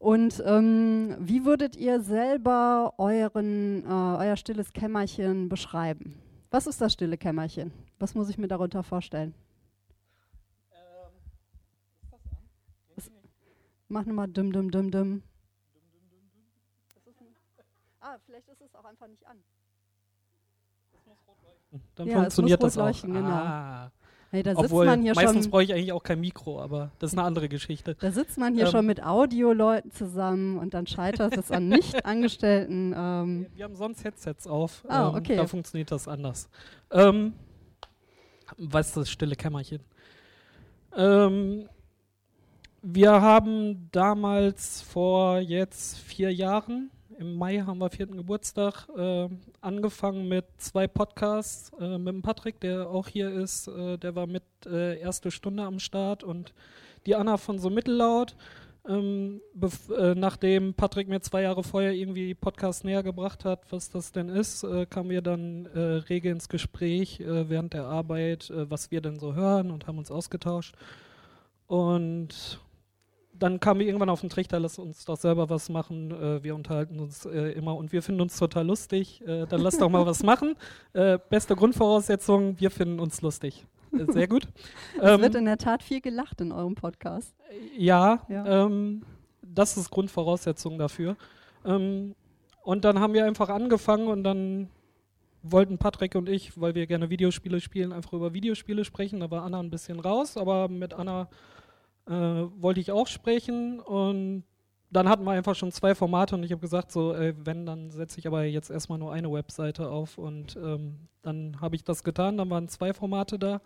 Und 0.03 0.43
ähm, 0.45 1.15
wie 1.21 1.45
würdet 1.45 1.77
ihr 1.77 2.01
selber 2.01 2.93
euren, 2.99 3.85
äh, 3.85 4.25
euer 4.25 4.37
stilles 4.37 4.73
Kämmerchen 4.73 5.49
beschreiben? 5.49 6.21
Was 6.51 6.67
ist 6.67 6.81
das 6.81 6.95
stille 6.95 7.17
Kämmerchen? 7.17 7.73
Was 8.01 8.17
muss 8.17 8.29
ich 8.29 8.37
mir 8.37 8.49
darunter 8.49 8.83
vorstellen? 8.83 9.33
Ähm, 10.73 11.13
ist 12.03 12.13
das 12.13 12.21
an? 12.33 12.37
Das, 12.97 13.11
mach 13.87 14.05
nochmal 14.05 14.27
dumm, 14.27 14.51
dumm, 14.51 14.73
dumm, 14.73 14.91
dumm. 14.91 15.23
Ah, 18.01 18.19
vielleicht 18.27 18.49
ist 18.49 18.61
es 18.61 18.75
auch 18.75 18.85
einfach 18.85 19.07
nicht 19.07 19.25
an. 19.25 19.39
Dann 21.95 22.09
ja, 22.09 22.17
funktioniert 22.17 22.61
das 22.61 22.77
auch. 22.77 23.03
Genau. 23.03 23.21
Ah. 23.21 23.93
Hey, 24.33 24.43
da 24.43 24.55
Obwohl, 24.57 24.87
man 24.87 25.03
hier 25.03 25.15
meistens 25.15 25.45
schon, 25.45 25.51
brauche 25.51 25.63
ich 25.63 25.75
eigentlich 25.75 25.93
auch 25.93 26.03
kein 26.03 26.19
Mikro, 26.19 26.59
aber 26.59 26.91
das 26.99 27.13
ist 27.13 27.19
eine 27.19 27.27
andere 27.27 27.51
Geschichte. 27.51 27.97
Da 28.01 28.11
sitzt 28.13 28.39
man 28.39 28.55
hier 28.55 28.65
ähm, 28.65 28.71
schon 28.71 28.87
mit 28.87 29.05
Audioleuten 29.05 29.91
zusammen 29.91 30.59
und 30.59 30.73
dann 30.73 30.87
scheitert 30.87 31.37
es 31.37 31.51
an 31.51 31.69
Nicht-Angestellten. 31.69 32.95
Ähm. 33.03 33.47
Wir, 33.51 33.59
wir, 33.59 33.65
haben 33.65 33.75
sonst 33.75 34.05
Headsets 34.05 34.47
auf. 34.47 34.85
Oh, 34.89 35.17
okay. 35.17 35.37
Da 35.37 35.47
funktioniert 35.47 35.91
das 35.91 36.09
anders. 36.09 36.49
Ähm, 36.91 37.35
was 38.57 38.93
das 38.93 39.11
stille 39.11 39.35
Kämmerchen? 39.35 39.81
Ähm, 40.97 41.69
wir 42.81 43.13
haben 43.21 43.89
damals 43.93 44.83
vor 44.83 45.41
jetzt 45.41 45.99
vier 45.99 46.33
Jahren 46.33 46.91
im 47.23 47.37
Mai 47.37 47.61
haben 47.61 47.79
wir 47.79 47.89
vierten 47.89 48.17
Geburtstag 48.17 48.89
äh, 48.97 49.29
angefangen 49.61 50.27
mit 50.29 50.45
zwei 50.59 50.89
Podcasts 50.89 51.71
äh, 51.79 51.97
mit 51.97 52.15
dem 52.15 52.23
Patrick, 52.23 52.61
der 52.61 52.91
auch 52.91 53.07
hier 53.07 53.31
ist. 53.31 53.69
Äh, 53.69 53.97
der 53.97 54.17
war 54.17 54.27
mit 54.27 54.43
äh, 54.67 54.99
erste 54.99 55.31
Stunde 55.31 55.63
am 55.63 55.79
Start 55.79 56.25
und 56.25 56.53
die 57.07 57.15
Anna 57.15 57.37
von 57.37 57.61
so 57.61 57.71
Mittellaut. 57.71 58.35
Ähm, 58.89 59.41
äh, 59.97 60.17
nachdem 60.17 60.75
Patrick 60.75 61.07
mir 61.07 61.21
zwei 61.21 61.43
Jahre 61.43 61.63
vorher 61.63 61.93
irgendwie 61.93 62.35
Podcast 62.35 62.85
näher 62.85 63.05
gebracht 63.05 63.45
hat, 63.45 63.71
was 63.71 63.89
das 63.89 64.11
denn 64.11 64.29
ist, 64.29 64.65
äh, 64.65 64.87
kamen 64.87 65.11
wir 65.11 65.23
dann 65.23 65.67
rege 65.67 66.29
ins 66.29 66.49
Gespräch 66.49 67.23
während 67.25 67.73
der 67.73 67.85
Arbeit, 67.85 68.53
was 68.53 68.91
wir 68.91 69.01
denn 69.01 69.21
so 69.21 69.35
hören 69.35 69.71
und 69.71 69.87
haben 69.87 69.99
uns 69.99 70.11
ausgetauscht. 70.11 70.75
Und 71.69 72.59
dann 73.39 73.61
kamen 73.61 73.81
wir 73.81 73.87
irgendwann 73.87 74.09
auf 74.09 74.21
den 74.21 74.31
Trichter, 74.31 74.61
lass 74.61 74.79
uns 74.79 75.05
doch 75.05 75.17
selber 75.17 75.51
was 75.51 75.69
machen. 75.69 76.11
Äh, 76.11 76.43
wir 76.45 76.55
unterhalten 76.55 77.01
uns 77.01 77.25
äh, 77.25 77.53
immer 77.53 77.77
und 77.77 77.93
wir 77.93 78.03
finden 78.03 78.21
uns 78.21 78.37
total 78.37 78.67
lustig. 78.67 79.21
Äh, 79.27 79.47
dann 79.47 79.61
lass 79.61 79.79
doch 79.79 79.89
mal 79.89 80.07
was 80.07 80.23
machen. 80.23 80.55
Äh, 80.95 81.19
beste 81.31 81.57
Grundvoraussetzung, 81.57 82.61
wir 82.61 82.71
finden 82.71 83.01
uns 83.01 83.23
lustig. 83.23 83.65
Äh, 83.93 84.13
sehr 84.13 84.29
gut. 84.29 84.47
es 85.01 85.11
ähm, 85.11 85.23
wird 85.23 85.35
in 85.35 85.47
der 85.47 85.57
Tat 85.57 85.83
viel 85.83 86.03
gelacht 86.03 86.41
in 86.43 86.53
eurem 86.53 86.75
Podcast. 86.75 87.35
Ja, 87.79 88.21
ja. 88.29 88.67
Ähm, 88.67 89.03
das 89.43 89.79
ist 89.79 89.91
Grundvoraussetzung 89.91 90.79
dafür. 90.79 91.17
Ähm, 91.65 92.15
und 92.63 92.85
dann 92.85 93.01
haben 93.01 93.15
wir 93.15 93.25
einfach 93.25 93.49
angefangen 93.49 94.09
und 94.09 94.23
dann 94.23 94.69
wollten 95.43 95.79
Patrick 95.79 96.15
und 96.15 96.29
ich, 96.29 96.61
weil 96.61 96.75
wir 96.75 96.87
gerne 96.87 97.11
Videospiele 97.11 97.61
spielen, 97.61 97.93
einfach 97.93 98.13
über 98.13 98.33
Videospiele 98.35 98.85
sprechen. 98.85 99.21
Da 99.21 99.31
war 99.31 99.43
Anna 99.43 99.61
ein 99.61 99.71
bisschen 99.71 99.99
raus, 99.99 100.37
aber 100.37 100.69
mit 100.69 100.95
Anna 100.95 101.29
äh, 102.07 102.13
wollte 102.13 102.81
ich 102.81 102.93
auch 102.93 103.07
sprechen 103.07 103.81
und 103.81 104.45
dann 104.91 105.09
hatten 105.09 105.25
wir 105.25 105.31
einfach 105.31 105.55
schon 105.55 105.73
zwei 105.73 105.95
Formate 105.95 106.35
und 106.35 106.43
ich 106.43 106.53
habe 106.53 106.61
gesagt, 106.61 106.93
so, 106.93 107.15
ey, 107.15 107.35
wenn, 107.45 107.65
dann 107.65 107.91
setze 107.91 108.19
ich 108.19 108.27
aber 108.27 108.45
jetzt 108.45 108.71
erstmal 108.71 108.99
nur 108.99 109.13
eine 109.13 109.33
Webseite 109.33 109.89
auf 109.89 110.19
und 110.19 110.57
ähm, 110.57 111.09
dann 111.23 111.61
habe 111.61 111.77
ich 111.77 111.85
das 111.85 112.05
getan, 112.05 112.37
dann 112.37 112.51
waren 112.51 112.69
zwei 112.69 112.93
Formate 112.93 113.39
da 113.39 113.63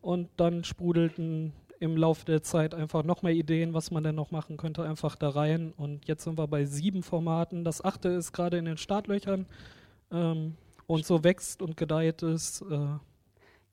und 0.00 0.30
dann 0.36 0.64
sprudelten 0.64 1.52
im 1.78 1.96
Laufe 1.96 2.24
der 2.24 2.42
Zeit 2.42 2.74
einfach 2.74 3.04
noch 3.04 3.22
mehr 3.22 3.34
Ideen, 3.34 3.74
was 3.74 3.90
man 3.90 4.02
denn 4.02 4.14
noch 4.14 4.30
machen 4.30 4.56
könnte, 4.56 4.82
einfach 4.82 5.14
da 5.16 5.28
rein 5.28 5.74
und 5.76 6.08
jetzt 6.08 6.24
sind 6.24 6.38
wir 6.38 6.46
bei 6.46 6.64
sieben 6.64 7.02
Formaten. 7.02 7.64
Das 7.64 7.84
achte 7.84 8.08
ist 8.08 8.32
gerade 8.32 8.56
in 8.56 8.64
den 8.64 8.78
Startlöchern 8.78 9.46
ähm, 10.10 10.54
und 10.86 11.04
so 11.04 11.22
wächst 11.22 11.60
und 11.60 11.76
gedeiht 11.76 12.22
es. 12.22 12.62
Äh, 12.62 12.98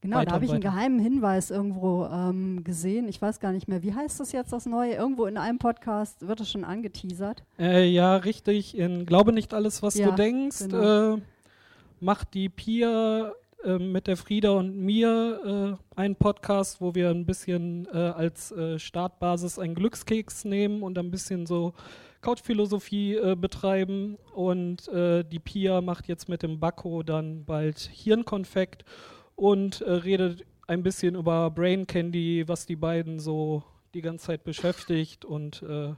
Genau, 0.04 0.22
da 0.26 0.34
habe 0.34 0.44
ich 0.44 0.52
weiter. 0.52 0.68
einen 0.68 0.76
geheimen 0.76 1.00
Hinweis 1.00 1.50
irgendwo 1.50 2.06
ähm, 2.12 2.66
gesehen. 2.66 3.08
Ich 3.08 3.22
weiß 3.22 3.39
gar 3.39 3.54
nicht 3.54 3.70
mehr, 3.70 3.84
wie 3.84 3.94
heißt 3.94 4.20
das 4.20 4.34
jetzt, 4.34 4.52
das 4.52 4.66
Neue? 4.66 4.96
Irgendwo 4.96 5.28
in 5.28 5.38
einem 5.38 5.60
Podcast 5.60 6.28
wird 6.28 6.42
es 6.42 6.52
schon 6.52 6.66
angeteasert. 6.66 7.46
Äh, 7.58 7.86
ja, 7.86 8.18
richtig. 8.18 8.78
In 8.78 9.06
Glaube 9.06 9.32
nicht 9.32 9.54
alles, 9.54 9.82
was 9.82 9.96
ja, 9.96 10.10
du 10.10 10.16
denkst. 10.16 10.60
Genau. 10.60 11.13
Äh, 11.16 11.22
macht 12.02 12.34
die 12.34 12.50
Pia 12.50 13.32
äh, 13.63 13.78
mit 13.78 14.08
der 14.08 14.18
Frieda 14.18 14.50
und 14.52 14.76
mir 14.76 15.78
äh, 15.96 15.98
einen 15.98 16.18
Podcast, 16.18 16.82
wo 16.82 16.94
wir 16.96 17.10
ein 17.10 17.26
bisschen 17.26 17.88
äh, 17.94 17.98
als 17.98 18.52
äh, 18.52 18.78
Startbasis 18.80 19.58
einen 19.58 19.74
Glückskeks 19.74 20.44
nehmen 20.44 20.84
und 20.84 20.98
ein 21.00 21.12
bisschen 21.12 21.46
so 21.46 21.72
Couchphilosophie 22.20 23.36
betreiben. 23.36 24.18
Und 24.34 24.89
die 24.94 25.39
Pia 25.39 25.82
macht 25.82 26.08
jetzt 26.08 26.30
mit 26.30 26.42
dem 26.42 26.58
Bakko 26.58 27.04
dann 27.04 27.44
bald 27.44 27.80
Hirnkonfekt 27.80 28.86
und 29.36 29.82
äh, 29.82 29.91
redet 29.91 30.46
ein 30.67 30.84
bisschen 30.84 31.15
über 31.15 31.50
Brain 31.52 31.88
Candy, 31.88 32.48
was 32.48 32.65
die 32.65 32.76
beiden 32.76 33.19
so 33.19 33.63
die 33.93 34.02
ganze 34.02 34.28
Zeit 34.28 34.43
beschäftigt 34.43 35.26
und 35.26 35.62
äh, 35.63 35.93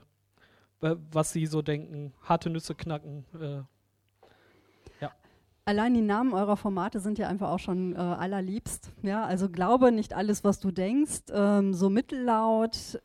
was 0.80 1.32
sie 1.32 1.46
so 1.46 1.62
denken. 1.62 2.12
Harte 2.22 2.50
Nüsse 2.50 2.74
knacken. 2.74 3.24
Äh, 3.40 3.62
ja. 5.00 5.12
Allein 5.64 5.94
die 5.94 6.02
Namen 6.02 6.34
eurer 6.34 6.56
Formate 6.56 7.00
sind 7.00 7.18
ja 7.18 7.28
einfach 7.28 7.50
auch 7.50 7.58
schon 7.58 7.94
äh, 7.94 7.98
allerliebst. 7.98 8.92
Ja, 9.02 9.24
also 9.24 9.48
glaube 9.48 9.92
nicht 9.92 10.14
alles, 10.14 10.44
was 10.44 10.60
du 10.60 10.70
denkst. 10.70 11.22
Ähm, 11.32 11.72
so 11.72 11.88
mittellaut, 11.88 13.00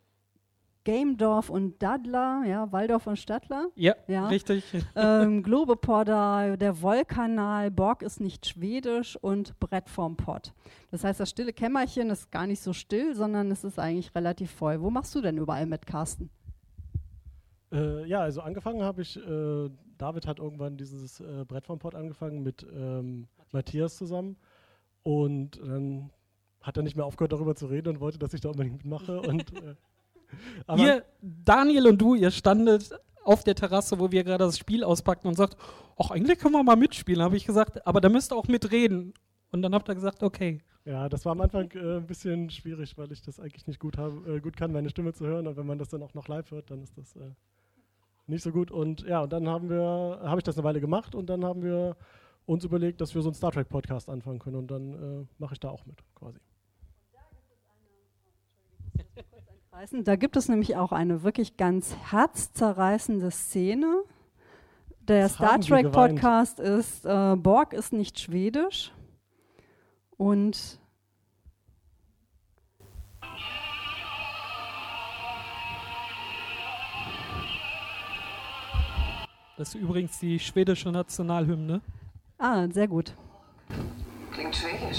Gamedorf 0.84 1.50
und 1.50 1.82
Dadler, 1.82 2.44
ja, 2.48 2.72
Waldorf 2.72 3.08
und 3.08 3.18
Stadtler. 3.18 3.70
Ja, 3.76 3.96
ja. 4.08 4.28
richtig. 4.28 4.64
Ähm, 4.96 5.44
Globeporter, 5.44 6.58
der 6.58 6.82
Wollkanal, 6.82 7.70
Borg 7.70 8.02
ist 8.02 8.20
nicht 8.20 8.48
schwedisch 8.48 9.16
und 9.18 9.60
Brett 9.60 9.90
vorm 9.90 10.18
Pott. 10.18 10.54
Das 10.90 11.04
heißt, 11.04 11.20
das 11.20 11.30
stille 11.30 11.54
Kämmerchen 11.54 12.10
ist 12.10 12.32
gar 12.32 12.48
nicht 12.48 12.62
so 12.62 12.74
still, 12.74 13.16
sondern 13.16 13.52
es 13.52 13.64
ist 13.64 13.78
eigentlich 13.80 14.14
relativ 14.16 14.52
voll. 14.52 14.82
Wo 14.82 14.90
machst 14.90 15.14
du 15.14 15.22
denn 15.22 15.38
überall 15.38 15.66
mit, 15.66 15.86
Carsten? 15.86 16.30
Äh, 17.72 18.06
ja, 18.08 18.22
also 18.22 18.42
angefangen 18.42 18.82
habe 18.82 19.02
ich, 19.02 19.18
äh, 19.18 19.70
David 19.98 20.28
hat 20.28 20.40
irgendwann 20.40 20.78
dieses 20.78 21.20
äh, 21.20 21.46
Brett 21.48 21.68
vom 21.68 21.80
Pott 21.80 21.96
angefangen 21.96 22.42
mit 22.44 22.66
ähm, 22.74 23.28
Matthias 23.52 23.98
zusammen 23.98 24.36
und 25.04 25.60
dann 25.64 26.12
hat 26.62 26.78
er 26.78 26.84
nicht 26.84 26.96
mehr 26.96 27.06
aufgehört 27.06 27.32
darüber 27.32 27.56
zu 27.56 27.68
reden 27.68 27.90
und 27.90 28.00
wollte, 28.00 28.20
dass 28.20 28.34
ich 28.34 28.42
da 28.42 28.50
unbedingt 28.50 28.78
mitmache 28.78 29.22
und 29.22 29.54
äh, 29.62 29.76
aber 30.68 30.82
ihr, 30.82 31.06
Daniel 31.22 31.88
und 31.88 32.02
du, 32.02 32.16
ihr 32.16 32.32
standet 32.32 32.92
auf 33.24 33.44
der 33.44 33.56
Terrasse, 33.56 34.00
wo 34.00 34.12
wir 34.12 34.24
gerade 34.24 34.46
das 34.46 34.58
Spiel 34.58 34.84
auspackten 34.84 35.28
und 35.28 35.36
sagt, 35.36 35.58
ach, 35.98 36.12
eigentlich 36.12 36.40
können 36.40 36.54
wir 36.54 36.64
mal 36.64 36.76
mitspielen. 36.76 37.22
Habe 37.22 37.38
ich 37.38 37.46
gesagt, 37.46 37.86
aber 37.86 38.02
da 38.02 38.10
müsst 38.10 38.32
ihr 38.32 38.36
auch 38.36 38.48
mitreden. 38.48 39.14
Und 39.52 39.62
dann 39.62 39.74
habt 39.76 39.90
ihr 39.90 39.96
gesagt, 39.96 40.24
okay. 40.24 40.62
Ja, 40.86 41.10
das 41.10 41.26
war 41.26 41.34
am 41.34 41.42
Anfang 41.42 41.70
äh, 41.72 41.98
ein 41.98 42.08
bisschen 42.08 42.50
schwierig, 42.50 42.98
weil 42.98 43.12
ich 43.12 43.22
das 43.22 43.40
eigentlich 43.40 43.68
nicht 43.68 43.80
gut, 43.80 43.98
hab, 43.98 44.26
äh, 44.28 44.40
gut 44.40 44.58
kann, 44.58 44.72
meine 44.72 44.90
Stimme 44.90 45.14
zu 45.14 45.26
hören. 45.26 45.46
Und 45.46 45.58
wenn 45.58 45.68
man 45.68 45.78
das 45.78 45.90
dann 45.90 46.02
auch 46.02 46.14
noch 46.14 46.28
live 46.28 46.50
hört, 46.50 46.72
dann 46.72 46.82
ist 46.82 46.98
das 46.98 47.16
äh, 47.16 47.32
nicht 48.28 48.42
so 48.42 48.52
gut. 48.52 48.72
Und 48.72 49.02
ja, 49.02 49.22
und 49.22 49.32
dann 49.32 49.48
haben 49.48 49.70
wir, 49.70 50.20
habe 50.24 50.40
ich 50.40 50.44
das 50.44 50.58
eine 50.58 50.64
Weile 50.64 50.82
gemacht 50.82 51.14
und 51.14 51.28
dann 51.28 51.46
haben 51.46 51.62
wir 51.62 51.96
uns 52.46 52.64
überlegt, 52.64 53.00
dass 53.02 53.14
wir 53.14 53.22
so 53.22 53.30
einen 53.30 53.36
Star 53.36 53.52
Trek 53.52 53.70
Podcast 53.70 54.10
anfangen 54.10 54.40
können. 54.40 54.56
Und 54.56 54.72
dann 54.72 54.94
äh, 54.94 55.26
mache 55.38 55.54
ich 55.54 55.60
da 55.60 55.70
auch 55.70 55.86
mit, 55.86 55.98
quasi. 56.16 56.40
Da 60.04 60.16
gibt 60.16 60.36
es 60.36 60.50
nämlich 60.50 60.76
auch 60.76 60.92
eine 60.92 61.24
wirklich 61.24 61.58
ganz 61.58 61.96
herzzerreißende 62.12 63.32
Szene. 63.32 64.04
Der 65.00 65.24
das 65.24 65.34
Star 65.36 65.60
Trek 65.60 65.92
Podcast 65.92 66.60
ist 66.60 67.06
äh, 67.06 67.36
Borg 67.36 67.74
ist 67.74 67.92
nicht 67.92 68.20
schwedisch 68.20 68.92
und 70.18 70.80
Das 79.58 79.76
ist 79.76 79.82
übrigens 79.82 80.18
die 80.18 80.40
schwedische 80.40 80.90
Nationalhymne. 80.90 81.82
Ah, 82.40 82.68
sehr 82.70 82.88
gut. 82.88 83.16
Klingt 84.32 84.56
schwedisch. 84.56 84.98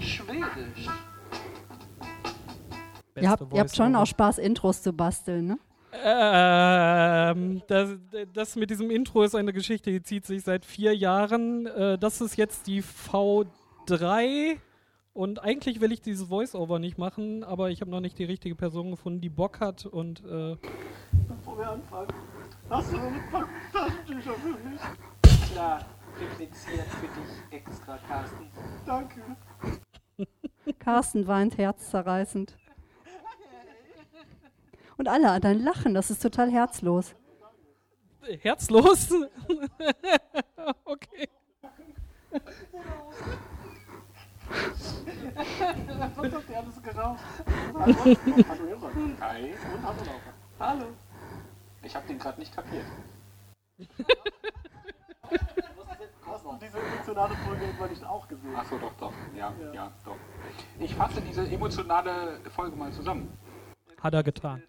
Schwedisch. 0.00 0.88
Ihr 3.20 3.30
habt, 3.30 3.52
ihr 3.52 3.60
habt 3.60 3.76
schon 3.76 3.94
auch 3.94 4.06
Spaß, 4.06 4.38
Intros 4.38 4.82
zu 4.82 4.92
basteln, 4.92 5.46
ne? 5.46 5.58
Ähm, 6.04 7.62
das, 7.68 7.90
das, 8.32 8.56
mit 8.56 8.70
diesem 8.70 8.90
Intro 8.90 9.22
ist 9.22 9.34
eine 9.34 9.52
Geschichte, 9.52 9.90
die 9.90 10.02
zieht 10.02 10.24
sich 10.24 10.42
seit 10.42 10.64
vier 10.64 10.96
Jahren. 10.96 11.66
Äh, 11.66 11.98
das 11.98 12.20
ist 12.22 12.36
jetzt 12.36 12.66
die 12.66 12.82
V3 12.82 14.56
Und 15.12 15.44
eigentlich 15.44 15.80
will 15.82 15.92
ich 15.92 16.00
dieses 16.00 16.28
Voice-Over 16.28 16.78
nicht 16.78 16.96
machen, 16.96 17.44
aber 17.44 17.70
ich 17.70 17.82
habe 17.82 17.90
noch 17.90 18.00
nicht 18.00 18.18
die 18.18 18.24
richtige 18.24 18.54
Person 18.54 18.90
gefunden, 18.90 19.20
die 19.20 19.28
Bock 19.28 19.60
hat 19.60 19.84
und 19.84 20.24
äh, 20.24 20.56
Bevor 21.28 21.58
wir 21.58 21.70
anfangen, 21.70 22.08
hast 22.70 22.92
du 22.92 22.96
eine 22.96 23.20
Taschentücher 23.72 24.32
für 24.32 24.68
mich? 24.68 24.80
Klar, 25.52 25.84
repliziert 26.22 26.86
für 26.88 27.08
dich 27.08 27.42
extra, 27.50 27.98
Carsten. 28.08 28.50
Danke. 28.86 29.20
Carsten 30.78 31.26
weint 31.26 31.58
herzzerreißend. 31.58 32.56
Und 34.96 35.08
alle 35.08 35.30
anderen 35.30 35.62
lachen, 35.62 35.92
das 35.94 36.10
ist 36.10 36.22
total 36.22 36.50
herzlos. 36.50 37.14
herzlos. 38.40 39.10
okay. 40.84 41.28
Was 46.16 46.32
habt 46.32 46.50
ihr 46.50 46.58
alles 46.58 46.82
geraucht? 46.82 47.20
Hallo, 47.74 47.94
hallo 48.48 48.66
Irre. 48.68 48.90
Hi. 49.20 49.54
Und 49.74 49.82
hallo 49.82 50.02
Laura. 50.04 50.32
Hallo. 50.60 50.86
Ich 51.82 51.96
habe 51.96 52.06
den 52.06 52.18
gerade 52.18 52.38
nicht 52.38 52.54
kapiert. 52.54 52.84
Hast 56.72 56.80
du 56.80 56.86
diese 56.86 57.12
emotionale 57.12 57.36
Folge 57.44 57.64
etwa 57.66 57.86
nicht 57.86 58.04
auch 58.04 58.28
gesehen? 58.28 58.52
Ach 58.56 58.64
so, 58.64 58.78
doch, 58.78 58.92
doch. 58.98 59.12
Ja, 59.36 59.52
Ja. 59.60 59.74
ja, 59.74 59.92
doch. 60.04 60.16
Ich 60.78 60.94
fasse 60.94 61.20
diese 61.20 61.46
emotionale 61.46 62.40
Folge 62.54 62.76
mal 62.76 62.90
zusammen. 62.92 63.30
Hat 64.00 64.14
er 64.14 64.22
getan. 64.22 64.62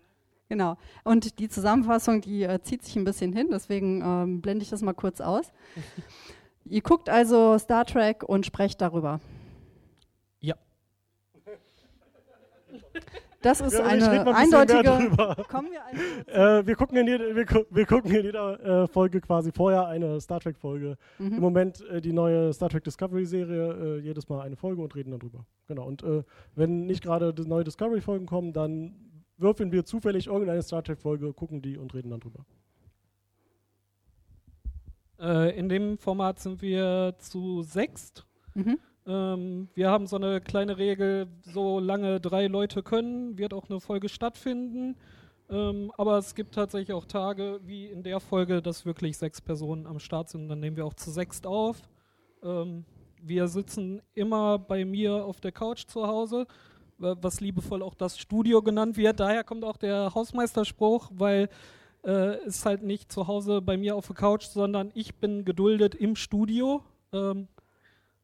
Genau. 0.50 0.78
Und 1.06 1.40
die 1.40 1.48
Zusammenfassung, 1.48 2.20
die 2.20 2.44
äh, 2.44 2.62
zieht 2.62 2.84
sich 2.84 2.98
ein 2.98 3.06
bisschen 3.06 3.32
hin, 3.32 3.48
deswegen 3.52 4.02
ähm, 4.02 4.42
blende 4.42 4.64
ich 4.64 4.70
das 4.70 4.82
mal 4.82 4.94
kurz 4.94 5.22
aus. 5.22 5.52
Ihr 6.66 6.82
guckt 6.82 7.08
also 7.10 7.58
Star 7.58 7.86
Trek 7.86 8.24
und 8.24 8.46
sprecht 8.46 8.82
darüber. 8.82 9.22
Ja. 10.42 10.56
Das 13.44 13.60
ist 13.60 13.74
Ja, 13.74 13.84
eine 13.84 14.36
eindeutige. 14.36 15.12
Kommen 15.50 15.70
wir 15.72 15.84
Äh, 16.34 16.66
wir, 16.66 16.76
gucken 16.76 16.98
in 16.98 17.08
jede, 17.08 17.36
wir, 17.36 17.46
gu 17.46 17.64
wir 17.70 17.86
gucken 17.86 18.12
in 18.12 18.24
jeder 18.24 18.84
äh, 18.84 18.88
Folge 18.88 19.22
quasi 19.22 19.52
vorher 19.52 19.88
eine 19.88 20.20
Star 20.22 20.40
Trek-Folge. 20.40 20.98
Mhm. 21.20 21.34
Im 21.34 21.40
Moment 21.40 21.82
äh, 21.90 22.02
die 22.02 22.14
neue 22.14 22.54
Star 22.54 22.70
Trek 22.70 22.84
Discovery-Serie, 22.84 23.98
äh, 23.98 24.00
jedes 24.00 24.30
Mal 24.30 24.42
eine 24.42 24.56
Folge 24.56 24.82
und 24.82 24.96
reden 24.96 25.12
dann 25.12 25.20
drüber. 25.20 25.46
Genau. 25.68 25.86
Und 25.86 26.04
äh, 26.04 26.24
wenn 26.56 26.86
nicht 26.86 27.04
gerade 27.04 27.34
neue 27.46 27.64
Discovery-Folgen 27.66 28.26
kommen, 28.26 28.54
dann 28.54 28.96
würfeln 29.38 29.72
wir 29.72 29.84
zufällig 29.86 30.28
irgendeine 30.28 30.64
Star 30.64 30.84
Trek-Folge, 30.84 31.34
gucken 31.34 31.62
die 31.62 31.78
und 31.78 31.94
reden 31.94 32.12
dann 32.12 32.22
drüber. 32.22 32.46
Äh, 35.20 35.58
in 35.58 35.70
dem 35.70 35.98
Format 35.98 36.40
sind 36.40 36.62
wir 36.62 37.16
zu 37.20 37.62
sechst. 37.62 38.26
Mhm. 38.56 38.80
Ähm, 39.06 39.68
wir 39.74 39.90
haben 39.90 40.08
so 40.08 40.16
eine 40.16 40.40
kleine 40.42 40.78
Regel, 40.78 41.28
solange 41.42 42.20
drei 42.22 42.48
Leute 42.48 42.84
können, 42.84 43.38
wird 43.38 43.54
auch 43.54 43.70
eine 43.70 43.80
Folge 43.80 44.10
stattfinden. 44.10 44.96
Ähm, 45.50 45.92
aber 45.98 46.18
es 46.18 46.36
gibt 46.36 46.56
tatsächlich 46.56 46.94
auch 46.94 47.06
Tage, 47.06 47.60
wie 47.66 47.88
in 47.88 48.02
der 48.04 48.20
Folge, 48.20 48.62
dass 48.62 48.86
wirklich 48.86 49.18
sechs 49.18 49.42
Personen 49.42 49.86
am 49.88 50.00
Start 50.00 50.30
sind. 50.30 50.48
Dann 50.48 50.62
nehmen 50.62 50.78
wir 50.78 50.86
auch 50.86 50.94
zu 50.94 51.12
sechst 51.12 51.46
auf. 51.46 51.82
Ähm, 52.42 52.86
wir 53.22 53.48
sitzen 53.48 54.02
immer 54.16 54.58
bei 54.58 54.86
mir 54.86 55.26
auf 55.26 55.42
der 55.42 55.52
Couch 55.52 55.86
zu 55.88 56.08
Hause, 56.08 56.48
wa- 56.98 57.16
was 57.22 57.42
liebevoll 57.42 57.82
auch 57.82 57.96
das 57.96 58.18
Studio 58.18 58.62
genannt 58.62 58.98
wird. 58.98 59.20
Daher 59.20 59.44
kommt 59.44 59.64
auch 59.66 59.78
der 59.78 60.14
Hausmeisterspruch, 60.16 61.12
weil 61.14 61.50
äh, 62.04 62.38
halt 62.66 62.84
nicht 62.84 63.12
zu 63.12 63.28
Hause 63.28 63.62
bei 63.62 63.78
mir 63.78 63.96
auf 63.96 64.08
der 64.08 64.16
Couch, 64.16 64.46
sondern 64.46 64.92
ich 64.94 65.16
bin 65.16 65.46
geduldet 65.46 65.94
im 65.96 66.16
Studio. 66.16 66.84
Ähm, 67.12 67.48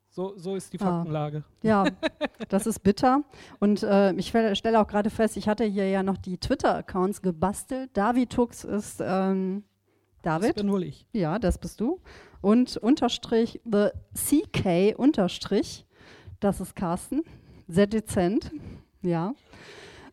so, 0.10 0.34
so 0.38 0.56
ist 0.56 0.74
die 0.74 0.80
Ah. 0.80 0.86
Faktenlage. 0.98 1.44
Ja, 1.62 1.86
das 2.50 2.68
ist 2.68 2.80
bitter. 2.80 3.24
Und 3.60 3.84
äh, 3.84 4.12
ich 4.14 4.30
stelle 4.30 4.80
auch 4.80 4.88
gerade 4.88 5.10
fest, 5.10 5.38
ich 5.38 5.48
hatte 5.48 5.64
hier 5.64 5.90
ja 5.90 6.04
noch 6.04 6.18
die 6.18 6.38
Twitter-Accounts 6.38 7.22
gebastelt. 7.22 7.90
Davitux 7.94 8.64
ist 8.64 9.02
ähm, 9.02 9.64
David. 10.22 10.50
Das 10.50 10.64
bin 10.64 10.72
wohl 10.72 10.84
ich. 10.84 11.06
Ja, 11.14 11.40
das 11.40 11.58
bist 11.58 11.80
du. 11.80 12.00
Und 12.42 12.78
unterstrich 12.78 13.62
the 13.66 13.90
CK 14.14 14.96
unterstrich, 14.98 15.86
das 16.40 16.60
ist 16.62 16.76
Carsten. 16.76 17.22
Sehr 17.68 17.88
dezent. 17.88 18.52
Ja. 19.02 19.34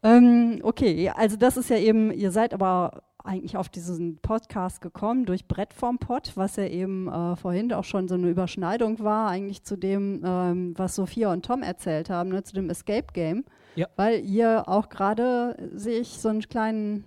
Ähm, 0.02 0.60
okay, 0.62 1.08
also 1.10 1.36
das 1.36 1.56
ist 1.56 1.70
ja 1.70 1.78
eben, 1.78 2.12
ihr 2.12 2.30
seid 2.30 2.52
aber 2.52 3.02
eigentlich 3.26 3.56
auf 3.56 3.68
diesen 3.68 4.18
Podcast 4.18 4.80
gekommen 4.80 5.26
durch 5.26 5.46
Brett 5.46 5.74
vom 5.74 5.98
Pott, 5.98 6.32
was 6.34 6.56
ja 6.56 6.66
eben 6.66 7.08
äh, 7.08 7.36
vorhin 7.36 7.72
auch 7.72 7.84
schon 7.84 8.08
so 8.08 8.14
eine 8.14 8.28
Überschneidung 8.28 9.00
war, 9.00 9.28
eigentlich 9.28 9.62
zu 9.62 9.76
dem, 9.76 10.22
ähm, 10.24 10.74
was 10.76 10.94
Sophia 10.94 11.32
und 11.32 11.44
Tom 11.44 11.62
erzählt 11.62 12.10
haben, 12.10 12.30
ne, 12.30 12.42
zu 12.42 12.54
dem 12.54 12.70
Escape 12.70 13.12
Game. 13.12 13.44
Ja. 13.74 13.88
Weil 13.96 14.24
ihr 14.24 14.68
auch 14.68 14.88
gerade, 14.88 15.56
sehe 15.74 16.00
ich, 16.00 16.18
so 16.18 16.28
einen 16.28 16.40
kleinen, 16.40 17.04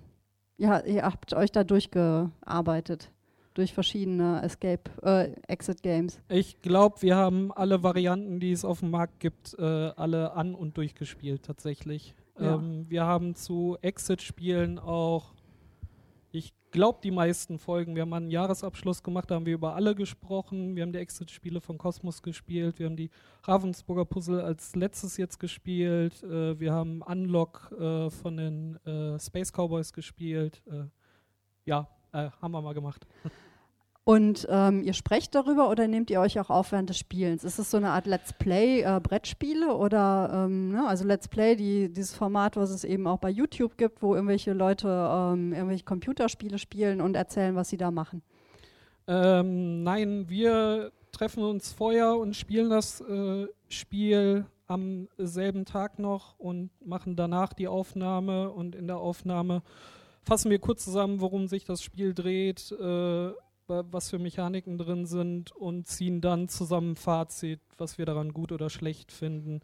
ja, 0.58 0.80
ihr 0.86 1.04
habt 1.04 1.34
euch 1.34 1.52
da 1.52 1.64
durchgearbeitet 1.64 3.12
durch 3.56 3.74
verschiedene 3.74 4.42
Escape, 4.42 4.90
äh, 5.04 5.34
Exit 5.48 5.84
Games. 5.84 6.22
Ich 6.30 6.62
glaube, 6.62 7.02
wir 7.02 7.16
haben 7.16 7.52
alle 7.52 7.84
Varianten, 7.84 8.40
die 8.40 8.52
es 8.52 8.64
auf 8.64 8.80
dem 8.80 8.92
Markt 8.92 9.20
gibt, 9.20 9.56
äh, 9.60 9.64
alle 9.64 10.34
an 10.34 10.56
und 10.56 10.78
durchgespielt 10.78 11.44
tatsächlich. 11.44 12.16
Ja. 12.40 12.56
Ähm, 12.56 12.86
wir 12.88 13.06
haben 13.06 13.36
zu 13.36 13.78
Exit-Spielen 13.82 14.80
auch, 14.80 15.34
ich 16.32 16.54
glaube, 16.72 17.00
die 17.04 17.12
meisten 17.12 17.58
Folgen. 17.58 17.96
Wir 17.96 18.04
haben 18.04 18.14
einen 18.14 18.30
Jahresabschluss 18.30 19.02
gemacht, 19.02 19.32
da 19.32 19.36
haben 19.36 19.46
wir 19.46 19.54
über 19.54 19.76
alle 19.76 19.96
gesprochen. 19.96 20.76
Wir 20.76 20.84
haben 20.84 20.94
die 20.94 21.00
Exit-Spiele 21.00 21.62
von 21.62 21.78
Cosmos 21.78 22.22
gespielt. 22.22 22.80
Wir 22.80 22.86
haben 22.86 22.96
die 22.96 23.10
Ravensburger 23.44 24.06
Puzzle 24.06 24.42
als 24.42 24.76
letztes 24.76 25.18
jetzt 25.18 25.40
gespielt. 25.40 26.22
Äh, 26.24 26.60
wir 26.60 26.74
haben 26.74 27.02
Unlock 27.02 27.72
äh, 27.80 28.10
von 28.10 28.38
den 28.38 28.76
äh, 28.86 29.20
Space 29.20 29.52
Cowboys 29.52 29.94
gespielt. 29.94 30.62
Äh, 30.68 30.86
ja, 31.66 31.88
äh, 32.12 32.30
haben 32.42 32.52
wir 32.52 32.62
mal 32.62 32.74
gemacht. 32.74 33.08
Und 34.06 34.48
ähm, 34.50 34.82
ihr 34.82 34.94
sprecht 34.94 35.36
darüber 35.36 35.70
oder 35.70 35.88
nehmt 35.88 36.10
ihr 36.10 36.20
euch 36.20 36.40
auch 36.40 36.50
auf 36.50 36.72
während 36.72 36.90
des 36.90 36.98
Spielens? 36.98 37.44
Ist 37.44 37.60
es 37.60 37.70
so 37.70 37.78
eine 37.78 37.90
Art 37.90 38.08
Let's 38.08 38.34
Play 38.34 38.82
äh, 38.82 39.00
Brettspiele 39.00 39.76
oder 39.76 40.46
ähm, 40.46 40.70
ne? 40.70 40.88
also 40.88 41.06
Let's 41.06 41.28
Play, 41.28 41.56
die, 41.56 41.94
dieses 41.94 42.16
Format, 42.16 42.56
was 42.56 42.72
es 42.72 42.84
eben 42.84 43.06
auch 43.06 43.20
bei 43.20 43.30
YouTube 43.30 43.78
gibt, 43.78 44.02
wo 44.02 44.16
irgendwelche 44.16 44.54
Leute 44.54 44.88
ähm, 44.88 45.54
irgendwelche 45.54 45.84
Computerspiele 45.84 46.58
spielen 46.58 47.02
und 47.02 47.16
erzählen, 47.16 47.56
was 47.56 47.70
sie 47.70 47.78
da 47.78 47.92
machen? 47.92 48.24
Ähm, 49.08 49.84
nein, 49.84 50.26
wir 50.28 50.92
treffen 51.12 51.44
uns 51.44 51.72
vorher 51.72 52.16
und 52.16 52.36
spielen 52.36 52.70
das 52.70 53.02
äh, 53.02 53.48
Spiel 53.68 54.46
am 54.68 55.08
selben 55.18 55.66
Tag 55.66 56.00
noch 56.00 56.38
und 56.40 56.70
machen 56.86 57.16
danach 57.16 57.54
die 57.54 57.68
Aufnahme 57.68 58.52
und 58.52 58.76
in 58.76 58.88
der 58.88 58.98
Aufnahme 58.98 59.64
fassen 60.22 60.52
wir 60.52 60.60
kurz 60.60 60.84
zusammen, 60.84 61.22
worum 61.22 61.48
sich 61.48 61.66
das 61.66 61.82
Spiel 61.82 62.14
dreht, 62.14 62.72
äh, 62.72 63.32
was 63.70 64.10
für 64.10 64.20
Mechaniken 64.20 64.78
drin 64.78 65.06
sind 65.06 65.52
und 65.52 65.88
ziehen 65.88 66.22
dann 66.22 66.50
zusammen 66.50 66.92
ein 66.92 66.96
Fazit, 66.96 67.62
was 67.78 67.98
wir 67.98 68.06
daran 68.06 68.34
gut 68.34 68.52
oder 68.52 68.70
schlecht 68.70 69.12
finden. 69.12 69.62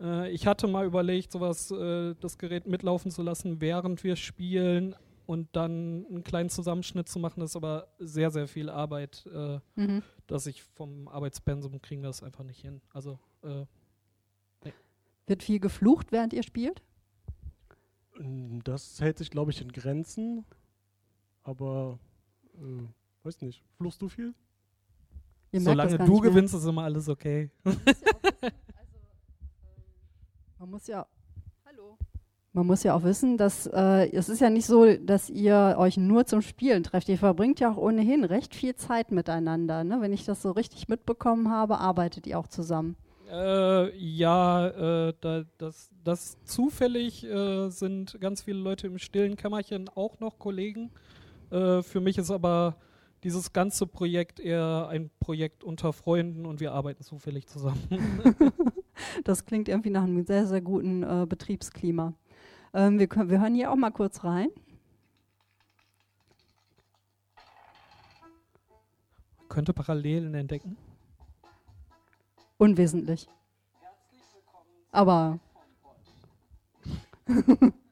Äh, 0.00 0.30
ich 0.30 0.46
hatte 0.46 0.66
mal 0.66 0.84
überlegt, 0.86 1.32
sowas, 1.32 1.70
äh, 1.70 2.14
das 2.20 2.38
Gerät 2.38 2.66
mitlaufen 2.66 3.10
zu 3.10 3.22
lassen, 3.22 3.60
während 3.60 4.02
wir 4.04 4.16
spielen 4.16 4.94
und 5.26 5.48
dann 5.56 6.04
einen 6.06 6.24
kleinen 6.24 6.50
Zusammenschnitt 6.50 7.08
zu 7.08 7.18
machen, 7.18 7.40
das 7.40 7.50
ist 7.52 7.56
aber 7.56 7.88
sehr, 7.98 8.30
sehr 8.30 8.46
viel 8.48 8.68
Arbeit, 8.68 9.24
äh, 9.32 9.58
Mhm. 9.76 10.02
dass 10.26 10.46
ich 10.46 10.62
vom 10.62 11.08
Arbeitspensum 11.08 11.80
kriegen 11.80 12.02
wir 12.02 12.08
das 12.08 12.22
einfach 12.22 12.44
nicht 12.44 12.60
hin. 12.60 12.80
Also, 12.92 13.18
äh, 13.42 13.64
Wird 15.26 15.42
viel 15.42 15.58
geflucht, 15.58 16.12
während 16.12 16.34
ihr 16.34 16.42
spielt? 16.42 16.82
Mm, 18.18 18.58
Das 18.64 19.00
hält 19.00 19.16
sich, 19.16 19.30
glaube 19.30 19.50
ich, 19.52 19.62
in 19.62 19.72
Grenzen. 19.72 20.44
Aber, 21.42 21.98
äh, 22.56 22.86
weiß 23.24 23.40
nicht. 23.42 23.62
Fluchst 23.76 24.00
du 24.02 24.08
viel? 24.08 24.34
Ihr 25.52 25.60
solange 25.60 25.98
du 25.98 26.12
mehr. 26.12 26.22
gewinnst, 26.22 26.54
ist 26.54 26.66
immer 26.66 26.82
alles 26.82 27.08
okay. 27.08 27.50
Man 30.58 30.70
muss 30.70 30.86
ja. 30.86 31.06
Hallo. 31.64 31.96
Man 32.52 32.66
muss 32.66 32.82
ja 32.82 32.94
auch 32.94 33.02
wissen, 33.02 33.36
dass 33.36 33.66
äh, 33.66 34.10
es 34.12 34.28
ist 34.28 34.40
ja 34.40 34.50
nicht 34.50 34.66
so, 34.66 34.94
dass 34.96 35.30
ihr 35.30 35.76
euch 35.78 35.96
nur 35.96 36.26
zum 36.26 36.42
Spielen 36.42 36.82
trefft. 36.82 37.08
Ihr 37.08 37.18
verbringt 37.18 37.60
ja 37.60 37.70
auch 37.70 37.76
ohnehin 37.76 38.24
recht 38.24 38.54
viel 38.54 38.74
Zeit 38.74 39.12
miteinander. 39.12 39.84
Ne? 39.84 40.00
Wenn 40.00 40.12
ich 40.12 40.24
das 40.24 40.42
so 40.42 40.50
richtig 40.50 40.88
mitbekommen 40.88 41.50
habe, 41.50 41.78
arbeitet 41.78 42.26
ihr 42.26 42.38
auch 42.38 42.48
zusammen. 42.48 42.96
Äh, 43.30 43.96
ja, 43.96 44.68
äh, 45.08 45.14
da, 45.20 45.44
das, 45.58 45.90
das 46.02 46.36
zufällig 46.44 47.24
äh, 47.24 47.68
sind 47.70 48.20
ganz 48.20 48.42
viele 48.42 48.58
Leute 48.58 48.86
im 48.88 48.98
stillen 48.98 49.36
Kämmerchen 49.36 49.88
auch 49.88 50.20
noch 50.20 50.38
Kollegen. 50.38 50.90
Äh, 51.50 51.82
für 51.82 52.00
mich 52.00 52.18
ist 52.18 52.30
aber 52.30 52.76
dieses 53.24 53.52
ganze 53.52 53.86
Projekt 53.86 54.38
eher 54.38 54.86
ein 54.88 55.10
Projekt 55.18 55.64
unter 55.64 55.92
Freunden 55.92 56.46
und 56.46 56.60
wir 56.60 56.72
arbeiten 56.72 57.02
zufällig 57.02 57.46
zusammen. 57.46 57.82
Das 59.24 59.44
klingt 59.44 59.68
irgendwie 59.68 59.90
nach 59.90 60.04
einem 60.04 60.24
sehr, 60.24 60.46
sehr 60.46 60.60
guten 60.60 61.02
äh, 61.02 61.26
Betriebsklima. 61.28 62.14
Ähm, 62.72 62.98
wir, 62.98 63.06
können, 63.06 63.30
wir 63.30 63.40
hören 63.40 63.54
hier 63.54 63.70
auch 63.70 63.76
mal 63.76 63.90
kurz 63.90 64.24
rein. 64.24 64.48
Könnte 69.48 69.72
Parallelen 69.72 70.34
entdecken. 70.34 70.76
Unwesentlich. 72.56 73.28
Herzlich 73.80 74.22
willkommen 74.34 74.68
Aber 74.90 75.38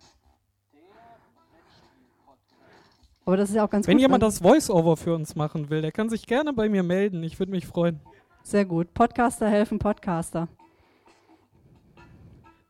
Aber 3.25 3.37
das 3.37 3.51
ist 3.51 3.55
ja 3.57 3.65
auch 3.65 3.71
ganz 3.71 3.87
Wenn 3.87 3.97
gut. 3.99 4.03
jemand 4.03 4.23
das 4.23 4.41
Voice-Over 4.41 4.97
für 4.97 5.15
uns 5.15 5.37
machen 5.37 5.71
will, 5.71 5.81
der 5.83 5.93
kann 5.93 6.09
sich 6.09 6.27
gerne 6.27 6.53
bei 6.53 6.69
mir 6.69 6.83
melden. 6.83 7.23
Ich 7.23 7.39
würde 7.39 7.53
mich 7.53 7.67
freuen. 7.67 8.01
Sehr 8.43 8.65
gut. 8.65 8.93
Podcaster 8.95 9.49
helfen 9.49 9.79
Podcaster. 9.79 10.49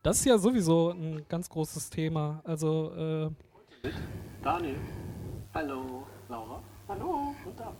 Das 0.03 0.19
ist 0.19 0.25
ja 0.27 0.37
sowieso 0.37 0.91
ein 0.91 1.25
ganz 1.29 1.49
großes 1.49 1.89
Thema. 1.89 2.41
Also, 2.45 2.93
äh, 2.95 3.89
Daniel. 4.43 4.77
Hallo. 5.55 6.03
Laura. 6.29 6.63
Hallo. 6.89 7.35
Und 7.47 7.59
da. 7.59 7.73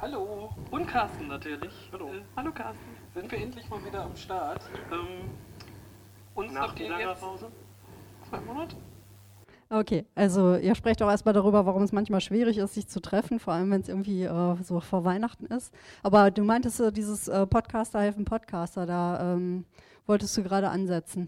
Hallo. 0.00 0.50
Und 0.70 0.86
Carsten 0.86 1.28
natürlich. 1.28 1.72
Hallo. 1.92 2.08
Äh, 2.08 2.22
hallo 2.36 2.52
Carsten. 2.52 2.90
Sind 3.14 3.30
wir 3.30 3.38
endlich 3.38 3.68
mal 3.68 3.84
wieder 3.84 4.04
am 4.04 4.14
Start. 4.16 4.62
Ähm, 4.92 5.30
uns 6.34 6.52
Nach 6.52 6.78
wie 6.78 6.84
langer 6.86 7.14
Pause? 7.14 7.50
zwei 8.28 8.40
Monate. 8.40 8.76
Okay, 9.72 10.04
also 10.14 10.56
ihr 10.56 10.74
sprecht 10.74 11.02
auch 11.02 11.08
erstmal 11.08 11.32
darüber, 11.32 11.64
warum 11.64 11.82
es 11.82 11.92
manchmal 11.92 12.20
schwierig 12.20 12.58
ist, 12.58 12.74
sich 12.74 12.88
zu 12.88 13.00
treffen, 13.00 13.40
vor 13.40 13.54
allem 13.54 13.70
wenn 13.70 13.80
es 13.80 13.88
irgendwie 13.88 14.24
äh, 14.24 14.56
so 14.62 14.80
vor 14.80 15.06
Weihnachten 15.06 15.46
ist. 15.46 15.72
Aber 16.02 16.30
du 16.30 16.44
meintest 16.44 16.76
so 16.76 16.90
dieses 16.90 17.26
äh, 17.28 17.46
Podcaster 17.46 18.02
helfen 18.02 18.26
Podcaster, 18.26 18.84
da 18.84 19.32
ähm, 19.32 19.64
wolltest 20.06 20.36
du 20.36 20.42
gerade 20.42 20.68
ansetzen. 20.68 21.26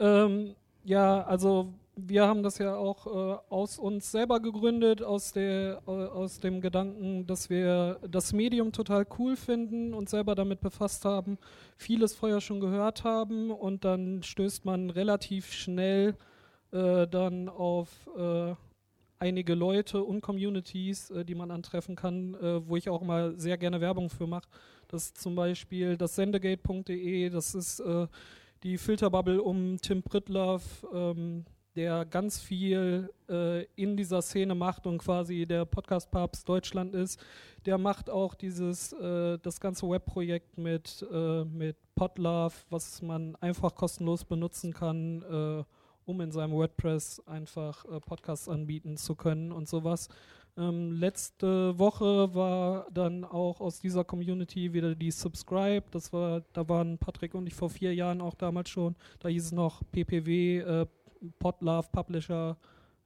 Ähm, 0.00 0.54
ja, 0.84 1.22
also 1.24 1.74
wir 1.94 2.26
haben 2.26 2.42
das 2.42 2.56
ja 2.56 2.74
auch 2.74 3.06
äh, 3.06 3.38
aus 3.50 3.78
uns 3.78 4.10
selber 4.12 4.40
gegründet, 4.40 5.02
aus, 5.02 5.32
der, 5.34 5.82
äh, 5.86 5.90
aus 5.90 6.40
dem 6.40 6.62
Gedanken, 6.62 7.26
dass 7.26 7.50
wir 7.50 7.98
das 8.08 8.32
Medium 8.32 8.72
total 8.72 9.06
cool 9.18 9.36
finden 9.36 9.92
und 9.92 10.08
selber 10.08 10.34
damit 10.34 10.62
befasst 10.62 11.04
haben, 11.04 11.36
vieles 11.76 12.14
vorher 12.14 12.40
schon 12.40 12.60
gehört 12.60 13.04
haben 13.04 13.50
und 13.50 13.84
dann 13.84 14.22
stößt 14.22 14.64
man 14.64 14.88
relativ 14.88 15.52
schnell 15.52 16.14
äh, 16.72 17.06
dann 17.06 17.48
auf 17.48 17.88
äh, 18.16 18.54
einige 19.18 19.54
Leute 19.54 20.02
und 20.02 20.20
Communities, 20.20 21.10
äh, 21.10 21.24
die 21.24 21.34
man 21.34 21.50
antreffen 21.50 21.96
kann, 21.96 22.34
äh, 22.34 22.66
wo 22.66 22.76
ich 22.76 22.88
auch 22.88 23.02
mal 23.02 23.38
sehr 23.38 23.58
gerne 23.58 23.80
Werbung 23.80 24.10
für 24.10 24.26
mache. 24.26 24.48
Das 24.88 25.04
ist 25.04 25.18
zum 25.18 25.34
Beispiel 25.34 25.96
das 25.96 26.14
sendegate.de, 26.14 27.30
das 27.30 27.54
ist 27.54 27.80
äh, 27.80 28.06
die 28.62 28.78
Filterbubble 28.78 29.42
um 29.42 29.76
Tim 29.80 30.02
Pritloff, 30.02 30.86
ähm, 30.92 31.44
der 31.76 32.04
ganz 32.04 32.40
viel 32.40 33.08
äh, 33.28 33.64
in 33.76 33.96
dieser 33.96 34.20
Szene 34.22 34.54
macht 34.54 34.86
und 34.86 34.98
quasi 34.98 35.46
der 35.46 35.64
Podcast-Papst 35.64 36.48
Deutschland 36.48 36.94
ist. 36.94 37.20
Der 37.66 37.78
macht 37.78 38.10
auch 38.10 38.34
dieses, 38.34 38.92
äh, 38.94 39.38
das 39.38 39.60
ganze 39.60 39.88
Webprojekt 39.88 40.58
mit, 40.58 41.06
äh, 41.12 41.44
mit 41.44 41.76
Podlove, 41.94 42.54
was 42.70 43.00
man 43.02 43.36
einfach 43.36 43.74
kostenlos 43.74 44.24
benutzen 44.24 44.72
kann, 44.72 45.64
um 46.08 46.20
in 46.20 46.32
seinem 46.32 46.52
WordPress 46.52 47.22
einfach 47.26 47.84
äh, 47.84 48.00
Podcasts 48.00 48.48
anbieten 48.48 48.96
zu 48.96 49.14
können 49.14 49.52
und 49.52 49.68
sowas. 49.68 50.08
Ähm, 50.56 50.92
letzte 50.92 51.78
Woche 51.78 52.34
war 52.34 52.86
dann 52.92 53.24
auch 53.24 53.60
aus 53.60 53.78
dieser 53.78 54.02
Community 54.02 54.72
wieder 54.72 54.94
die 54.94 55.12
Subscribe. 55.12 55.84
Das 55.92 56.12
war, 56.12 56.42
da 56.52 56.68
waren 56.68 56.98
Patrick 56.98 57.34
und 57.34 57.46
ich 57.46 57.54
vor 57.54 57.70
vier 57.70 57.94
Jahren 57.94 58.20
auch 58.20 58.34
damals 58.34 58.70
schon. 58.70 58.96
Da 59.20 59.28
hieß 59.28 59.46
es 59.46 59.52
noch 59.52 59.82
PPW, 59.92 60.58
äh, 60.58 60.86
Podlove 61.38 61.88
Publisher 61.92 62.56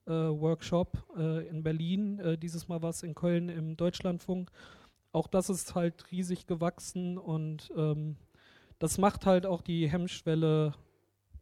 äh, 0.06 0.10
Workshop 0.10 0.96
äh, 1.16 1.46
in 1.48 1.62
Berlin. 1.62 2.18
Äh, 2.20 2.38
dieses 2.38 2.68
Mal 2.68 2.80
war 2.80 2.90
es 2.90 3.02
in 3.02 3.14
Köln 3.14 3.48
im 3.48 3.76
Deutschlandfunk. 3.76 4.50
Auch 5.12 5.26
das 5.26 5.50
ist 5.50 5.74
halt 5.74 6.10
riesig 6.10 6.46
gewachsen 6.46 7.18
und 7.18 7.70
ähm, 7.76 8.16
das 8.78 8.96
macht 8.96 9.26
halt 9.26 9.44
auch 9.44 9.60
die 9.60 9.90
Hemmschwelle 9.90 10.74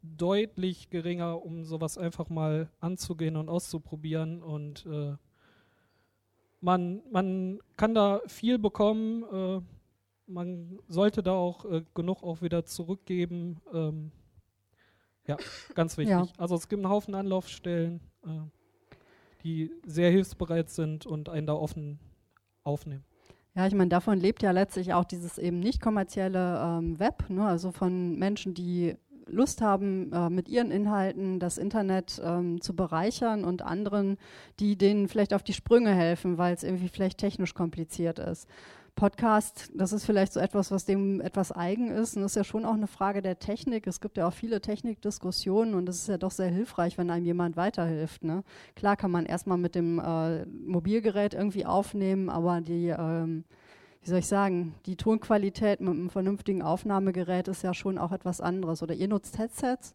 deutlich 0.02 0.90
geringer, 0.90 1.44
um 1.44 1.64
sowas 1.64 1.98
einfach 1.98 2.28
mal 2.28 2.70
anzugehen 2.80 3.36
und 3.36 3.48
auszuprobieren. 3.48 4.42
Und 4.42 4.86
äh, 4.86 5.16
man, 6.60 7.02
man 7.10 7.60
kann 7.76 7.94
da 7.94 8.20
viel 8.26 8.58
bekommen. 8.58 9.24
Äh, 9.32 9.60
man 10.26 10.78
sollte 10.88 11.22
da 11.22 11.32
auch 11.32 11.64
äh, 11.64 11.82
genug 11.94 12.22
auch 12.22 12.42
wieder 12.42 12.64
zurückgeben. 12.64 13.60
Ähm, 13.72 14.12
ja, 15.26 15.36
ganz 15.74 15.98
wichtig. 15.98 16.16
Ja. 16.16 16.26
Also 16.38 16.54
es 16.54 16.68
gibt 16.68 16.82
einen 16.82 16.92
Haufen 16.92 17.14
Anlaufstellen, 17.14 18.00
äh, 18.24 18.28
die 19.42 19.70
sehr 19.84 20.10
hilfsbereit 20.10 20.70
sind 20.70 21.06
und 21.06 21.28
einen 21.28 21.46
da 21.46 21.54
offen 21.54 21.98
aufnehmen. 22.62 23.04
Ja, 23.54 23.66
ich 23.66 23.74
meine, 23.74 23.88
davon 23.88 24.18
lebt 24.18 24.42
ja 24.42 24.52
letztlich 24.52 24.94
auch 24.94 25.04
dieses 25.04 25.36
eben 25.36 25.58
nicht 25.58 25.80
kommerzielle 25.80 26.60
ähm, 26.62 27.00
Web, 27.00 27.28
ne? 27.28 27.44
also 27.44 27.72
von 27.72 28.16
Menschen, 28.16 28.54
die 28.54 28.96
Lust 29.30 29.62
haben, 29.62 30.12
äh, 30.12 30.30
mit 30.30 30.48
ihren 30.48 30.70
Inhalten 30.70 31.38
das 31.38 31.58
Internet 31.58 32.20
ähm, 32.24 32.60
zu 32.60 32.74
bereichern 32.74 33.44
und 33.44 33.62
anderen, 33.62 34.18
die 34.58 34.76
denen 34.76 35.08
vielleicht 35.08 35.34
auf 35.34 35.42
die 35.42 35.52
Sprünge 35.52 35.94
helfen, 35.94 36.38
weil 36.38 36.54
es 36.54 36.62
irgendwie 36.62 36.88
vielleicht 36.88 37.18
technisch 37.18 37.54
kompliziert 37.54 38.18
ist. 38.18 38.48
Podcast, 38.96 39.70
das 39.74 39.92
ist 39.92 40.04
vielleicht 40.04 40.32
so 40.32 40.40
etwas, 40.40 40.70
was 40.70 40.84
dem 40.84 41.20
etwas 41.20 41.52
eigen 41.52 41.90
ist. 41.90 42.16
Und 42.16 42.22
das 42.22 42.32
ist 42.32 42.36
ja 42.36 42.44
schon 42.44 42.64
auch 42.64 42.74
eine 42.74 42.86
Frage 42.86 43.22
der 43.22 43.38
Technik. 43.38 43.86
Es 43.86 44.00
gibt 44.00 44.16
ja 44.18 44.28
auch 44.28 44.32
viele 44.32 44.60
Technikdiskussionen 44.60 45.74
und 45.74 45.88
es 45.88 46.02
ist 46.02 46.08
ja 46.08 46.18
doch 46.18 46.30
sehr 46.30 46.48
hilfreich, 46.48 46.98
wenn 46.98 47.10
einem 47.10 47.24
jemand 47.24 47.56
weiterhilft. 47.56 48.24
Ne? 48.24 48.42
Klar 48.76 48.96
kann 48.96 49.10
man 49.10 49.26
erstmal 49.26 49.58
mit 49.58 49.74
dem 49.74 49.98
äh, 49.98 50.44
Mobilgerät 50.46 51.34
irgendwie 51.34 51.64
aufnehmen, 51.64 52.28
aber 52.28 52.60
die, 52.60 52.88
ähm, 52.88 53.44
wie 54.02 54.08
soll 54.08 54.18
ich 54.20 54.26
sagen, 54.26 54.74
die 54.86 54.96
Tonqualität 54.96 55.80
mit 55.80 55.90
einem 55.90 56.10
vernünftigen 56.10 56.62
Aufnahmegerät 56.62 57.48
ist 57.48 57.62
ja 57.62 57.74
schon 57.74 57.98
auch 57.98 58.12
etwas 58.12 58.40
anderes. 58.40 58.82
Oder 58.82 58.94
ihr 58.94 59.08
nutzt 59.08 59.38
Headsets? 59.38 59.94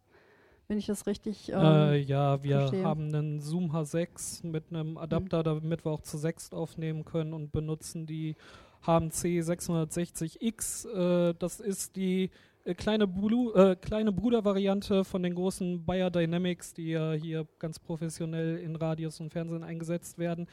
Wenn 0.68 0.78
ich 0.78 0.86
das 0.86 1.06
richtig 1.06 1.50
ähm, 1.50 1.58
Äh, 1.60 1.96
ja, 1.98 2.42
wir 2.42 2.58
verstehe. 2.58 2.84
haben 2.84 3.14
einen 3.14 3.40
Zoom 3.40 3.70
H6 3.72 4.46
mit 4.46 4.64
einem 4.70 4.98
Adapter, 4.98 5.42
damit 5.42 5.84
wir 5.84 5.92
auch 5.92 6.02
zu 6.02 6.18
sechst 6.18 6.54
aufnehmen 6.54 7.04
können 7.04 7.32
und 7.32 7.52
benutzen 7.52 8.06
die 8.06 8.36
HMC 8.84 9.42
660X. 9.42 10.88
Äh, 11.30 11.34
das 11.38 11.60
ist 11.60 11.96
die 11.96 12.30
äh, 12.64 12.74
kleine, 12.74 13.06
Blu 13.06 13.52
äh, 13.54 13.76
kleine 13.76 14.12
Brudervariante 14.12 15.04
von 15.04 15.22
den 15.22 15.34
großen 15.34 15.84
Bayer 15.84 16.10
Dynamics, 16.10 16.74
die 16.74 16.90
ja 16.90 17.12
hier 17.12 17.46
ganz 17.58 17.78
professionell 17.78 18.58
in 18.58 18.76
Radios 18.76 19.20
und 19.20 19.30
Fernsehen 19.30 19.62
eingesetzt 19.62 20.18
werden. 20.18 20.48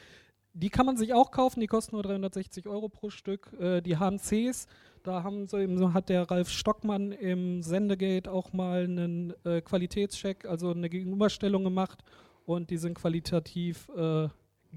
Die 0.54 0.70
kann 0.70 0.86
man 0.86 0.96
sich 0.96 1.12
auch 1.12 1.32
kaufen, 1.32 1.60
die 1.60 1.66
kosten 1.66 1.96
nur 1.96 2.04
360 2.04 2.66
Euro 2.68 2.88
pro 2.88 3.10
Stück. 3.10 3.52
Äh, 3.60 3.80
die 3.82 3.96
HMCs, 3.96 4.68
da 5.02 5.22
haben 5.22 5.46
sie 5.48 5.62
eben, 5.62 5.92
hat 5.92 6.08
der 6.08 6.30
Ralf 6.30 6.48
Stockmann 6.48 7.12
im 7.12 7.62
Sendegate 7.62 8.30
auch 8.30 8.52
mal 8.52 8.84
einen 8.84 9.34
äh, 9.44 9.60
Qualitätscheck, 9.60 10.46
also 10.46 10.70
eine 10.70 10.88
Gegenüberstellung 10.88 11.64
gemacht 11.64 12.04
und 12.46 12.70
die 12.70 12.76
sind 12.76 12.94
qualitativ 12.94 13.88
äh, 13.96 14.28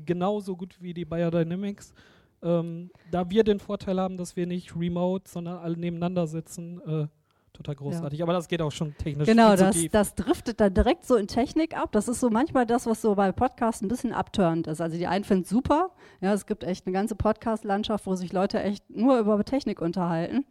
genauso 0.05 0.55
gut 0.55 0.81
wie 0.81 0.93
die 0.93 1.05
Bayer 1.05 1.31
Dynamics. 1.31 1.93
Ähm, 2.41 2.91
da 3.11 3.29
wir 3.29 3.43
den 3.43 3.59
Vorteil 3.59 3.99
haben, 3.99 4.17
dass 4.17 4.35
wir 4.35 4.47
nicht 4.47 4.75
remote, 4.75 5.29
sondern 5.29 5.57
alle 5.57 5.77
nebeneinander 5.77 6.27
sitzen, 6.27 6.81
äh, 6.87 7.07
total 7.57 7.75
großartig. 7.75 8.21
Aber 8.23 8.33
das 8.33 8.47
geht 8.47 8.61
auch 8.61 8.71
schon 8.71 8.95
technisch 8.97 9.27
Genau, 9.27 9.55
das, 9.55 9.75
tief. 9.75 9.91
das 9.91 10.15
driftet 10.15 10.59
dann 10.59 10.73
direkt 10.73 11.05
so 11.05 11.15
in 11.15 11.27
Technik 11.27 11.75
ab. 11.75 11.91
Das 11.91 12.07
ist 12.07 12.19
so 12.19 12.29
manchmal 12.29 12.65
das, 12.65 12.85
was 12.85 13.01
so 13.01 13.15
bei 13.15 13.31
Podcasts 13.31 13.81
ein 13.81 13.87
bisschen 13.87 14.13
abturnt 14.13 14.67
ist. 14.67 14.79
Also 14.79 14.97
die 14.97 15.07
einen 15.07 15.23
finden 15.25 15.43
es 15.43 15.49
super. 15.49 15.91
Ja, 16.21 16.33
es 16.33 16.45
gibt 16.45 16.63
echt 16.63 16.85
eine 16.85 16.93
ganze 16.93 17.15
Podcast-Landschaft, 17.15 18.05
wo 18.05 18.15
sich 18.15 18.31
Leute 18.31 18.61
echt 18.61 18.89
nur 18.89 19.19
über 19.19 19.43
Technik 19.43 19.81
unterhalten. 19.81 20.45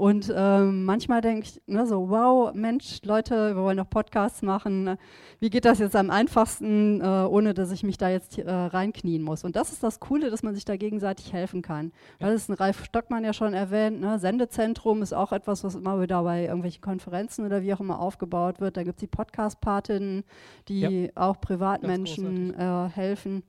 Und 0.00 0.32
ähm, 0.34 0.86
manchmal 0.86 1.20
denke 1.20 1.42
ich 1.44 1.60
ne, 1.66 1.86
so, 1.86 2.08
wow, 2.08 2.54
Mensch, 2.54 3.00
Leute, 3.04 3.54
wir 3.54 3.62
wollen 3.62 3.76
doch 3.76 3.90
Podcasts 3.90 4.40
machen. 4.40 4.96
Wie 5.40 5.50
geht 5.50 5.66
das 5.66 5.78
jetzt 5.78 5.94
am 5.94 6.08
einfachsten, 6.08 7.02
äh, 7.02 7.04
ohne 7.04 7.52
dass 7.52 7.70
ich 7.70 7.82
mich 7.82 7.98
da 7.98 8.08
jetzt 8.08 8.38
äh, 8.38 8.50
reinknien 8.50 9.22
muss? 9.22 9.44
Und 9.44 9.56
das 9.56 9.72
ist 9.72 9.82
das 9.82 10.00
Coole, 10.00 10.30
dass 10.30 10.42
man 10.42 10.54
sich 10.54 10.64
da 10.64 10.78
gegenseitig 10.78 11.34
helfen 11.34 11.60
kann. 11.60 11.92
Das 12.18 12.32
ist 12.32 12.48
ein 12.48 12.54
Ralf 12.54 12.82
Stockmann 12.82 13.24
ja 13.24 13.34
schon 13.34 13.52
erwähnt. 13.52 14.00
Ne? 14.00 14.18
Sendezentrum 14.18 15.02
ist 15.02 15.12
auch 15.12 15.32
etwas, 15.32 15.64
was 15.64 15.74
immer 15.74 16.00
wieder 16.00 16.22
bei 16.22 16.44
irgendwelchen 16.44 16.80
Konferenzen 16.80 17.44
oder 17.44 17.60
wie 17.60 17.74
auch 17.74 17.80
immer 17.80 18.00
aufgebaut 18.00 18.58
wird. 18.58 18.78
Da 18.78 18.84
gibt 18.84 18.96
es 18.96 19.00
die 19.00 19.06
Podcast-Patinnen, 19.06 20.24
die 20.68 20.80
Ja. 20.80 21.10
auch 21.14 21.42
Privatmenschen 21.42 22.54
äh, 22.58 22.88
helfen. 22.88 23.42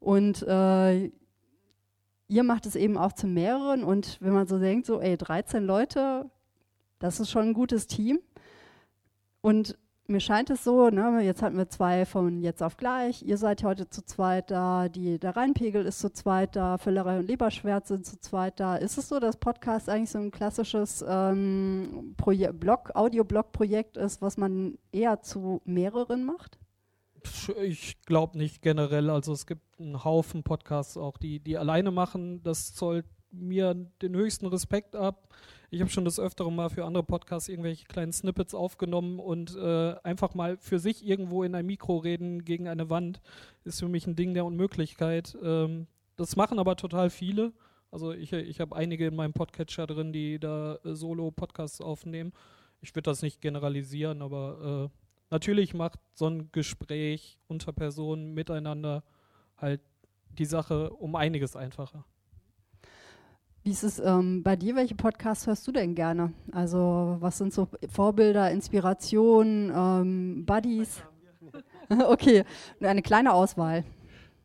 Und 0.00 0.42
äh, 0.42 1.12
ihr 2.28 2.44
macht 2.44 2.66
es 2.66 2.76
eben 2.76 2.96
auch 2.96 3.12
zu 3.12 3.26
mehreren. 3.26 3.84
Und 3.84 4.18
wenn 4.20 4.32
man 4.32 4.46
so 4.46 4.58
denkt, 4.58 4.86
so, 4.86 5.00
ey, 5.00 5.16
13 5.16 5.64
Leute, 5.64 6.30
das 6.98 7.20
ist 7.20 7.30
schon 7.30 7.48
ein 7.48 7.54
gutes 7.54 7.86
Team. 7.86 8.20
Und 9.40 9.76
mir 10.06 10.20
scheint 10.20 10.50
es 10.50 10.64
so, 10.64 10.90
ne, 10.90 11.20
jetzt 11.22 11.42
hatten 11.42 11.56
wir 11.56 11.68
zwei 11.68 12.04
von 12.04 12.40
jetzt 12.42 12.62
auf 12.62 12.76
gleich, 12.76 13.22
ihr 13.22 13.38
seid 13.38 13.64
heute 13.64 13.88
zu 13.88 14.04
zweit 14.04 14.50
da, 14.50 14.88
die, 14.88 15.18
der 15.18 15.36
Rheinpegel 15.36 15.86
ist 15.86 16.00
zu 16.00 16.12
zweit 16.12 16.56
da, 16.56 16.76
Völlerei 16.78 17.18
und 17.18 17.26
Leberschwert 17.26 17.86
sind 17.86 18.04
zu 18.04 18.18
zweit 18.20 18.60
da. 18.60 18.76
Ist 18.76 18.98
es 18.98 19.08
so, 19.08 19.20
dass 19.20 19.36
Podcast 19.36 19.88
eigentlich 19.88 20.10
so 20.10 20.18
ein 20.18 20.30
klassisches 20.30 21.04
ähm, 21.08 22.14
Proje 22.16 22.52
Blog, 22.52 22.90
Audioblog-Projekt 22.94 23.96
ist, 23.96 24.22
was 24.22 24.36
man 24.36 24.78
eher 24.92 25.22
zu 25.22 25.62
mehreren 25.64 26.24
macht? 26.24 26.58
Ich 27.62 28.00
glaube 28.02 28.38
nicht 28.38 28.62
generell. 28.62 29.10
Also 29.10 29.32
es 29.32 29.46
gibt 29.46 29.80
einen 29.80 30.04
Haufen 30.04 30.42
Podcasts 30.42 30.96
auch, 30.96 31.18
die, 31.18 31.40
die 31.40 31.58
alleine 31.58 31.90
machen. 31.90 32.42
Das 32.42 32.76
soll 32.76 33.04
mir 33.30 33.74
den 34.02 34.14
höchsten 34.14 34.46
Respekt 34.46 34.94
ab. 34.94 35.28
Ich 35.70 35.80
habe 35.80 35.90
schon 35.90 36.04
das 36.04 36.20
Öfteren 36.20 36.54
mal 36.54 36.68
für 36.68 36.84
andere 36.84 37.02
Podcasts 37.02 37.48
irgendwelche 37.48 37.86
kleinen 37.86 38.12
Snippets 38.12 38.54
aufgenommen 38.54 39.18
und 39.18 39.56
äh, 39.56 39.94
einfach 40.02 40.34
mal 40.34 40.58
für 40.58 40.78
sich 40.78 41.06
irgendwo 41.06 41.44
in 41.44 41.54
ein 41.54 41.64
Mikro 41.64 41.96
reden 41.96 42.44
gegen 42.44 42.68
eine 42.68 42.90
Wand 42.90 43.22
ist 43.64 43.80
für 43.80 43.88
mich 43.88 44.06
ein 44.06 44.14
Ding 44.14 44.34
der 44.34 44.44
Unmöglichkeit. 44.44 45.36
Ähm, 45.42 45.86
das 46.16 46.36
machen 46.36 46.58
aber 46.58 46.76
total 46.76 47.08
viele. 47.08 47.52
Also 47.90 48.12
ich, 48.12 48.32
ich 48.32 48.60
habe 48.60 48.76
einige 48.76 49.06
in 49.06 49.16
meinem 49.16 49.32
Podcatcher 49.32 49.86
drin, 49.86 50.12
die 50.12 50.38
da 50.38 50.76
äh, 50.84 50.94
Solo-Podcasts 50.94 51.80
aufnehmen. 51.80 52.32
Ich 52.82 52.94
würde 52.94 53.10
das 53.10 53.22
nicht 53.22 53.40
generalisieren, 53.40 54.20
aber 54.20 54.90
äh, 54.90 55.01
natürlich 55.32 55.74
macht 55.74 55.98
so 56.14 56.28
ein 56.28 56.50
Gespräch 56.52 57.38
unter 57.48 57.72
Personen 57.72 58.34
miteinander 58.34 59.02
halt 59.56 59.80
die 60.38 60.44
Sache 60.44 60.90
um 60.90 61.16
einiges 61.16 61.56
einfacher. 61.56 62.04
Wie 63.64 63.70
ist 63.70 63.82
es 63.82 63.98
ähm, 63.98 64.42
bei 64.42 64.56
dir? 64.56 64.76
Welche 64.76 64.94
Podcasts 64.94 65.46
hörst 65.46 65.66
du 65.66 65.72
denn 65.72 65.94
gerne? 65.94 66.32
Also, 66.50 67.16
was 67.20 67.38
sind 67.38 67.52
so 67.52 67.68
Vorbilder, 67.88 68.50
Inspirationen, 68.50 69.72
ähm, 69.74 70.44
Buddies? 70.44 71.02
okay, 72.08 72.44
eine 72.80 73.02
kleine 73.02 73.32
Auswahl. 73.32 73.84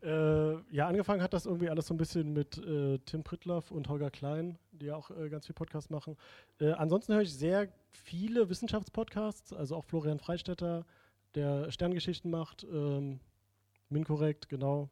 Äh, 0.04 0.56
ja, 0.72 0.88
angefangen 0.88 1.22
hat 1.22 1.34
das 1.34 1.46
irgendwie 1.46 1.70
alles 1.70 1.88
so 1.88 1.94
ein 1.94 1.98
bisschen 1.98 2.34
mit 2.34 2.58
äh, 2.60 3.00
Tim 3.00 3.24
Pritloff 3.24 3.72
und 3.72 3.90
Holger 3.90 4.12
Klein, 4.12 4.58
die 4.72 4.88
ja 4.88 4.96
auch 4.96 5.10
äh, 5.12 5.30
ganz 5.30 5.48
viel 5.48 5.56
Podcasts 5.56 5.90
machen. 5.90 6.16
Äh, 6.60 6.72
ansonsten 6.72 7.14
höre 7.14 7.22
ich 7.22 7.34
sehr 7.34 7.68
viele 7.92 8.50
Wissenschaftspodcasts, 8.50 9.54
also 9.54 9.76
auch 9.76 9.86
Florian 9.86 10.20
Freistetter, 10.20 10.86
der 11.36 11.72
Sterngeschichten 11.72 12.30
macht, 12.30 12.66
ähm, 12.72 13.20
Minkorrekt, 13.90 14.50
genau 14.50 14.90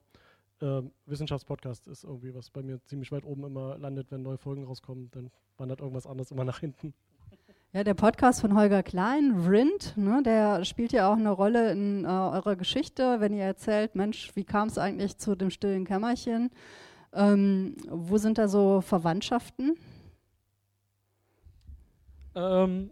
ähm, 0.61 0.91
Wissenschaftspodcast 1.05 1.87
ist 1.87 2.03
irgendwie, 2.03 2.33
was 2.33 2.49
bei 2.49 2.63
mir 2.63 2.81
ziemlich 2.85 3.11
weit 3.11 3.25
oben 3.25 3.43
immer 3.43 3.77
landet, 3.77 4.11
wenn 4.11 4.21
neue 4.21 4.37
Folgen 4.37 4.63
rauskommen, 4.63 5.11
dann 5.11 5.29
wandert 5.57 5.81
irgendwas 5.81 6.07
anderes 6.07 6.31
immer 6.31 6.45
nach 6.45 6.59
hinten. 6.59 6.93
Ja, 7.75 7.83
der 7.83 7.93
Podcast 7.93 8.39
von 8.39 8.57
Holger 8.57 8.83
Klein, 8.83 9.47
Rind, 9.49 9.97
ne, 9.97 10.23
der 10.23 10.63
spielt 10.63 10.93
ja 10.93 11.11
auch 11.11 11.17
eine 11.17 11.31
Rolle 11.31 11.73
in 11.73 12.05
äh, 12.05 12.07
eurer 12.07 12.55
Geschichte, 12.55 13.19
wenn 13.19 13.33
ihr 13.33 13.43
erzählt, 13.43 13.95
Mensch, 13.95 14.31
wie 14.33 14.45
kam 14.45 14.69
es 14.69 14.77
eigentlich 14.77 15.17
zu 15.17 15.35
dem 15.35 15.49
stillen 15.49 15.83
Kämmerchen? 15.83 16.51
Ähm, 17.11 17.75
wo 17.89 18.17
sind 18.17 18.37
da 18.37 18.47
so 18.47 18.79
Verwandtschaften? 18.79 19.75
Ähm, 22.33 22.91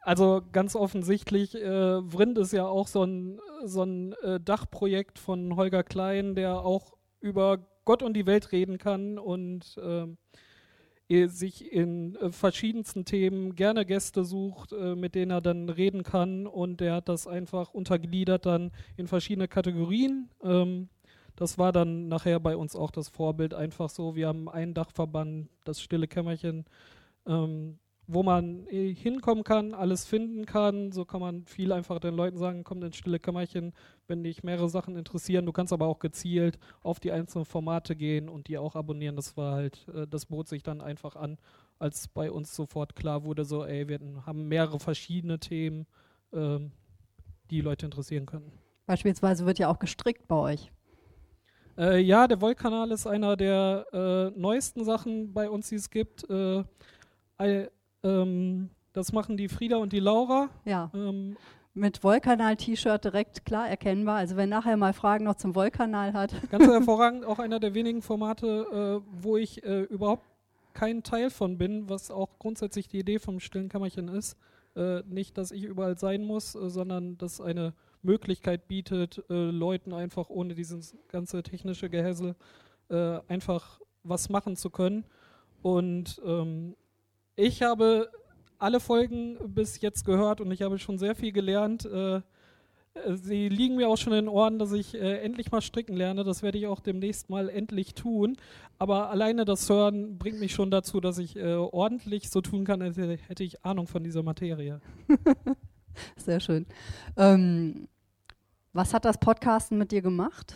also 0.00 0.40
ganz 0.50 0.76
offensichtlich, 0.76 1.54
äh, 1.54 2.00
Vrind 2.00 2.38
ist 2.38 2.54
ja 2.54 2.64
auch 2.64 2.86
so 2.86 3.04
ein, 3.04 3.38
so 3.66 3.82
ein 3.82 4.14
äh, 4.22 4.40
Dachprojekt 4.40 5.18
von 5.18 5.56
Holger 5.56 5.82
Klein, 5.82 6.34
der 6.34 6.60
auch 6.60 6.94
über 7.20 7.58
Gott 7.84 8.02
und 8.02 8.14
die 8.14 8.24
Welt 8.24 8.50
reden 8.50 8.78
kann 8.78 9.18
und 9.18 9.78
ähm, 9.78 10.16
sich 11.08 11.70
in 11.72 12.16
äh, 12.16 12.32
verschiedensten 12.32 13.04
Themen 13.04 13.54
gerne 13.54 13.84
Gäste 13.84 14.24
sucht, 14.24 14.72
äh, 14.72 14.94
mit 14.94 15.14
denen 15.14 15.30
er 15.30 15.40
dann 15.40 15.68
reden 15.68 16.02
kann. 16.02 16.46
Und 16.46 16.80
er 16.80 16.96
hat 16.96 17.08
das 17.08 17.26
einfach 17.26 17.74
untergliedert 17.74 18.46
dann 18.46 18.70
in 18.96 19.06
verschiedene 19.06 19.48
Kategorien. 19.48 20.30
Ähm, 20.42 20.88
das 21.36 21.58
war 21.58 21.72
dann 21.72 22.08
nachher 22.08 22.40
bei 22.40 22.56
uns 22.56 22.76
auch 22.76 22.90
das 22.90 23.08
Vorbild. 23.08 23.54
Einfach 23.54 23.90
so, 23.90 24.16
wir 24.16 24.28
haben 24.28 24.48
einen 24.48 24.74
Dachverband, 24.74 25.48
das 25.64 25.80
stille 25.80 26.06
Kämmerchen. 26.06 26.64
Ähm, 27.26 27.78
wo 28.06 28.22
man 28.22 28.66
äh, 28.66 28.94
hinkommen 28.94 29.44
kann, 29.44 29.74
alles 29.74 30.04
finden 30.04 30.44
kann. 30.44 30.92
So 30.92 31.04
kann 31.04 31.20
man 31.20 31.46
viel 31.46 31.72
einfach 31.72 31.98
den 32.00 32.14
Leuten 32.14 32.36
sagen, 32.36 32.64
komm 32.64 32.82
ins 32.82 32.96
stille 32.96 33.18
Kämmerchen, 33.18 33.72
wenn 34.06 34.24
dich 34.24 34.42
mehrere 34.42 34.68
Sachen 34.68 34.96
interessieren. 34.96 35.46
Du 35.46 35.52
kannst 35.52 35.72
aber 35.72 35.86
auch 35.86 35.98
gezielt 35.98 36.58
auf 36.82 37.00
die 37.00 37.12
einzelnen 37.12 37.44
Formate 37.44 37.94
gehen 37.96 38.28
und 38.28 38.48
die 38.48 38.58
auch 38.58 38.74
abonnieren. 38.74 39.16
Das 39.16 39.36
war 39.36 39.54
halt, 39.54 39.86
äh, 39.94 40.06
das 40.06 40.26
bot 40.26 40.48
sich 40.48 40.62
dann 40.62 40.80
einfach 40.80 41.16
an, 41.16 41.38
als 41.78 42.08
bei 42.08 42.30
uns 42.30 42.54
sofort 42.54 42.96
klar 42.96 43.24
wurde, 43.24 43.44
so, 43.44 43.64
ey, 43.64 43.88
wir 43.88 43.98
haben 44.26 44.48
mehrere 44.48 44.78
verschiedene 44.78 45.38
Themen, 45.38 45.86
ähm, 46.32 46.72
die 47.50 47.60
Leute 47.60 47.86
interessieren 47.86 48.26
können. 48.26 48.52
Beispielsweise 48.86 49.46
wird 49.46 49.58
ja 49.58 49.68
auch 49.68 49.78
gestrickt 49.78 50.26
bei 50.28 50.36
euch. 50.36 50.72
Äh, 51.78 52.00
ja, 52.00 52.28
der 52.28 52.40
Wollkanal 52.40 52.90
ist 52.90 53.06
einer 53.06 53.36
der 53.36 53.86
äh, 53.92 54.38
neuesten 54.38 54.84
Sachen 54.84 55.32
bei 55.32 55.48
uns, 55.48 55.68
die 55.68 55.76
es 55.76 55.90
gibt. 55.90 56.28
Äh, 56.28 56.64
ähm, 58.02 58.70
das 58.92 59.12
machen 59.12 59.36
die 59.36 59.48
Frieda 59.48 59.76
und 59.76 59.92
die 59.92 60.00
Laura. 60.00 60.48
Ja. 60.64 60.90
Ähm, 60.94 61.36
mit 61.74 62.04
Wollkanal-T-Shirt 62.04 63.04
direkt 63.04 63.46
klar 63.46 63.68
erkennbar. 63.68 64.16
Also 64.16 64.36
wenn 64.36 64.50
nachher 64.50 64.76
mal 64.76 64.92
Fragen 64.92 65.24
noch 65.24 65.36
zum 65.36 65.54
Wollkanal 65.54 66.12
hat. 66.12 66.34
Ganz 66.50 66.66
hervorragend, 66.66 67.24
auch 67.26 67.38
einer 67.38 67.60
der 67.60 67.74
wenigen 67.74 68.02
Formate, 68.02 69.02
äh, 69.02 69.08
wo 69.22 69.36
ich 69.36 69.64
äh, 69.64 69.82
überhaupt 69.82 70.26
kein 70.74 71.02
Teil 71.02 71.30
von 71.30 71.58
bin, 71.58 71.88
was 71.88 72.10
auch 72.10 72.38
grundsätzlich 72.38 72.88
die 72.88 72.98
Idee 72.98 73.18
vom 73.18 73.40
stillen 73.40 73.68
Kämmerchen 73.68 74.08
ist. 74.08 74.36
Äh, 74.74 75.02
nicht, 75.06 75.36
dass 75.36 75.50
ich 75.52 75.64
überall 75.64 75.98
sein 75.98 76.24
muss, 76.24 76.54
äh, 76.54 76.68
sondern 76.68 77.18
dass 77.18 77.40
eine 77.40 77.74
Möglichkeit 78.02 78.68
bietet, 78.68 79.22
äh, 79.30 79.50
Leuten 79.50 79.92
einfach 79.92 80.28
ohne 80.28 80.54
dieses 80.54 80.96
ganze 81.08 81.42
technische 81.42 81.88
Gehässel 81.88 82.34
äh, 82.88 83.20
einfach 83.28 83.80
was 84.02 84.28
machen 84.28 84.56
zu 84.56 84.70
können. 84.70 85.04
Und 85.62 86.20
ähm, 86.24 86.74
ich 87.36 87.62
habe 87.62 88.10
alle 88.58 88.80
Folgen 88.80 89.38
bis 89.46 89.80
jetzt 89.80 90.04
gehört 90.04 90.40
und 90.40 90.50
ich 90.50 90.62
habe 90.62 90.78
schon 90.78 90.98
sehr 90.98 91.14
viel 91.14 91.32
gelernt. 91.32 91.84
Äh, 91.84 92.20
sie 93.14 93.48
liegen 93.48 93.76
mir 93.76 93.88
auch 93.88 93.96
schon 93.96 94.12
in 94.12 94.26
den 94.26 94.28
Ohren, 94.28 94.58
dass 94.58 94.72
ich 94.72 94.94
äh, 94.94 95.18
endlich 95.18 95.50
mal 95.50 95.60
stricken 95.60 95.96
lerne. 95.96 96.24
Das 96.24 96.42
werde 96.42 96.58
ich 96.58 96.66
auch 96.66 96.80
demnächst 96.80 97.30
mal 97.30 97.48
endlich 97.48 97.94
tun. 97.94 98.36
Aber 98.78 99.10
alleine 99.10 99.44
das 99.44 99.68
Hören 99.68 100.18
bringt 100.18 100.38
mich 100.38 100.52
schon 100.52 100.70
dazu, 100.70 101.00
dass 101.00 101.18
ich 101.18 101.36
äh, 101.36 101.54
ordentlich 101.54 102.30
so 102.30 102.40
tun 102.40 102.64
kann, 102.64 102.82
als 102.82 102.96
hätte 102.96 103.44
ich 103.44 103.64
Ahnung 103.64 103.86
von 103.86 104.04
dieser 104.04 104.22
Materie. 104.22 104.80
Sehr 106.16 106.40
schön. 106.40 106.66
Ähm, 107.16 107.88
was 108.72 108.94
hat 108.94 109.04
das 109.04 109.18
Podcasten 109.18 109.76
mit 109.76 109.92
dir 109.92 110.02
gemacht? 110.02 110.54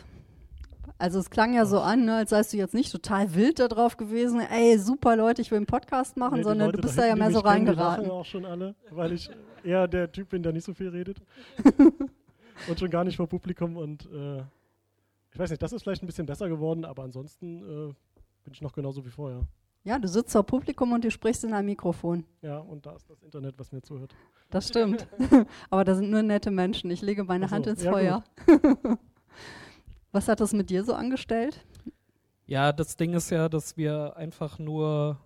Also 0.98 1.18
es 1.18 1.28
klang 1.28 1.52
ja 1.52 1.66
so 1.66 1.80
an, 1.80 2.06
ne, 2.06 2.16
als 2.16 2.30
seist 2.30 2.52
du 2.52 2.56
jetzt 2.56 2.72
nicht 2.72 2.90
total 2.90 3.34
wild 3.34 3.58
darauf 3.58 3.96
gewesen, 3.96 4.40
ey, 4.40 4.78
super 4.78 5.14
Leute, 5.16 5.42
ich 5.42 5.50
will 5.50 5.58
einen 5.58 5.66
Podcast 5.66 6.16
machen, 6.16 6.38
nee, 6.38 6.42
sondern 6.42 6.68
Leute, 6.68 6.78
du 6.78 6.82
bist 6.82 6.98
da, 6.98 7.06
ja 7.06 7.16
mehr 7.16 7.30
so 7.30 7.40
reingeraten. 7.40 8.04
Lachen 8.06 8.10
auch 8.10 8.24
schon 8.24 8.46
alle, 8.46 8.74
weil 8.90 9.12
ich 9.12 9.28
eher 9.62 9.86
der 9.88 10.10
Typ 10.10 10.30
bin, 10.30 10.42
der 10.42 10.52
nicht 10.52 10.64
so 10.64 10.72
viel 10.72 10.88
redet. 10.88 11.20
und 12.68 12.80
schon 12.80 12.90
gar 12.90 13.04
nicht 13.04 13.16
vor 13.16 13.26
Publikum 13.26 13.76
und 13.76 14.06
äh, 14.06 14.42
ich 15.32 15.38
weiß 15.38 15.50
nicht, 15.50 15.62
das 15.62 15.72
ist 15.74 15.82
vielleicht 15.82 16.02
ein 16.02 16.06
bisschen 16.06 16.24
besser 16.24 16.48
geworden, 16.48 16.86
aber 16.86 17.02
ansonsten 17.02 17.58
äh, 17.58 17.92
bin 18.44 18.52
ich 18.52 18.62
noch 18.62 18.72
genauso 18.72 19.04
wie 19.04 19.10
vorher. 19.10 19.42
Ja, 19.84 19.98
du 19.98 20.08
sitzt 20.08 20.32
vor 20.32 20.44
Publikum 20.44 20.92
und 20.92 21.04
du 21.04 21.10
sprichst 21.10 21.44
in 21.44 21.52
einem 21.52 21.66
Mikrofon. 21.66 22.24
Ja, 22.40 22.58
und 22.58 22.86
da 22.86 22.96
ist 22.96 23.08
das 23.10 23.22
Internet, 23.22 23.58
was 23.58 23.70
mir 23.70 23.82
zuhört. 23.82 24.14
Das 24.50 24.66
stimmt. 24.68 25.06
aber 25.70 25.84
da 25.84 25.94
sind 25.94 26.10
nur 26.10 26.22
nette 26.22 26.50
Menschen. 26.50 26.90
Ich 26.90 27.02
lege 27.02 27.22
meine 27.22 27.48
so, 27.48 27.54
Hand 27.54 27.66
ins 27.66 27.82
ja, 27.82 27.92
Feuer. 27.92 28.24
Was 30.16 30.28
hat 30.28 30.40
das 30.40 30.54
mit 30.54 30.70
dir 30.70 30.82
so 30.82 30.94
angestellt? 30.94 31.66
Ja, 32.46 32.72
das 32.72 32.96
Ding 32.96 33.12
ist 33.12 33.28
ja, 33.28 33.50
dass 33.50 33.76
wir 33.76 34.16
einfach 34.16 34.58
nur 34.58 35.20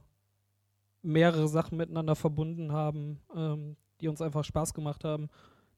mehrere 1.01 1.47
Sachen 1.47 1.79
miteinander 1.79 2.17
verbunden 2.17 2.73
haben, 2.73 3.21
ähm, 3.33 3.77
die 4.01 4.09
uns 4.09 4.21
einfach 4.21 4.43
Spaß 4.43 4.75
gemacht 4.75 5.05
haben. 5.05 5.29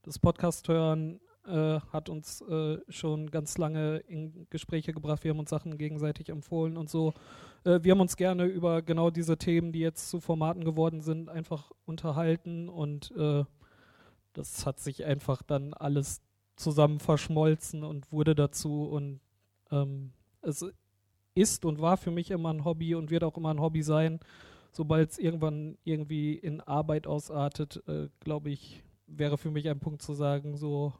Das 0.00 0.18
Podcast 0.18 0.66
hören 0.68 1.20
äh, 1.46 1.78
hat 1.92 2.08
uns 2.08 2.40
äh, 2.40 2.78
schon 2.88 3.30
ganz 3.30 3.58
lange 3.58 3.98
in 3.98 4.46
Gespräche 4.48 4.94
gebracht. 4.94 5.24
Wir 5.24 5.32
haben 5.32 5.40
uns 5.40 5.50
Sachen 5.50 5.76
gegenseitig 5.76 6.30
empfohlen 6.30 6.78
und 6.78 6.88
so. 6.88 7.12
Äh, 7.64 7.80
wir 7.82 7.92
haben 7.92 8.00
uns 8.00 8.16
gerne 8.16 8.46
über 8.46 8.80
genau 8.80 9.10
diese 9.10 9.36
Themen, 9.36 9.72
die 9.72 9.80
jetzt 9.80 10.08
zu 10.08 10.20
Formaten 10.20 10.64
geworden 10.64 11.02
sind, 11.02 11.28
einfach 11.28 11.70
unterhalten 11.84 12.70
und 12.70 13.10
äh, 13.14 13.44
das 14.32 14.64
hat 14.64 14.80
sich 14.80 15.04
einfach 15.04 15.42
dann 15.42 15.74
alles 15.74 16.22
zusammen 16.57 17.00
verschmolzen 17.00 17.84
und 17.84 18.12
wurde 18.12 18.34
dazu 18.34 18.84
und 18.84 19.20
ähm, 19.70 20.12
es 20.42 20.64
ist 21.34 21.64
und 21.64 21.80
war 21.80 21.96
für 21.96 22.11
mich 22.11 22.30
immer 22.30 22.53
ein 22.53 22.64
Hobby 22.64 22.94
und 22.94 23.11
wird 23.11 23.24
auch 23.24 23.36
immer 23.36 23.53
ein 23.53 23.61
Hobby 23.61 23.82
sein. 23.82 24.20
Sobald 24.70 25.11
es 25.11 25.18
irgendwann 25.18 25.76
irgendwie 25.84 26.34
in 26.34 26.61
Arbeit 26.61 27.07
ausartet, 27.07 27.82
äh, 27.86 28.09
glaube 28.20 28.50
ich, 28.50 28.82
wäre 29.07 29.38
für 29.38 29.50
mich 29.50 29.68
ein 29.68 29.80
Punkt 29.80 30.03
zu 30.03 30.14
sagen, 30.14 30.57
so 30.57 30.92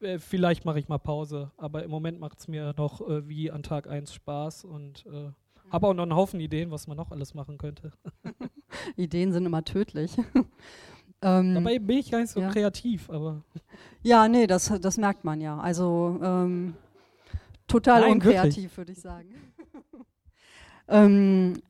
äh, 0.00 0.18
vielleicht 0.18 0.64
mache 0.64 0.78
ich 0.78 0.88
mal 0.88 0.98
Pause, 0.98 1.52
aber 1.56 1.82
im 1.84 1.90
Moment 1.90 2.20
macht 2.20 2.38
es 2.38 2.48
mir 2.48 2.74
noch 2.76 3.00
äh, 3.08 3.28
wie 3.28 3.50
an 3.50 3.62
Tag 3.62 3.88
1 3.88 4.12
Spaß 4.12 4.64
und 4.64 5.06
äh, 5.06 5.30
habe 5.70 5.88
auch 5.88 5.94
noch 5.94 6.02
einen 6.02 6.14
Haufen 6.14 6.40
Ideen, 6.40 6.70
was 6.70 6.86
man 6.86 6.96
noch 6.96 7.10
alles 7.10 7.34
machen 7.34 7.58
könnte. 7.58 7.92
Ideen 8.96 9.32
sind 9.32 9.46
immer 9.46 9.64
tödlich. 9.64 10.16
Ähm, 11.24 11.54
Dabei 11.54 11.78
bin 11.78 11.98
ich 11.98 12.10
gar 12.10 12.20
nicht 12.20 12.30
so 12.30 12.40
ja. 12.40 12.50
kreativ, 12.50 13.08
aber. 13.08 13.42
Ja, 14.02 14.28
nee, 14.28 14.46
das, 14.46 14.70
das 14.80 14.98
merkt 14.98 15.24
man 15.24 15.40
ja. 15.40 15.58
Also 15.58 16.20
ähm, 16.22 16.74
total 17.66 18.02
Nein, 18.02 18.12
unkreativ, 18.12 18.76
würde 18.76 18.92
ich 18.92 19.00
sagen. 19.00 19.34
ähm, 20.88 21.62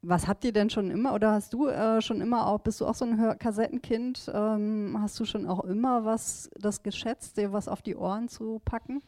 was 0.00 0.26
habt 0.26 0.44
ihr 0.46 0.52
denn 0.52 0.70
schon 0.70 0.90
immer 0.90 1.12
oder 1.12 1.32
hast 1.32 1.52
du 1.52 1.68
äh, 1.68 2.00
schon 2.00 2.22
immer 2.22 2.46
auch, 2.46 2.60
bist 2.60 2.80
du 2.80 2.86
auch 2.86 2.94
so 2.94 3.04
ein 3.04 3.18
Hör 3.18 3.34
Kassettenkind? 3.34 4.30
Ähm, 4.32 4.96
hast 4.98 5.20
du 5.20 5.26
schon 5.26 5.46
auch 5.46 5.64
immer 5.64 6.06
was 6.06 6.48
das 6.58 6.82
geschätzt, 6.82 7.36
dir 7.36 7.52
was 7.52 7.68
auf 7.68 7.82
die 7.82 7.96
Ohren 7.96 8.28
zu 8.28 8.62
packen? 8.64 9.02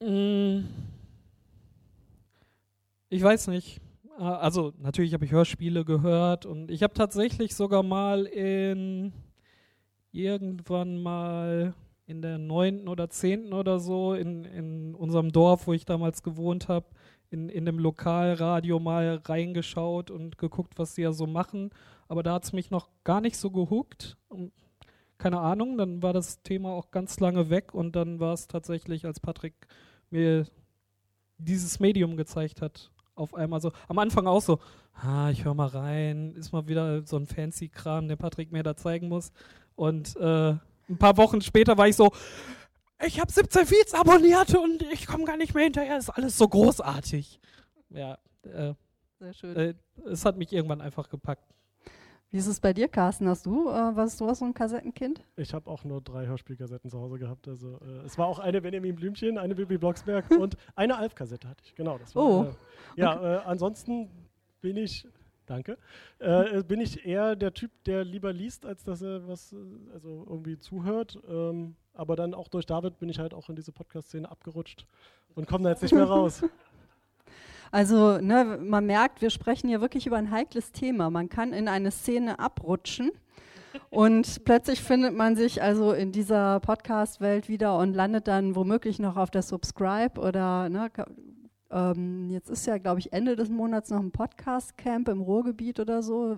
Mm. 0.00 0.64
ich 3.10 3.22
weiß 3.22 3.48
nicht. 3.48 3.82
Äh, 4.18 4.22
Also 4.22 4.72
natürlich 4.78 5.14
habe 5.14 5.24
ich 5.24 5.32
Hörspiele 5.32 5.84
gehört 5.84 6.46
und 6.46 6.70
ich 6.70 6.82
habe 6.82 6.94
tatsächlich 6.94 7.54
sogar 7.54 7.82
mal 7.82 8.26
in 8.26 9.12
irgendwann 10.12 11.02
mal 11.02 11.74
in 12.06 12.22
der 12.22 12.38
neunten 12.38 12.88
oder 12.88 13.08
zehnten 13.10 13.52
oder 13.52 13.78
so 13.80 14.14
in, 14.14 14.44
in 14.44 14.94
unserem 14.94 15.32
Dorf, 15.32 15.66
wo 15.66 15.72
ich 15.72 15.84
damals 15.86 16.22
gewohnt 16.22 16.68
habe, 16.68 16.86
in, 17.30 17.48
in 17.48 17.64
dem 17.64 17.78
Lokalradio 17.78 18.78
mal 18.78 19.22
reingeschaut 19.24 20.10
und 20.10 20.38
geguckt, 20.38 20.78
was 20.78 20.94
die 20.94 21.02
ja 21.02 21.12
so 21.12 21.26
machen. 21.26 21.70
Aber 22.06 22.22
da 22.22 22.34
hat 22.34 22.44
es 22.44 22.52
mich 22.52 22.70
noch 22.70 22.90
gar 23.04 23.20
nicht 23.20 23.36
so 23.36 23.50
gehuckt. 23.50 24.16
Keine 25.18 25.40
Ahnung, 25.40 25.78
dann 25.78 26.02
war 26.02 26.12
das 26.12 26.42
Thema 26.42 26.70
auch 26.72 26.90
ganz 26.90 27.18
lange 27.20 27.48
weg 27.50 27.74
und 27.74 27.96
dann 27.96 28.20
war 28.20 28.34
es 28.34 28.46
tatsächlich, 28.46 29.06
als 29.06 29.20
Patrick 29.20 29.54
mir 30.10 30.46
dieses 31.38 31.80
Medium 31.80 32.16
gezeigt 32.16 32.60
hat, 32.60 32.92
auf 33.14 33.34
einmal 33.34 33.60
so, 33.60 33.72
am 33.88 33.98
Anfang 33.98 34.26
auch 34.26 34.42
so, 34.42 34.58
ah, 34.94 35.30
ich 35.30 35.44
höre 35.44 35.54
mal 35.54 35.68
rein, 35.68 36.34
ist 36.34 36.52
mal 36.52 36.66
wieder 36.68 37.06
so 37.06 37.16
ein 37.16 37.26
fancy 37.26 37.68
Kram, 37.68 38.08
der 38.08 38.16
Patrick 38.16 38.52
mir 38.52 38.62
da 38.62 38.76
zeigen 38.76 39.08
muss. 39.08 39.32
Und 39.76 40.16
äh, 40.16 40.50
ein 40.88 40.98
paar 40.98 41.16
Wochen 41.16 41.40
später 41.40 41.76
war 41.78 41.88
ich 41.88 41.96
so, 41.96 42.12
ich 43.04 43.20
habe 43.20 43.30
17 43.30 43.66
Feeds 43.66 43.94
abonniert 43.94 44.54
und 44.54 44.82
ich 44.82 45.06
komme 45.06 45.24
gar 45.24 45.36
nicht 45.36 45.54
mehr 45.54 45.64
hinterher, 45.64 45.98
ist 45.98 46.10
alles 46.10 46.38
so 46.38 46.48
großartig. 46.48 47.40
Ja, 47.90 48.18
äh, 48.42 48.74
Sehr 49.18 49.34
schön. 49.34 49.56
Äh, 49.56 49.74
es 50.06 50.24
hat 50.24 50.36
mich 50.36 50.52
irgendwann 50.52 50.80
einfach 50.80 51.08
gepackt. 51.08 51.44
Wie 52.34 52.38
ist 52.38 52.48
es 52.48 52.58
bei 52.58 52.72
dir, 52.72 52.88
Carsten? 52.88 53.28
Hast 53.28 53.46
du, 53.46 53.68
äh, 53.68 53.94
was, 53.94 54.16
du 54.16 54.26
hast 54.26 54.40
so 54.40 54.44
ein 54.44 54.54
Kassettenkind? 54.54 55.22
Ich 55.36 55.54
habe 55.54 55.70
auch 55.70 55.84
nur 55.84 56.00
drei 56.00 56.26
Hörspielkassetten 56.26 56.90
zu 56.90 56.98
Hause 56.98 57.16
gehabt. 57.16 57.46
Also 57.46 57.78
äh, 57.78 58.04
es 58.04 58.18
war 58.18 58.26
auch 58.26 58.40
eine 58.40 58.60
Benjamin 58.60 58.96
Blümchen, 58.96 59.38
eine 59.38 59.54
Bibi 59.54 59.78
Blocksberg 59.78 60.28
und 60.40 60.56
eine 60.74 60.96
Alf-Kassette 60.96 61.48
hatte 61.48 61.62
ich. 61.64 61.76
Genau, 61.76 61.96
das 61.96 62.16
war. 62.16 62.24
Oh. 62.24 62.42
Äh, 62.96 63.00
ja, 63.00 63.36
äh, 63.36 63.38
ansonsten 63.44 64.10
bin 64.60 64.76
ich, 64.76 65.06
danke, 65.46 65.78
äh, 66.18 66.64
bin 66.64 66.80
ich 66.80 67.06
eher 67.06 67.36
der 67.36 67.54
Typ, 67.54 67.70
der 67.84 68.02
lieber 68.02 68.32
liest, 68.32 68.66
als 68.66 68.82
dass 68.82 69.00
er 69.00 69.28
was, 69.28 69.54
also 69.92 70.26
irgendwie 70.28 70.58
zuhört. 70.58 71.20
Ähm, 71.28 71.76
aber 71.92 72.16
dann 72.16 72.34
auch 72.34 72.48
durch 72.48 72.66
David 72.66 72.98
bin 72.98 73.10
ich 73.10 73.20
halt 73.20 73.32
auch 73.32 73.48
in 73.48 73.54
diese 73.54 73.70
Podcast-Szene 73.70 74.28
abgerutscht 74.28 74.88
und 75.36 75.46
komme 75.46 75.62
da 75.62 75.70
jetzt 75.70 75.82
nicht 75.82 75.94
mehr 75.94 76.02
raus. 76.08 76.42
Also, 77.70 78.18
ne, 78.18 78.58
man 78.62 78.86
merkt, 78.86 79.22
wir 79.22 79.30
sprechen 79.30 79.68
hier 79.68 79.80
wirklich 79.80 80.06
über 80.06 80.16
ein 80.16 80.30
heikles 80.30 80.72
Thema. 80.72 81.10
Man 81.10 81.28
kann 81.28 81.52
in 81.52 81.68
eine 81.68 81.90
Szene 81.90 82.38
abrutschen 82.38 83.10
und 83.90 84.26
plötzlich 84.44 84.82
findet 84.82 85.14
man 85.14 85.36
sich 85.36 85.62
also 85.62 85.92
in 85.92 86.12
dieser 86.12 86.60
Podcast-Welt 86.60 87.48
wieder 87.48 87.78
und 87.78 87.94
landet 87.94 88.28
dann 88.28 88.54
womöglich 88.54 88.98
noch 88.98 89.16
auf 89.16 89.30
der 89.30 89.42
Subscribe 89.42 90.20
oder 90.20 90.68
ne, 90.68 90.90
ähm, 91.70 92.30
jetzt 92.30 92.50
ist 92.50 92.66
ja, 92.66 92.78
glaube 92.78 93.00
ich, 93.00 93.12
Ende 93.12 93.36
des 93.36 93.48
Monats 93.48 93.90
noch 93.90 94.00
ein 94.00 94.12
Podcast-Camp 94.12 95.08
im 95.08 95.20
Ruhrgebiet 95.20 95.80
oder 95.80 96.02
so. 96.02 96.36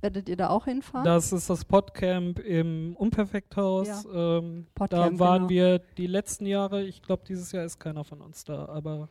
Werdet 0.00 0.28
ihr 0.28 0.36
da 0.36 0.50
auch 0.50 0.66
hinfahren? 0.66 1.04
Das 1.04 1.32
ist 1.32 1.50
das 1.50 1.64
Podcamp 1.64 2.38
im 2.38 2.94
Unperfekthaus. 2.96 4.06
Ähm, 4.12 4.66
da 4.88 5.18
waren 5.18 5.48
genau. 5.48 5.48
wir 5.48 5.78
die 5.96 6.06
letzten 6.06 6.46
Jahre, 6.46 6.84
ich 6.84 7.02
glaube, 7.02 7.24
dieses 7.26 7.50
Jahr 7.50 7.64
ist 7.64 7.80
keiner 7.80 8.04
von 8.04 8.20
uns 8.20 8.44
da, 8.44 8.66
aber 8.66 9.08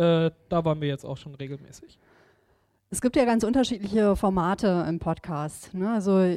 äh, 0.00 0.30
da 0.48 0.64
waren 0.64 0.80
wir 0.80 0.88
jetzt 0.88 1.04
auch 1.04 1.16
schon 1.16 1.34
regelmäßig. 1.34 1.98
Es 2.90 3.00
gibt 3.00 3.16
ja 3.16 3.24
ganz 3.24 3.44
unterschiedliche 3.44 4.16
Formate 4.16 4.84
im 4.88 4.98
Podcast. 4.98 5.72
Ne? 5.74 5.92
Also 5.92 6.36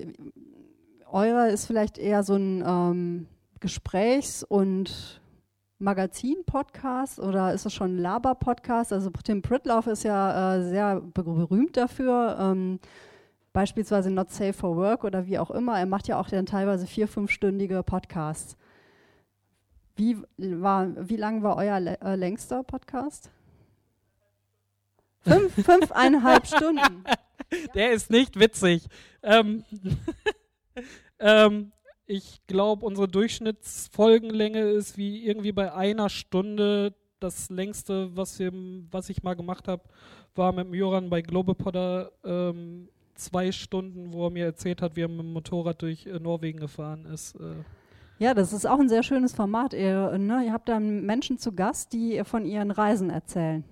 eurer 1.12 1.50
ist 1.50 1.66
vielleicht 1.66 1.98
eher 1.98 2.24
so 2.24 2.36
ein 2.36 2.64
ähm, 2.66 3.28
Gesprächs- 3.60 4.44
und 4.44 5.22
Magazin-Podcast 5.80 7.20
oder 7.20 7.54
ist 7.54 7.66
es 7.66 7.74
schon 7.74 7.96
ein 7.96 8.00
Laber-Podcast? 8.00 8.94
Also 8.94 9.10
Tim 9.24 9.42
Pritloff 9.42 9.88
ist 9.88 10.04
ja 10.04 10.56
äh, 10.56 10.64
sehr 10.64 11.02
be- 11.02 11.24
berühmt 11.24 11.76
dafür. 11.76 12.38
Ähm, 12.40 12.80
beispielsweise 13.52 14.12
Not 14.12 14.32
Safe 14.32 14.54
for 14.54 14.76
Work 14.78 15.04
oder 15.04 15.26
wie 15.26 15.40
auch 15.40 15.52
immer. 15.52 15.78
Er 15.80 15.86
macht 15.86 16.08
ja 16.08 16.20
auch 16.20 16.30
dann 16.30 16.46
teilweise 16.46 16.88
vier, 16.88 17.08
fünfstündige 17.08 17.84
Podcasts. 17.84 18.58
Wie, 19.96 20.18
war, 20.38 20.88
wie 20.98 21.18
lang 21.18 21.44
war 21.44 21.58
euer 21.58 21.78
äh, 21.78 22.16
längster 22.16 22.64
Podcast? 22.64 23.30
Fünf, 25.24 25.54
fünfeinhalb 25.66 26.48
Stunden. 26.48 27.04
Der 27.76 27.92
ist 27.92 28.10
nicht 28.10 28.40
witzig. 28.40 28.88
Ähm, 29.22 29.64
ähm, 31.20 31.72
ich 32.06 32.42
glaube, 32.48 32.86
unsere 32.86 33.08
Durchschnittsfolgenlänge 33.08 34.62
ist 34.62 34.98
wie 34.98 35.26
irgendwie 35.26 35.52
bei 35.52 35.74
einer 35.74 36.10
Stunde. 36.10 36.94
Das 37.20 37.50
längste, 37.50 38.16
was, 38.18 38.38
wir, 38.40 38.52
was 38.92 39.10
ich 39.10 39.24
mal 39.24 39.36
gemacht 39.36 39.68
habe, 39.68 39.84
war 40.36 40.52
mit 40.52 40.66
dem 40.66 40.74
Joran 40.74 41.10
bei 41.10 41.22
Globepotter 41.22 42.12
ähm, 42.26 42.90
zwei 43.16 43.52
Stunden, 43.52 44.12
wo 44.12 44.26
er 44.28 44.32
mir 44.32 44.46
erzählt 44.46 44.82
hat, 44.82 44.96
wie 44.96 45.02
er 45.04 45.08
mit 45.08 45.20
dem 45.20 45.32
Motorrad 45.34 45.82
durch 45.82 46.06
äh, 46.06 46.20
Norwegen 46.20 46.60
gefahren 46.60 47.06
ist. 47.06 47.36
Äh, 47.36 47.64
Ja, 48.18 48.34
das 48.34 48.52
ist 48.54 48.66
auch 48.66 48.80
ein 48.80 48.90
sehr 48.90 49.04
schönes 49.04 49.34
Format. 49.34 49.74
Ihr, 49.74 50.18
ne, 50.18 50.44
ihr 50.46 50.54
habt 50.54 50.68
dann 50.70 51.06
Menschen 51.06 51.38
zu 51.38 51.54
Gast, 51.54 51.94
die 51.94 52.22
von 52.26 52.46
ihren 52.46 52.72
Reisen 52.72 53.10
erzählen. 53.10 53.64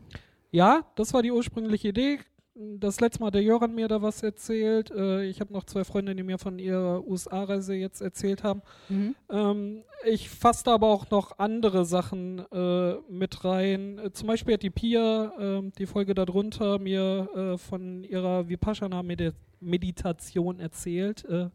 Ja, 0.52 0.86
das 0.96 1.14
war 1.14 1.22
die 1.22 1.32
ursprüngliche 1.32 1.90
Idee. 1.90 2.20
Das 2.54 3.00
letzte 3.00 3.22
Mal 3.22 3.28
hat 3.28 3.36
der 3.36 3.44
Joran 3.44 3.74
mir 3.74 3.88
da 3.88 4.02
was 4.02 4.22
erzählt. 4.22 4.92
Äh, 4.92 5.24
ich 5.24 5.40
habe 5.40 5.54
noch 5.54 5.64
zwei 5.64 5.86
Freunde, 5.86 6.14
die 6.14 6.24
mir 6.24 6.38
von 6.38 6.60
ihrer 6.60 7.08
USA-Reise 7.08 7.76
jetzt 7.76 8.02
erzählt 8.02 8.44
haben. 8.44 8.62
Mhm. 8.90 9.16
Ähm, 9.30 9.84
ich 10.04 10.30
fasse 10.30 10.70
aber 10.70 10.88
auch 10.88 11.10
noch 11.10 11.40
andere 11.40 11.86
Sachen 11.86 12.40
äh, 12.52 12.96
mit 13.10 13.46
rein. 13.46 14.00
Äh, 14.00 14.12
zum 14.12 14.28
Beispiel 14.28 14.56
hat 14.56 14.64
die 14.64 14.70
Pia, 14.70 15.32
ähm, 15.40 15.72
die 15.78 15.86
Folge 15.86 16.14
darunter, 16.14 16.78
mir 16.78 17.30
äh, 17.34 17.58
von 17.58 18.04
ihrer 18.04 18.50
Vipassana-Meditation 18.50 20.60
erzählt. 20.60 21.24
Äh, 21.26 21.50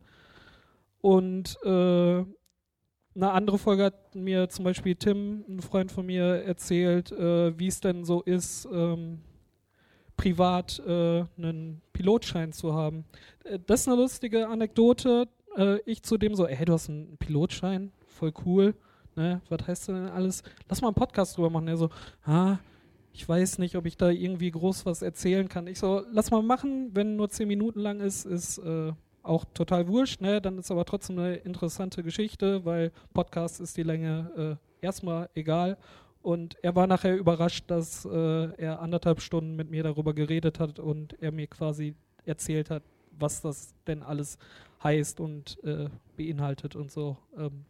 und 1.03 1.59
äh, 1.63 2.25
eine 3.17 3.33
andere 3.33 3.59
Folge 3.59 3.85
hat 3.85 4.15
mir 4.15 4.49
zum 4.49 4.65
Beispiel 4.65 4.95
Tim, 4.95 5.45
ein 5.49 5.61
Freund 5.61 5.91
von 5.91 6.07
mir, 6.07 6.45
erzählt, 6.45 7.11
äh, 7.13 7.59
wie 7.59 7.67
es 7.67 7.81
denn 7.81 8.05
so 8.05 8.21
ist, 8.23 8.69
ähm, 8.71 9.21
privat 10.17 10.83
äh, 10.87 11.25
einen 11.37 11.81
Pilotschein 11.93 12.53
zu 12.53 12.75
haben. 12.75 13.05
Äh, 13.45 13.59
das 13.67 13.83
ist 13.83 13.89
eine 13.89 13.97
lustige 13.97 14.49
Anekdote. 14.49 15.29
Äh, 15.57 15.79
ich 15.87 16.03
zu 16.03 16.19
dem 16.19 16.35
so, 16.35 16.47
ey, 16.47 16.65
du 16.65 16.75
hast 16.75 16.91
einen 16.91 17.17
Pilotschein, 17.17 17.93
voll 18.07 18.33
cool. 18.45 18.75
Ne? 19.15 19.41
Was 19.49 19.67
heißt 19.67 19.89
denn 19.89 20.09
alles? 20.09 20.43
Lass 20.69 20.83
mal 20.83 20.89
einen 20.89 20.95
Podcast 20.95 21.37
drüber 21.37 21.49
machen. 21.49 21.69
Er 21.69 21.79
so, 21.79 21.89
ah, 22.25 22.59
ich 23.13 23.27
weiß 23.27 23.59
nicht, 23.59 23.77
ob 23.77 23.87
ich 23.87 23.97
da 23.97 24.11
irgendwie 24.11 24.51
groß 24.51 24.85
was 24.85 25.01
erzählen 25.01 25.49
kann. 25.49 25.67
Ich 25.69 25.79
so, 25.79 26.03
lass 26.13 26.31
mal 26.31 26.43
machen, 26.43 26.91
wenn 26.93 27.17
nur 27.17 27.31
zehn 27.31 27.49
Minuten 27.49 27.81
lang 27.81 28.01
ist, 28.01 28.27
ist 28.27 28.59
äh, 28.59 28.93
auch 29.27 29.45
total 29.55 29.89
wurscht, 29.89 30.21
ne? 30.21 30.41
Dann 30.41 30.59
ist 30.59 30.71
aber 30.71 30.85
trotzdem 30.85 31.19
eine 31.19 31.35
interessante 31.37 32.03
Geschichte, 32.03 32.65
weil 32.65 32.93
Podcast 33.13 33.61
ist 33.61 33.77
die 33.77 33.83
Länge 33.83 34.59
äh, 34.83 34.85
erstmal 34.85 35.29
egal. 35.35 35.77
Und 36.23 36.57
er 36.63 36.75
war 36.75 36.87
nachher 36.87 37.17
überrascht, 37.17 37.65
dass 37.69 38.05
äh, 38.05 38.49
er 38.57 38.81
anderthalb 38.81 39.21
Stunden 39.21 39.55
mit 39.55 39.71
mir 39.71 39.83
darüber 39.83 40.13
geredet 40.13 40.59
hat 40.59 40.79
und 40.79 41.21
er 41.23 41.31
mir 41.31 41.47
quasi 41.47 41.95
erzählt 42.25 42.71
hat, 42.71 42.83
was 43.13 43.41
das 43.43 43.75
denn 43.87 44.03
alles 44.03 44.39
heißt 44.83 45.21
und 45.21 45.63
äh, 45.65 45.89
beinhaltet 46.17 46.75
und 46.75 46.91
so. 46.91 47.17
Ähm, 47.37 47.65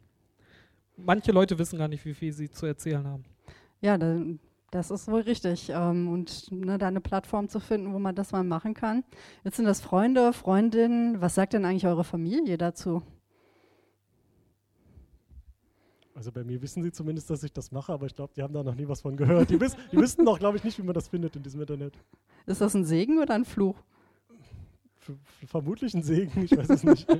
manche 0.97 1.33
Leute 1.33 1.59
wissen 1.59 1.79
gar 1.79 1.89
nicht, 1.89 2.05
wie 2.05 2.15
viel 2.15 2.33
sie 2.33 2.51
zu 2.51 2.67
erzählen 2.67 3.07
haben. 3.07 3.25
Ja, 3.81 3.99
da, 3.99 4.19
das 4.77 4.91
ist 4.91 5.09
wohl 5.09 5.23
richtig. 5.23 5.71
Ähm, 5.71 6.09
und 6.09 6.53
ne, 6.53 6.77
da 6.77 6.89
eine 6.89 7.01
Plattform 7.01 7.49
zu 7.49 7.61
finden, 7.61 7.95
wo 7.95 7.99
man 7.99 8.15
das 8.15 8.33
mal 8.33 8.45
machen 8.45 8.75
kann. 8.75 9.05
Jetzt 9.43 9.57
sind 9.57 9.65
das 9.65 9.81
Freunde, 9.81 10.33
Freundinnen. 10.35 11.21
Was 11.21 11.35
sagt 11.35 11.55
denn 11.55 11.65
eigentlich 11.65 11.87
eure 11.87 12.05
Familie 12.05 12.59
dazu? 12.59 13.03
Also 16.15 16.31
bei 16.31 16.45
mir 16.45 16.61
wissen 16.63 16.83
sie 16.83 16.93
zumindest, 16.93 17.31
dass 17.31 17.43
ich 17.43 17.53
das 17.53 17.73
mache, 17.73 17.93
aber 17.93 18.07
ich 18.07 18.15
glaube, 18.15 18.33
die 18.37 18.43
haben 18.43 18.55
da 18.55 18.63
noch 18.63 18.75
nie 18.75 18.87
was 18.89 19.01
von 19.01 19.17
gehört. 19.17 19.51
Die, 19.51 19.61
wiss, 19.61 19.77
die 19.93 19.97
wüssten 19.97 20.25
doch, 20.25 20.39
glaube 20.39 20.57
ich, 20.59 20.65
nicht, 20.65 20.79
wie 20.79 20.83
man 20.83 20.95
das 20.95 21.09
findet 21.09 21.37
in 21.37 21.43
diesem 21.43 21.61
Internet. 21.61 21.95
Ist 22.47 22.61
das 22.61 22.75
ein 22.75 22.85
Segen 22.85 23.19
oder 23.19 23.35
ein 23.35 23.45
Fluch? 23.45 23.77
F 25.01 25.13
vermutlich 25.47 25.95
ein 25.95 26.03
Segen, 26.03 26.45
ich 26.45 26.57
weiß 26.57 26.71
es 26.71 26.85
nicht. 26.85 27.07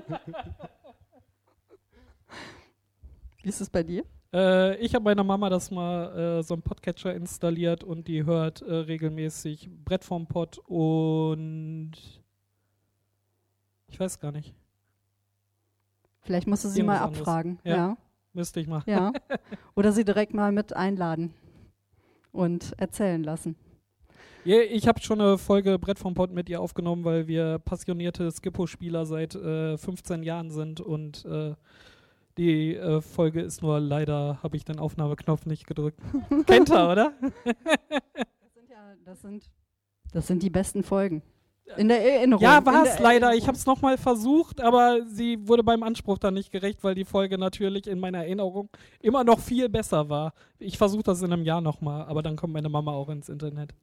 Wie 3.43 3.49
ist 3.49 3.61
es 3.61 3.71
bei 3.71 3.83
dir? 3.83 4.05
Äh, 4.33 4.77
ich 4.79 4.95
habe 4.95 5.05
meiner 5.05 5.25
Mama 5.25 5.49
das 5.49 5.71
mal 5.71 6.39
äh, 6.39 6.43
so 6.43 6.55
einen 6.55 6.63
Podcatcher 6.63 7.15
installiert 7.15 7.85
und 7.85 8.09
die 8.09 8.25
hört 8.25 8.63
äh, 8.63 8.73
regelmäßig 8.75 9.71
Brett 9.85 10.05
vom 10.05 10.27
Pod 10.27 10.59
und 10.67 11.93
ich 13.89 14.01
weiß 14.01 14.19
gar 14.21 14.33
nicht. 14.33 14.55
Vielleicht 16.23 16.47
musst 16.49 16.65
du 16.65 16.69
sie 16.69 16.83
mal 16.83 17.01
Irgendwas 17.01 17.21
abfragen. 17.21 17.59
Ja, 17.65 17.77
Ja. 17.77 17.97
müsste 18.33 18.61
ich 18.61 18.67
mal. 18.67 18.83
ja. 18.87 19.13
Oder 19.77 19.93
sie 19.93 20.05
direkt 20.05 20.35
mal 20.35 20.51
mit 20.53 20.75
einladen 20.75 21.33
und 22.33 22.75
erzählen 22.79 23.23
lassen. 23.23 23.57
Ja, 24.45 24.61
ich 24.61 24.87
habe 24.87 25.01
schon 25.01 25.21
eine 25.21 25.39
Folge 25.39 25.79
Brett 25.79 25.99
vom 25.99 26.15
Pod 26.15 26.31
mit 26.33 26.49
ihr 26.49 26.61
aufgenommen, 26.61 27.05
weil 27.05 27.27
wir 27.27 27.59
passionierte 27.61 28.31
Skippo-Spieler 28.31 29.05
seit 29.07 29.35
äh, 29.35 29.77
15 29.77 30.23
Jahren 30.23 30.51
sind 30.51 30.81
und 30.81 31.25
äh, 31.25 31.55
die 32.39 32.77
äh, 32.77 33.01
Folge 33.01 33.41
ist 33.41 33.63
nur 33.63 33.81
leider, 33.81 34.39
habe 34.43 34.57
ich 34.57 34.65
den 34.65 34.79
Aufnahmeknopf 34.79 35.47
nicht 35.47 35.67
gedrückt. 35.67 36.01
Kennt 36.47 36.71
ihr, 36.71 36.89
oder? 36.89 37.13
Das 39.05 39.23
sind, 39.23 39.49
das 40.13 40.27
sind 40.27 40.43
die 40.43 40.51
besten 40.51 40.83
Folgen. 40.83 41.23
In 41.77 41.89
der 41.89 42.01
Erinnerung. 42.01 42.43
Ja, 42.43 42.65
war 42.65 42.85
es 42.85 42.99
leider. 43.01 43.35
Ich 43.35 43.49
habe 43.49 43.57
es 43.57 43.67
nochmal 43.67 43.99
versucht, 43.99 44.61
aber 44.61 45.05
sie 45.05 45.49
wurde 45.49 45.65
beim 45.65 45.83
Anspruch 45.83 46.19
dann 46.19 46.35
nicht 46.35 46.53
gerecht, 46.53 46.85
weil 46.85 46.95
die 46.95 47.05
Folge 47.05 47.39
natürlich 47.39 47.87
in 47.89 47.99
meiner 47.99 48.19
Erinnerung 48.19 48.69
immer 49.01 49.25
noch 49.25 49.41
viel 49.41 49.69
besser 49.69 50.09
war. 50.09 50.33
Ich 50.59 50.79
versuche 50.79 51.03
das 51.03 51.23
in 51.23 51.33
einem 51.33 51.43
Jahr 51.43 51.61
nochmal, 51.61 52.05
aber 52.07 52.23
dann 52.23 52.37
kommt 52.37 52.53
meine 52.53 52.69
Mama 52.69 52.93
auch 52.93 53.09
ins 53.09 53.29
Internet. 53.29 53.75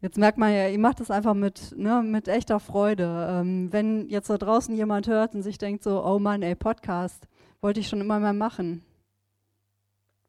Jetzt 0.00 0.18
merkt 0.18 0.38
man 0.38 0.52
ja, 0.52 0.68
ihr 0.68 0.78
macht 0.78 1.00
das 1.00 1.10
einfach 1.10 1.34
mit, 1.34 1.74
ne, 1.76 2.02
mit 2.04 2.28
echter 2.28 2.60
Freude. 2.60 3.28
Ähm, 3.30 3.72
wenn 3.72 4.08
jetzt 4.08 4.30
da 4.30 4.38
draußen 4.38 4.74
jemand 4.76 5.08
hört 5.08 5.34
und 5.34 5.42
sich 5.42 5.58
denkt 5.58 5.82
so, 5.82 6.04
oh 6.04 6.18
Mann, 6.18 6.42
ey, 6.42 6.54
Podcast, 6.54 7.28
wollte 7.60 7.80
ich 7.80 7.88
schon 7.88 8.00
immer 8.00 8.18
mal 8.20 8.34
machen. 8.34 8.82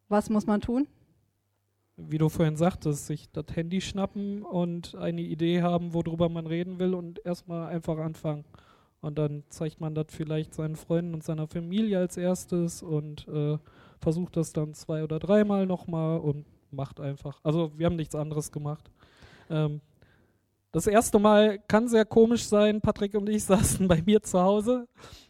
Was 0.08 0.30
muss 0.30 0.48
man 0.48 0.62
tun? 0.62 0.88
Wie 1.98 2.18
du 2.18 2.30
vorhin 2.30 2.56
sagtest, 2.56 3.08
sich 3.08 3.30
das 3.32 3.46
Handy 3.54 3.82
schnappen 3.82 4.44
und 4.44 4.96
eine 4.96 5.22
Idee 5.22 5.62
haben, 5.62 5.94
worüber 5.94 6.30
man 6.30 6.48
reden 6.48 6.80
will 6.80 6.94
und 6.94 7.24
erstmal 7.26 7.68
einfach 7.68 7.98
anfangen. 7.98 8.46
Und 9.02 9.18
dann 9.18 9.44
zeigt 9.50 9.80
man 9.80 9.96
das 9.96 10.08
vielleicht 10.10 10.54
seinen 10.54 10.76
Freunden 10.76 11.14
und 11.14 11.24
seiner 11.24 11.48
Familie 11.48 12.00
als 12.00 12.18
erstes 12.18 12.82
und 12.82 13.28
äh, 13.28 13.58
versucht 14.00 14.36
das 14.38 14.52
dann 14.54 14.74
zwei 14.74 15.04
oder 15.04 15.20
dreimal 15.20 15.66
nochmal 15.66 16.20
und 16.20 16.46
macht 16.72 17.00
einfach. 17.00 17.40
Also 17.44 17.72
wir 17.78 17.86
haben 17.86 17.96
nichts 17.96 18.16
anderes 18.16 18.52
gemacht. 18.52 18.90
Ähm, 19.50 19.82
das 20.72 20.86
erste 20.88 21.18
Mal 21.18 21.60
kann 21.68 21.88
sehr 21.88 22.06
komisch 22.06 22.46
sein. 22.46 22.82
Patrick 22.82 23.16
und 23.16 23.30
ich 23.30 23.44
saßen 23.46 23.88
bei 23.88 24.02
mir 24.02 24.22
zu 24.22 24.40
Hause, 24.40 24.88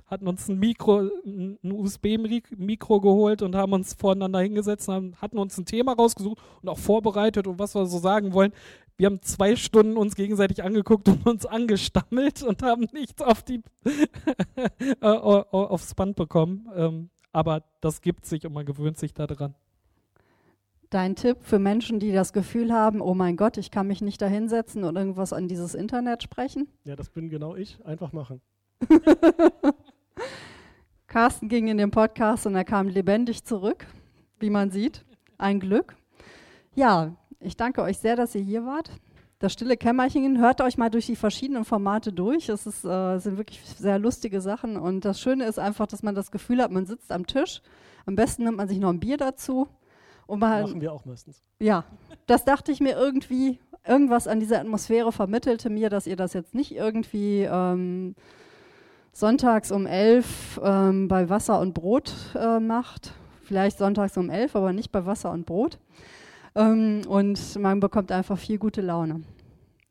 hatten 0.10 0.28
uns 0.28 0.48
ein 0.50 0.58
Mikro, 0.60 1.10
ein 1.26 1.58
USB-Mikro 1.64 3.00
geholt 3.02 3.42
und 3.42 3.56
haben 3.56 3.74
uns 3.74 3.94
voreinander 3.94 4.40
hingesetzt, 4.40 4.90
und 4.90 4.96
haben, 4.96 5.16
hatten 5.22 5.38
uns 5.38 5.58
ein 5.58 5.66
Thema 5.66 5.94
rausgesucht 5.94 6.40
und 6.62 6.70
auch 6.70 6.78
vorbereitet 6.80 7.48
und 7.48 7.60
was 7.60 7.76
wir 7.76 7.86
so 7.86 8.00
sagen 8.00 8.34
wollen. 8.34 8.52
Wir 8.98 9.06
haben 9.06 9.22
zwei 9.22 9.56
Stunden 9.56 9.96
uns 9.96 10.16
gegenseitig 10.16 10.62
angeguckt 10.64 11.08
und 11.08 11.26
uns 11.26 11.46
angestammelt 11.46 12.44
und 12.44 12.62
haben 12.64 12.88
nichts 12.92 13.22
auf 13.22 13.44
die 13.44 13.62
äh, 13.86 14.96
au- 15.02 15.46
au- 15.52 15.68
aufs 15.68 15.96
Band 15.96 16.16
bekommen. 16.18 16.68
Ähm, 16.76 17.10
aber 17.32 17.64
das 17.80 18.02
gibt 18.02 18.26
sich 18.26 18.46
und 18.46 18.54
man 18.54 18.66
gewöhnt 18.66 18.98
sich 18.98 19.14
daran. 19.14 19.56
Dein 20.90 21.16
Tipp 21.16 21.38
für 21.42 21.60
Menschen, 21.60 22.00
die 22.00 22.12
das 22.12 22.34
Gefühl 22.34 22.74
haben, 22.74 23.00
oh 23.00 23.14
mein 23.14 23.38
Gott, 23.38 23.58
ich 23.58 23.70
kann 23.70 23.86
mich 23.88 24.02
nicht 24.02 24.22
da 24.24 24.26
hinsetzen 24.26 24.84
und 24.84 24.96
irgendwas 24.96 25.34
an 25.34 25.48
dieses 25.48 25.76
Internet 25.76 26.24
sprechen? 26.24 26.68
Ja, 26.84 26.96
das 26.96 27.10
bin 27.12 27.30
genau 27.30 27.56
ich. 27.56 27.78
Einfach 27.86 28.12
machen. 28.12 28.42
Carsten 31.08 31.50
ging 31.50 31.68
in 31.68 31.78
den 31.78 31.92
Podcast 31.92 32.46
und 32.46 32.56
er 32.56 32.66
kam 32.66 32.88
lebendig 32.88 33.44
zurück, 33.44 33.86
wie 34.40 34.50
man 34.50 34.70
sieht. 34.72 35.04
Ein 35.38 35.60
Glück. 35.60 35.96
Ja, 36.76 37.16
ich 37.40 37.58
danke 37.58 37.82
euch 37.82 37.98
sehr, 37.98 38.16
dass 38.16 38.36
ihr 38.36 38.42
hier 38.42 38.66
wart. 38.66 38.92
Das 39.40 39.54
stille 39.54 39.78
Kämmerchen, 39.78 40.40
hört 40.40 40.60
euch 40.62 40.78
mal 40.78 40.90
durch 40.90 41.06
die 41.06 41.16
verschiedenen 41.16 41.64
Formate 41.64 42.12
durch. 42.12 42.50
Es 42.50 42.68
ist, 42.68 42.84
äh, 42.84 43.18
sind 43.20 43.38
wirklich 43.38 43.62
sehr 43.66 43.98
lustige 43.98 44.42
Sachen. 44.42 44.76
Und 44.76 45.06
das 45.06 45.20
Schöne 45.22 45.46
ist 45.46 45.58
einfach, 45.58 45.88
dass 45.88 46.04
man 46.04 46.14
das 46.14 46.30
Gefühl 46.30 46.62
hat, 46.62 46.72
man 46.72 46.86
sitzt 46.86 47.12
am 47.12 47.26
Tisch. 47.26 47.62
Am 48.06 48.16
besten 48.16 48.44
nimmt 48.44 48.58
man 48.58 48.68
sich 48.68 48.80
noch 48.80 48.90
ein 48.90 49.00
Bier 49.00 49.16
dazu. 49.18 49.68
Und 50.28 50.40
man, 50.40 50.64
Machen 50.64 50.82
wir 50.82 50.92
auch 50.92 51.06
meistens. 51.06 51.42
ja, 51.60 51.86
das 52.28 52.44
dachte 52.46 52.72
ich 52.72 52.82
mir 52.82 52.92
irgendwie. 52.98 53.60
Irgendwas 53.88 54.28
an 54.28 54.42
dieser 54.42 54.60
Atmosphäre 54.60 55.12
vermittelte 55.14 55.70
mir, 55.70 55.90
dass 55.90 56.06
ihr 56.06 56.18
das 56.18 56.34
jetzt 56.34 56.54
nicht 56.54 56.76
irgendwie 56.76 57.48
ähm, 57.50 58.14
sonntags 59.12 59.72
um 59.72 59.86
elf 59.86 60.60
ähm, 60.64 61.08
bei 61.08 61.30
Wasser 61.30 61.60
und 61.60 61.74
Brot 61.74 62.14
äh, 62.36 62.60
macht. 62.60 63.14
Vielleicht 63.44 63.78
sonntags 63.78 64.18
um 64.18 64.30
elf, 64.30 64.56
aber 64.56 64.74
nicht 64.74 64.92
bei 64.92 65.06
Wasser 65.06 65.32
und 65.32 65.46
Brot. 65.46 65.80
Ähm, 66.56 67.02
und 67.08 67.58
man 67.58 67.80
bekommt 67.80 68.12
einfach 68.12 68.38
viel 68.38 68.58
gute 68.58 68.82
Laune. 68.82 69.24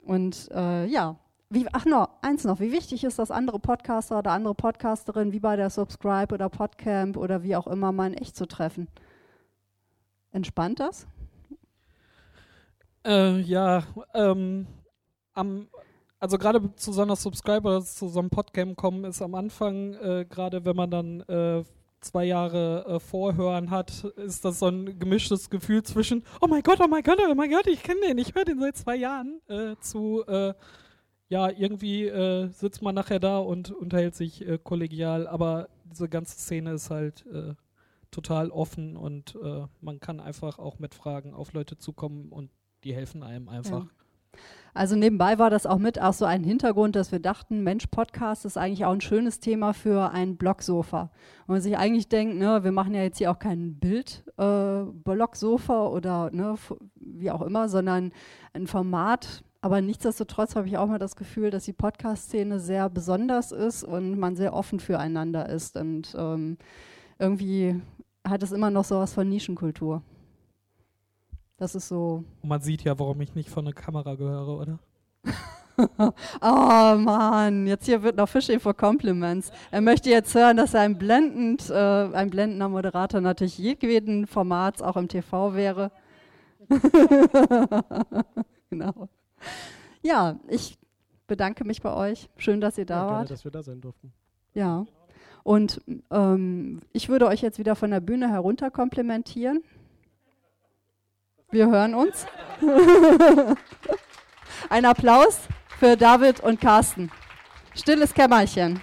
Und 0.04 0.48
äh, 0.52 0.86
ja, 0.86 1.16
wie, 1.50 1.66
ach 1.72 1.86
noch, 1.86 2.10
eins 2.20 2.44
noch, 2.44 2.60
wie 2.60 2.72
wichtig 2.72 3.04
ist 3.04 3.18
das, 3.18 3.30
andere 3.30 3.58
Podcaster 3.58 4.18
oder 4.18 4.32
andere 4.32 4.54
Podcasterin 4.54 5.32
wie 5.32 5.40
bei 5.40 5.56
der 5.56 5.70
Subscribe 5.70 6.34
oder 6.34 6.48
Podcamp 6.50 7.16
oder 7.16 7.42
wie 7.42 7.56
auch 7.56 7.66
immer 7.66 7.90
mal 7.90 8.12
in 8.12 8.18
echt 8.18 8.36
zu 8.36 8.46
treffen? 8.46 8.88
Entspannt 10.30 10.78
das? 10.78 11.06
Äh, 13.06 13.40
ja, 13.40 13.82
ähm, 14.12 14.66
am, 15.32 15.68
also 16.20 16.38
gerade 16.38 16.74
zu 16.74 16.92
so 16.92 17.02
einer 17.02 17.16
Subscriber, 17.16 17.82
zu 17.82 18.08
so 18.08 18.18
einem 18.18 18.30
Podcamp 18.30 18.76
kommen, 18.76 19.04
ist 19.04 19.22
am 19.22 19.34
Anfang, 19.34 19.94
äh, 19.94 20.26
gerade 20.28 20.64
wenn 20.64 20.76
man 20.76 20.90
dann 20.90 21.20
äh, 21.22 21.62
zwei 22.00 22.24
Jahre 22.24 22.84
äh, 22.86 23.00
Vorhören 23.00 23.70
hat, 23.70 24.04
ist 24.16 24.44
das 24.44 24.58
so 24.60 24.66
ein 24.66 24.98
gemischtes 24.98 25.50
Gefühl 25.50 25.82
zwischen, 25.82 26.24
oh 26.40 26.46
mein 26.46 26.62
Gott, 26.62 26.80
oh 26.82 26.88
mein 26.88 27.02
Gott, 27.02 27.18
oh 27.20 27.34
mein 27.34 27.50
Gott, 27.50 27.66
ich 27.66 27.82
kenne 27.82 28.00
den, 28.08 28.18
ich 28.18 28.34
höre 28.34 28.44
den 28.44 28.60
seit 28.60 28.76
zwei 28.76 28.96
Jahren, 28.96 29.40
äh, 29.48 29.76
zu, 29.80 30.24
äh, 30.26 30.54
ja, 31.28 31.50
irgendwie 31.50 32.06
äh, 32.06 32.48
sitzt 32.48 32.82
man 32.82 32.94
nachher 32.94 33.20
da 33.20 33.38
und 33.38 33.70
unterhält 33.70 34.14
sich 34.14 34.44
kollegial, 34.64 35.26
aber 35.26 35.68
diese 35.84 36.08
ganze 36.08 36.38
Szene 36.38 36.72
ist 36.72 36.90
halt 36.90 37.24
total 38.10 38.50
offen 38.50 38.96
und 38.96 39.36
man 39.82 40.00
kann 40.00 40.20
einfach 40.20 40.58
auch 40.58 40.78
mit 40.78 40.94
Fragen 40.94 41.34
auf 41.34 41.52
Leute 41.52 41.76
zukommen 41.76 42.30
und 42.30 42.50
die 42.84 42.94
helfen 42.94 43.22
einem 43.22 43.50
einfach. 43.50 43.84
Ja. 43.84 44.40
Also 44.78 44.94
nebenbei 44.94 45.40
war 45.40 45.50
das 45.50 45.66
auch 45.66 45.78
mit 45.78 46.00
auch 46.00 46.12
so 46.12 46.24
ein 46.24 46.44
Hintergrund, 46.44 46.94
dass 46.94 47.10
wir 47.10 47.18
dachten, 47.18 47.64
Mensch, 47.64 47.88
Podcast 47.88 48.44
ist 48.44 48.56
eigentlich 48.56 48.84
auch 48.84 48.92
ein 48.92 49.00
schönes 49.00 49.40
Thema 49.40 49.74
für 49.74 50.12
ein 50.12 50.36
Blogsofa. 50.36 51.10
Und 51.48 51.54
man 51.54 51.60
sich 51.60 51.76
eigentlich 51.76 52.08
denkt, 52.08 52.36
ne, 52.36 52.62
wir 52.62 52.70
machen 52.70 52.94
ja 52.94 53.02
jetzt 53.02 53.18
hier 53.18 53.32
auch 53.32 53.40
kein 53.40 53.74
Bild-Blogsofa 53.80 55.88
oder 55.88 56.30
ne, 56.30 56.54
wie 56.94 57.32
auch 57.32 57.42
immer, 57.42 57.68
sondern 57.68 58.12
ein 58.52 58.68
Format. 58.68 59.42
Aber 59.62 59.80
nichtsdestotrotz 59.80 60.54
habe 60.54 60.68
ich 60.68 60.78
auch 60.78 60.86
mal 60.86 61.00
das 61.00 61.16
Gefühl, 61.16 61.50
dass 61.50 61.64
die 61.64 61.72
Podcast-Szene 61.72 62.60
sehr 62.60 62.88
besonders 62.88 63.50
ist 63.50 63.82
und 63.82 64.16
man 64.16 64.36
sehr 64.36 64.54
offen 64.54 64.78
füreinander 64.78 65.48
ist. 65.48 65.76
Und 65.76 66.14
ähm, 66.16 66.56
irgendwie 67.18 67.82
hat 68.24 68.44
es 68.44 68.52
immer 68.52 68.70
noch 68.70 68.84
sowas 68.84 69.12
von 69.12 69.28
Nischenkultur. 69.28 70.04
Das 71.58 71.74
ist 71.74 71.88
so, 71.88 72.24
Und 72.40 72.48
man 72.48 72.60
sieht 72.60 72.84
ja, 72.84 72.98
warum 72.98 73.20
ich 73.20 73.34
nicht 73.34 73.50
von 73.50 73.64
der 73.64 73.74
Kamera 73.74 74.14
gehöre, 74.14 74.60
oder? 74.60 74.78
oh 76.40 76.96
Mann, 76.98 77.66
jetzt 77.66 77.86
hier 77.86 78.02
wird 78.02 78.16
noch 78.16 78.28
Fishing 78.28 78.60
for 78.60 78.74
Compliments. 78.74 79.50
Er 79.72 79.80
möchte 79.80 80.08
jetzt 80.08 80.34
hören, 80.34 80.56
dass 80.56 80.74
er 80.74 80.82
ein 80.82 80.98
blendend, 80.98 81.68
äh, 81.68 81.74
ein 81.74 82.30
blendender 82.30 82.68
Moderator 82.68 83.20
natürlich 83.20 83.58
jeden 83.58 84.26
Formats 84.28 84.80
auch 84.82 84.96
im 84.96 85.08
TV 85.08 85.54
wäre. 85.54 85.90
genau. 88.70 89.08
Ja, 90.02 90.38
ich 90.48 90.78
bedanke 91.26 91.64
mich 91.64 91.82
bei 91.82 91.92
euch. 91.92 92.28
Schön, 92.36 92.60
dass 92.60 92.78
ihr 92.78 92.86
da 92.86 92.94
Ja, 92.94 93.02
gerne, 93.04 93.18
wart. 93.18 93.30
dass 93.30 93.44
wir 93.44 93.50
da 93.50 93.62
sein 93.62 93.80
durften. 93.80 94.12
Ja. 94.54 94.86
Und 95.42 95.80
ähm, 96.10 96.80
ich 96.92 97.08
würde 97.08 97.26
euch 97.26 97.40
jetzt 97.42 97.58
wieder 97.58 97.74
von 97.74 97.90
der 97.90 98.00
Bühne 98.00 98.28
herunter 98.30 98.70
komplimentieren. 98.70 99.62
Wir 101.50 101.70
hören 101.70 101.94
uns. 101.94 102.26
Ein 104.68 104.84
Applaus 104.84 105.40
für 105.78 105.96
David 105.96 106.40
und 106.40 106.60
Carsten. 106.60 107.10
Stilles 107.74 108.12
Kämmerchen. 108.12 108.80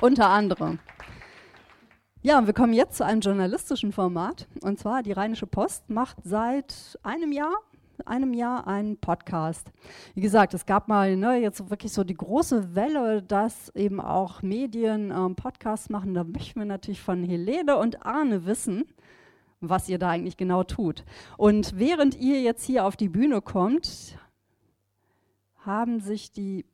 Unter 0.00 0.30
anderem. 0.30 0.80
Ja, 2.22 2.38
und 2.38 2.48
wir 2.48 2.54
kommen 2.54 2.72
jetzt 2.72 2.96
zu 2.96 3.04
einem 3.04 3.20
journalistischen 3.20 3.92
Format. 3.92 4.48
Und 4.62 4.80
zwar 4.80 5.04
die 5.04 5.12
Rheinische 5.12 5.46
Post 5.46 5.88
macht 5.88 6.16
seit 6.24 6.98
einem 7.04 7.30
Jahr, 7.30 7.54
einem 8.04 8.34
Jahr 8.34 8.66
einen 8.66 8.96
Podcast. 8.96 9.70
Wie 10.14 10.22
gesagt, 10.22 10.54
es 10.54 10.66
gab 10.66 10.88
mal 10.88 11.16
ne, 11.16 11.36
jetzt 11.36 11.70
wirklich 11.70 11.92
so 11.92 12.02
die 12.02 12.16
große 12.16 12.74
Welle, 12.74 13.22
dass 13.22 13.68
eben 13.76 14.00
auch 14.00 14.42
Medien 14.42 15.12
ähm, 15.12 15.36
Podcasts 15.36 15.88
machen. 15.88 16.14
Da 16.14 16.24
möchten 16.24 16.58
wir 16.58 16.66
natürlich 16.66 17.00
von 17.00 17.22
Helene 17.22 17.76
und 17.76 18.04
Arne 18.04 18.44
wissen, 18.44 18.86
was 19.60 19.88
ihr 19.88 19.98
da 19.98 20.10
eigentlich 20.10 20.36
genau 20.36 20.64
tut. 20.64 21.04
Und 21.36 21.78
während 21.78 22.16
ihr 22.16 22.40
jetzt 22.40 22.64
hier 22.64 22.84
auf 22.84 22.96
die 22.96 23.08
Bühne 23.08 23.42
kommt, 23.42 24.18
haben 25.64 26.00
sich 26.00 26.32
die 26.32 26.64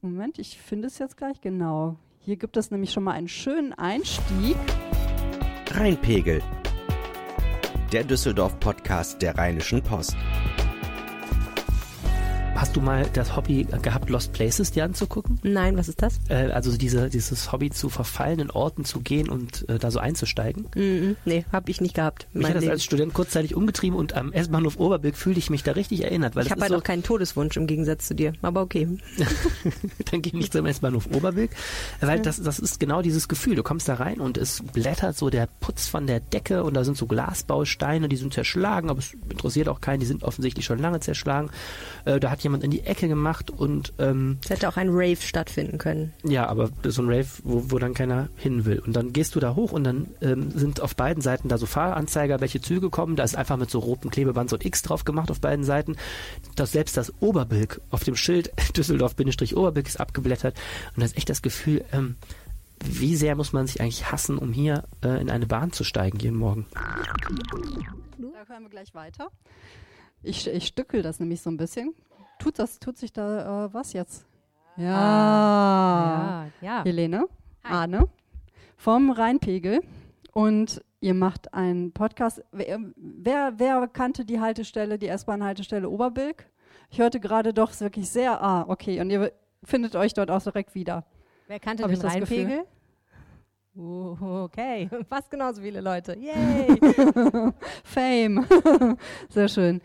Moment, 0.00 0.38
ich 0.38 0.58
finde 0.60 0.86
es 0.86 0.98
jetzt 0.98 1.16
gleich 1.16 1.40
genau. 1.40 1.96
Hier 2.20 2.36
gibt 2.36 2.56
es 2.56 2.70
nämlich 2.70 2.92
schon 2.92 3.02
mal 3.02 3.12
einen 3.12 3.26
schönen 3.26 3.72
Einstieg. 3.72 4.56
Rheinpegel. 5.72 6.40
Der 7.92 8.04
Düsseldorf-Podcast 8.04 9.20
der 9.22 9.36
Rheinischen 9.36 9.82
Post. 9.82 10.16
Hast 12.58 12.74
du 12.74 12.80
mal 12.80 13.08
das 13.12 13.36
Hobby 13.36 13.68
gehabt, 13.82 14.10
Lost 14.10 14.32
Places 14.32 14.72
dir 14.72 14.82
anzugucken? 14.82 15.38
Nein, 15.44 15.76
was 15.76 15.88
ist 15.88 16.02
das? 16.02 16.18
Äh, 16.28 16.50
also 16.50 16.76
diese, 16.76 17.08
dieses 17.08 17.52
Hobby 17.52 17.70
zu 17.70 17.88
verfallenen 17.88 18.50
Orten 18.50 18.84
zu 18.84 18.98
gehen 18.98 19.28
und 19.28 19.68
äh, 19.68 19.78
da 19.78 19.92
so 19.92 20.00
einzusteigen? 20.00 20.66
Mm, 20.74 21.14
nee, 21.24 21.44
habe 21.52 21.70
ich 21.70 21.80
nicht 21.80 21.94
gehabt. 21.94 22.26
Mich 22.32 22.48
hat 22.48 22.56
das 22.56 22.66
als 22.66 22.82
Student 22.82 23.14
kurzzeitig 23.14 23.54
umgetrieben 23.54 23.96
und 23.96 24.14
am 24.14 24.32
S-Bahnhof 24.32 24.76
Oberbilk 24.76 25.16
fühlte 25.16 25.38
ich 25.38 25.50
mich 25.50 25.62
da 25.62 25.70
richtig 25.70 26.02
erinnert. 26.02 26.34
Weil 26.34 26.46
ich 26.46 26.50
habe 26.50 26.62
halt 26.62 26.72
so 26.72 26.78
auch 26.78 26.82
keinen 26.82 27.04
Todeswunsch 27.04 27.56
im 27.56 27.68
Gegensatz 27.68 28.08
zu 28.08 28.16
dir, 28.16 28.32
aber 28.42 28.62
okay. 28.62 28.88
Dann 30.10 30.20
geh 30.20 30.36
nicht 30.36 30.52
zum 30.52 30.66
S-Bahnhof 30.66 31.06
Oberbilk, 31.14 31.52
weil 32.00 32.18
das, 32.18 32.42
das 32.42 32.58
ist 32.58 32.80
genau 32.80 33.02
dieses 33.02 33.28
Gefühl. 33.28 33.54
Du 33.54 33.62
kommst 33.62 33.88
da 33.88 33.94
rein 33.94 34.18
und 34.18 34.36
es 34.36 34.64
blättert 34.72 35.16
so 35.16 35.30
der 35.30 35.48
Putz 35.60 35.86
von 35.86 36.08
der 36.08 36.18
Decke 36.18 36.64
und 36.64 36.74
da 36.74 36.82
sind 36.82 36.96
so 36.96 37.06
Glasbausteine, 37.06 38.08
die 38.08 38.16
sind 38.16 38.34
zerschlagen, 38.34 38.90
aber 38.90 38.98
es 38.98 39.14
interessiert 39.30 39.68
auch 39.68 39.80
keinen, 39.80 40.00
die 40.00 40.06
sind 40.06 40.24
offensichtlich 40.24 40.64
schon 40.64 40.80
lange 40.80 40.98
zerschlagen. 40.98 41.50
Äh, 42.04 42.18
da 42.18 42.32
hat 42.32 42.47
jemand 42.48 42.64
in 42.64 42.70
die 42.70 42.84
Ecke 42.84 43.08
gemacht 43.08 43.50
und 43.50 43.92
ähm, 43.98 44.38
es 44.42 44.50
hätte 44.50 44.68
auch 44.68 44.76
ein 44.76 44.88
Rave 44.90 45.20
stattfinden 45.20 45.78
können. 45.78 46.12
Ja, 46.24 46.46
aber 46.46 46.70
so 46.84 47.02
ein 47.02 47.08
Rave, 47.08 47.26
wo, 47.44 47.70
wo 47.70 47.78
dann 47.78 47.94
keiner 47.94 48.28
hin 48.36 48.64
will. 48.64 48.78
Und 48.80 48.94
dann 48.96 49.12
gehst 49.12 49.34
du 49.34 49.40
da 49.40 49.54
hoch 49.54 49.72
und 49.72 49.84
dann 49.84 50.08
ähm, 50.20 50.50
sind 50.50 50.80
auf 50.80 50.96
beiden 50.96 51.22
Seiten 51.22 51.48
da 51.48 51.58
so 51.58 51.66
Fahranzeiger, 51.66 52.40
welche 52.40 52.60
Züge 52.60 52.90
kommen. 52.90 53.16
Da 53.16 53.22
ist 53.22 53.36
einfach 53.36 53.56
mit 53.56 53.70
so 53.70 53.78
rotem 53.78 54.10
Klebeband 54.10 54.50
so 54.50 54.56
ein 54.56 54.66
X 54.66 54.82
drauf 54.82 55.04
gemacht 55.04 55.30
auf 55.30 55.40
beiden 55.40 55.64
Seiten. 55.64 55.96
Das, 56.56 56.72
selbst 56.72 56.96
das 56.96 57.12
Oberbilk 57.20 57.80
auf 57.90 58.04
dem 58.04 58.16
Schild 58.16 58.52
Düsseldorf-Oberbilk 58.76 59.86
ist 59.86 60.00
abgeblättert. 60.00 60.56
Und 60.94 61.00
da 61.00 61.04
ist 61.04 61.16
echt 61.16 61.28
das 61.28 61.42
Gefühl, 61.42 61.84
ähm, 61.92 62.16
wie 62.84 63.16
sehr 63.16 63.34
muss 63.34 63.52
man 63.52 63.66
sich 63.66 63.80
eigentlich 63.80 64.10
hassen, 64.10 64.38
um 64.38 64.52
hier 64.52 64.84
äh, 65.04 65.20
in 65.20 65.30
eine 65.30 65.46
Bahn 65.46 65.72
zu 65.72 65.84
steigen 65.84 66.18
jeden 66.18 66.36
Morgen? 66.36 66.66
Da 66.72 68.44
hören 68.46 68.62
wir 68.62 68.70
gleich 68.70 68.94
weiter. 68.94 69.30
Ich, 70.22 70.46
ich 70.46 70.66
stückel 70.66 71.02
das 71.02 71.20
nämlich 71.20 71.40
so 71.40 71.50
ein 71.50 71.56
bisschen. 71.56 71.94
Tut, 72.38 72.58
das, 72.58 72.78
tut 72.78 72.96
sich 72.96 73.12
da 73.12 73.66
äh, 73.66 73.74
was 73.74 73.92
jetzt? 73.92 74.26
Ja. 74.76 74.94
Ah. 74.94 76.46
Ja, 76.60 76.78
ja. 76.78 76.84
Helene, 76.84 77.28
Hi. 77.64 77.72
Arne 77.72 78.08
vom 78.78 79.10
Rheinpegel. 79.10 79.82
Und 80.32 80.82
ihr 81.00 81.14
macht 81.14 81.52
einen 81.52 81.92
Podcast. 81.92 82.42
Wer, 82.52 82.80
wer, 82.96 83.58
wer 83.58 83.88
kannte 83.88 84.24
die 84.24 84.40
Haltestelle, 84.40 84.98
die 84.98 85.08
S-Bahn-Haltestelle 85.08 85.90
Oberbilk? 85.90 86.46
Ich 86.90 87.00
hörte 87.00 87.20
gerade 87.20 87.52
doch 87.52 87.78
wirklich 87.80 88.08
sehr, 88.08 88.40
ah, 88.42 88.64
okay. 88.68 89.00
Und 89.00 89.10
ihr 89.10 89.32
findet 89.62 89.96
euch 89.96 90.14
dort 90.14 90.30
auch 90.30 90.42
direkt 90.42 90.74
wieder. 90.74 91.04
Wer 91.48 91.60
kannte 91.60 91.82
Hab 91.82 91.90
den 91.90 92.00
Rheinpegel? 92.00 92.64
Uh, 93.76 94.16
okay, 94.44 94.88
fast 95.08 95.30
genauso 95.30 95.60
viele 95.60 95.80
Leute. 95.80 96.16
Yay! 96.18 96.78
Fame. 97.84 98.46
Sehr 99.28 99.48
schön. 99.48 99.80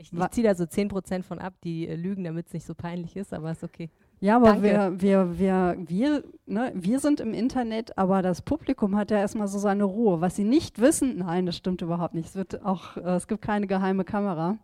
Ich, 0.00 0.14
ich 0.14 0.30
ziehe 0.30 0.46
da 0.46 0.54
so 0.54 0.64
10% 0.64 1.22
von 1.22 1.38
ab, 1.38 1.52
die 1.62 1.86
äh, 1.86 1.94
lügen, 1.94 2.24
damit 2.24 2.46
es 2.46 2.54
nicht 2.54 2.64
so 2.64 2.74
peinlich 2.74 3.16
ist, 3.16 3.34
aber 3.34 3.50
ist 3.50 3.62
okay. 3.62 3.90
Ja, 4.18 4.36
aber 4.36 4.62
wir, 4.62 5.00
wir, 5.00 5.38
wir, 5.38 5.76
wir, 5.78 6.24
ne, 6.46 6.72
wir 6.74 7.00
sind 7.00 7.20
im 7.20 7.34
Internet, 7.34 7.96
aber 7.98 8.22
das 8.22 8.40
Publikum 8.40 8.96
hat 8.96 9.10
ja 9.10 9.18
erstmal 9.18 9.48
so 9.48 9.58
seine 9.58 9.84
Ruhe. 9.84 10.22
Was 10.22 10.36
sie 10.36 10.44
nicht 10.44 10.78
wissen, 10.80 11.18
nein, 11.18 11.44
das 11.44 11.56
stimmt 11.56 11.82
überhaupt 11.82 12.14
nicht. 12.14 12.28
Es, 12.28 12.34
wird 12.34 12.64
auch, 12.64 12.96
äh, 12.96 13.16
es 13.16 13.28
gibt 13.28 13.42
keine 13.42 13.66
geheime 13.66 14.04
Kamera. 14.04 14.58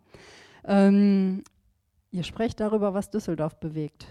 Ähm, 0.63 1.43
ihr 2.11 2.23
sprecht 2.23 2.59
darüber, 2.59 2.95
was 2.95 3.11
Düsseldorf 3.11 3.59
bewegt. 3.59 4.07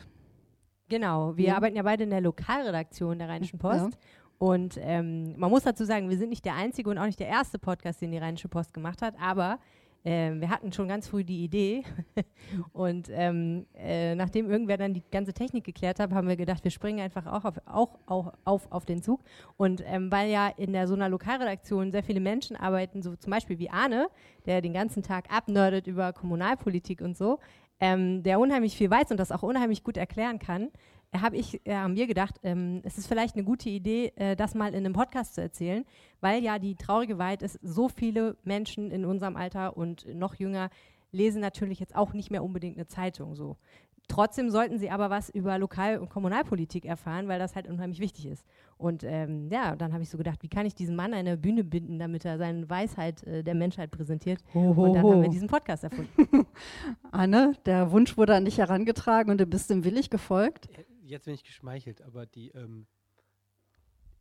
Genau, 0.89 1.37
wir 1.37 1.47
ja. 1.49 1.57
arbeiten 1.57 1.77
ja 1.77 1.83
beide 1.83 2.05
in 2.05 2.11
der 2.11 2.21
Lokalredaktion 2.21 3.19
der 3.19 3.29
Rheinischen 3.29 3.59
Post. 3.59 3.95
Ja. 3.95 3.99
Und 4.39 4.79
ähm, 4.81 5.37
man 5.39 5.51
muss 5.51 5.65
dazu 5.65 5.85
sagen, 5.85 6.09
wir 6.09 6.19
sind 6.19 6.29
nicht 6.29 6.45
der 6.45 6.55
einzige 6.55 6.91
und 6.91 6.99
auch 6.99 7.07
nicht 7.07 7.19
der 7.19 7.29
erste 7.29 7.59
Podcast, 7.59 8.01
den 8.01 8.13
die 8.13 8.19
Rheinische 8.19 8.49
Post 8.49 8.75
gemacht 8.75 9.03
hat, 9.03 9.15
aber 9.21 9.59
ähm, 10.07 10.41
wir 10.41 10.51
hatten 10.51 10.73
schon 10.73 10.87
ganz 10.87 11.09
früh 11.09 11.25
die 11.25 11.43
Idee. 11.43 11.83
und 12.73 13.09
ähm, 13.11 13.67
äh, 13.75 14.15
nachdem 14.15 14.49
irgendwer 14.49 14.77
dann 14.77 14.95
die 14.95 15.03
ganze 15.11 15.33
Technik 15.33 15.65
geklärt 15.65 15.99
hat, 15.99 16.13
haben 16.13 16.29
wir 16.29 16.37
gedacht, 16.37 16.63
wir 16.63 16.71
springen 16.71 17.01
einfach 17.01 17.27
auch 17.27 17.45
auf, 17.45 17.61
auch, 17.67 17.99
auch 18.07 18.33
auf, 18.45 18.71
auf 18.71 18.87
den 18.87 19.03
Zug. 19.03 19.21
Und 19.57 19.83
ähm, 19.85 20.13
weil 20.13 20.31
ja 20.31 20.47
in 20.57 20.73
der, 20.73 20.87
so 20.87 20.95
einer 20.95 21.09
Lokalredaktion 21.09 21.91
sehr 21.91 22.05
viele 22.05 22.21
Menschen 22.21 22.55
arbeiten, 22.55 23.03
so 23.03 23.17
zum 23.17 23.33
Beispiel 23.33 23.59
wie 23.59 23.69
Arne, 23.69 24.07
der 24.47 24.61
den 24.61 24.73
ganzen 24.73 25.03
Tag 25.03 25.25
abnördet 25.29 25.89
über 25.89 26.13
Kommunalpolitik 26.13 27.01
und 27.01 27.17
so, 27.17 27.41
ähm, 27.81 28.23
der 28.23 28.39
unheimlich 28.39 28.77
viel 28.77 28.89
weiß 28.89 29.11
und 29.11 29.19
das 29.19 29.33
auch 29.33 29.43
unheimlich 29.43 29.83
gut 29.83 29.97
erklären 29.97 30.39
kann, 30.39 30.69
habe 31.15 31.37
ich 31.37 31.67
äh, 31.67 31.75
haben 31.75 31.97
wir 31.97 32.07
gedacht, 32.07 32.41
ähm, 32.43 32.81
es 32.85 32.99
ist 32.99 33.07
vielleicht 33.07 33.35
eine 33.37 33.45
gute 33.45 33.69
Idee, 33.69 34.13
äh, 34.17 34.37
das 34.37 34.55
mal 34.55 34.69
in 34.69 34.85
einem 34.85 34.93
Podcast 34.93 35.35
zu 35.35 35.41
erzählen, 35.41 35.85
weil 36.21 36.43
ja 36.43 36.59
die 36.59 36.77
traurige 36.77 37.19
Wahrheit 37.19 37.43
ist, 37.43 37.59
so 37.63 37.89
viele 37.89 38.37
Menschen 38.45 38.91
in 38.91 39.05
unserem 39.05 39.37
Alter 39.37 39.77
und 39.77 40.07
noch 40.15 40.35
jünger 40.35 40.71
lesen 41.13 41.41
natürlich 41.41 41.81
jetzt 41.81 41.97
auch 41.97 42.13
nicht 42.13 42.31
mehr 42.31 42.45
unbedingt 42.45 42.77
eine 42.77 42.87
Zeitung 42.87 43.35
so. 43.35 43.57
Trotzdem 44.09 44.51
sollten 44.51 44.79
sie 44.79 44.91
aber 44.91 45.11
was 45.11 45.31
über 45.31 45.59
Lokal- 45.59 45.99
und 45.99 46.11
Kommunalpolitik 46.11 46.85
erfahren, 46.85 47.27
weil 47.27 47.41
das 47.41 47.57
halt 47.57 47.67
unheimlich 47.67 47.99
wichtig 47.99 48.27
ist. 48.27 48.45
Und 48.79 49.03
ähm, 49.03 49.49
ja, 49.51 49.75
dann 49.75 49.93
habe 49.93 50.05
ich 50.05 50.11
so 50.11 50.17
gedacht, 50.17 50.43
wie 50.43 50.49
kann 50.49 50.65
ich 50.65 50.77
diesen 50.77 50.95
Mann 50.95 51.13
eine 51.13 51.37
Bühne 51.37 51.65
binden, 51.65 51.99
damit 51.99 52.25
er 52.25 52.39
seine 52.39 52.71
Weisheit 52.71 53.25
äh, 53.25 53.43
der 53.43 53.55
Menschheit 53.57 53.91
präsentiert. 53.91 54.45
Ho, 54.55 54.77
ho, 54.77 54.85
und 54.85 54.93
dann 54.93 55.03
ho. 55.03 55.13
haben 55.13 55.23
wir 55.23 55.29
diesen 55.29 55.49
Podcast 55.49 55.85
erfunden. 55.85 56.47
Anne, 57.11 57.55
der 57.67 57.91
Wunsch 57.91 58.17
wurde 58.17 58.37
an 58.37 58.45
dich 58.45 58.59
herangetragen 58.59 59.33
und 59.33 59.41
du 59.41 59.47
bist 59.47 59.71
dem 59.71 59.83
willig 59.83 60.09
gefolgt 60.09 60.69
jetzt 61.07 61.25
bin 61.25 61.35
ich 61.35 61.45
geschmeichelt, 61.45 62.03
aber 62.03 62.27
die, 62.27 62.49
ähm, 62.51 62.87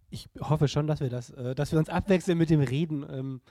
ich 0.09 0.29
hoffe 0.39 0.67
schon, 0.67 0.87
dass 0.87 0.99
wir 0.99 1.09
das, 1.09 1.31
äh, 1.31 1.55
dass 1.55 1.71
wir 1.71 1.79
uns 1.79 1.89
abwechseln 1.89 2.37
mit 2.37 2.49
dem 2.49 2.61
Reden 2.61 3.05
ähm, 3.09 3.41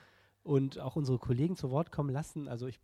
und 0.42 0.78
auch 0.78 0.96
unsere 0.96 1.18
Kollegen 1.18 1.56
zu 1.56 1.70
Wort 1.70 1.90
kommen 1.90 2.10
lassen. 2.10 2.48
Also 2.48 2.66
ich 2.66 2.80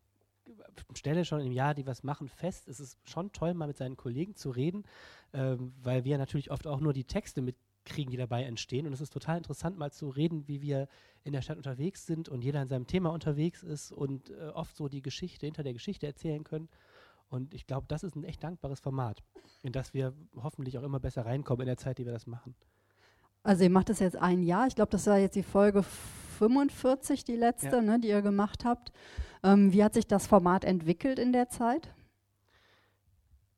stelle 0.95 1.25
schon 1.25 1.41
im 1.41 1.53
Jahr, 1.53 1.75
die 1.75 1.87
was 1.87 2.03
machen, 2.03 2.29
fest, 2.29 2.69
es 2.69 2.81
ist 2.81 2.99
schon 3.09 3.33
toll, 3.33 3.55
mal 3.55 3.69
mit 3.69 3.77
seinen 3.77 3.97
Kollegen 3.97 4.35
zu 4.35 4.51
reden, 4.51 4.85
ähm, 5.33 5.73
weil 5.83 6.05
wir 6.05 6.19
natürlich 6.19 6.51
oft 6.51 6.67
auch 6.67 6.81
nur 6.81 6.93
die 6.93 7.05
Texte 7.05 7.43
mitkriegen, 7.43 8.11
die 8.11 8.17
dabei 8.17 8.45
entstehen. 8.45 8.87
Und 8.87 8.93
es 8.93 9.01
ist 9.01 9.13
total 9.13 9.39
interessant, 9.39 9.79
mal 9.79 9.93
zu 9.93 10.09
reden, 10.09 10.49
wie 10.49 10.61
wir 10.61 10.89
in 11.23 11.33
der 11.33 11.43
Stadt 11.43 11.57
unterwegs 11.57 12.07
sind 12.07 12.29
und 12.29 12.43
jeder 12.43 12.63
in 12.63 12.69
seinem 12.69 12.87
Thema 12.87 13.11
unterwegs 13.11 13.63
ist 13.63 13.93
und 13.93 14.31
äh, 14.31 14.49
oft 14.55 14.77
so 14.77 14.89
die 14.89 15.03
Geschichte 15.03 15.47
hinter 15.47 15.63
der 15.63 15.75
Geschichte 15.75 16.07
erzählen 16.07 16.45
können. 16.45 16.69
Und 17.31 17.55
ich 17.55 17.67
glaube, 17.67 17.87
das 17.89 18.03
ist 18.03 18.17
ein 18.17 18.25
echt 18.25 18.43
dankbares 18.43 18.81
Format, 18.81 19.23
in 19.63 19.73
das 19.73 19.95
wir 19.95 20.13
hoffentlich 20.37 20.77
auch 20.79 20.83
immer 20.83 20.99
besser 20.99 21.25
reinkommen 21.25 21.63
in 21.63 21.67
der 21.67 21.77
Zeit, 21.77 21.99
die 21.99 22.05
wir 22.05 22.13
das 22.13 22.27
machen. 22.27 22.57
Also 23.43 23.63
ihr 23.63 23.71
macht 23.71 23.89
das 23.89 24.01
jetzt 24.01 24.17
ein 24.17 24.43
Jahr. 24.43 24.67
Ich 24.67 24.75
glaube, 24.75 24.91
das 24.91 25.07
war 25.07 25.17
jetzt 25.17 25.37
die 25.37 25.45
Folge 25.45 25.83
45, 25.83 27.25
die 27.25 27.37
letzte, 27.37 27.77
ja. 27.77 27.83
ne, 27.83 28.01
die 28.01 28.09
ihr 28.09 28.21
gemacht 28.21 28.65
habt. 28.65 28.91
Ähm, 29.43 29.73
wie 29.73 29.85
hat 29.85 29.95
sich 29.95 30.07
das 30.07 30.27
Format 30.27 30.65
entwickelt 30.65 31.19
in 31.19 31.33
der 31.33 31.49
Zeit? 31.49 31.95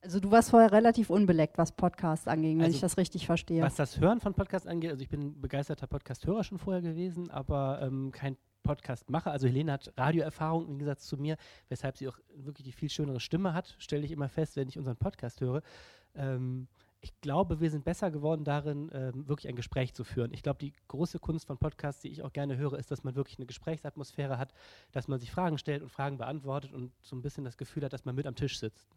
Also 0.02 0.20
du 0.20 0.30
warst 0.30 0.50
vorher 0.50 0.72
relativ 0.72 1.10
unbeleckt, 1.10 1.58
was 1.58 1.72
Podcasts 1.72 2.26
angeht, 2.28 2.56
wenn 2.56 2.64
also, 2.64 2.74
ich 2.74 2.80
das 2.80 2.96
richtig 2.96 3.26
verstehe. 3.26 3.62
Was 3.62 3.76
das 3.76 4.00
Hören 4.00 4.20
von 4.20 4.34
Podcasts 4.34 4.66
angeht, 4.66 4.90
also 4.90 5.02
ich 5.02 5.08
bin 5.08 5.40
begeisterter 5.40 5.86
Podcast-Hörer 5.86 6.44
schon 6.44 6.58
vorher 6.58 6.82
gewesen, 6.82 7.30
aber 7.30 7.80
ähm, 7.82 8.10
kein 8.10 8.36
Podcast 8.62 9.10
mache. 9.10 9.30
Also 9.30 9.46
Helene 9.46 9.72
hat 9.72 9.92
Radioerfahrung 9.96 10.66
im 10.66 10.78
Gegensatz 10.78 11.06
zu 11.06 11.16
mir, 11.16 11.36
weshalb 11.68 11.96
sie 11.96 12.08
auch 12.08 12.18
wirklich 12.34 12.64
die 12.64 12.72
viel 12.72 12.90
schönere 12.90 13.20
Stimme 13.20 13.54
hat, 13.54 13.76
stelle 13.78 14.04
ich 14.04 14.12
immer 14.12 14.28
fest, 14.28 14.56
wenn 14.56 14.68
ich 14.68 14.78
unseren 14.78 14.96
Podcast 14.96 15.40
höre. 15.40 15.62
Ähm, 16.14 16.68
ich 17.00 17.20
glaube, 17.20 17.60
wir 17.60 17.70
sind 17.70 17.84
besser 17.84 18.12
geworden 18.12 18.44
darin, 18.44 18.88
ähm, 18.94 19.26
wirklich 19.26 19.48
ein 19.48 19.56
Gespräch 19.56 19.92
zu 19.92 20.04
führen. 20.04 20.32
Ich 20.32 20.44
glaube, 20.44 20.60
die 20.60 20.72
große 20.86 21.18
Kunst 21.18 21.46
von 21.46 21.58
Podcasts, 21.58 22.00
die 22.00 22.08
ich 22.08 22.22
auch 22.22 22.32
gerne 22.32 22.56
höre, 22.56 22.78
ist, 22.78 22.92
dass 22.92 23.02
man 23.02 23.16
wirklich 23.16 23.38
eine 23.38 23.46
Gesprächsatmosphäre 23.46 24.38
hat, 24.38 24.54
dass 24.92 25.08
man 25.08 25.18
sich 25.18 25.32
Fragen 25.32 25.58
stellt 25.58 25.82
und 25.82 25.88
Fragen 25.88 26.18
beantwortet 26.18 26.72
und 26.72 26.92
so 27.02 27.16
ein 27.16 27.22
bisschen 27.22 27.44
das 27.44 27.56
Gefühl 27.56 27.84
hat, 27.84 27.92
dass 27.92 28.04
man 28.04 28.14
mit 28.14 28.26
am 28.26 28.36
Tisch 28.36 28.58
sitzt. 28.58 28.88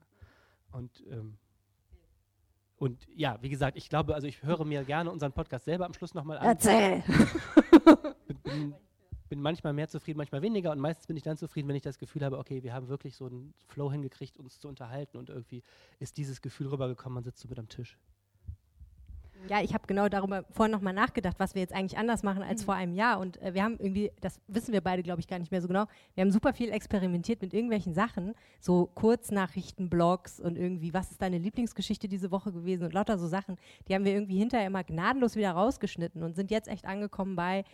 Und 0.72 1.04
ähm, 1.10 1.38
und 2.78 3.08
ja, 3.16 3.38
wie 3.42 3.50
gesagt, 3.50 3.78
ich 3.78 3.90
glaube, 3.90 4.14
also 4.14 4.28
ich 4.28 4.44
höre 4.44 4.66
mir 4.66 4.84
gerne 4.84 5.10
unseren 5.10 5.32
Podcast 5.32 5.66
selber 5.66 5.86
am 5.86 5.94
Schluss 5.94 6.14
nochmal 6.14 6.38
an. 6.38 6.46
Erzähl! 6.46 7.04
bin, 8.28 8.42
bin 8.44 8.76
bin 9.30 9.42
manchmal 9.42 9.74
mehr 9.74 9.88
zufrieden, 9.88 10.18
manchmal 10.18 10.42
weniger 10.42 10.72
und 10.72 10.80
meistens 10.80 11.08
bin 11.08 11.18
ich 11.18 11.24
dann 11.24 11.38
zufrieden, 11.38 11.68
wenn 11.68 11.76
ich 11.76 11.82
das 11.82 11.98
Gefühl 11.98 12.24
habe, 12.24 12.38
okay, 12.38 12.64
wir 12.64 12.74
haben 12.74 12.88
wirklich 12.88 13.16
so 13.16 13.26
einen 13.26 13.54
Flow 13.68 13.92
hingekriegt, 13.92 14.38
uns 14.38 14.60
zu 14.60 14.68
unterhalten 14.68 15.18
und 15.18 15.30
irgendwie 15.30 15.64
ist 16.00 16.18
dieses 16.18 16.42
Gefühl 16.42 16.68
rübergekommen, 16.68 17.16
man 17.16 17.24
sitzt 17.24 17.40
so 17.40 17.48
mit 17.48 17.60
am 17.60 17.70
Tisch. 17.70 17.98
Ja, 19.50 19.62
ich 19.62 19.74
habe 19.74 19.86
genau 19.86 20.10
darüber 20.10 20.44
vorhin 20.50 20.72
nochmal 20.72 20.94
nachgedacht, 20.94 21.36
was 21.40 21.54
wir 21.54 21.62
jetzt 21.62 21.74
eigentlich 21.74 21.98
anders 21.98 22.24
machen 22.24 22.42
als 22.42 22.62
mhm. 22.62 22.66
vor 22.66 22.74
einem 22.74 22.94
Jahr. 22.94 23.20
Und 23.20 23.42
äh, 23.42 23.54
wir 23.54 23.64
haben 23.64 23.78
irgendwie, 23.80 24.12
das 24.22 24.40
wissen 24.48 24.74
wir 24.74 24.82
beide, 24.82 25.04
glaube 25.04 25.20
ich, 25.20 25.28
gar 25.28 25.40
nicht 25.40 25.52
mehr 25.52 25.62
so 25.62 25.68
genau, 25.68 25.86
wir 26.16 26.22
haben 26.22 26.32
super 26.32 26.54
viel 26.54 26.72
experimentiert 26.72 27.42
mit 27.42 27.54
irgendwelchen 27.54 27.94
Sachen, 27.94 28.34
so 28.60 28.88
Kurznachrichtenblogs 28.96 30.40
und 30.40 30.58
irgendwie, 30.58 30.94
was 30.94 31.12
ist 31.12 31.22
deine 31.22 31.38
Lieblingsgeschichte 31.38 32.08
diese 32.08 32.32
Woche 32.32 32.52
gewesen 32.52 32.86
und 32.86 32.94
lauter 32.94 33.18
so 33.18 33.28
Sachen, 33.28 33.58
die 33.88 33.94
haben 33.94 34.06
wir 34.06 34.14
irgendwie 34.14 34.38
hinterher 34.38 34.68
immer 34.68 34.84
gnadenlos 34.84 35.36
wieder 35.36 35.52
rausgeschnitten 35.52 36.24
und 36.24 36.36
sind 36.36 36.50
jetzt 36.50 36.68
echt 36.68 36.86
angekommen 36.86 37.36
bei, 37.36 37.66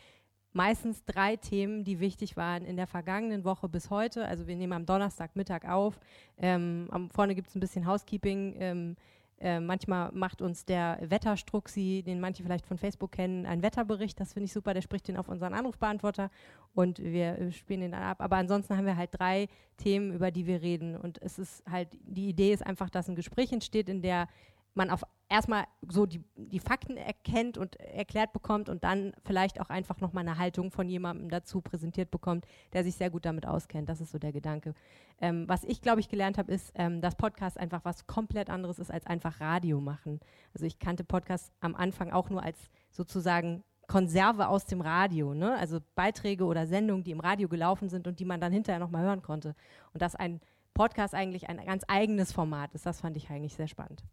meistens 0.54 1.04
drei 1.06 1.36
Themen, 1.36 1.84
die 1.84 1.99
wichtig 1.99 2.38
waren 2.38 2.66
in 2.66 2.78
der 2.78 2.88
vergangenen 2.88 3.43
Woche 3.43 3.70
bis 3.70 3.89
heute. 3.89 4.26
Also 4.26 4.47
wir 4.47 4.56
nehmen 4.56 4.74
am 4.74 4.86
Donnerstagmittag 4.86 5.66
auf. 5.68 5.99
Ähm, 6.38 6.88
am, 6.91 7.10
vorne 7.10 7.36
gibt 7.36 7.49
es 7.49 7.56
ein 7.56 7.60
bisschen 7.60 7.86
Housekeeping. 7.86 8.56
Ähm, 8.60 8.95
Äh, 9.43 9.60
manchmal 9.60 10.12
macht 10.12 10.39
uns 10.43 10.66
der 10.66 10.99
Wetterstruxi, 11.02 12.04
den 12.06 12.20
manche 12.20 12.43
vielleicht 12.43 12.68
von 12.68 12.78
Facebook 12.78 13.12
kennen, 13.14 13.47
einen 13.47 13.64
Wetterbericht. 13.64 14.20
Das 14.20 14.34
finde 14.34 14.45
ich 14.45 14.54
super. 14.54 14.76
Der 14.76 14.84
spricht 14.84 15.08
den 15.08 15.18
auf 15.18 15.30
unseren 15.30 15.56
Anrufbeantworter 15.56 16.30
und 16.76 16.99
wir 16.99 17.39
äh, 17.39 17.52
spielen 17.52 17.82
den 17.82 17.91
dann 17.91 18.04
ab. 18.04 18.22
Aber 18.22 18.36
ansonsten 18.36 18.78
haben 18.78 18.86
wir 18.86 18.95
halt 18.95 19.10
drei 19.14 19.47
Themen, 19.78 20.14
über 20.14 20.30
die 20.30 20.45
wir 20.45 20.62
reden. 20.62 20.95
Und 20.95 21.20
es 21.24 21.39
ist 21.39 21.64
halt, 21.66 21.88
die 22.04 22.30
Idee 22.30 22.54
ist 22.54 22.64
einfach, 22.64 22.91
dass 22.91 23.10
ein 23.10 23.16
Gespräch 23.16 23.52
entsteht, 23.52 23.89
in 23.89 24.04
der 24.04 24.28
man 24.74 24.89
auf 24.89 25.03
erstmal 25.32 25.65
so 25.88 26.05
die, 26.05 26.24
die 26.36 26.59
Fakten 26.59 26.97
erkennt 26.97 27.57
und 27.57 27.78
erklärt 27.78 28.34
bekommt 28.34 28.67
und 28.67 28.84
dann 28.84 29.13
vielleicht 29.24 29.61
auch 29.61 29.69
einfach 29.69 30.01
nochmal 30.01 30.28
eine 30.28 30.38
Haltung 30.38 30.72
von 30.72 30.89
jemandem 30.89 31.30
dazu 31.30 31.61
präsentiert 31.61 32.11
bekommt, 32.11 32.45
der 32.74 32.84
sich 32.84 32.95
sehr 32.95 33.09
gut 33.09 33.26
damit 33.26 33.45
auskennt. 33.45 33.88
Das 33.88 34.01
ist 34.01 34.11
so 34.11 34.19
der 34.19 34.34
Gedanke. 34.34 34.74
Ähm, 35.22 35.47
was 35.47 35.63
ich, 35.63 35.82
glaube 35.82 36.01
ich, 36.01 36.09
gelernt 36.09 36.38
habe, 36.38 36.51
ist, 36.51 36.72
ähm, 36.76 36.99
dass 36.99 37.15
Podcast 37.15 37.57
einfach 37.57 37.86
was 37.86 38.07
komplett 38.07 38.49
anderes 38.49 38.78
ist 38.78 38.91
als 38.91 39.07
einfach 39.07 39.39
Radio 39.39 39.80
machen. 39.80 40.19
Also 40.53 40.65
ich 40.65 40.80
kannte 40.80 41.05
Podcast 41.05 41.51
am 41.61 41.76
Anfang 41.76 42.11
auch 42.11 42.30
nur 42.30 42.43
als 42.43 42.57
sozusagen 42.89 43.63
Konserve 43.88 44.47
aus 44.47 44.65
dem 44.65 44.82
Radio, 44.82 45.34
ne? 45.34 45.57
also 45.57 45.80
Beiträge 45.95 46.45
oder 46.45 46.67
Sendungen, 46.67 47.03
die 47.03 47.11
im 47.11 47.19
Radio 47.19 47.47
gelaufen 47.49 47.89
sind 47.89 48.07
und 48.07 48.19
die 48.19 48.26
man 48.26 48.39
dann 48.39 48.53
hinterher 48.53 48.80
nochmal 48.80 49.03
hören 49.03 49.22
konnte. 49.22 49.55
Und 49.93 50.01
dass 50.01 50.15
ein 50.15 50.39
Podcast 50.74 51.13
eigentlich 51.13 51.49
ein 51.49 51.57
ganz 51.65 51.84
eigenes 51.88 52.32
Format 52.32 52.74
ist, 52.74 52.86
das 52.86 53.01
fand 53.01 53.17
ich 53.17 53.30
eigentlich 53.30 53.55
sehr 53.55 53.67
spannend. 53.67 54.03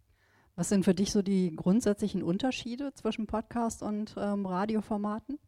Was 0.58 0.70
sind 0.70 0.84
für 0.84 0.92
dich 0.92 1.12
so 1.12 1.22
die 1.22 1.54
grundsätzlichen 1.54 2.20
Unterschiede 2.20 2.92
zwischen 2.92 3.28
Podcast 3.28 3.80
und 3.80 4.16
ähm, 4.18 4.44
Radioformaten? 4.44 5.38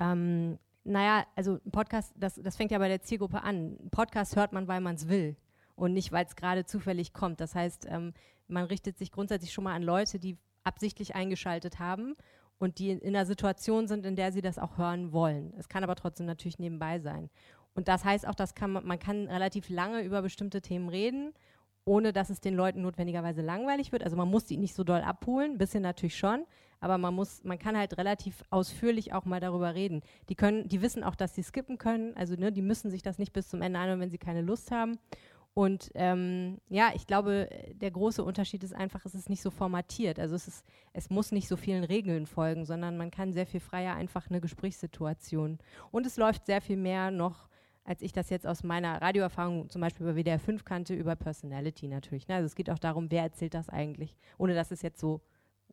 Ähm, 0.00 0.58
naja, 0.82 1.24
also 1.36 1.60
ein 1.64 1.70
Podcast, 1.70 2.12
das, 2.16 2.34
das 2.34 2.56
fängt 2.56 2.72
ja 2.72 2.78
bei 2.80 2.88
der 2.88 3.00
Zielgruppe 3.00 3.44
an. 3.44 3.76
Ein 3.80 3.90
Podcast 3.92 4.34
hört 4.34 4.52
man, 4.52 4.66
weil 4.66 4.80
man 4.80 4.96
es 4.96 5.08
will 5.08 5.36
und 5.76 5.92
nicht, 5.92 6.10
weil 6.10 6.26
es 6.26 6.34
gerade 6.34 6.64
zufällig 6.64 7.12
kommt. 7.12 7.40
Das 7.40 7.54
heißt, 7.54 7.86
ähm, 7.88 8.12
man 8.48 8.64
richtet 8.64 8.98
sich 8.98 9.12
grundsätzlich 9.12 9.52
schon 9.52 9.62
mal 9.62 9.76
an 9.76 9.84
Leute, 9.84 10.18
die 10.18 10.36
absichtlich 10.64 11.14
eingeschaltet 11.14 11.78
haben 11.78 12.16
und 12.58 12.80
die 12.80 12.90
in, 12.90 12.98
in 12.98 13.14
einer 13.14 13.26
Situation 13.26 13.86
sind, 13.86 14.04
in 14.04 14.16
der 14.16 14.32
sie 14.32 14.42
das 14.42 14.58
auch 14.58 14.78
hören 14.78 15.12
wollen. 15.12 15.54
Es 15.58 15.68
kann 15.68 15.84
aber 15.84 15.94
trotzdem 15.94 16.26
natürlich 16.26 16.58
nebenbei 16.58 16.98
sein. 16.98 17.30
Und 17.74 17.86
das 17.86 18.04
heißt 18.04 18.26
auch, 18.26 18.34
dass 18.34 18.56
kann 18.56 18.72
man, 18.72 18.84
man 18.84 18.98
kann 18.98 19.28
relativ 19.28 19.68
lange 19.68 20.02
über 20.02 20.22
bestimmte 20.22 20.60
Themen 20.60 20.88
reden 20.88 21.34
ohne 21.84 22.12
dass 22.12 22.30
es 22.30 22.40
den 22.40 22.54
Leuten 22.54 22.82
notwendigerweise 22.82 23.42
langweilig 23.42 23.92
wird. 23.92 24.04
Also 24.04 24.16
man 24.16 24.28
muss 24.28 24.44
die 24.44 24.56
nicht 24.56 24.74
so 24.74 24.84
doll 24.84 25.00
abholen, 25.00 25.58
bisschen 25.58 25.82
natürlich 25.82 26.16
schon, 26.16 26.44
aber 26.80 26.98
man 26.98 27.14
muss, 27.14 27.44
man 27.44 27.58
kann 27.58 27.76
halt 27.76 27.98
relativ 27.98 28.42
ausführlich 28.50 29.12
auch 29.12 29.24
mal 29.24 29.40
darüber 29.40 29.74
reden. 29.74 30.02
Die 30.28 30.34
können, 30.34 30.68
die 30.68 30.82
wissen 30.82 31.04
auch, 31.04 31.14
dass 31.14 31.34
sie 31.34 31.42
skippen 31.42 31.78
können, 31.78 32.16
also 32.16 32.34
ne, 32.34 32.52
die 32.52 32.62
müssen 32.62 32.90
sich 32.90 33.02
das 33.02 33.18
nicht 33.18 33.32
bis 33.32 33.48
zum 33.48 33.62
Ende 33.62 33.78
anhören, 33.78 34.00
wenn 34.00 34.10
sie 34.10 34.18
keine 34.18 34.42
Lust 34.42 34.70
haben. 34.70 34.98
Und 35.52 35.90
ähm, 35.94 36.58
ja, 36.68 36.92
ich 36.94 37.06
glaube, 37.06 37.48
der 37.74 37.90
große 37.90 38.22
Unterschied 38.22 38.62
ist 38.62 38.74
einfach, 38.74 39.04
es 39.04 39.14
ist 39.14 39.28
nicht 39.28 39.42
so 39.42 39.50
formatiert. 39.50 40.20
Also 40.20 40.36
es 40.36 40.46
ist, 40.46 40.64
es 40.92 41.10
muss 41.10 41.32
nicht 41.32 41.48
so 41.48 41.56
vielen 41.56 41.82
Regeln 41.82 42.26
folgen, 42.26 42.64
sondern 42.64 42.96
man 42.96 43.10
kann 43.10 43.32
sehr 43.32 43.46
viel 43.46 43.60
freier 43.60 43.96
einfach 43.96 44.30
eine 44.30 44.40
Gesprächssituation. 44.40 45.58
Und 45.90 46.06
es 46.06 46.16
läuft 46.16 46.46
sehr 46.46 46.60
viel 46.60 46.76
mehr 46.76 47.10
noch 47.10 47.49
als 47.84 48.02
ich 48.02 48.12
das 48.12 48.30
jetzt 48.30 48.46
aus 48.46 48.62
meiner 48.62 49.00
Radioerfahrung 49.00 49.68
zum 49.68 49.80
Beispiel 49.80 50.06
über 50.06 50.16
WDR 50.16 50.38
5 50.38 50.64
kannte, 50.64 50.94
über 50.94 51.16
Personality 51.16 51.88
natürlich. 51.88 52.28
Ne? 52.28 52.36
Also 52.36 52.46
es 52.46 52.54
geht 52.54 52.70
auch 52.70 52.78
darum, 52.78 53.10
wer 53.10 53.22
erzählt 53.22 53.54
das 53.54 53.68
eigentlich, 53.68 54.16
ohne 54.38 54.54
dass 54.54 54.70
es 54.70 54.82
jetzt 54.82 55.00
so, 55.00 55.20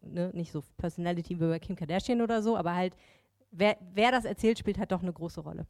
ne, 0.01 0.31
nicht 0.33 0.51
so 0.51 0.63
Personality 0.77 1.39
wie 1.39 1.47
bei 1.47 1.59
Kim 1.59 1.75
Kardashian 1.75 2.21
oder 2.21 2.41
so, 2.41 2.57
aber 2.57 2.75
halt, 2.75 2.95
wer, 3.51 3.77
wer 3.93 4.11
das 4.11 4.25
erzählt, 4.25 4.59
spielt 4.59 4.77
halt 4.77 4.91
doch 4.91 5.01
eine 5.01 5.13
große 5.13 5.41
Rolle. 5.41 5.67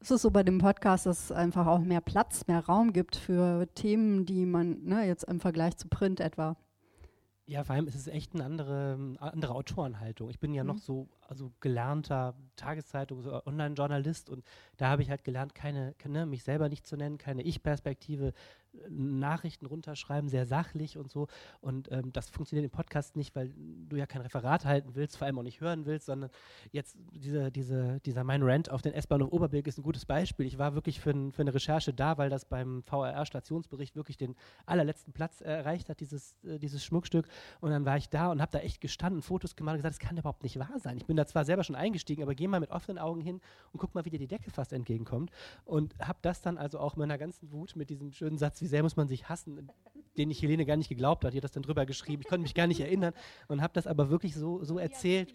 Es 0.00 0.10
ist 0.10 0.22
so 0.22 0.30
bei 0.30 0.42
dem 0.42 0.58
Podcast, 0.58 1.04
dass 1.04 1.24
es 1.24 1.32
einfach 1.32 1.66
auch 1.66 1.80
mehr 1.80 2.00
Platz, 2.00 2.46
mehr 2.46 2.64
Raum 2.64 2.94
gibt 2.94 3.16
für 3.16 3.68
Themen, 3.74 4.24
die 4.24 4.46
man 4.46 4.82
ne, 4.84 5.06
jetzt 5.06 5.24
im 5.24 5.40
Vergleich 5.40 5.76
zu 5.76 5.88
Print 5.88 6.20
etwa 6.20 6.56
ja, 7.50 7.64
vor 7.64 7.74
allem 7.74 7.88
ist 7.88 7.96
es 7.96 8.06
echt 8.06 8.32
eine 8.32 8.44
andere, 8.44 9.16
andere 9.18 9.56
Autorenhaltung. 9.56 10.30
Ich 10.30 10.38
bin 10.38 10.54
ja 10.54 10.62
mhm. 10.62 10.68
noch 10.68 10.78
so 10.78 11.08
also 11.20 11.50
gelernter 11.58 12.36
Tageszeitung, 12.54 13.22
so 13.22 13.44
Online-Journalist 13.44 14.30
und 14.30 14.44
da 14.76 14.88
habe 14.88 15.02
ich 15.02 15.10
halt 15.10 15.24
gelernt, 15.24 15.52
keine, 15.52 15.94
keine, 15.98 16.26
mich 16.26 16.44
selber 16.44 16.68
nicht 16.68 16.86
zu 16.86 16.96
nennen, 16.96 17.18
keine 17.18 17.42
Ich-Perspektive, 17.42 18.34
Nachrichten 18.88 19.66
runterschreiben, 19.66 20.28
sehr 20.28 20.46
sachlich 20.46 20.96
und 20.96 21.10
so. 21.10 21.26
Und 21.60 21.90
ähm, 21.90 22.12
das 22.12 22.30
funktioniert 22.30 22.64
im 22.64 22.70
Podcast 22.70 23.16
nicht, 23.16 23.34
weil 23.34 23.52
du 23.88 23.96
ja 23.96 24.06
kein 24.06 24.22
Referat 24.22 24.64
halten 24.64 24.94
willst, 24.94 25.16
vor 25.16 25.26
allem 25.26 25.38
auch 25.38 25.42
nicht 25.42 25.60
hören 25.60 25.86
willst, 25.86 26.06
sondern 26.06 26.30
jetzt 26.72 26.96
diese, 27.12 27.50
diese, 27.50 28.00
dieser 28.00 28.24
Mein 28.24 28.42
Rant 28.42 28.70
auf 28.70 28.82
den 28.82 28.92
S-Bahnhof 28.92 29.32
Oberbilk 29.32 29.66
ist 29.66 29.78
ein 29.78 29.82
gutes 29.82 30.06
Beispiel. 30.06 30.46
Ich 30.46 30.58
war 30.58 30.74
wirklich 30.74 31.00
für, 31.00 31.12
für 31.32 31.42
eine 31.42 31.54
Recherche 31.54 31.92
da, 31.92 32.18
weil 32.18 32.30
das 32.30 32.44
beim 32.44 32.82
VRR-Stationsbericht 32.84 33.96
wirklich 33.96 34.16
den 34.16 34.36
allerletzten 34.66 35.12
Platz 35.12 35.40
erreicht 35.40 35.88
hat, 35.88 36.00
dieses, 36.00 36.36
äh, 36.44 36.58
dieses 36.58 36.84
Schmuckstück. 36.84 37.26
Und 37.60 37.70
dann 37.70 37.84
war 37.84 37.96
ich 37.96 38.08
da 38.08 38.30
und 38.30 38.40
habe 38.40 38.52
da 38.52 38.58
echt 38.60 38.80
gestanden, 38.80 39.22
Fotos 39.22 39.56
gemacht 39.56 39.74
und 39.74 39.78
gesagt, 39.78 40.00
das 40.00 40.08
kann 40.08 40.16
überhaupt 40.16 40.42
nicht 40.42 40.58
wahr 40.58 40.78
sein. 40.78 40.96
Ich 40.96 41.06
bin 41.06 41.16
da 41.16 41.26
zwar 41.26 41.44
selber 41.44 41.64
schon 41.64 41.76
eingestiegen, 41.76 42.22
aber 42.22 42.34
geh 42.34 42.46
mal 42.46 42.60
mit 42.60 42.70
offenen 42.70 42.98
Augen 42.98 43.20
hin 43.20 43.40
und 43.72 43.80
guck 43.80 43.94
mal, 43.94 44.04
wie 44.04 44.10
dir 44.10 44.18
die 44.18 44.28
Decke 44.28 44.50
fast 44.50 44.72
entgegenkommt. 44.72 45.30
Und 45.64 45.94
habe 45.98 46.18
das 46.22 46.40
dann 46.40 46.58
also 46.58 46.78
auch 46.78 46.96
meiner 46.96 47.18
ganzen 47.18 47.50
Wut 47.52 47.74
mit 47.76 47.90
diesem 47.90 48.12
schönen 48.12 48.38
Satz 48.38 48.59
wie 48.60 48.66
sehr 48.66 48.82
muss 48.82 48.96
man 48.96 49.08
sich 49.08 49.28
hassen, 49.28 49.70
den 50.16 50.30
ich 50.30 50.42
Helene 50.42 50.66
gar 50.66 50.76
nicht 50.76 50.88
geglaubt 50.88 51.24
hat. 51.24 51.32
Die 51.32 51.38
hat 51.38 51.44
das 51.44 51.52
dann 51.52 51.62
drüber 51.62 51.86
geschrieben. 51.86 52.22
Ich 52.22 52.28
konnte 52.28 52.42
mich 52.42 52.54
gar 52.54 52.66
nicht 52.66 52.80
erinnern 52.80 53.14
und 53.48 53.62
habe 53.62 53.72
das 53.72 53.86
aber 53.86 54.10
wirklich 54.10 54.34
so, 54.34 54.62
so 54.64 54.78
erzählt. 54.78 55.34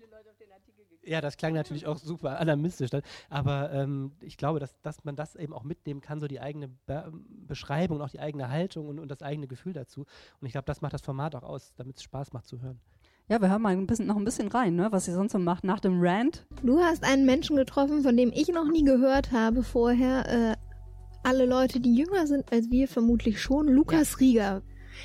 Ja, 1.03 1.21
das 1.21 1.37
klang 1.37 1.53
natürlich 1.53 1.85
auch 1.85 1.97
super 1.97 2.39
alarmistisch. 2.39 2.89
Aber 3.29 3.71
ähm, 3.71 4.13
ich 4.21 4.37
glaube, 4.37 4.59
dass, 4.59 4.79
dass 4.81 5.03
man 5.03 5.15
das 5.15 5.35
eben 5.35 5.53
auch 5.53 5.63
mitnehmen 5.63 6.01
kann, 6.01 6.19
so 6.19 6.27
die 6.27 6.39
eigene 6.39 6.67
Be 6.67 7.11
Beschreibung, 7.47 8.01
auch 8.01 8.09
die 8.09 8.19
eigene 8.19 8.49
Haltung 8.49 8.87
und, 8.87 8.99
und 8.99 9.09
das 9.09 9.21
eigene 9.21 9.47
Gefühl 9.47 9.73
dazu. 9.73 10.01
Und 10.41 10.47
ich 10.47 10.51
glaube, 10.51 10.65
das 10.65 10.81
macht 10.81 10.93
das 10.93 11.03
Format 11.03 11.35
auch 11.35 11.43
aus, 11.43 11.73
damit 11.75 11.97
es 11.97 12.03
Spaß 12.03 12.33
macht 12.33 12.47
zu 12.47 12.59
hören. 12.59 12.79
Ja, 13.27 13.41
wir 13.41 13.49
hören 13.49 13.61
mal 13.61 13.73
ein 13.73 13.87
bisschen, 13.87 14.05
noch 14.05 14.17
ein 14.17 14.23
bisschen 14.23 14.49
rein, 14.49 14.75
ne, 14.75 14.91
was 14.91 15.07
ihr 15.07 15.15
sonst 15.15 15.31
so 15.31 15.39
macht 15.39 15.63
nach 15.63 15.79
dem 15.79 15.99
Rant. 15.99 16.45
Du 16.61 16.79
hast 16.79 17.03
einen 17.03 17.25
Menschen 17.25 17.55
getroffen, 17.55 18.03
von 18.03 18.15
dem 18.15 18.31
ich 18.31 18.49
noch 18.49 18.69
nie 18.69 18.83
gehört 18.83 19.31
habe 19.31 19.63
vorher. 19.63 20.27
Äh, 20.27 20.55
alle 21.25 21.45
Leute, 21.45 21.79
die 21.79 21.95
jünger 21.95 22.27
sind 22.27 22.51
als 22.51 22.69
wir, 22.71 22.87
vermutlich 22.87 23.41
schon. 23.41 23.67
Lukas 23.67 24.11
ja. 24.11 24.17
Rieger. 24.19 24.61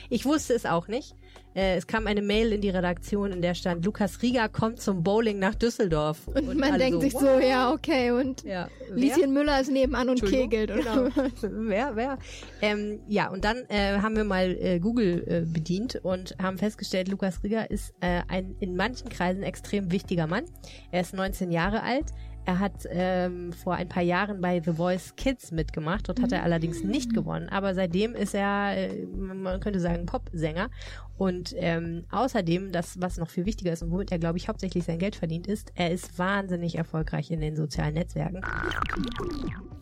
Ich 0.09 0.25
wusste 0.25 0.55
es 0.55 0.66
auch 0.66 0.87
nicht. 0.87 1.16
Äh, 1.55 1.77
es 1.77 1.87
kam 1.89 2.07
eine 2.07 2.23
Mail 2.23 2.53
in 2.53 2.61
die 2.61 2.71
Redaktion, 2.71 3.33
in 3.33 3.43
der 3.43 3.55
stand, 3.55 3.85
Lukas 3.85 4.23
Rieger 4.23 4.49
kommt 4.49 4.81
zum 4.81 5.03
Bowling 5.03 5.41
nach 5.41 5.57
Düsseldorf. 5.57 6.29
Und, 6.29 6.37
und 6.49 6.59
man 6.59 6.79
denkt 6.79 6.95
so, 6.95 7.01
sich 7.01 7.14
wow. 7.14 7.21
so, 7.23 7.41
ja, 7.41 7.73
okay, 7.73 8.12
und 8.12 8.45
ja, 8.45 8.68
Lieschen 8.95 9.33
Müller 9.33 9.61
ist 9.61 9.71
nebenan 9.71 10.11
und 10.11 10.23
kegelt. 10.23 10.73
Genau. 10.73 11.09
wer, 11.43 11.97
wer? 11.97 12.18
Ähm, 12.62 13.01
ja, 13.09 13.31
und 13.31 13.45
dann 13.45 13.64
äh, 13.68 13.99
haben 13.99 14.14
wir 14.14 14.25
mal 14.25 14.57
äh, 14.61 14.79
Google 14.79 15.25
äh, 15.27 15.41
bedient 15.41 15.97
und 16.03 16.37
haben 16.41 16.57
festgestellt, 16.57 17.09
Lukas 17.09 17.43
Rieger 17.43 17.68
ist 17.68 17.95
äh, 18.01 18.23
ein 18.29 18.55
in 18.61 18.77
manchen 18.77 19.09
Kreisen 19.09 19.43
extrem 19.43 19.91
wichtiger 19.91 20.29
Mann. 20.29 20.45
Er 20.93 21.01
ist 21.01 21.14
19 21.14 21.51
Jahre 21.51 21.83
alt, 21.83 22.12
er 22.45 22.59
hat 22.59 22.86
ähm, 22.91 23.53
vor 23.53 23.74
ein 23.74 23.88
paar 23.88 24.03
Jahren 24.03 24.41
bei 24.41 24.61
The 24.61 24.72
Voice 24.72 25.14
Kids 25.16 25.53
mitgemacht. 25.53 26.09
Dort 26.09 26.20
hat 26.22 26.32
er 26.32 26.43
allerdings 26.43 26.82
nicht 26.82 27.14
gewonnen. 27.14 27.49
Aber 27.49 27.74
seitdem 27.74 28.14
ist 28.14 28.34
er, 28.34 28.76
äh, 28.76 29.07
man 29.07 29.61
könnte 29.61 29.80
sagen, 29.80 30.07
Popsänger. 30.07 30.70
Und 31.16 31.55
ähm, 31.59 32.05
außerdem, 32.11 32.72
das, 32.72 33.01
was 33.01 33.18
noch 33.18 33.28
viel 33.28 33.47
wichtiger 33.47 33.72
ist 33.72 33.82
und 33.82 33.91
womit 33.91 34.11
er, 34.11 34.18
glaube 34.18 34.38
ich, 34.38 34.49
hauptsächlich 34.49 34.84
sein 34.84 34.99
Geld 34.99 35.16
verdient, 35.16 35.47
ist, 35.47 35.72
er 35.74 35.91
ist 35.91 36.18
wahnsinnig 36.18 36.76
erfolgreich 36.76 37.30
in 37.30 37.41
den 37.41 37.57
sozialen 37.57 37.95
Netzwerken. 37.95 38.41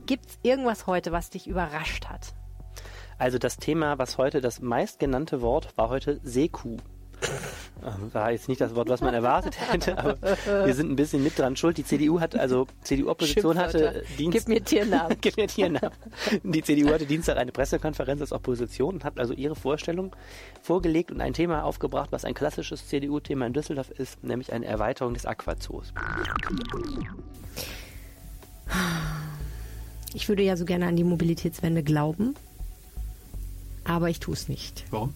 Gibt's 0.07 0.39
irgendwas 0.43 0.87
heute, 0.87 1.13
was 1.13 1.31
dich 1.31 1.47
überrascht 1.47 2.07
hat? 2.07 2.35
Also 3.19 3.39
das 3.39 3.57
Thema, 3.57 3.99
was 3.99 4.19
heute 4.19 4.41
das 4.41 4.61
meistgenannte 4.61 5.43
Wort 5.43 5.77
war 5.77 5.89
heute 5.89 6.21
Seku. 6.23 6.77
Ähm, 7.85 8.13
war 8.13 8.33
jetzt 8.33 8.49
nicht 8.49 8.61
das 8.61 8.75
Wort, 8.75 8.89
was 8.89 9.01
man 9.01 9.15
erwartet 9.15 9.57
hätte, 9.73 9.99
aber 9.99 10.17
wir 10.21 10.75
sind 10.75 10.91
ein 10.91 10.97
bisschen 10.97 11.23
mit 11.23 11.39
dran 11.39 11.57
schuld. 11.57 11.77
Die 11.79 11.85
CDU 11.85 12.21
hat, 12.21 12.35
also 12.37 12.67
CDU-Opposition 12.83 13.57
hatte 13.57 14.05
Dienst. 14.19 14.39
Gib 14.47 14.49
mir 14.49 14.65
Tiernamen. 14.65 15.17
Gib 15.21 15.37
mir 15.37 15.47
Tiernamen. 15.47 15.97
Die 16.43 16.63
CDU 16.63 16.93
hatte 16.93 17.07
Dienstag 17.07 17.37
eine 17.37 17.53
Pressekonferenz 17.53 18.21
als 18.21 18.33
Opposition 18.33 18.95
und 18.95 19.05
hat 19.05 19.19
also 19.19 19.33
ihre 19.33 19.55
Vorstellung 19.55 20.15
vorgelegt 20.63 21.13
und 21.13 21.21
ein 21.21 21.35
Thema 21.35 21.63
aufgebracht, 21.63 22.11
was 22.11 22.25
ein 22.25 22.35
klassisches 22.35 22.89
CDU-Thema 22.89 23.47
in 23.47 23.53
Düsseldorf 23.53 23.91
ist, 23.91 24.23
nämlich 24.25 24.53
eine 24.53 24.67
Erweiterung 24.67 25.15
des 25.15 25.25
Aquazoos. 25.25 25.93
Ich 30.15 30.29
würde 30.29 30.43
ja 30.43 30.57
so 30.57 30.65
gerne 30.65 30.87
an 30.87 30.97
die 30.97 31.05
Mobilitätswende 31.05 31.85
glauben, 31.85 32.35
aber 33.85 34.11
ich 34.11 34.19
tue 34.19 34.35
es 34.35 34.49
nicht. 34.49 34.85
Warum? 34.91 35.15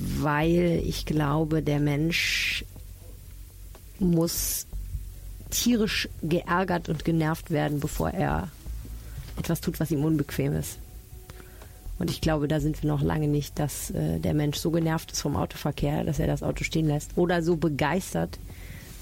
Weil 0.00 0.82
ich 0.84 1.04
glaube, 1.04 1.62
der 1.62 1.80
Mensch 1.80 2.64
muss 3.98 4.66
tierisch 5.50 6.08
geärgert 6.22 6.88
und 6.88 7.04
genervt 7.04 7.50
werden, 7.50 7.80
bevor 7.80 8.10
er 8.10 8.48
etwas 9.38 9.60
tut, 9.60 9.80
was 9.80 9.90
ihm 9.90 10.04
unbequem 10.04 10.54
ist. 10.54 10.78
Und 11.98 12.10
ich 12.10 12.22
glaube, 12.22 12.48
da 12.48 12.60
sind 12.60 12.82
wir 12.82 12.88
noch 12.88 13.02
lange 13.02 13.28
nicht, 13.28 13.58
dass 13.58 13.90
äh, 13.90 14.18
der 14.20 14.32
Mensch 14.32 14.56
so 14.56 14.70
genervt 14.70 15.12
ist 15.12 15.20
vom 15.20 15.36
Autoverkehr, 15.36 16.02
dass 16.04 16.18
er 16.18 16.26
das 16.26 16.42
Auto 16.42 16.64
stehen 16.64 16.86
lässt. 16.86 17.10
Oder 17.16 17.42
so 17.42 17.56
begeistert 17.56 18.38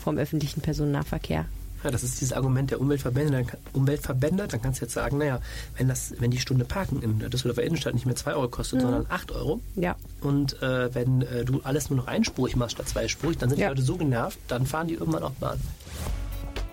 vom 0.02 0.18
öffentlichen 0.18 0.62
Personennahverkehr, 0.62 1.44
Ja, 1.88 1.92
das 1.92 2.02
ist 2.02 2.20
dieses 2.20 2.34
Argument 2.34 2.70
der 2.70 2.82
Umweltverbände. 2.82 3.32
Dann, 3.32 3.46
kann- 3.46 3.60
Umweltverbände, 3.72 4.46
dann 4.46 4.60
kannst 4.60 4.82
du 4.82 4.84
jetzt 4.84 4.92
sagen, 4.92 5.16
naja, 5.16 5.40
wenn, 5.78 5.88
das, 5.88 6.12
wenn 6.18 6.30
die 6.30 6.38
Stunde 6.38 6.66
Parken 6.66 7.00
in 7.00 7.18
der 7.18 7.30
Düsseldorfer 7.30 7.62
Innenstadt 7.62 7.94
nicht 7.94 8.04
mehr 8.04 8.14
2 8.14 8.34
Euro 8.34 8.48
kostet, 8.48 8.80
Mhm. 8.80 8.82
sondern 8.82 9.06
8 9.08 9.32
Euro, 9.32 9.60
Ja. 9.74 9.96
und 10.20 10.60
äh, 10.62 10.94
wenn 10.94 11.22
äh, 11.22 11.46
du 11.46 11.62
alles 11.64 11.88
nur 11.88 11.96
noch 11.96 12.06
einspurig 12.06 12.56
machst 12.56 12.72
statt 12.74 12.90
zweispurig, 12.90 13.38
dann 13.38 13.48
sind 13.48 13.58
Ja. 13.58 13.68
die 13.68 13.76
Leute 13.76 13.82
so 13.86 13.96
genervt, 13.96 14.38
dann 14.48 14.66
fahren 14.66 14.88
die 14.88 14.94
irgendwann 14.96 15.22
auch 15.22 15.30
Bahn. 15.32 15.58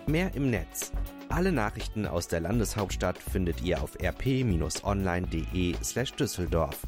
Mehr 0.06 0.36
im 0.36 0.50
Netz. 0.50 0.92
Alle 1.30 1.54
Nachrichten 1.54 2.06
aus 2.08 2.28
der 2.28 2.42
Landeshauptstadt 2.42 3.18
findet 3.18 3.62
ihr 3.64 3.82
auf 3.82 3.92
rp-online.de 4.04 5.76
slash 5.82 6.12
Düsseldorf. 6.16 6.80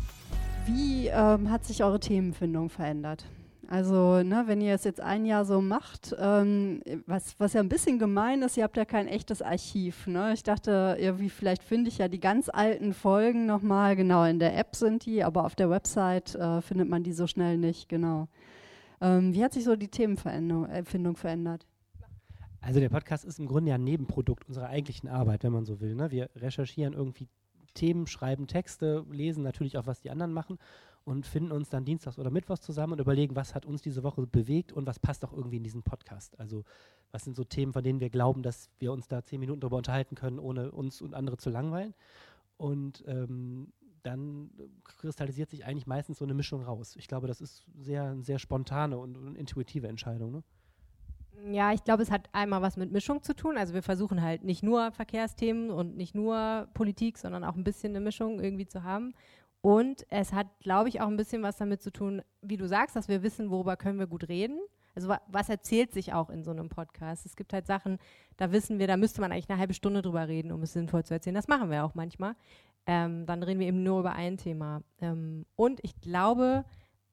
Wie 0.65 1.07
ähm, 1.07 1.49
hat 1.49 1.65
sich 1.65 1.81
eure 1.81 2.01
Themenfindung 2.01 2.69
verändert? 2.69 3.23
Also, 3.69 4.23
ne, 4.23 4.43
wenn 4.45 4.61
ihr 4.61 4.73
es 4.73 4.85
jetzt 4.85 5.01
ein 5.01 5.25
Jahr 5.25 5.43
so 5.43 5.59
macht, 5.59 6.15
ähm, 6.17 6.81
was, 7.05 7.37
was 7.37 7.51
ja 7.51 7.59
ein 7.59 7.67
bisschen 7.67 7.99
gemein 7.99 8.41
ist, 8.41 8.55
ihr 8.55 8.63
habt 8.63 8.77
ja 8.77 8.85
kein 8.85 9.07
echtes 9.07 9.41
Archiv. 9.41 10.07
Ne? 10.07 10.31
Ich 10.33 10.43
dachte, 10.43 10.95
irgendwie, 10.97 11.29
vielleicht 11.29 11.63
finde 11.63 11.89
ich 11.89 11.97
ja 11.97 12.07
die 12.07 12.21
ganz 12.21 12.47
alten 12.47 12.93
Folgen 12.93 13.45
nochmal. 13.45 13.97
Genau, 13.97 14.23
in 14.23 14.39
der 14.39 14.57
App 14.57 14.75
sind 14.75 15.05
die, 15.05 15.21
aber 15.21 15.43
auf 15.43 15.55
der 15.55 15.69
Website 15.69 16.33
äh, 16.35 16.61
findet 16.61 16.87
man 16.87 17.03
die 17.03 17.11
so 17.11 17.27
schnell 17.27 17.57
nicht. 17.57 17.89
Genau. 17.89 18.29
Ähm, 19.01 19.33
wie 19.33 19.43
hat 19.43 19.51
sich 19.51 19.65
so 19.65 19.75
die 19.75 19.89
Themenfindung 19.89 21.17
verändert? 21.17 21.67
Also 22.61 22.79
der 22.79 22.89
Podcast 22.89 23.25
ist 23.25 23.37
im 23.37 23.47
Grunde 23.47 23.69
ja 23.69 23.75
ein 23.75 23.83
Nebenprodukt 23.83 24.47
unserer 24.47 24.69
eigentlichen 24.69 25.09
Arbeit, 25.09 25.43
wenn 25.43 25.51
man 25.51 25.65
so 25.65 25.81
will. 25.81 25.93
Ne? 25.93 26.09
Wir 26.09 26.29
recherchieren 26.37 26.93
irgendwie 26.93 27.27
Themen, 27.73 28.07
schreiben 28.07 28.47
Texte, 28.47 29.05
lesen 29.11 29.43
natürlich 29.43 29.77
auch, 29.77 29.87
was 29.87 29.99
die 29.99 30.09
anderen 30.09 30.31
machen 30.31 30.57
und 31.07 31.25
finden 31.25 31.53
uns 31.53 31.69
dann 31.69 31.85
dienstags 31.85 32.19
oder 32.19 32.29
mittwochs 32.29 32.59
zusammen 32.59 32.91
und 32.91 32.99
überlegen, 32.99 33.33
was 33.33 33.55
hat 33.55 33.65
uns 33.65 33.81
diese 33.81 34.03
Woche 34.03 34.27
bewegt 34.27 34.73
und 34.73 34.85
was 34.85 34.99
passt 34.99 35.23
auch 35.23 35.31
irgendwie 35.31 35.55
in 35.55 35.63
diesen 35.63 35.81
Podcast. 35.81 36.37
Also 36.37 36.65
was 37.11 37.23
sind 37.23 37.33
so 37.33 37.45
Themen, 37.45 37.71
von 37.71 37.81
denen 37.81 38.01
wir 38.01 38.09
glauben, 38.09 38.43
dass 38.43 38.69
wir 38.79 38.91
uns 38.91 39.07
da 39.07 39.23
zehn 39.23 39.39
Minuten 39.39 39.61
drüber 39.61 39.77
unterhalten 39.77 40.15
können, 40.15 40.37
ohne 40.37 40.69
uns 40.69 41.01
und 41.01 41.13
andere 41.13 41.37
zu 41.37 41.49
langweilen. 41.49 41.93
Und 42.57 43.05
ähm, 43.07 43.71
dann 44.03 44.49
kristallisiert 44.83 45.49
sich 45.49 45.63
eigentlich 45.63 45.87
meistens 45.87 46.17
so 46.17 46.25
eine 46.25 46.33
Mischung 46.33 46.61
raus. 46.61 46.97
Ich 46.97 47.07
glaube, 47.07 47.27
das 47.27 47.39
ist 47.39 47.65
sehr, 47.77 48.03
eine 48.03 48.23
sehr 48.23 48.37
spontane 48.37 48.97
und, 48.97 49.15
und 49.15 49.37
intuitive 49.37 49.87
Entscheidung. 49.87 50.33
Ne? 50.33 50.43
Ja, 51.53 51.71
ich 51.71 51.85
glaube, 51.85 52.03
es 52.03 52.11
hat 52.11 52.27
einmal 52.33 52.61
was 52.61 52.75
mit 52.75 52.91
Mischung 52.91 53.23
zu 53.23 53.33
tun. 53.33 53.57
Also 53.57 53.73
wir 53.73 53.83
versuchen 53.83 54.21
halt 54.21 54.43
nicht 54.43 54.61
nur 54.61 54.91
Verkehrsthemen 54.91 55.69
und 55.69 55.95
nicht 55.95 56.15
nur 56.15 56.67
Politik, 56.73 57.17
sondern 57.17 57.45
auch 57.45 57.55
ein 57.55 57.63
bisschen 57.63 57.95
eine 57.95 58.03
Mischung 58.03 58.41
irgendwie 58.41 58.67
zu 58.67 58.83
haben. 58.83 59.13
Und 59.67 60.05
es 60.07 60.31
hat, 60.31 60.47
glaube 60.61 60.87
ich, 60.87 61.01
auch 61.01 61.07
ein 61.07 61.17
bisschen 61.17 61.43
was 61.43 61.57
damit 61.57 61.81
zu 61.81 61.91
tun, 61.91 62.21
wie 62.41 62.55
du 62.55 62.69
sagst, 62.69 62.95
dass 62.95 63.09
wir 63.09 63.21
wissen, 63.21 63.49
worüber 63.49 63.75
können 63.75 63.99
wir 63.99 64.07
gut 64.07 64.29
reden. 64.29 64.61
Also 64.95 65.09
wa 65.09 65.19
was 65.27 65.49
erzählt 65.49 65.91
sich 65.91 66.13
auch 66.13 66.29
in 66.29 66.45
so 66.45 66.51
einem 66.51 66.69
Podcast? 66.69 67.25
Es 67.25 67.35
gibt 67.35 67.51
halt 67.51 67.67
Sachen, 67.67 67.97
da 68.37 68.53
wissen 68.53 68.79
wir, 68.79 68.87
da 68.87 68.95
müsste 68.95 69.19
man 69.19 69.33
eigentlich 69.33 69.49
eine 69.49 69.59
halbe 69.59 69.73
Stunde 69.73 70.01
drüber 70.01 70.29
reden, 70.29 70.53
um 70.53 70.61
es 70.61 70.71
sinnvoll 70.71 71.03
zu 71.03 71.15
erzählen. 71.15 71.35
Das 71.35 71.49
machen 71.49 71.69
wir 71.69 71.83
auch 71.83 71.95
manchmal. 71.95 72.37
Ähm, 72.85 73.25
dann 73.25 73.43
reden 73.43 73.59
wir 73.59 73.67
eben 73.67 73.83
nur 73.83 73.99
über 73.99 74.13
ein 74.13 74.37
Thema. 74.37 74.83
Ähm, 75.01 75.45
und 75.57 75.81
ich 75.83 75.99
glaube, 75.99 76.63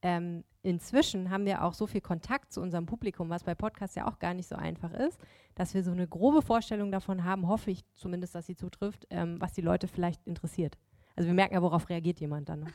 ähm, 0.03 0.45
inzwischen 0.63 1.31
haben 1.31 1.47
wir 1.47 1.65
auch 1.65 1.75
so 1.75 1.89
viel 1.89 2.03
Kontakt 2.03 2.53
zu 2.53 2.61
unserem 2.61 2.87
Publikum, 2.87 3.31
was 3.31 3.43
bei 3.43 3.57
Podcasts 3.57 3.97
ja 3.97 4.07
auch 4.07 4.21
gar 4.21 4.33
nicht 4.33 4.47
so 4.47 4.55
einfach 4.55 4.93
ist, 4.93 5.21
dass 5.57 5.75
wir 5.75 5.83
so 5.83 5.91
eine 5.91 6.07
grobe 6.07 6.41
Vorstellung 6.41 6.93
davon 6.93 7.25
haben, 7.25 7.49
hoffe 7.49 7.73
ich 7.73 7.85
zumindest, 7.97 8.37
dass 8.37 8.47
sie 8.47 8.55
zutrifft, 8.55 9.09
ähm, 9.11 9.41
was 9.41 9.55
die 9.55 9.61
Leute 9.61 9.89
vielleicht 9.89 10.25
interessiert. 10.25 10.79
Also 11.17 11.29
wir 11.29 11.35
merken 11.35 11.55
ja, 11.55 11.63
worauf 11.63 11.89
reagiert 11.89 12.21
jemand 12.21 12.49
dann. 12.49 12.61
Ne? 12.61 12.67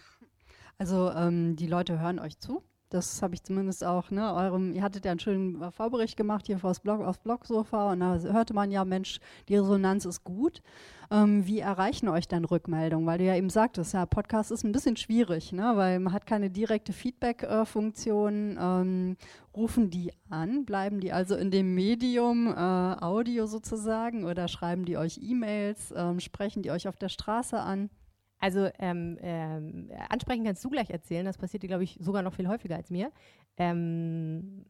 Also 0.78 1.12
ähm, 1.12 1.56
die 1.56 1.68
Leute 1.68 2.00
hören 2.00 2.20
euch 2.20 2.40
zu. 2.40 2.64
Das 2.90 3.22
habe 3.22 3.36
ich 3.36 3.44
zumindest 3.44 3.84
auch, 3.84 4.10
ne, 4.10 4.34
eurem, 4.34 4.74
ihr 4.74 4.82
hattet 4.82 5.06
ja 5.06 5.12
einen 5.12 5.20
schönen 5.20 5.62
äh, 5.62 5.72
Vorbericht 5.72 6.18
gemacht 6.18 6.48
hier 6.48 6.58
vors 6.58 6.80
Blog, 6.80 7.02
aufs 7.02 7.20
Blogsofa 7.20 7.92
und 7.92 8.00
da 8.00 8.18
hörte 8.18 8.56
man 8.56 8.72
ja, 8.72 8.84
Mensch, 8.84 9.20
die 9.48 9.58
Resonanz 9.58 10.06
ist 10.06 10.24
gut. 10.24 10.64
Ähm, 11.12 11.46
wie 11.46 11.60
erreichen 11.60 12.10
euch 12.10 12.28
dann 12.28 12.46
Rückmeldungen? 12.46 13.06
Weil 13.06 13.20
du 13.20 13.26
ja 13.26 13.36
eben 13.36 13.52
sagtest, 13.52 13.94
ja, 13.94 14.08
Podcast 14.08 14.50
ist 14.50 14.64
ein 14.64 14.72
bisschen 14.72 14.98
schwierig, 14.98 15.52
ne, 15.52 15.74
weil 15.76 16.00
man 16.00 16.14
hat 16.14 16.26
keine 16.26 16.50
direkte 16.50 16.92
Feedback-Funktion. 16.92 18.58
ähm, 18.60 19.18
rufen 19.56 19.92
die 19.92 20.12
an? 20.32 20.66
Bleiben 20.66 21.00
die 21.00 21.12
also 21.12 21.36
in 21.36 21.52
dem 21.52 21.76
Medium 21.76 22.48
äh, 22.48 22.56
Audio 22.56 23.46
sozusagen 23.46 24.24
oder 24.24 24.48
schreiben 24.48 24.86
die 24.86 24.98
euch 24.98 25.20
E-Mails? 25.22 25.94
Ähm, 25.96 26.20
sprechen 26.20 26.64
die 26.64 26.72
euch 26.72 26.88
auf 26.88 26.98
der 26.98 27.10
Straße 27.10 27.60
an? 27.60 27.92
Also 28.40 28.70
ähm, 28.80 29.18
ähm, 29.22 29.92
ansprechen 30.10 30.46
kannst 30.46 30.64
du 30.64 30.70
gleich 30.70 30.90
erzählen, 30.90 31.26
das 31.26 31.38
passiert 31.38 31.64
dir, 31.64 31.68
glaube 31.68 31.84
ich, 31.84 31.98
sogar 32.00 32.22
noch 32.22 32.34
viel 32.34 32.48
häufiger 32.48 32.76
als 32.76 32.90
mir. 32.90 33.12
Ähm, 33.58 34.66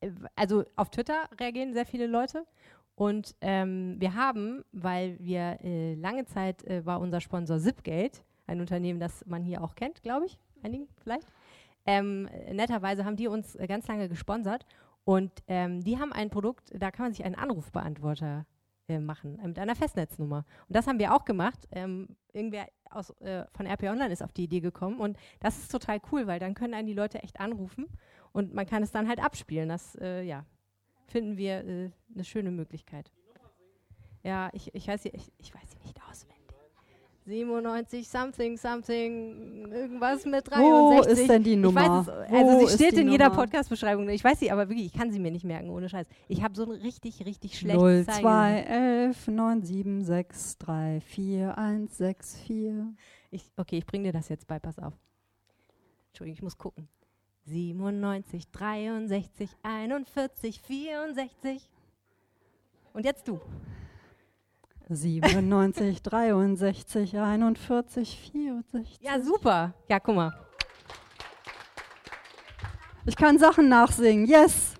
äh, 0.00 0.10
also 0.34 0.64
auf 0.76 0.90
Twitter 0.90 1.28
reagieren 1.38 1.72
sehr 1.72 1.86
viele 1.86 2.06
Leute 2.06 2.44
und 2.96 3.34
ähm, 3.40 3.96
wir 3.98 4.14
haben, 4.14 4.64
weil 4.72 5.18
wir 5.20 5.58
äh, 5.62 5.94
lange 5.94 6.24
Zeit 6.26 6.64
äh, 6.64 6.84
war 6.86 7.00
unser 7.00 7.20
Sponsor 7.20 7.58
Zipgate, 7.58 8.22
ein 8.46 8.60
Unternehmen, 8.60 9.00
das 9.00 9.24
man 9.26 9.42
hier 9.42 9.62
auch 9.62 9.74
kennt, 9.74 10.02
glaube 10.02 10.26
ich, 10.26 10.38
einigen 10.62 10.88
vielleicht. 11.02 11.26
Ähm, 11.86 12.28
netterweise 12.52 13.04
haben 13.04 13.16
die 13.16 13.28
uns 13.28 13.56
äh, 13.56 13.66
ganz 13.66 13.86
lange 13.88 14.08
gesponsert 14.08 14.64
und 15.04 15.30
ähm, 15.48 15.82
die 15.82 15.98
haben 15.98 16.12
ein 16.12 16.30
Produkt, 16.30 16.72
da 16.74 16.90
kann 16.90 17.06
man 17.06 17.12
sich 17.12 17.24
einen 17.24 17.34
Anrufbeantworter 17.34 18.46
äh, 18.88 18.98
machen 18.98 19.38
äh, 19.38 19.48
mit 19.48 19.58
einer 19.58 19.74
Festnetznummer. 19.74 20.44
Und 20.68 20.76
das 20.76 20.86
haben 20.86 20.98
wir 20.98 21.14
auch 21.14 21.24
gemacht. 21.24 21.66
Ähm, 21.72 22.16
irgendwer 22.32 22.66
aus, 22.90 23.10
äh, 23.20 23.44
von 23.52 23.66
RP 23.66 23.84
Online 23.84 24.12
ist 24.12 24.22
auf 24.22 24.32
die 24.32 24.44
Idee 24.44 24.60
gekommen 24.60 25.00
und 25.00 25.16
das 25.40 25.58
ist 25.58 25.70
total 25.70 26.00
cool, 26.12 26.26
weil 26.26 26.38
dann 26.38 26.54
können 26.54 26.74
einen 26.74 26.86
die 26.86 26.94
Leute 26.94 27.22
echt 27.22 27.40
anrufen 27.40 27.86
und 28.32 28.54
man 28.54 28.66
kann 28.66 28.82
es 28.82 28.90
dann 28.90 29.08
halt 29.08 29.22
abspielen. 29.22 29.68
Das, 29.68 29.96
äh, 29.96 30.22
ja, 30.22 30.44
finden 31.06 31.36
wir 31.36 31.64
äh, 31.64 31.90
eine 32.14 32.24
schöne 32.24 32.50
Möglichkeit. 32.50 33.10
Ja, 34.22 34.48
ich, 34.52 34.74
ich 34.74 34.88
weiß 34.88 35.04
ich, 35.06 35.32
ich 35.38 35.54
weiß 35.54 35.70
sie 35.70 35.78
nicht 35.80 36.00
auswendig. 36.08 36.33
97 37.26 38.06
something 38.06 38.58
something 38.58 39.72
irgendwas 39.72 40.26
mit 40.26 40.46
63. 40.46 40.58
Wo 40.58 41.00
ist 41.02 41.28
denn 41.28 41.42
die 41.42 41.56
Nummer? 41.56 41.80
weiß 41.80 42.08
es, 42.08 42.30
Wo 42.30 42.36
also 42.36 42.66
sie 42.66 42.74
steht 42.74 42.98
in 42.98 43.08
jeder 43.08 43.30
Nummer? 43.30 43.40
Podcast-Beschreibung. 43.42 44.08
Ich 44.10 44.22
weiß 44.22 44.40
sie 44.40 44.50
aber 44.50 44.68
wirklich, 44.68 44.86
ich 44.86 44.92
kann 44.92 45.10
sie 45.10 45.18
mir 45.18 45.30
nicht 45.30 45.44
merken, 45.44 45.70
ohne 45.70 45.88
Scheiß. 45.88 46.06
Ich 46.28 46.42
habe 46.42 46.54
so 46.54 46.64
ein 46.64 46.70
richtig, 46.70 47.24
richtig 47.24 47.58
schlechtes 47.58 48.06
0211 48.06 49.28
976 49.28 50.58
34164. 50.58 52.72
Ich, 53.30 53.50
okay, 53.56 53.78
ich 53.78 53.86
bringe 53.86 54.04
dir 54.04 54.12
das 54.12 54.28
jetzt 54.28 54.46
bei, 54.46 54.58
pass 54.58 54.78
auf. 54.78 54.92
Entschuldigung, 56.08 56.36
ich 56.36 56.42
muss 56.42 56.58
gucken. 56.58 56.88
97, 57.46 58.50
63, 58.50 59.50
41, 59.62 60.60
64. 60.60 61.70
Und 62.92 63.04
jetzt 63.04 63.26
du. 63.26 63.40
97, 64.88 66.02
63, 66.02 67.16
41, 67.18 68.18
64. 68.32 68.98
Ja, 69.00 69.20
super. 69.20 69.74
Ja, 69.88 69.98
guck 70.00 70.14
mal. 70.16 70.32
Ich 73.06 73.16
kann 73.16 73.38
Sachen 73.38 73.68
nachsingen, 73.68 74.26
yes. 74.26 74.74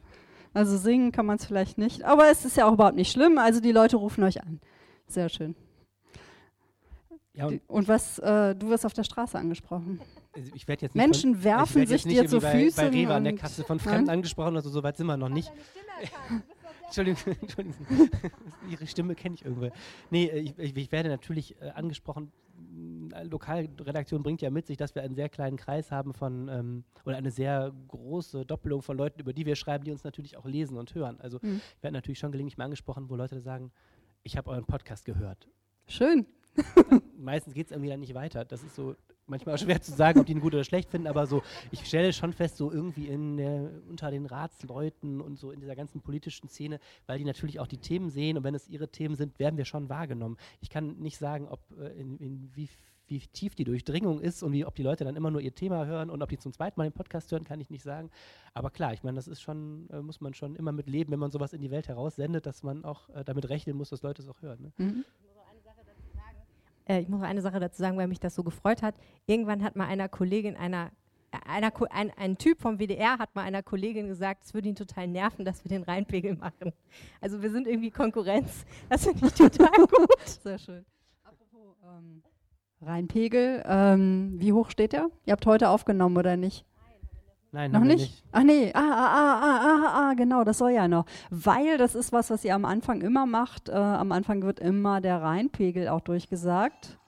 Also 0.53 0.77
singen 0.79 1.11
kann 1.13 1.27
man 1.27 1.37
es 1.37 1.47
vielleicht 1.47 1.79
nicht, 1.79 2.05
aber 2.05 2.31
es 2.31 2.45
ist 2.45 2.57
ja 2.57 2.67
auch 2.67 2.75
überhaupt 2.75 2.97
nicht 2.97 3.11
schlimm. 3.11 3.39
Also 3.39 3.61
die 3.61 3.73
Leute 3.73 3.97
rufen 3.97 4.23
euch 4.25 4.41
an. 4.43 4.61
Sehr 5.07 5.29
schön. 5.29 5.57
Ja, 7.35 7.47
und- 7.47 7.61
und 7.69 7.89
was, 7.89 8.21
äh, 8.21 8.55
du 8.55 8.69
wirst 8.69 8.87
auf 8.87 8.93
der 8.93 9.03
Straße 9.03 9.37
angesprochen. 9.37 10.01
Also 10.37 10.53
ich 10.55 10.69
werd 10.69 10.83
jetzt 10.83 10.95
nicht 10.95 11.05
Menschen 11.05 11.35
von, 11.35 11.45
werfen 11.45 11.83
ich 11.83 11.89
werd 11.89 11.91
jetzt 11.91 12.03
sich 12.05 12.13
nicht 12.13 12.23
dir 12.23 12.29
zu 12.29 12.41
bei, 12.41 12.53
Füßen. 12.53 12.85
Bei 12.85 12.91
Rewe 12.97 13.15
an 13.15 13.25
der 13.25 13.33
und- 13.33 13.39
Kasse 13.41 13.65
von 13.65 13.79
Nein? 13.79 13.85
Fremden 13.87 14.11
angesprochen, 14.11 14.55
also 14.57 14.71
so 14.71 14.83
weit 14.85 14.97
sind 14.97 15.07
wir 15.07 15.17
noch 15.17 15.29
nicht. 15.29 15.51
Entschuldigung, 16.87 17.35
Entschuldigung. 17.41 17.87
Ihre 18.71 18.87
Stimme 18.87 19.15
kenne 19.15 19.35
ich 19.35 19.45
irgendwo. 19.45 19.71
Nee, 20.11 20.27
äh, 20.27 20.39
ich, 20.59 20.77
ich, 20.77 20.93
werde 20.93 21.09
natürlich 21.09 21.61
äh, 21.61 21.71
angesprochen. 21.71 22.33
Eine 23.13 23.29
Lokalredaktion 23.29 24.23
bringt 24.23 24.41
ja 24.43 24.51
mit 24.51 24.67
sich, 24.67 24.77
dass 24.77 24.95
wir 24.95 25.03
einen 25.03 25.15
sehr 25.15 25.29
kleinen 25.29 25.57
Kreis 25.57 25.91
haben 25.91 26.15
von, 26.15 26.49
ähm, 26.49 26.85
oder 27.05 27.17
eine 27.17 27.31
sehr 27.31 27.73
große 27.89 28.47
Doppelung 28.47 28.83
von 28.83 28.97
Leuten, 28.97 29.21
über 29.21 29.33
die 29.33 29.45
wir 29.45 29.57
schreiben, 29.57 29.85
die 29.85 29.91
uns 29.91 30.05
natürlich 30.05 30.37
auch 30.37 30.45
lesen 30.47 30.77
und 30.77 30.95
hören. 30.95 31.21
Also 31.21 31.39
Mhm. 31.43 31.61
ich 31.77 31.83
werde 31.83 31.95
natürlich 31.95 32.19
schon 32.19 32.31
gelegentlich 32.33 32.57
mal 32.57 32.65
angesprochen, 32.65 33.09
wo 33.11 33.17
Leute 33.17 33.41
sagen, 33.41 33.73
ich 34.23 34.37
habe 34.37 34.51
euren 34.51 34.65
Podcast 34.65 35.05
gehört. 35.05 35.49
Schön. 35.87 36.27
Meistens 37.19 37.55
geht 37.55 37.67
es 37.67 37.73
irgendwie 37.73 37.91
dann 37.91 38.01
nicht 38.01 38.15
weiter. 38.15 38.45
Das 38.45 38.63
ist 38.63 38.75
so 38.75 38.95
manchmal 39.27 39.59
schwer 39.59 39.81
zu 39.81 39.93
sagen, 39.93 40.21
ob 40.21 40.27
die 40.27 40.33
ihn 40.33 40.41
gut 40.41 40.55
oder 40.55 40.65
schlecht 40.65 40.91
finden, 40.91 41.07
aber 41.07 41.27
so, 41.27 41.43
ich 41.71 41.85
stelle 41.87 42.13
schon 42.13 42.33
fest, 42.33 42.57
so 42.57 42.71
irgendwie 42.71 43.07
in 43.09 43.37
der, 43.37 43.71
unter 43.89 44.11
den 44.11 44.27
Ratsleuten 44.27 45.21
und 45.21 45.39
so 45.39 45.51
in 45.51 45.61
dieser 45.61 45.77
ganzen 45.77 46.01
politischen 46.01 46.49
Szene, 46.49 46.81
weil 47.07 47.19
die 47.19 47.25
natürlich 47.25 47.61
auch 47.61 47.67
die 47.67 47.79
Themen 47.79 48.11
sehen 48.11 48.37
und 48.37 48.45
wenn 48.45 48.55
es 48.55 48.69
ihre 48.69 48.89
Themen 48.89 49.15
sind, 49.15 49.39
werden 49.39 49.57
wir 49.57 49.65
schon 49.65 49.89
wahrgenommen. 49.89 50.37
Ich 50.61 50.71
kann 50.71 50.99
nicht 50.99 51.19
sagen, 51.19 51.49
ob 51.49 51.61
äh, 51.79 51.89
in, 51.99 52.19
in 52.19 52.51
wie, 52.55 52.69
wie 53.07 53.21
tief 53.21 53.55
die 53.55 53.65
Durchdringung 53.65 54.21
ist 54.21 54.43
und 54.43 54.53
wie, 54.53 54.65
ob 54.65 54.75
die 54.75 54.83
Leute 54.83 55.05
dann 55.05 55.17
immer 55.17 55.31
nur 55.31 55.41
ihr 55.41 55.55
Thema 55.55 55.87
hören 55.87 56.11
und 56.11 56.23
ob 56.23 56.29
die 56.29 56.39
zum 56.39 56.53
zweiten 56.53 56.81
Mal 56.81 56.89
den 56.89 56.95
Podcast 56.95 57.31
hören, 57.33 57.45
kann 57.45 57.61
ich 57.61 57.71
nicht 57.71 57.83
sagen. 57.83 58.11
Aber 58.55 58.71
klar, 58.71 58.93
ich 58.93 59.03
meine, 59.03 59.17
das 59.17 59.29
ist 59.29 59.41
schon, 59.41 59.89
äh, 59.91 60.01
muss 60.01 60.21
man 60.21 60.35
schon 60.35 60.57
immer 60.57 60.73
mit 60.73 60.89
leben, 60.89 61.13
wenn 61.13 61.19
man 61.19 61.31
sowas 61.31 61.53
in 61.53 61.61
die 61.61 61.71
Welt 61.71 61.89
heraussendet, 61.89 62.47
dass 62.47 62.63
man 62.63 62.85
auch 62.85 63.09
äh, 63.11 63.25
damit 63.25 63.49
rechnen 63.49 63.77
muss, 63.77 63.91
dass 63.91 64.03
Leute 64.03 64.23
es 64.23 64.29
auch 64.29 64.41
hören. 64.43 64.63
Ne? 64.63 64.73
Mhm. 64.85 65.05
Äh, 66.87 67.01
ich 67.01 67.09
muss 67.09 67.21
noch 67.21 67.29
eine 67.29 67.43
Sache 67.43 67.61
dazu 67.61 67.83
sagen, 67.83 67.97
weil 67.97 68.09
mich 68.09 68.21
das 68.21 68.35
so 68.35 68.43
gefreut 68.43 68.83
hat. 68.83 68.95
Irgendwann 69.27 69.63
hat 69.63 69.77
mal 69.77 69.87
einer 69.87 70.09
Kollegin 70.09 70.57
einer 70.57 70.91
einer, 71.47 71.73
ein, 71.91 72.13
ein 72.17 72.39
Typ 72.39 72.61
vom 72.61 72.79
WDR 72.79 73.19
hat 73.19 73.35
mal 73.35 73.43
einer 73.43 73.63
Kollegin 73.63 74.09
gesagt, 74.09 74.45
es 74.45 74.55
würde 74.55 74.69
ihn 74.69 74.77
total 74.77 75.09
nerven, 75.09 75.45
dass 75.45 75.65
wir 75.65 75.69
den 75.69 75.83
Rheinpegel 75.83 76.37
machen. 76.37 76.73
Also 77.21 77.43
wir 77.43 77.51
sind 77.51 77.67
irgendwie 77.67 77.91
Konkurrenz. 77.91 78.65
Das 78.89 79.05
finde 79.05 79.27
ich 79.27 79.35
total 79.35 79.77
gut. 79.79 80.27
Sehr 80.27 80.59
schön. 80.59 80.85
Apropos 81.25 81.75
ähm, 81.83 82.23
Rheinpegel, 82.83 83.65
ähm, 83.67 84.35
wie 84.37 84.53
hoch 84.53 84.71
steht 84.71 84.93
der? 84.93 85.11
Ihr 85.27 85.33
habt 85.33 85.47
heute 85.47 85.71
aufgenommen 85.71 86.17
oder 86.17 86.37
nicht? 86.37 86.65
Nein, 87.55 87.71
noch 87.71 87.83
nicht? 87.83 88.01
nicht. 88.01 88.25
Ach 88.33 88.43
nee, 88.43 88.73
ah, 88.75 88.81
ah, 88.81 89.07
ah, 89.07 89.41
ah, 89.41 89.61
ah, 89.63 90.11
ah, 90.11 90.15
genau, 90.15 90.43
das 90.43 90.59
soll 90.59 90.73
ja 90.73 90.89
noch. 90.89 91.07
Weil 91.31 91.79
das 91.79 91.95
ist 91.95 92.13
was, 92.13 92.29
was 92.31 92.45
ihr 92.45 92.53
am 92.53 92.65
Anfang 92.65 93.01
immer 93.01 93.27
macht. 93.27 93.69
Äh, 93.69 93.75
am 93.75 94.11
Anfang 94.11 94.43
wird 94.43 94.59
immer 94.59 95.01
der 95.01 95.23
Rheinpegel 95.23 95.87
auch 95.87 96.01
durchgesagt. 96.01 96.99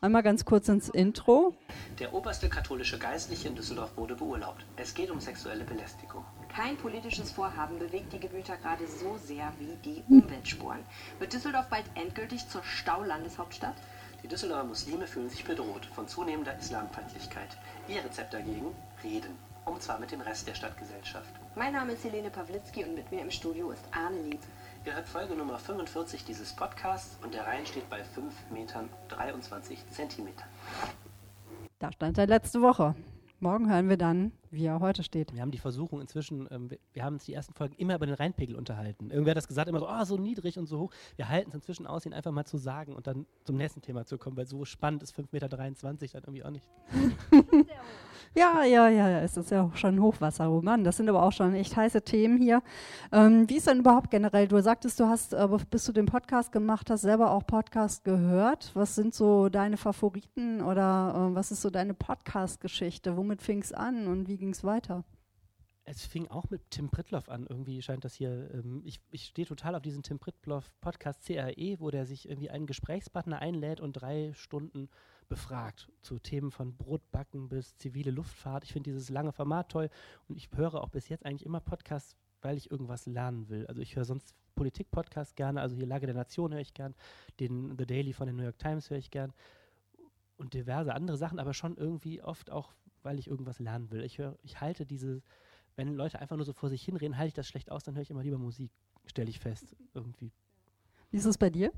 Einmal 0.00 0.22
ganz 0.22 0.46
kurz 0.46 0.70
ins 0.70 0.88
Intro. 0.88 1.54
Der 1.98 2.14
oberste 2.14 2.48
katholische 2.48 2.98
Geistliche 2.98 3.48
in 3.48 3.54
Düsseldorf 3.54 3.94
wurde 3.98 4.14
beurlaubt. 4.14 4.64
Es 4.76 4.94
geht 4.94 5.10
um 5.10 5.20
sexuelle 5.20 5.64
Belästigung. 5.64 6.24
Kein 6.48 6.78
politisches 6.78 7.30
Vorhaben 7.30 7.78
bewegt 7.78 8.10
die 8.14 8.20
Gemüter 8.20 8.56
gerade 8.56 8.86
so 8.86 9.18
sehr 9.18 9.52
wie 9.58 9.76
die 9.84 10.02
Umweltspuren. 10.08 10.80
Wird 11.18 11.34
Düsseldorf 11.34 11.68
bald 11.68 11.84
endgültig 11.94 12.48
zur 12.48 12.62
Staulandeshauptstadt? 12.62 13.76
Die 14.22 14.28
Düsseldorfer 14.28 14.64
Muslime 14.64 15.06
fühlen 15.06 15.28
sich 15.28 15.44
bedroht 15.44 15.84
von 15.94 16.08
zunehmender 16.08 16.58
Islamfeindlichkeit. 16.58 17.58
Ihr 17.86 18.02
Rezept 18.02 18.32
dagegen? 18.32 18.74
Reden. 19.04 19.49
Und 19.70 19.80
zwar 19.80 20.00
mit 20.00 20.10
dem 20.10 20.20
Rest 20.20 20.48
der 20.48 20.54
Stadtgesellschaft. 20.54 21.32
Mein 21.54 21.72
Name 21.72 21.92
ist 21.92 22.02
Helene 22.02 22.28
Pawlitzki 22.28 22.82
und 22.82 22.96
mit 22.96 23.12
mir 23.12 23.20
im 23.20 23.30
Studio 23.30 23.70
ist 23.70 23.84
Arne 23.92 24.20
Lieb. 24.22 24.40
Ihr 24.84 24.94
hört 24.96 25.08
Folge 25.08 25.36
Nummer 25.36 25.60
45 25.60 26.24
dieses 26.24 26.52
Podcasts 26.56 27.16
und 27.22 27.34
der 27.34 27.46
Rhein 27.46 27.64
steht 27.64 27.88
bei 27.88 28.02
5 28.02 28.34
Metern 28.50 28.88
23 29.10 29.78
Zentimetern. 29.90 30.48
Da 31.78 31.92
stand 31.92 32.18
er 32.18 32.26
letzte 32.26 32.60
Woche. 32.60 32.96
Morgen 33.38 33.70
hören 33.72 33.88
wir 33.88 33.96
dann, 33.96 34.32
wie 34.50 34.66
er 34.66 34.80
heute 34.80 35.04
steht. 35.04 35.32
Wir 35.32 35.40
haben 35.40 35.52
die 35.52 35.58
Versuchung 35.58 36.00
inzwischen, 36.00 36.48
ähm, 36.50 36.68
wir, 36.68 36.78
wir, 36.92 37.04
haben 37.04 37.14
uns 37.14 37.26
die 37.26 37.32
ersten 37.32 37.54
Folgen 37.54 37.76
immer 37.76 37.94
über 37.94 38.06
den 38.06 38.16
Rheinpegel 38.16 38.56
unterhalten. 38.56 39.10
Irgendwer 39.10 39.30
hat 39.30 39.38
das 39.38 39.48
gesagt, 39.48 39.68
immer 39.68 39.78
so, 39.78 39.88
oh, 39.88 40.04
so 40.04 40.16
niedrig 40.16 40.58
und 40.58 40.66
so 40.66 40.80
hoch. 40.80 40.92
Wir 41.14 41.28
halten 41.28 41.50
es 41.50 41.54
inzwischen 41.54 41.86
aus, 41.86 42.04
ihn 42.04 42.12
einfach 42.12 42.32
mal 42.32 42.44
zu 42.44 42.58
sagen 42.58 42.96
und 42.96 43.06
dann 43.06 43.24
zum 43.44 43.56
nächsten 43.56 43.82
Thema 43.82 44.04
zu 44.04 44.18
kommen, 44.18 44.36
weil 44.36 44.46
so 44.46 44.64
spannend 44.64 45.04
ist 45.04 45.14
5,23 45.14 45.26
Meter 45.30 45.48
dann 45.48 46.34
irgendwie 46.34 46.44
auch 46.44 46.50
nicht. 46.50 46.66
Ja, 48.36 48.62
ja, 48.62 48.88
ja, 48.88 49.20
es 49.22 49.36
ist 49.36 49.50
ja 49.50 49.64
auch 49.64 49.76
schon 49.76 50.00
Hochwasserroman. 50.00 50.84
Das 50.84 50.96
sind 50.96 51.08
aber 51.08 51.24
auch 51.24 51.32
schon 51.32 51.52
echt 51.52 51.76
heiße 51.76 52.02
Themen 52.02 52.38
hier. 52.40 52.62
Ähm, 53.10 53.48
wie 53.50 53.56
ist 53.56 53.66
denn 53.66 53.80
überhaupt 53.80 54.08
generell? 54.12 54.46
Du 54.46 54.62
sagtest, 54.62 55.00
du 55.00 55.08
hast, 55.08 55.32
äh, 55.32 55.48
bis 55.68 55.84
du 55.84 55.92
den 55.92 56.06
Podcast 56.06 56.52
gemacht 56.52 56.90
hast, 56.90 57.00
selber 57.00 57.32
auch 57.32 57.44
Podcast 57.44 58.04
gehört. 58.04 58.70
Was 58.74 58.94
sind 58.94 59.14
so 59.14 59.48
deine 59.48 59.76
Favoriten 59.76 60.62
oder 60.62 61.30
äh, 61.32 61.34
was 61.34 61.50
ist 61.50 61.60
so 61.60 61.70
deine 61.70 61.92
Podcast-Geschichte? 61.92 63.16
Womit 63.16 63.42
fing 63.42 63.62
es 63.62 63.72
an 63.72 64.06
und 64.06 64.28
wie 64.28 64.36
ging 64.36 64.50
es 64.50 64.62
weiter? 64.62 65.02
Es 65.84 66.04
fing 66.04 66.28
auch 66.28 66.48
mit 66.50 66.70
Tim 66.70 66.88
Pritloff 66.88 67.28
an. 67.28 67.48
Irgendwie 67.48 67.82
scheint 67.82 68.04
das 68.04 68.14
hier. 68.14 68.48
Ähm, 68.54 68.80
ich 68.84 69.00
ich 69.10 69.24
stehe 69.24 69.46
total 69.48 69.74
auf 69.74 69.82
diesen 69.82 70.04
Tim 70.04 70.20
Pritloff 70.20 70.70
Podcast 70.80 71.26
CRE, 71.26 71.80
wo 71.80 71.90
der 71.90 72.06
sich 72.06 72.28
irgendwie 72.28 72.50
einen 72.50 72.66
Gesprächspartner 72.66 73.40
einlädt 73.40 73.80
und 73.80 73.94
drei 73.94 74.30
Stunden 74.34 74.88
befragt 75.30 75.88
zu 76.02 76.18
Themen 76.18 76.50
von 76.50 76.76
Brotbacken 76.76 77.48
bis 77.48 77.76
zivile 77.76 78.10
Luftfahrt. 78.10 78.64
Ich 78.64 78.72
finde 78.72 78.90
dieses 78.90 79.08
lange 79.08 79.32
Format 79.32 79.70
toll 79.70 79.88
und 80.28 80.36
ich 80.36 80.50
höre 80.54 80.74
auch 80.74 80.90
bis 80.90 81.08
jetzt 81.08 81.24
eigentlich 81.24 81.46
immer 81.46 81.60
Podcasts, 81.60 82.16
weil 82.42 82.58
ich 82.58 82.70
irgendwas 82.70 83.06
lernen 83.06 83.48
will. 83.48 83.66
Also 83.68 83.80
ich 83.80 83.96
höre 83.96 84.04
sonst 84.04 84.34
Politik-Podcasts 84.56 85.36
gerne, 85.36 85.62
also 85.62 85.74
hier 85.76 85.86
Lage 85.86 86.06
der 86.06 86.16
Nation 86.16 86.52
höre 86.52 86.60
ich 86.60 86.74
gern, 86.74 86.94
den 87.38 87.78
The 87.78 87.86
Daily 87.86 88.12
von 88.12 88.26
den 88.26 88.36
New 88.36 88.42
York 88.42 88.58
Times 88.58 88.90
höre 88.90 88.98
ich 88.98 89.10
gern 89.10 89.32
und 90.36 90.52
diverse 90.52 90.94
andere 90.94 91.16
Sachen, 91.16 91.38
aber 91.38 91.54
schon 91.54 91.76
irgendwie 91.76 92.20
oft 92.20 92.50
auch, 92.50 92.74
weil 93.02 93.18
ich 93.18 93.28
irgendwas 93.28 93.60
lernen 93.60 93.90
will. 93.90 94.02
Ich 94.02 94.18
höre, 94.18 94.36
ich 94.42 94.60
halte 94.60 94.84
diese, 94.84 95.22
wenn 95.76 95.94
Leute 95.94 96.18
einfach 96.18 96.36
nur 96.36 96.44
so 96.44 96.52
vor 96.52 96.68
sich 96.68 96.82
hinreden, 96.82 97.16
halte 97.16 97.28
ich 97.28 97.34
das 97.34 97.46
schlecht 97.46 97.70
aus, 97.70 97.84
dann 97.84 97.94
höre 97.94 98.02
ich 98.02 98.10
immer 98.10 98.24
lieber 98.24 98.38
Musik, 98.38 98.72
stelle 99.06 99.30
ich 99.30 99.38
fest, 99.38 99.76
irgendwie. 99.94 100.32
Wie 101.10 101.18
ist 101.18 101.24
es 101.24 101.38
bei 101.38 101.50
dir? 101.50 101.72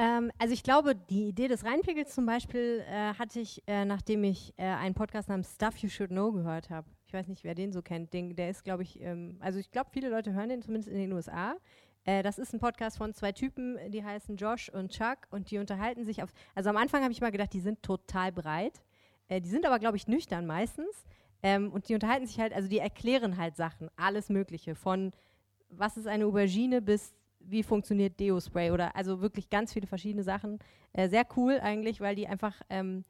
Ähm, 0.00 0.32
also 0.38 0.54
ich 0.54 0.62
glaube, 0.62 0.94
die 0.94 1.28
Idee 1.28 1.46
des 1.46 1.62
Rheinpegels 1.62 2.14
zum 2.14 2.24
Beispiel 2.24 2.82
äh, 2.88 3.12
hatte 3.18 3.38
ich, 3.38 3.62
äh, 3.66 3.84
nachdem 3.84 4.24
ich 4.24 4.54
äh, 4.56 4.62
einen 4.62 4.94
Podcast 4.94 5.28
namens 5.28 5.54
Stuff 5.54 5.76
You 5.76 5.90
Should 5.90 6.08
Know 6.08 6.32
gehört 6.32 6.70
habe. 6.70 6.88
Ich 7.06 7.12
weiß 7.12 7.28
nicht, 7.28 7.44
wer 7.44 7.54
den 7.54 7.70
so 7.70 7.82
kennt. 7.82 8.14
Den, 8.14 8.34
der 8.34 8.48
ist, 8.48 8.64
glaube 8.64 8.82
ich, 8.82 8.98
ähm, 9.02 9.36
also 9.40 9.58
ich 9.58 9.70
glaube, 9.70 9.90
viele 9.92 10.08
Leute 10.08 10.32
hören 10.32 10.48
den 10.48 10.62
zumindest 10.62 10.88
in 10.88 10.96
den 10.96 11.12
USA. 11.12 11.54
Äh, 12.04 12.22
das 12.22 12.38
ist 12.38 12.54
ein 12.54 12.60
Podcast 12.60 12.96
von 12.96 13.12
zwei 13.12 13.32
Typen, 13.32 13.76
die 13.90 14.02
heißen 14.02 14.36
Josh 14.36 14.70
und 14.70 14.90
Chuck 14.90 15.18
und 15.28 15.50
die 15.50 15.58
unterhalten 15.58 16.06
sich 16.06 16.22
auf. 16.22 16.30
Also 16.54 16.70
am 16.70 16.78
Anfang 16.78 17.02
habe 17.02 17.12
ich 17.12 17.20
mal 17.20 17.30
gedacht, 17.30 17.52
die 17.52 17.60
sind 17.60 17.82
total 17.82 18.32
breit. 18.32 18.80
Äh, 19.28 19.42
die 19.42 19.50
sind 19.50 19.66
aber, 19.66 19.78
glaube 19.78 19.98
ich, 19.98 20.08
nüchtern 20.08 20.46
meistens. 20.46 21.04
Ähm, 21.42 21.70
und 21.70 21.90
die 21.90 21.94
unterhalten 21.94 22.26
sich 22.26 22.40
halt, 22.40 22.54
also 22.54 22.70
die 22.70 22.78
erklären 22.78 23.36
halt 23.36 23.54
Sachen, 23.54 23.90
alles 23.96 24.30
Mögliche. 24.30 24.74
Von 24.74 25.12
was 25.68 25.98
ist 25.98 26.06
eine 26.06 26.24
Aubergine 26.24 26.80
bis 26.80 27.12
wie 27.40 27.62
funktioniert 27.62 28.18
Deo-Spray 28.20 28.70
oder 28.70 28.94
also 28.96 29.20
wirklich 29.20 29.50
ganz 29.50 29.72
viele 29.72 29.86
verschiedene 29.86 30.22
Sachen. 30.22 30.58
Äh, 30.92 31.08
sehr 31.08 31.26
cool 31.36 31.58
eigentlich, 31.60 32.00
weil 32.00 32.14
die 32.14 32.28
einfach 32.28 32.54
ähm, 32.68 33.04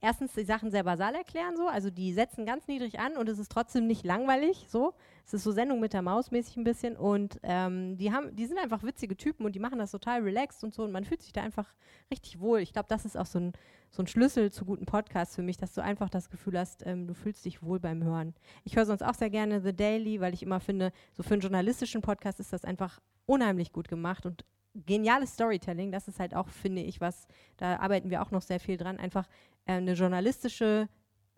erstens 0.00 0.32
die 0.32 0.44
Sachen 0.44 0.70
sehr 0.70 0.84
basal 0.84 1.14
erklären, 1.14 1.56
so, 1.56 1.68
also 1.68 1.90
die 1.90 2.12
setzen 2.12 2.46
ganz 2.46 2.66
niedrig 2.68 2.98
an 2.98 3.16
und 3.16 3.28
es 3.28 3.38
ist 3.38 3.52
trotzdem 3.52 3.86
nicht 3.86 4.04
langweilig, 4.04 4.66
so. 4.68 4.94
Es 5.26 5.34
ist 5.34 5.44
so 5.44 5.52
Sendung 5.52 5.78
mit 5.78 5.92
der 5.92 6.02
Maus 6.02 6.30
mäßig 6.30 6.56
ein 6.56 6.64
bisschen 6.64 6.96
und 6.96 7.38
ähm, 7.42 7.96
die 7.96 8.12
haben, 8.12 8.34
die 8.34 8.46
sind 8.46 8.58
einfach 8.58 8.82
witzige 8.82 9.16
Typen 9.16 9.44
und 9.44 9.54
die 9.54 9.60
machen 9.60 9.78
das 9.78 9.92
total 9.92 10.22
relaxed 10.22 10.64
und 10.64 10.74
so 10.74 10.82
und 10.82 10.92
man 10.92 11.04
fühlt 11.04 11.22
sich 11.22 11.32
da 11.32 11.42
einfach 11.42 11.72
richtig 12.10 12.40
wohl. 12.40 12.60
Ich 12.60 12.72
glaube, 12.72 12.88
das 12.88 13.04
ist 13.04 13.16
auch 13.16 13.26
so 13.26 13.38
ein, 13.38 13.52
so 13.90 14.02
ein 14.02 14.06
Schlüssel 14.06 14.50
zu 14.50 14.64
guten 14.64 14.86
Podcasts 14.86 15.36
für 15.36 15.42
mich, 15.42 15.56
dass 15.56 15.74
du 15.74 15.82
einfach 15.82 16.08
das 16.08 16.30
Gefühl 16.30 16.58
hast, 16.58 16.84
ähm, 16.86 17.06
du 17.06 17.14
fühlst 17.14 17.44
dich 17.44 17.62
wohl 17.62 17.78
beim 17.78 18.02
Hören. 18.02 18.34
Ich 18.64 18.76
höre 18.76 18.86
sonst 18.86 19.02
auch 19.02 19.14
sehr 19.14 19.30
gerne 19.30 19.60
The 19.60 19.74
Daily, 19.74 20.20
weil 20.20 20.34
ich 20.34 20.42
immer 20.42 20.60
finde, 20.60 20.92
so 21.12 21.22
für 21.22 21.34
einen 21.34 21.42
journalistischen 21.42 22.00
Podcast 22.00 22.40
ist 22.40 22.52
das 22.52 22.64
einfach 22.64 23.00
unheimlich 23.30 23.72
gut 23.72 23.88
gemacht 23.88 24.26
und 24.26 24.44
geniales 24.74 25.34
Storytelling, 25.34 25.92
das 25.92 26.08
ist 26.08 26.18
halt 26.18 26.34
auch, 26.34 26.48
finde 26.48 26.82
ich, 26.82 27.00
was, 27.00 27.28
da 27.56 27.76
arbeiten 27.76 28.10
wir 28.10 28.22
auch 28.22 28.32
noch 28.32 28.42
sehr 28.42 28.60
viel 28.60 28.76
dran, 28.76 28.98
einfach 28.98 29.26
äh, 29.66 29.74
eine 29.74 29.94
journalistische 29.94 30.88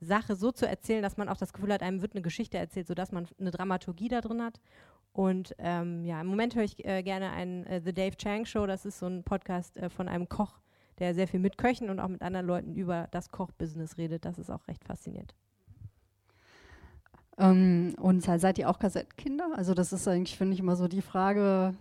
Sache 0.01 0.35
so 0.35 0.51
zu 0.51 0.67
erzählen, 0.67 1.03
dass 1.03 1.19
man 1.19 1.29
auch 1.29 1.37
das 1.37 1.53
Gefühl 1.53 1.73
hat, 1.73 1.83
einem 1.83 2.01
wird 2.01 2.15
eine 2.15 2.23
Geschichte 2.23 2.59
erzählt, 2.59 2.87
sodass 2.87 3.13
man 3.13 3.29
eine 3.39 3.51
Dramaturgie 3.51 4.09
da 4.09 4.21
drin 4.21 4.43
hat. 4.43 4.61
Und 5.13 5.55
ähm, 5.59 6.05
ja, 6.05 6.21
im 6.21 6.27
Moment 6.27 6.55
höre 6.55 6.65
ich 6.65 6.83
äh, 6.85 7.03
gerne 7.03 7.31
einen 7.31 7.65
äh, 7.67 7.83
The 7.85 7.93
Dave 7.93 8.17
Chang 8.17 8.47
Show, 8.47 8.67
das 8.67 8.87
ist 8.87 8.99
so 8.99 9.07
ein 9.07 9.23
Podcast 9.23 9.77
äh, 9.77 9.91
von 9.91 10.09
einem 10.09 10.29
Koch, 10.29 10.61
der 10.99 11.15
sehr 11.15 11.29
viel 11.29 11.41
mit 11.41 11.59
Köchen 11.59 11.91
und 11.91 12.01
auch 12.01 12.09
mit 12.09 12.23
anderen 12.23 12.47
Leuten 12.47 12.75
über 12.75 13.09
das 13.11 13.29
Kochbusiness 13.29 13.99
redet. 13.99 14.25
Das 14.25 14.39
ist 14.39 14.51
auch 14.51 14.67
recht 14.67 14.85
faszinierend. 14.85 15.35
Ähm, 17.39 17.95
und 18.01 18.23
seid 18.23 18.59
ihr 18.59 18.69
auch 18.69 18.79
Kassettenkinder? 18.79 19.51
Also 19.57 19.75
das 19.75 19.93
ist 19.93 20.07
eigentlich, 20.07 20.37
finde 20.37 20.55
ich, 20.55 20.61
immer 20.61 20.77
so 20.77 20.89
die 20.89 21.03
Frage, 21.03 21.75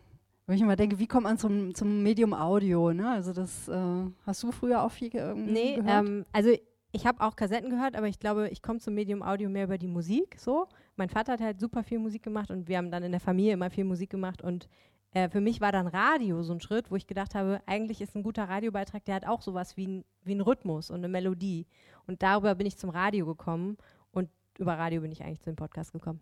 wenn 0.47 0.55
ich 0.55 0.61
immer 0.61 0.75
denke, 0.75 0.99
wie 0.99 1.07
kommt 1.07 1.23
man 1.23 1.37
zum, 1.37 1.75
zum 1.75 2.03
Medium 2.03 2.33
Audio? 2.33 2.93
Ne? 2.93 3.09
Also 3.09 3.33
das 3.33 3.67
äh, 3.67 4.05
hast 4.25 4.43
du 4.43 4.51
früher 4.51 4.83
auch 4.83 4.91
viel 4.91 5.09
ge 5.09 5.33
nee, 5.35 5.75
gehört? 5.75 6.07
Ähm, 6.07 6.25
also 6.31 6.51
ich 6.93 7.05
habe 7.05 7.21
auch 7.21 7.35
Kassetten 7.35 7.69
gehört, 7.69 7.95
aber 7.95 8.07
ich 8.07 8.19
glaube, 8.19 8.49
ich 8.49 8.61
komme 8.61 8.79
zum 8.79 8.93
Medium 8.93 9.23
Audio 9.23 9.49
mehr 9.49 9.65
über 9.65 9.77
die 9.77 9.87
Musik. 9.87 10.35
So, 10.37 10.67
mein 10.95 11.09
Vater 11.09 11.33
hat 11.33 11.41
halt 11.41 11.59
super 11.59 11.83
viel 11.83 11.99
Musik 11.99 12.23
gemacht 12.23 12.51
und 12.51 12.67
wir 12.67 12.77
haben 12.77 12.91
dann 12.91 13.03
in 13.03 13.11
der 13.11 13.21
Familie 13.21 13.53
immer 13.53 13.69
viel 13.69 13.85
Musik 13.85 14.09
gemacht 14.09 14.41
und 14.41 14.67
äh, 15.13 15.29
für 15.29 15.41
mich 15.41 15.61
war 15.61 15.71
dann 15.71 15.87
Radio 15.87 16.41
so 16.43 16.53
ein 16.53 16.61
Schritt, 16.61 16.89
wo 16.89 16.95
ich 16.95 17.07
gedacht 17.07 17.35
habe, 17.35 17.61
eigentlich 17.65 18.01
ist 18.01 18.15
ein 18.15 18.23
guter 18.23 18.45
Radiobeitrag, 18.45 19.03
der 19.05 19.15
hat 19.15 19.27
auch 19.27 19.41
sowas 19.41 19.77
wie 19.77 19.87
ein, 19.87 20.05
wie 20.23 20.35
ein 20.35 20.41
Rhythmus 20.41 20.89
und 20.89 20.97
eine 20.97 21.09
Melodie. 21.09 21.65
Und 22.07 22.23
darüber 22.23 22.55
bin 22.55 22.67
ich 22.67 22.77
zum 22.77 22.89
Radio 22.89 23.25
gekommen 23.25 23.77
und 24.11 24.29
über 24.57 24.77
Radio 24.77 25.01
bin 25.01 25.11
ich 25.11 25.23
eigentlich 25.23 25.41
zu 25.41 25.49
dem 25.49 25.55
Podcast 25.55 25.91
gekommen. 25.91 26.21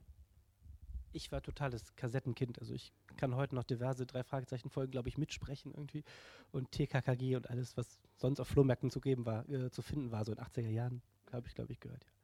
Ich 1.12 1.32
war 1.32 1.42
totales 1.42 1.96
Kassettenkind. 1.96 2.60
Also 2.60 2.74
ich 2.74 2.94
kann 3.18 3.36
heute 3.36 3.56
noch 3.56 3.64
diverse 3.64 4.06
drei 4.06 4.24
Fragezeichen 4.24 4.70
Folgen, 4.70 4.92
glaube 4.92 5.10
ich, 5.10 5.18
mitsprechen 5.18 5.74
irgendwie. 5.74 6.04
Und 6.52 6.72
TKKG 6.72 7.36
und 7.36 7.50
alles, 7.50 7.76
was 7.78 8.00
sonst 8.16 8.40
auf 8.40 8.48
Flohmärkten 8.48 8.92
zu 8.92 9.02
geben 9.02 9.26
war, 9.26 9.48
äh, 9.50 9.72
zu 9.72 9.82
finden 9.82 10.12
war, 10.12 10.24
so 10.24 10.32
in 10.32 10.38
80er 10.38 10.70
Jahren, 10.70 11.02
habe 11.32 11.48
ich, 11.48 11.56
glaube 11.56 11.72
ich, 11.74 11.80
gehört. 11.80 12.04
Ja. 12.04 12.19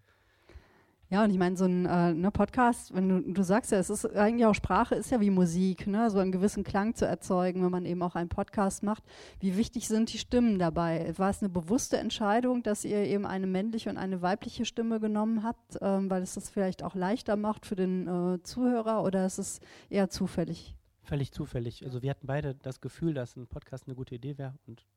Ja, 1.10 1.23
und 1.23 1.30
ich 1.30 1.38
meine, 1.38 1.56
so 1.56 1.65
ein 1.65 1.86
äh, 1.86 2.14
ne 2.14 2.32
Podcast, 2.32 2.94
wenn 2.95 3.07
du, 3.07 3.34
du 3.34 3.44
sagst 3.44 3.72
ja, 3.72 3.77
es 3.77 3.91
ist 3.91 4.06
eigentlich 4.15 4.45
auch 4.48 4.56
Sprache, 4.56 4.95
ist 4.95 5.11
ja 5.11 5.22
wie 5.22 5.30
Musik, 5.30 5.86
ne? 5.86 6.10
so 6.10 6.18
einen 6.18 6.32
gewissen 6.32 6.64
Klang 6.64 6.95
zu 6.95 7.06
erzeugen, 7.06 7.64
wenn 7.64 7.72
man 7.72 7.86
eben 7.86 8.02
auch 8.02 8.15
einen 8.15 8.30
Podcast 8.30 8.82
macht. 8.82 9.03
Wie 9.40 9.56
wichtig 9.56 9.88
sind 9.88 10.11
die 10.11 10.18
Stimmen 10.18 10.57
dabei? 10.57 11.14
War 11.18 11.30
es 11.30 11.41
eine 11.41 11.49
bewusste 11.49 11.98
Entscheidung, 11.98 12.64
dass 12.64 12.86
ihr 12.86 13.06
eben 13.06 13.27
eine 13.27 13.45
männliche 13.45 13.91
und 13.91 13.98
eine 13.98 14.23
weibliche 14.23 14.65
Stimme 14.65 14.99
genommen 14.99 15.44
habt, 15.44 15.77
ähm, 15.80 16.10
weil 16.10 16.23
es 16.23 16.34
das 16.34 16.49
vielleicht 16.49 16.82
auch 16.82 16.95
leichter 16.95 17.36
macht 17.36 17.68
für 17.68 17.76
den 17.76 18.07
äh, 18.07 18.41
Zuhörer 18.41 19.03
oder 19.03 19.27
ist 19.27 19.38
es 19.38 19.60
eher 19.91 20.10
zufällig? 20.10 20.73
Völlig 21.03 21.32
zufällig. 21.32 21.86
Also 21.86 22.02
wir 22.02 22.10
hatten 22.10 22.26
beide 22.26 22.56
das 22.56 22.82
Gefühl, 22.82 23.14
dass 23.14 23.36
ein 23.36 23.45
Podcast 23.45 23.86
eine 23.86 23.95
gute 23.95 24.15
Idee 24.15 24.40
wäre 24.40 24.56
und 24.65 24.88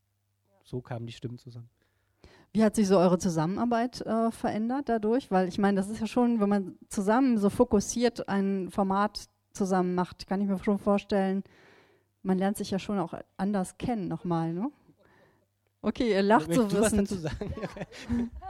so 0.65 0.81
kamen 0.81 1.07
die 1.07 1.13
Stimmen 1.13 1.37
zusammen. 1.37 1.69
Wie 2.53 2.65
hat 2.65 2.75
sich 2.75 2.89
so 2.89 2.99
eure 2.99 3.19
Zusammenarbeit 3.19 4.01
äh, 4.03 4.31
verändert 4.31 4.89
dadurch? 4.89 5.31
Weil 5.31 5.49
ich 5.49 5.59
meine, 5.59 5.77
das 5.77 5.89
ist 5.89 6.01
ja 6.01 6.07
schon, 6.07 6.41
wenn 6.41 6.49
man 6.49 6.79
zusammen 6.89 7.39
so 7.39 7.51
fokussiert 7.51 8.29
ein 8.29 8.71
Format 8.71 9.29
zusammen 9.53 9.95
macht, 9.95 10.27
kann 10.27 10.41
ich 10.41 10.49
mir 10.49 10.59
schon 10.63 10.79
vorstellen, 10.79 11.45
man 12.23 12.39
lernt 12.39 12.57
sich 12.57 12.71
ja 12.71 12.79
schon 12.79 12.99
auch 12.99 13.15
anders 13.37 13.79
kennen 13.79 14.09
nochmal, 14.09 14.53
ne? 14.53 14.71
Okay, 15.81 16.11
ihr 16.11 16.23
lacht 16.23 16.53
so 16.53 16.71
wissend. 16.73 17.03
dazu 17.03 17.17
sagen? 17.17 17.55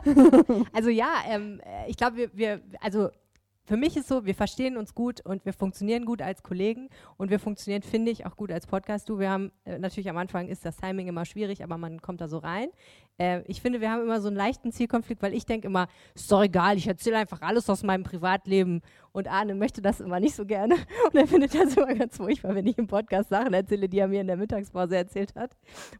also 0.72 0.88
ja, 0.88 1.12
ähm, 1.26 1.60
äh, 1.64 1.90
ich 1.90 1.96
glaube, 1.96 2.16
wir, 2.16 2.34
wir, 2.34 2.62
also 2.80 3.10
für 3.68 3.76
mich 3.76 3.98
ist 3.98 4.08
so, 4.08 4.24
wir 4.24 4.34
verstehen 4.34 4.78
uns 4.78 4.94
gut 4.94 5.20
und 5.20 5.44
wir 5.44 5.52
funktionieren 5.52 6.06
gut 6.06 6.22
als 6.22 6.42
Kollegen 6.42 6.88
und 7.18 7.28
wir 7.28 7.38
funktionieren, 7.38 7.82
finde 7.82 8.10
ich, 8.10 8.24
auch 8.24 8.34
gut 8.34 8.50
als 8.50 8.66
Podcast. 8.66 9.06
Du, 9.10 9.18
wir 9.18 9.28
haben 9.28 9.52
äh, 9.66 9.78
natürlich 9.78 10.08
am 10.08 10.16
Anfang 10.16 10.48
ist 10.48 10.64
das 10.64 10.78
Timing 10.78 11.06
immer 11.06 11.26
schwierig, 11.26 11.62
aber 11.62 11.76
man 11.76 12.00
kommt 12.00 12.22
da 12.22 12.28
so 12.28 12.38
rein. 12.38 12.70
Äh, 13.18 13.42
ich 13.42 13.60
finde, 13.60 13.82
wir 13.82 13.90
haben 13.90 14.02
immer 14.02 14.22
so 14.22 14.28
einen 14.28 14.38
leichten 14.38 14.72
Zielkonflikt, 14.72 15.20
weil 15.20 15.34
ich 15.34 15.44
denke 15.44 15.66
immer, 15.66 15.88
ist 16.14 16.32
doch 16.32 16.42
egal, 16.42 16.78
ich 16.78 16.86
erzähle 16.86 17.18
einfach 17.18 17.42
alles 17.42 17.68
aus 17.68 17.82
meinem 17.82 18.04
Privatleben 18.04 18.80
und 19.18 19.28
Arne 19.28 19.54
möchte 19.54 19.82
das 19.82 20.00
immer 20.00 20.20
nicht 20.20 20.34
so 20.34 20.46
gerne 20.46 20.74
und 21.12 21.14
er 21.16 21.26
findet 21.26 21.54
das 21.54 21.76
immer 21.76 21.94
ganz 21.94 22.16
furchtbar, 22.16 22.54
wenn 22.54 22.66
ich 22.66 22.78
im 22.78 22.86
Podcast 22.86 23.28
Sachen 23.28 23.52
erzähle, 23.52 23.88
die 23.88 23.98
er 23.98 24.08
mir 24.08 24.20
in 24.20 24.26
der 24.28 24.36
Mittagspause 24.36 24.96
erzählt 24.96 25.34
hat. 25.34 25.50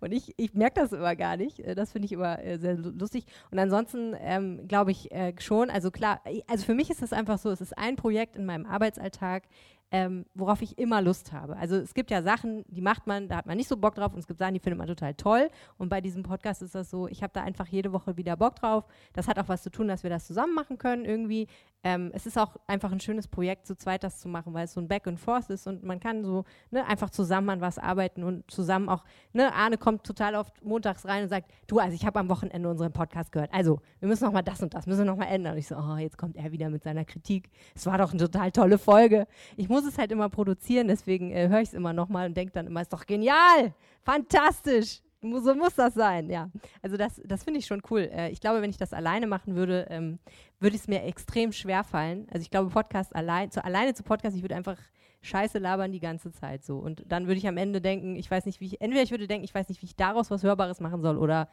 Und 0.01 0.13
ich, 0.13 0.33
ich 0.37 0.55
merke 0.55 0.81
das 0.81 0.93
immer 0.93 1.15
gar 1.17 1.37
nicht. 1.37 1.61
Äh, 1.61 1.75
Das 1.75 1.93
finde 1.93 2.07
ich 2.07 2.13
immer 2.13 2.43
äh, 2.43 2.59
sehr 2.59 2.77
lu- 2.77 2.91
lustig. 2.99 3.25
Und 3.51 3.59
ansonsten 3.59 4.15
ähm, 4.21 4.67
glaube 4.69 4.91
ich 4.93 5.11
äh, 5.13 5.35
schon, 5.39 5.69
also 5.71 5.91
klar, 5.91 6.21
äh, 6.25 6.41
also 6.47 6.65
für 6.65 6.75
mich 6.75 6.91
ist 6.91 7.03
es 7.03 7.13
einfach 7.13 7.39
so, 7.39 7.51
es 7.51 7.61
ist 7.61 7.77
ein 7.77 7.97
Projekt 7.97 8.37
in 8.37 8.47
meinem 8.47 8.65
Arbeitsalltag, 8.67 9.43
ähm, 9.91 10.27
worauf 10.35 10.61
ich 10.63 10.79
immer 10.79 11.01
Lust 11.01 11.33
habe. 11.33 11.57
Also 11.57 11.77
es 11.77 11.95
gibt 11.95 12.11
ja 12.11 12.23
Sachen, 12.23 12.65
die 12.69 12.83
macht 12.83 13.07
man, 13.07 13.29
da 13.29 13.37
hat 13.37 13.47
man 13.47 13.57
nicht 13.57 13.69
so 13.69 13.77
Bock 13.77 13.95
drauf 13.95 14.13
und 14.13 14.19
es 14.19 14.27
gibt 14.27 14.39
Sachen, 14.39 14.55
die 14.55 14.61
findet 14.61 14.79
man 14.79 14.87
total 14.87 15.15
toll. 15.15 15.49
Und 15.79 15.89
bei 15.89 16.01
diesem 16.01 16.23
Podcast 16.23 16.63
ist 16.63 16.75
das 16.75 16.91
so, 16.91 17.09
ich 17.09 17.23
habe 17.23 17.33
da 17.33 17.43
einfach 17.43 17.67
jede 17.67 17.93
Woche 17.93 18.17
wieder 18.17 18.37
Bock 18.37 18.57
drauf. 18.57 18.85
Das 19.15 19.29
hat 19.29 19.39
auch 19.39 19.49
was 19.49 19.63
zu 19.63 19.71
tun, 19.71 19.89
dass 19.89 20.03
wir 20.03 20.11
das 20.11 20.27
zusammen 20.27 20.55
machen 20.55 20.79
können 20.79 21.05
irgendwie. 21.05 21.47
Ähm, 21.85 22.11
es 22.13 22.27
ist 22.27 22.37
auch 22.37 22.57
einfach 22.67 22.91
ein 22.91 23.01
schönes 23.01 23.29
Projekt, 23.29 23.67
zu 23.67 23.77
zweit 23.77 24.03
das 24.03 24.19
zu 24.19 24.29
machen, 24.29 24.53
weil 24.53 24.65
es 24.65 24.75
so 24.75 24.81
ein 24.81 24.89
Back 24.89 25.07
and 25.07 25.21
Forth 25.21 25.49
ist 25.49 25.67
und 25.67 25.85
man 25.85 26.01
kann 26.01 26.25
so 26.25 26.45
ne, 26.71 26.85
einfach 26.87 27.09
zusammen 27.11 27.51
an 27.51 27.61
was 27.61 27.79
arbeiten 27.79 28.25
und 28.25 28.51
zusammen 28.51 28.89
auch, 28.89 29.05
ne, 29.33 29.55
Arne 29.55 29.79
kommt 29.79 30.05
total 30.05 30.35
oft 30.35 30.65
montags 30.65 31.07
rein 31.07 31.23
und 31.23 31.29
sagt, 31.29 31.53
du, 31.69 31.79
also 31.79 31.95
ich 31.95 32.05
habe 32.05 32.19
am 32.19 32.29
Wochenende 32.29 32.69
unseren 32.69 32.93
Podcast 32.93 33.31
gehört, 33.31 33.55
also 33.55 33.81
wir 34.01 34.09
müssen 34.09 34.25
noch 34.25 34.33
mal 34.33 34.43
das 34.43 34.61
und 34.61 34.75
das, 34.75 34.87
müssen 34.87 35.01
wir 35.01 35.05
noch 35.07 35.17
mal 35.17 35.27
ändern. 35.27 35.53
Und 35.53 35.59
ich 35.59 35.69
so, 35.69 35.77
oh, 35.77 35.97
jetzt 35.97 36.19
kommt 36.19 36.37
er 36.37 36.51
wieder 36.51 36.69
mit 36.69 36.83
seiner 36.83 37.05
Kritik. 37.05 37.49
Es 37.77 37.87
war 37.87 37.97
doch 37.97 38.11
eine 38.11 38.19
total 38.19 38.51
tolle 38.51 38.77
Folge. 38.77 39.29
Ich 39.57 39.69
muss 39.69 39.78
es 39.85 39.99
halt 39.99 40.13
immer 40.13 40.29
produzieren, 40.29 40.89
deswegen 40.89 41.31
äh, 41.33 41.49
höre 41.49 41.61
ich 41.61 41.69
es 41.69 41.75
immer 41.75 41.93
noch 41.93 42.09
mal 42.09 42.27
und 42.27 42.37
denke 42.37 42.53
dann 42.53 42.67
immer, 42.67 42.81
ist 42.81 42.93
doch 42.93 43.07
genial, 43.07 43.75
fantastisch. 44.03 45.01
So 45.21 45.55
muss 45.55 45.75
das 45.75 45.95
sein, 45.95 46.31
ja. 46.31 46.49
Also 46.81 46.97
das, 46.97 47.21
das 47.25 47.43
finde 47.43 47.59
ich 47.59 47.67
schon 47.67 47.83
cool. 47.91 48.09
Äh, 48.13 48.31
ich 48.31 48.41
glaube, 48.41 48.63
wenn 48.63 48.71
ich 48.71 48.77
das 48.77 48.93
alleine 48.93 49.27
machen 49.27 49.57
würde, 49.57 49.87
ähm, 49.91 50.21
würde 50.61 50.77
es 50.77 50.87
mir 50.87 51.03
extrem 51.03 51.51
schwer 51.53 51.83
fallen. 51.83 52.29
Also 52.31 52.43
ich 52.43 52.51
glaube, 52.51 52.71
Podcast 52.71 53.15
allein, 53.17 53.51
zu, 53.51 53.65
alleine 53.65 53.95
zu 53.95 54.05
Podcast, 54.05 54.37
ich 54.37 54.43
würde 54.43 54.55
einfach 54.55 54.79
Scheiße 55.23 55.59
labern 55.59 55.91
die 55.91 55.99
ganze 55.99 56.31
Zeit 56.31 56.65
so. 56.65 56.79
Und 56.79 57.03
dann 57.07 57.27
würde 57.27 57.39
ich 57.39 57.49
am 57.49 57.57
Ende 57.57 57.81
denken, 57.81 58.15
ich 58.15 58.31
weiß 58.31 58.47
nicht, 58.47 58.61
wie 58.61 58.67
ich, 58.67 58.81
entweder 58.81 59.03
ich 59.03 59.11
würde 59.11 59.27
denken, 59.27 59.45
ich 59.45 59.55
weiß 59.55 59.69
nicht, 59.69 59.83
wie 59.83 59.87
ich 59.87 59.97
daraus 59.97 60.31
was 60.31 60.45
Hörbares 60.45 60.81
machen 60.81 61.03
soll 61.03 61.19
oder 61.19 61.49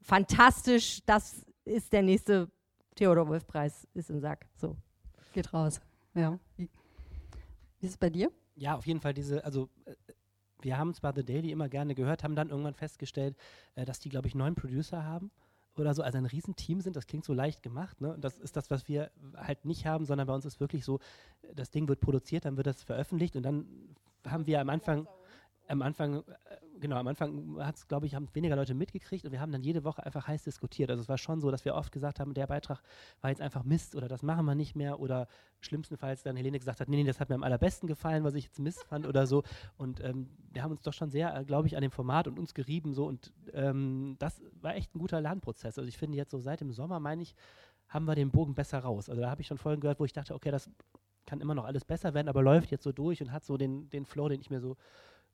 fantastisch, 0.00 1.00
das 1.06 1.46
ist 1.64 1.92
der 1.92 2.02
nächste 2.02 2.50
Theodor 2.96 3.28
Wolf 3.28 3.46
Preis, 3.46 3.86
ist 3.94 4.10
im 4.10 4.18
Sack. 4.18 4.46
So. 4.56 4.76
Geht 5.32 5.52
raus. 5.52 5.80
Ja. 6.14 6.38
Wie, 7.80 7.86
ist 7.86 7.92
es 7.92 7.98
bei 7.98 8.10
dir? 8.10 8.30
Ja, 8.56 8.76
auf 8.76 8.86
jeden 8.86 9.00
Fall 9.00 9.14
diese, 9.14 9.44
also 9.44 9.68
äh, 9.84 9.94
wir 10.60 10.78
haben 10.78 10.94
zwar 10.94 11.14
The 11.14 11.24
Daily 11.24 11.52
immer 11.52 11.68
gerne 11.68 11.94
gehört, 11.94 12.24
haben 12.24 12.34
dann 12.34 12.50
irgendwann 12.50 12.74
festgestellt, 12.74 13.36
äh, 13.74 13.84
dass 13.84 14.00
die, 14.00 14.08
glaube 14.08 14.28
ich, 14.28 14.34
neun 14.34 14.54
Producer 14.54 15.04
haben 15.04 15.30
oder 15.76 15.94
so, 15.94 16.02
also 16.02 16.18
ein 16.18 16.26
Riesenteam 16.26 16.80
sind. 16.80 16.96
Das 16.96 17.06
klingt 17.06 17.24
so 17.24 17.32
leicht 17.32 17.62
gemacht. 17.62 18.00
Ne? 18.00 18.16
Das 18.20 18.38
ist 18.38 18.56
das, 18.56 18.70
was 18.70 18.88
wir 18.88 19.10
halt 19.36 19.64
nicht 19.64 19.86
haben, 19.86 20.04
sondern 20.04 20.26
bei 20.26 20.34
uns 20.34 20.44
ist 20.44 20.60
wirklich 20.60 20.84
so, 20.84 20.98
das 21.54 21.70
Ding 21.70 21.88
wird 21.88 22.00
produziert, 22.00 22.44
dann 22.44 22.56
wird 22.56 22.66
das 22.66 22.82
veröffentlicht 22.82 23.36
und 23.36 23.42
dann 23.42 23.66
haben 24.26 24.46
wir 24.46 24.60
am 24.60 24.68
Anfang, 24.68 25.06
am 25.68 25.82
Anfang, 25.82 26.16
äh, 26.16 26.22
genau, 26.80 26.96
am 26.96 27.06
Anfang 27.06 27.56
hat 27.58 27.76
es, 27.76 27.88
glaube 27.88 28.06
ich, 28.06 28.14
haben 28.14 28.28
weniger 28.32 28.56
Leute 28.56 28.74
mitgekriegt 28.74 29.24
und 29.24 29.32
wir 29.32 29.40
haben 29.40 29.52
dann 29.52 29.62
jede 29.62 29.84
Woche 29.84 30.04
einfach 30.04 30.26
heiß 30.26 30.44
diskutiert. 30.44 30.90
Also 30.90 31.02
es 31.02 31.08
war 31.08 31.18
schon 31.18 31.40
so, 31.40 31.50
dass 31.50 31.64
wir 31.64 31.74
oft 31.74 31.92
gesagt 31.92 32.20
haben, 32.20 32.34
der 32.34 32.46
Beitrag 32.46 32.82
war 33.20 33.30
jetzt 33.30 33.40
einfach 33.40 33.64
Mist 33.64 33.94
oder 33.94 34.08
das 34.08 34.22
machen 34.22 34.44
wir 34.46 34.54
nicht 34.54 34.76
mehr 34.76 35.00
oder 35.00 35.28
schlimmstenfalls 35.60 36.22
dann 36.22 36.36
Helene 36.36 36.58
gesagt 36.58 36.80
hat, 36.80 36.88
nee, 36.88 36.96
nee, 36.96 37.04
das 37.04 37.20
hat 37.20 37.28
mir 37.28 37.34
am 37.34 37.42
allerbesten 37.42 37.86
gefallen, 37.86 38.24
was 38.24 38.34
ich 38.34 38.44
jetzt 38.44 38.58
Mist 38.58 38.84
fand 38.84 39.06
oder 39.06 39.26
so. 39.26 39.42
Und 39.76 40.02
ähm, 40.02 40.28
wir 40.52 40.62
haben 40.62 40.72
uns 40.72 40.82
doch 40.82 40.92
schon 40.92 41.10
sehr, 41.10 41.34
äh, 41.34 41.44
glaube 41.44 41.66
ich, 41.66 41.76
an 41.76 41.82
dem 41.82 41.90
Format 41.90 42.28
und 42.28 42.38
uns 42.38 42.54
gerieben 42.54 42.94
so 42.94 43.06
und 43.06 43.32
ähm, 43.52 44.16
das 44.18 44.42
war 44.60 44.74
echt 44.74 44.94
ein 44.94 44.98
guter 44.98 45.20
Lernprozess. 45.20 45.78
Also 45.78 45.88
ich 45.88 45.98
finde 45.98 46.16
jetzt 46.16 46.30
so 46.30 46.38
seit 46.38 46.60
dem 46.60 46.72
Sommer, 46.72 47.00
meine 47.00 47.22
ich, 47.22 47.34
haben 47.88 48.04
wir 48.04 48.14
den 48.14 48.30
Bogen 48.30 48.54
besser 48.54 48.80
raus. 48.80 49.08
Also 49.08 49.22
da 49.22 49.30
habe 49.30 49.40
ich 49.40 49.46
schon 49.46 49.58
Folgen 49.58 49.80
gehört, 49.80 49.98
wo 49.98 50.04
ich 50.04 50.12
dachte, 50.12 50.34
okay, 50.34 50.50
das 50.50 50.70
kann 51.28 51.40
immer 51.40 51.54
noch 51.54 51.64
alles 51.64 51.84
besser 51.84 52.14
werden, 52.14 52.28
aber 52.28 52.42
läuft 52.42 52.70
jetzt 52.70 52.84
so 52.84 52.92
durch 52.92 53.20
und 53.20 53.32
hat 53.32 53.44
so 53.44 53.56
den, 53.56 53.90
den 53.90 54.06
Flow, 54.06 54.28
den 54.28 54.40
ich 54.40 54.50
mir 54.50 54.60
so 54.60 54.76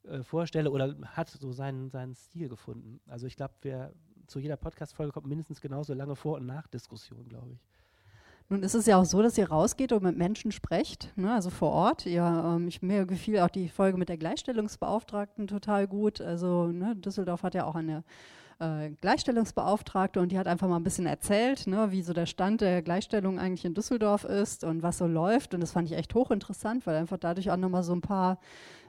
äh, 0.09 0.23
vorstelle 0.23 0.71
oder 0.71 0.95
hat 1.05 1.29
so 1.31 1.53
seinen, 1.53 1.91
seinen 1.91 2.15
Stil 2.15 2.49
gefunden. 2.49 3.01
Also 3.07 3.27
ich 3.27 3.37
glaube, 3.37 3.55
wir 3.63 3.93
zu 4.27 4.39
jeder 4.39 4.57
Podcast-Folge 4.57 5.13
kommt 5.13 5.27
mindestens 5.27 5.61
genauso 5.61 5.95
lange 5.95 6.17
Vor- 6.17 6.37
und 6.37 6.47
Nachdiskussion, 6.47 7.29
glaube 7.29 7.53
ich. 7.53 7.61
Nun 8.51 8.63
ist 8.63 8.75
es 8.75 8.85
ja 8.85 8.99
auch 8.99 9.07
so, 9.07 9.23
dass 9.23 9.39
ihr 9.39 9.49
rausgeht 9.49 9.93
und 9.93 10.03
mit 10.03 10.19
Menschen 10.19 10.53
sprecht, 10.53 11.13
ne, 11.17 11.33
also 11.33 11.49
vor 11.49 11.71
Ort. 11.71 12.05
Ja, 12.05 12.57
ähm, 12.57 12.69
ich, 12.69 12.83
mir 12.83 13.07
gefiel 13.07 13.39
auch 13.41 13.49
die 13.49 13.69
Folge 13.69 13.97
mit 13.97 14.11
der 14.11 14.19
Gleichstellungsbeauftragten 14.19 15.47
total 15.47 15.89
gut. 15.89 16.21
Also 16.21 16.67
ne, 16.67 16.95
Düsseldorf 16.95 17.43
hat 17.43 17.55
ja 17.55 17.65
auch 17.65 17.75
eine 17.75 18.05
äh, 18.61 18.91
Gleichstellungsbeauftragte 19.01 20.21
und 20.21 20.31
die 20.31 20.39
hat 20.39 20.47
einfach 20.47 20.69
mal 20.69 20.77
ein 20.77 20.85
bisschen 20.85 21.07
erzählt, 21.07 21.67
ne, 21.67 21.91
wie 21.91 22.03
so 22.03 22.13
der 22.13 22.27
Stand 22.27 22.61
der 22.61 22.83
Gleichstellung 22.83 23.39
eigentlich 23.39 23.65
in 23.65 23.73
Düsseldorf 23.73 24.25
ist 24.25 24.63
und 24.63 24.83
was 24.83 24.99
so 24.99 25.07
läuft. 25.07 25.55
Und 25.55 25.61
das 25.61 25.73
fand 25.73 25.91
ich 25.91 25.97
echt 25.97 26.15
hochinteressant, 26.15 26.87
weil 26.87 26.97
einfach 26.97 27.19
dadurch 27.19 27.51
auch 27.51 27.57
nochmal 27.57 27.83
so 27.83 27.95
ein 27.95 28.03
paar 28.03 28.39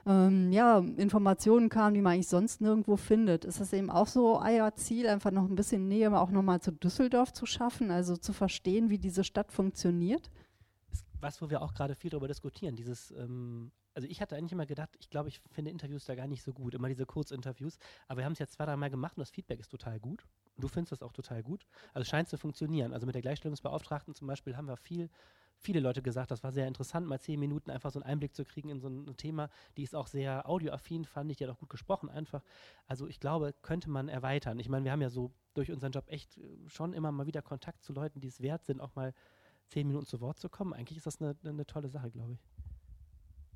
ähm, 0.06 0.52
ja, 0.52 0.78
Informationen 0.78 1.68
kamen, 1.68 1.94
die 1.94 2.00
man 2.00 2.14
eigentlich 2.14 2.28
sonst 2.28 2.60
nirgendwo 2.60 2.96
findet. 2.96 3.44
Ist 3.44 3.60
das 3.60 3.72
eben 3.72 3.90
auch 3.90 4.06
so 4.06 4.40
euer 4.40 4.74
Ziel, 4.74 5.08
einfach 5.08 5.30
noch 5.30 5.44
ein 5.44 5.56
bisschen 5.56 5.88
Nähe 5.88 6.18
auch 6.18 6.30
nochmal 6.30 6.60
zu 6.60 6.72
Düsseldorf 6.72 7.32
zu 7.32 7.46
schaffen, 7.46 7.90
also 7.90 8.16
zu 8.16 8.32
verstehen, 8.32 8.90
wie 8.90 8.98
diese 8.98 9.24
Stadt 9.24 9.52
funktioniert? 9.52 10.30
was, 11.20 11.42
wo 11.42 11.50
wir 11.50 11.62
auch 11.62 11.74
gerade 11.74 11.94
viel 11.94 12.10
darüber 12.10 12.28
diskutieren, 12.28 12.76
dieses, 12.76 13.10
ähm, 13.12 13.72
also 13.94 14.08
ich 14.08 14.20
hatte 14.20 14.36
eigentlich 14.36 14.52
immer 14.52 14.66
gedacht, 14.66 14.90
ich 14.98 15.10
glaube, 15.10 15.28
ich 15.28 15.40
finde 15.50 15.70
Interviews 15.70 16.04
da 16.04 16.14
gar 16.14 16.26
nicht 16.26 16.42
so 16.42 16.52
gut, 16.52 16.74
immer 16.74 16.88
diese 16.88 17.06
Kurzinterviews, 17.06 17.78
aber 18.08 18.18
wir 18.18 18.24
haben 18.24 18.32
es 18.32 18.38
jetzt 18.38 18.54
zwei, 18.54 18.66
drei 18.66 18.76
Mal 18.76 18.90
gemacht 18.90 19.16
und 19.16 19.20
das 19.20 19.30
Feedback 19.30 19.60
ist 19.60 19.70
total 19.70 19.98
gut. 19.98 20.24
Du 20.58 20.68
findest 20.68 20.92
das 20.92 21.02
auch 21.02 21.12
total 21.12 21.42
gut. 21.42 21.66
Also 21.92 22.08
scheint 22.08 22.28
zu 22.28 22.38
funktionieren. 22.38 22.94
Also 22.94 23.04
mit 23.04 23.14
der 23.14 23.22
Gleichstellungsbeauftragten 23.22 24.14
zum 24.14 24.26
Beispiel 24.26 24.56
haben 24.56 24.68
wir 24.68 24.78
viel, 24.78 25.10
viele 25.58 25.80
Leute 25.80 26.02
gesagt, 26.02 26.30
das 26.30 26.42
war 26.44 26.52
sehr 26.52 26.68
interessant, 26.68 27.06
mal 27.06 27.20
zehn 27.20 27.40
Minuten 27.40 27.70
einfach 27.70 27.90
so 27.90 28.00
einen 28.00 28.10
Einblick 28.10 28.34
zu 28.34 28.44
kriegen 28.44 28.68
in 28.68 28.80
so 28.80 28.88
ein 28.88 29.16
Thema. 29.16 29.48
Die 29.76 29.82
ist 29.82 29.94
auch 29.94 30.06
sehr 30.06 30.48
audioaffin, 30.48 31.04
fand 31.04 31.30
ich, 31.30 31.38
die 31.38 31.44
hat 31.44 31.50
auch 31.50 31.58
gut 31.58 31.70
gesprochen 31.70 32.08
einfach. 32.08 32.42
Also 32.86 33.06
ich 33.06 33.20
glaube, 33.20 33.54
könnte 33.62 33.90
man 33.90 34.08
erweitern. 34.08 34.58
Ich 34.58 34.68
meine, 34.68 34.84
wir 34.84 34.92
haben 34.92 35.02
ja 35.02 35.10
so 35.10 35.32
durch 35.54 35.72
unseren 35.72 35.92
Job 35.92 36.04
echt 36.08 36.38
äh, 36.38 36.42
schon 36.68 36.92
immer 36.92 37.12
mal 37.12 37.26
wieder 37.26 37.42
Kontakt 37.42 37.82
zu 37.82 37.92
Leuten, 37.92 38.20
die 38.20 38.28
es 38.28 38.40
wert 38.40 38.64
sind, 38.64 38.80
auch 38.80 38.94
mal 38.94 39.12
zehn 39.68 39.86
Minuten 39.86 40.06
zu 40.06 40.20
Wort 40.20 40.38
zu 40.38 40.48
kommen. 40.48 40.72
Eigentlich 40.72 40.98
ist 40.98 41.06
das 41.06 41.20
eine, 41.20 41.36
eine 41.44 41.66
tolle 41.66 41.88
Sache, 41.88 42.10
glaube 42.10 42.34
ich. 42.34 42.40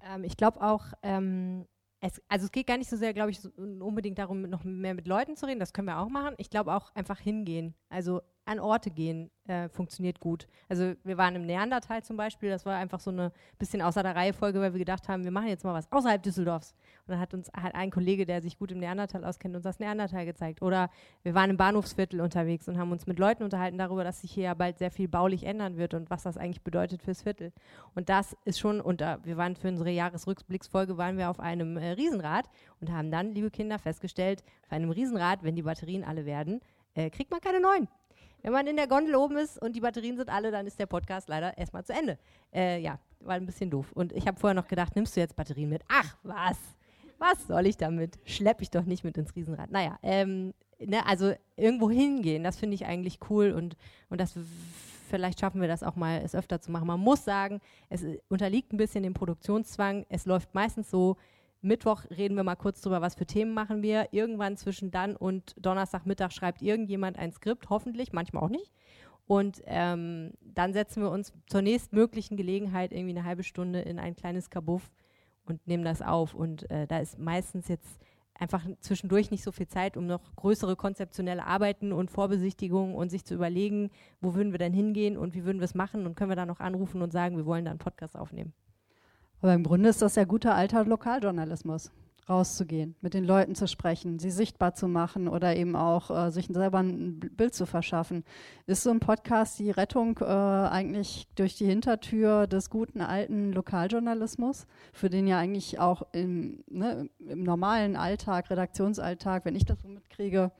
Ähm, 0.02 0.24
ich 0.24 0.36
glaube 0.36 0.60
auch, 0.62 0.86
ähm, 1.02 1.66
es, 2.00 2.20
also 2.28 2.46
es 2.46 2.52
geht 2.52 2.66
gar 2.66 2.78
nicht 2.78 2.88
so 2.88 2.96
sehr, 2.96 3.12
glaube 3.12 3.30
ich, 3.30 3.40
so 3.40 3.50
unbedingt 3.56 4.18
darum, 4.18 4.42
noch 4.42 4.64
mehr 4.64 4.94
mit 4.94 5.06
Leuten 5.06 5.36
zu 5.36 5.46
reden. 5.46 5.60
Das 5.60 5.72
können 5.72 5.86
wir 5.86 5.98
auch 5.98 6.08
machen. 6.08 6.34
Ich 6.38 6.50
glaube 6.50 6.74
auch 6.74 6.94
einfach 6.94 7.18
hingehen. 7.18 7.74
Also 7.90 8.22
an 8.44 8.58
Orte 8.58 8.90
gehen 8.90 9.30
äh, 9.46 9.68
funktioniert 9.68 10.20
gut. 10.20 10.46
Also 10.68 10.94
wir 11.04 11.16
waren 11.18 11.34
im 11.34 11.44
Neandertal 11.46 12.02
zum 12.02 12.16
Beispiel. 12.16 12.50
Das 12.50 12.64
war 12.66 12.76
einfach 12.76 13.00
so 13.00 13.10
eine 13.10 13.32
bisschen 13.58 13.82
außer 13.82 14.02
der 14.02 14.14
Reihe 14.14 14.32
Folge, 14.32 14.60
weil 14.60 14.72
wir 14.72 14.78
gedacht 14.78 15.08
haben, 15.08 15.24
wir 15.24 15.30
machen 15.30 15.48
jetzt 15.48 15.64
mal 15.64 15.74
was 15.74 15.90
außerhalb 15.90 16.22
Düsseldorfs. 16.22 16.74
Und 17.06 17.12
dann 17.12 17.20
hat 17.20 17.34
uns 17.34 17.50
hat 17.52 17.74
ein 17.74 17.90
Kollege, 17.90 18.26
der 18.26 18.42
sich 18.42 18.58
gut 18.58 18.72
im 18.72 18.78
Neandertal 18.78 19.24
auskennt, 19.24 19.54
uns 19.56 19.64
das 19.64 19.78
Neandertal 19.78 20.24
gezeigt. 20.24 20.62
Oder 20.62 20.90
wir 21.22 21.34
waren 21.34 21.50
im 21.50 21.56
Bahnhofsviertel 21.56 22.20
unterwegs 22.20 22.68
und 22.68 22.78
haben 22.78 22.92
uns 22.92 23.06
mit 23.06 23.18
Leuten 23.18 23.42
unterhalten 23.42 23.78
darüber, 23.78 24.04
dass 24.04 24.20
sich 24.20 24.32
hier 24.32 24.44
ja 24.44 24.54
bald 24.54 24.78
sehr 24.78 24.90
viel 24.90 25.08
baulich 25.08 25.44
ändern 25.44 25.76
wird 25.76 25.94
und 25.94 26.10
was 26.10 26.22
das 26.22 26.36
eigentlich 26.36 26.62
bedeutet 26.62 27.02
fürs 27.02 27.22
Viertel. 27.22 27.52
Und 27.94 28.08
das 28.08 28.36
ist 28.44 28.58
schon, 28.58 28.80
und 28.80 29.02
äh, 29.02 29.18
wir 29.24 29.36
waren 29.36 29.56
für 29.56 29.68
unsere 29.68 29.90
Jahresrückblicksfolge, 29.90 30.96
waren 30.96 31.18
wir 31.18 31.30
auf 31.30 31.40
einem 31.40 31.76
äh, 31.76 31.90
Riesenrad 31.92 32.48
und 32.80 32.90
haben 32.90 33.10
dann, 33.10 33.34
liebe 33.34 33.50
Kinder, 33.50 33.78
festgestellt, 33.78 34.42
auf 34.64 34.72
einem 34.72 34.90
Riesenrad, 34.90 35.42
wenn 35.42 35.56
die 35.56 35.62
Batterien 35.62 36.04
alle 36.04 36.24
werden, 36.24 36.60
äh, 36.94 37.10
kriegt 37.10 37.30
man 37.30 37.40
keine 37.40 37.60
neuen. 37.60 37.88
Wenn 38.42 38.52
man 38.52 38.66
in 38.66 38.76
der 38.76 38.86
Gondel 38.86 39.14
oben 39.16 39.36
ist 39.36 39.60
und 39.60 39.76
die 39.76 39.80
Batterien 39.80 40.16
sind 40.16 40.28
alle, 40.28 40.50
dann 40.50 40.66
ist 40.66 40.78
der 40.78 40.86
Podcast 40.86 41.28
leider 41.28 41.56
erstmal 41.58 41.84
zu 41.84 41.92
Ende. 41.92 42.18
Äh, 42.52 42.80
ja, 42.80 42.98
war 43.20 43.34
ein 43.34 43.46
bisschen 43.46 43.70
doof. 43.70 43.92
Und 43.92 44.12
ich 44.12 44.26
habe 44.26 44.38
vorher 44.38 44.54
noch 44.54 44.68
gedacht, 44.68 44.96
nimmst 44.96 45.16
du 45.16 45.20
jetzt 45.20 45.36
Batterien 45.36 45.68
mit? 45.68 45.82
Ach, 45.88 46.16
was? 46.22 46.56
Was 47.18 47.46
soll 47.46 47.66
ich 47.66 47.76
damit? 47.76 48.18
Schlepp 48.24 48.62
ich 48.62 48.70
doch 48.70 48.84
nicht 48.84 49.04
mit 49.04 49.18
ins 49.18 49.36
Riesenrad. 49.36 49.70
Naja, 49.70 49.98
ähm, 50.02 50.54
ne, 50.78 51.04
also 51.06 51.34
irgendwo 51.56 51.90
hingehen, 51.90 52.42
das 52.42 52.58
finde 52.58 52.74
ich 52.74 52.86
eigentlich 52.86 53.18
cool 53.28 53.52
und, 53.52 53.76
und 54.08 54.20
das 54.20 54.34
vielleicht 55.10 55.40
schaffen 55.40 55.60
wir 55.60 55.68
das 55.68 55.82
auch 55.82 55.96
mal, 55.96 56.22
es 56.24 56.34
öfter 56.34 56.60
zu 56.60 56.70
machen. 56.70 56.86
Man 56.86 57.00
muss 57.00 57.24
sagen, 57.24 57.60
es 57.90 58.04
unterliegt 58.28 58.72
ein 58.72 58.76
bisschen 58.78 59.02
dem 59.02 59.12
Produktionszwang. 59.12 60.06
Es 60.08 60.24
läuft 60.24 60.54
meistens 60.54 60.88
so, 60.88 61.16
Mittwoch 61.62 62.04
reden 62.10 62.36
wir 62.36 62.44
mal 62.44 62.56
kurz 62.56 62.80
drüber, 62.80 63.00
was 63.00 63.14
für 63.14 63.26
Themen 63.26 63.52
machen 63.52 63.82
wir. 63.82 64.08
Irgendwann 64.12 64.56
zwischen 64.56 64.90
dann 64.90 65.16
und 65.16 65.54
Donnerstagmittag 65.58 66.32
schreibt 66.32 66.62
irgendjemand 66.62 67.18
ein 67.18 67.32
Skript, 67.32 67.68
hoffentlich, 67.68 68.12
manchmal 68.12 68.42
auch 68.42 68.48
nicht. 68.48 68.72
Und 69.26 69.62
ähm, 69.66 70.32
dann 70.40 70.72
setzen 70.72 71.02
wir 71.02 71.10
uns 71.10 71.32
zur 71.46 71.62
nächstmöglichen 71.62 72.36
Gelegenheit 72.36 72.92
irgendwie 72.92 73.16
eine 73.16 73.24
halbe 73.24 73.44
Stunde 73.44 73.80
in 73.80 73.98
ein 73.98 74.16
kleines 74.16 74.50
Kabuff 74.50 74.90
und 75.44 75.64
nehmen 75.66 75.84
das 75.84 76.02
auf. 76.02 76.34
Und 76.34 76.68
äh, 76.70 76.86
da 76.86 76.98
ist 76.98 77.18
meistens 77.18 77.68
jetzt, 77.68 78.00
einfach 78.40 78.64
zwischendurch 78.80 79.30
nicht 79.30 79.44
so 79.44 79.52
viel 79.52 79.68
Zeit, 79.68 79.96
um 79.96 80.06
noch 80.06 80.34
größere 80.36 80.74
konzeptionelle 80.74 81.44
Arbeiten 81.44 81.92
und 81.92 82.10
Vorbesichtigungen 82.10 82.94
und 82.94 83.10
sich 83.10 83.24
zu 83.24 83.34
überlegen, 83.34 83.90
wo 84.20 84.34
würden 84.34 84.52
wir 84.52 84.58
denn 84.58 84.72
hingehen 84.72 85.16
und 85.16 85.34
wie 85.34 85.44
würden 85.44 85.58
wir 85.58 85.66
es 85.66 85.74
machen 85.74 86.06
und 86.06 86.16
können 86.16 86.30
wir 86.30 86.36
da 86.36 86.46
noch 86.46 86.60
anrufen 86.60 87.02
und 87.02 87.12
sagen, 87.12 87.36
wir 87.36 87.46
wollen 87.46 87.66
da 87.66 87.70
einen 87.70 87.78
Podcast 87.78 88.16
aufnehmen. 88.16 88.52
Aber 89.40 89.54
im 89.54 89.64
Grunde 89.64 89.88
ist 89.88 90.02
das 90.02 90.16
ja 90.16 90.24
guter 90.24 90.54
alter 90.54 90.84
Lokaljournalismus 90.84 91.90
rauszugehen, 92.30 92.94
mit 93.00 93.12
den 93.12 93.24
Leuten 93.24 93.54
zu 93.54 93.66
sprechen, 93.66 94.20
sie 94.20 94.30
sichtbar 94.30 94.74
zu 94.74 94.86
machen 94.86 95.26
oder 95.26 95.56
eben 95.56 95.74
auch 95.74 96.10
äh, 96.10 96.30
sich 96.30 96.46
selber 96.46 96.78
ein 96.78 97.18
Bild 97.18 97.54
zu 97.54 97.66
verschaffen. 97.66 98.24
Ist 98.66 98.84
so 98.84 98.90
ein 98.90 99.00
Podcast 99.00 99.58
die 99.58 99.70
Rettung 99.70 100.18
äh, 100.20 100.24
eigentlich 100.24 101.26
durch 101.34 101.56
die 101.56 101.66
Hintertür 101.66 102.46
des 102.46 102.70
guten 102.70 103.00
alten 103.00 103.52
Lokaljournalismus, 103.52 104.66
für 104.92 105.10
den 105.10 105.26
ja 105.26 105.38
eigentlich 105.38 105.80
auch 105.80 106.02
im, 106.12 106.62
ne, 106.68 107.10
im 107.18 107.42
normalen 107.42 107.96
Alltag, 107.96 108.48
Redaktionsalltag, 108.48 109.44
wenn 109.44 109.56
ich 109.56 109.64
das 109.64 109.80
so 109.80 109.88
mitkriege, 109.88 110.52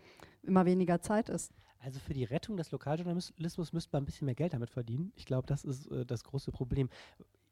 immer 0.42 0.66
weniger 0.66 1.00
Zeit 1.00 1.28
ist? 1.28 1.52
Also 1.78 1.98
für 1.98 2.12
die 2.12 2.24
Rettung 2.24 2.56
des 2.56 2.72
Lokaljournalismus 2.72 3.72
müsste 3.72 3.90
man 3.92 4.02
ein 4.02 4.06
bisschen 4.06 4.26
mehr 4.26 4.34
Geld 4.34 4.52
damit 4.52 4.70
verdienen. 4.70 5.12
Ich 5.14 5.24
glaube, 5.24 5.46
das 5.46 5.64
ist 5.64 5.86
äh, 5.90 6.04
das 6.04 6.24
große 6.24 6.50
Problem 6.50 6.90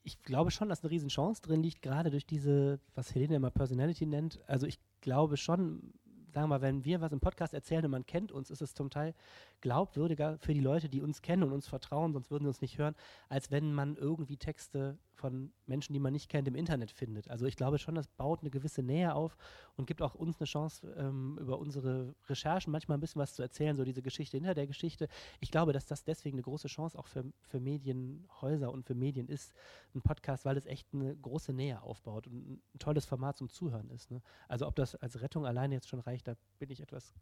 ich 0.09 0.23
glaube 0.23 0.51
schon, 0.51 0.71
dass 0.71 0.83
eine 0.83 0.91
Riesenchance 0.91 1.43
drin 1.43 1.63
liegt, 1.63 1.83
gerade 1.83 2.11
durch 2.11 2.27
diese, 2.27 2.81
was 2.95 3.15
Helene 3.15 3.37
immer 3.37 3.51
Personality 3.51 4.07
nennt. 4.07 4.41
Also 4.47 4.67
ich 4.67 4.81
glaube 5.03 5.37
schon, 5.37 5.93
sagen 6.33 6.45
wir 6.45 6.59
mal, 6.59 6.63
wenn 6.63 6.85
wir 6.85 7.03
was 7.03 7.13
im 7.13 7.21
Podcast 7.21 7.53
erzählen 7.53 7.85
und 7.85 7.91
man 7.91 8.07
kennt 8.07 8.33
uns, 8.33 8.51
ist 8.51 8.63
es 8.63 8.75
zum 8.75 8.89
Teil 8.89 9.15
glaubwürdiger 9.61 10.39
für 10.39 10.55
die 10.55 10.61
Leute, 10.61 10.89
die 10.89 11.03
uns 11.03 11.23
kennen 11.23 11.43
und 11.43 11.53
uns 11.53 11.67
vertrauen, 11.67 12.13
sonst 12.13 12.31
würden 12.31 12.45
sie 12.45 12.49
uns 12.49 12.61
nicht 12.61 12.79
hören, 12.79 12.95
als 13.29 13.51
wenn 13.51 13.73
man 13.73 13.97
irgendwie 13.97 14.37
Texte 14.37 14.99
von 15.19 15.53
Menschen, 15.67 15.93
die 15.93 15.99
man 15.99 16.13
nicht 16.13 16.29
kennt, 16.29 16.47
im 16.47 16.55
Internet 16.55 16.93
findet. 16.93 17.29
Also 17.29 17.47
ich 17.47 17.57
glaube 17.57 17.79
schon, 17.79 17.97
das 17.97 18.07
baut 18.07 18.41
eine 18.41 18.51
gewisse 18.51 18.83
Nähe 18.83 19.15
auf 19.15 19.37
und 19.77 19.87
gibt 19.87 20.01
auch 20.01 20.15
uns 20.15 20.39
eine 20.39 20.47
Chance, 20.47 20.95
ähm, 20.97 21.37
über 21.39 21.59
unsere 21.59 22.15
Recherchen 22.29 22.71
manchmal 22.71 22.97
ein 22.97 23.01
bisschen 23.01 23.21
was 23.21 23.35
zu 23.35 23.43
erzählen, 23.43 23.77
so 23.77 23.85
diese 23.85 24.01
Geschichte 24.01 24.37
hinter 24.37 24.55
der 24.55 24.69
Geschichte. 24.69 25.09
Ich 25.41 25.51
glaube, 25.51 25.73
dass 25.73 25.87
das 25.87 26.05
deswegen 26.05 26.37
eine 26.37 26.43
große 26.43 26.69
Chance 26.69 26.97
auch 26.97 27.07
für, 27.07 27.25
für 27.43 27.59
Medienhäuser 27.59 28.71
und 28.71 28.85
für 28.85 28.95
Medien 28.95 29.29
ist, 29.29 29.53
ein 29.95 30.03
Podcast, 30.03 30.45
weil 30.45 30.57
es 30.57 30.67
echt 30.67 30.87
eine 30.95 31.17
große 31.17 31.53
Nähe 31.53 31.83
aufbaut 31.83 32.29
und 32.29 32.53
ein 32.53 32.79
tolles 32.79 33.05
Format 33.05 33.37
zum 33.37 33.49
Zuhören 33.49 33.91
ist. 33.91 34.11
Ne? 34.11 34.23
Also 34.47 34.69
ob 34.69 34.77
das 34.77 34.95
als 34.95 35.21
Rettung 35.21 35.47
alleine 35.47 35.75
jetzt 35.75 35.89
schon 35.89 36.01
reicht, 36.01 36.29
da 36.29 36.35
bin 36.59 36.71
ich 36.71 36.81
etwas... 36.81 37.13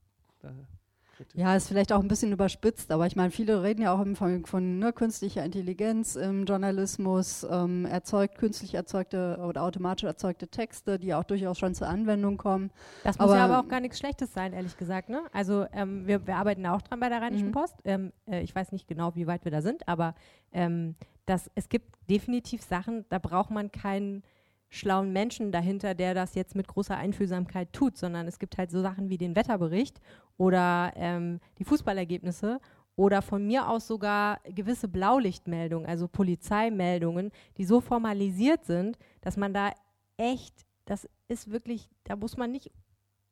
Da 0.41 0.53
kritisch. 1.17 1.41
Ja, 1.41 1.57
ist 1.57 1.69
vielleicht 1.69 1.93
auch 1.93 2.01
ein 2.01 2.09
bisschen 2.09 2.33
überspitzt, 2.33 2.91
aber 2.91 3.07
ich 3.07 3.17
meine, 3.17 3.31
viele 3.31 3.63
reden 3.63 3.83
ja 3.83 3.93
auch 3.93 4.05
von, 4.15 4.45
von 4.45 4.79
ne, 4.79 4.93
künstlicher 4.93 5.45
Intelligenz 5.45 6.17
im 6.17 6.45
Journalismus, 6.45 7.47
ähm, 7.51 7.87
erzeugt 7.87 8.39
künstlich 8.39 8.75
erzeugte 8.75 9.39
oder 9.47 9.63
automatisch 9.63 10.05
erzeugte 10.05 10.49
Texte, 10.49 10.99
die 10.99 11.15
auch 11.15 11.25
durchaus 11.25 11.59
schon 11.59 11.75
zur 11.75 11.89
Anwendung 11.89 12.37
kommen. 12.37 12.71
Das 13.05 13.19
muss 13.19 13.29
aber, 13.29 13.37
ja 13.37 13.45
aber 13.45 13.61
auch 13.61 13.69
gar 13.69 13.81
nichts 13.81 13.99
Schlechtes 13.99 14.33
sein, 14.33 14.53
ehrlich 14.53 14.77
gesagt. 14.77 15.09
Ne? 15.09 15.23
Also 15.33 15.67
ähm, 15.73 16.07
wir, 16.07 16.27
wir, 16.27 16.37
arbeiten 16.37 16.67
auch 16.67 16.83
dran 16.83 17.01
bei 17.01 17.09
der 17.09 17.23
Rheinischen 17.23 17.49
mhm. 17.49 17.53
Post. 17.53 17.77
Ähm, 17.85 18.13
äh, 18.27 18.43
ich 18.43 18.55
weiß 18.55 18.73
nicht 18.73 18.87
genau, 18.87 19.15
wie 19.15 19.27
weit 19.27 19.45
wir 19.45 19.53
da 19.53 19.63
sind, 19.63 19.89
aber 19.89 20.15
ähm, 20.53 20.95
das, 21.25 21.51
es 21.55 21.69
gibt 21.69 21.97
definitiv 22.09 22.63
Sachen, 22.63 23.05
da 23.09 23.19
braucht 23.19 23.51
man 23.51 23.73
keinen 23.73 24.23
schlauen 24.77 25.13
Menschen 25.13 25.53
dahinter, 25.53 25.95
der 25.95 26.15
das 26.15 26.35
jetzt 26.35 26.55
mit 26.55 26.69
großer 26.69 26.97
Einfühlsamkeit 26.97 27.73
tut, 27.73 27.97
sondern 27.97 28.27
es 28.27 28.39
gibt 28.39 28.59
halt 28.59 28.71
so 28.71 28.83
Sachen 28.83 29.09
wie 29.09 29.19
den 29.19 29.35
Wetterbericht 29.35 30.01
oder 30.37 30.93
ähm, 30.97 31.41
die 31.59 31.65
Fußballergebnisse 31.65 32.61
oder 32.95 33.23
von 33.23 33.47
mir 33.47 33.69
aus 33.69 33.87
sogar 33.87 34.41
gewisse 34.45 34.89
Blaulichtmeldungen, 34.89 35.87
also 35.87 36.09
Polizeimeldungen, 36.09 37.31
die 37.57 37.65
so 37.65 37.81
formalisiert 37.81 38.65
sind, 38.65 38.99
dass 39.21 39.37
man 39.37 39.53
da 39.53 39.71
echt, 40.17 40.67
das 40.87 41.09
ist 41.29 41.51
wirklich, 41.51 41.89
da 42.05 42.17
muss 42.17 42.37
man 42.37 42.53
nicht 42.53 42.71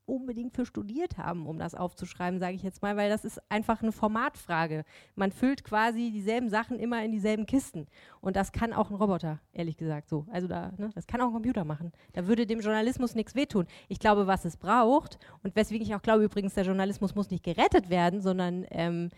unbedingt 0.06 0.54
für 0.54 0.66
studiert 0.66 1.18
haben, 1.18 1.46
um 1.46 1.58
das 1.58 1.74
aufzuschreiben, 1.74 2.38
sage 2.38 2.54
ich 2.54 2.62
jetzt 2.62 2.82
mal, 2.82 2.96
weil 2.96 3.08
das 3.08 3.24
ist 3.24 3.40
einfach 3.50 3.82
eine 3.82 3.92
Formatfrage. 3.92 4.84
Man 5.14 5.32
füllt 5.32 5.64
quasi 5.64 6.10
dieselben 6.10 6.48
Sachen 6.48 6.78
immer 6.78 7.02
in 7.04 7.12
dieselben 7.12 7.46
Kisten. 7.46 7.86
Und 8.20 8.36
das 8.36 8.52
kann 8.52 8.72
auch 8.72 8.90
ein 8.90 8.96
Roboter, 8.96 9.40
ehrlich 9.52 9.76
gesagt, 9.76 10.08
so. 10.08 10.26
Also 10.30 10.48
da, 10.48 10.72
ne, 10.76 10.90
das 10.94 11.06
kann 11.06 11.20
auch 11.20 11.26
ein 11.26 11.32
Computer 11.32 11.64
machen. 11.64 11.92
Da 12.12 12.26
würde 12.26 12.46
dem 12.46 12.60
Journalismus 12.60 13.14
nichts 13.14 13.34
wehtun. 13.34 13.66
Ich 13.88 13.98
glaube, 13.98 14.26
was 14.26 14.44
es 14.44 14.56
braucht, 14.56 15.18
und 15.42 15.56
weswegen 15.56 15.86
ich 15.86 15.94
auch 15.94 16.02
glaube 16.02 16.24
übrigens, 16.24 16.54
der 16.54 16.64
Journalismus 16.64 17.14
muss 17.14 17.30
nicht 17.30 17.44
gerettet 17.44 17.90
werden, 17.90 18.20
sondern 18.20 18.66
ähm, 18.70 19.10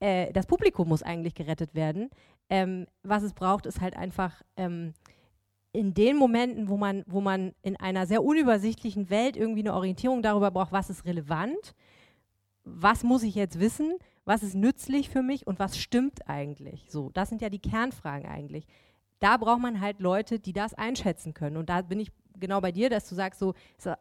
äh, 0.00 0.32
das 0.32 0.46
Publikum 0.46 0.88
muss 0.88 1.02
eigentlich 1.02 1.34
gerettet 1.34 1.74
werden. 1.74 2.10
Ähm, 2.50 2.86
was 3.02 3.22
es 3.22 3.32
braucht, 3.32 3.66
ist 3.66 3.80
halt 3.80 3.96
einfach 3.96 4.42
ähm, 4.56 4.92
in 5.74 5.92
den 5.92 6.16
Momenten, 6.16 6.68
wo 6.68 6.76
man, 6.76 7.02
wo 7.06 7.20
man 7.20 7.52
in 7.62 7.76
einer 7.76 8.06
sehr 8.06 8.22
unübersichtlichen 8.22 9.10
Welt 9.10 9.36
irgendwie 9.36 9.60
eine 9.60 9.74
Orientierung 9.74 10.22
darüber 10.22 10.52
braucht, 10.52 10.70
was 10.70 10.88
ist 10.88 11.04
relevant, 11.04 11.74
was 12.62 13.02
muss 13.02 13.24
ich 13.24 13.34
jetzt 13.34 13.58
wissen, 13.58 13.94
was 14.24 14.44
ist 14.44 14.54
nützlich 14.54 15.10
für 15.10 15.22
mich 15.22 15.48
und 15.48 15.58
was 15.58 15.76
stimmt 15.76 16.28
eigentlich. 16.28 16.86
So, 16.88 17.10
das 17.10 17.28
sind 17.28 17.42
ja 17.42 17.50
die 17.50 17.58
Kernfragen 17.58 18.30
eigentlich. 18.30 18.66
Da 19.18 19.36
braucht 19.36 19.60
man 19.60 19.80
halt 19.80 19.98
Leute, 19.98 20.38
die 20.38 20.52
das 20.52 20.74
einschätzen 20.74 21.34
können. 21.34 21.56
Und 21.56 21.68
da 21.68 21.82
bin 21.82 21.98
ich 21.98 22.12
genau 22.38 22.60
bei 22.60 22.72
dir, 22.72 22.90
dass 22.90 23.08
du 23.08 23.14
sagst, 23.14 23.40
so 23.40 23.54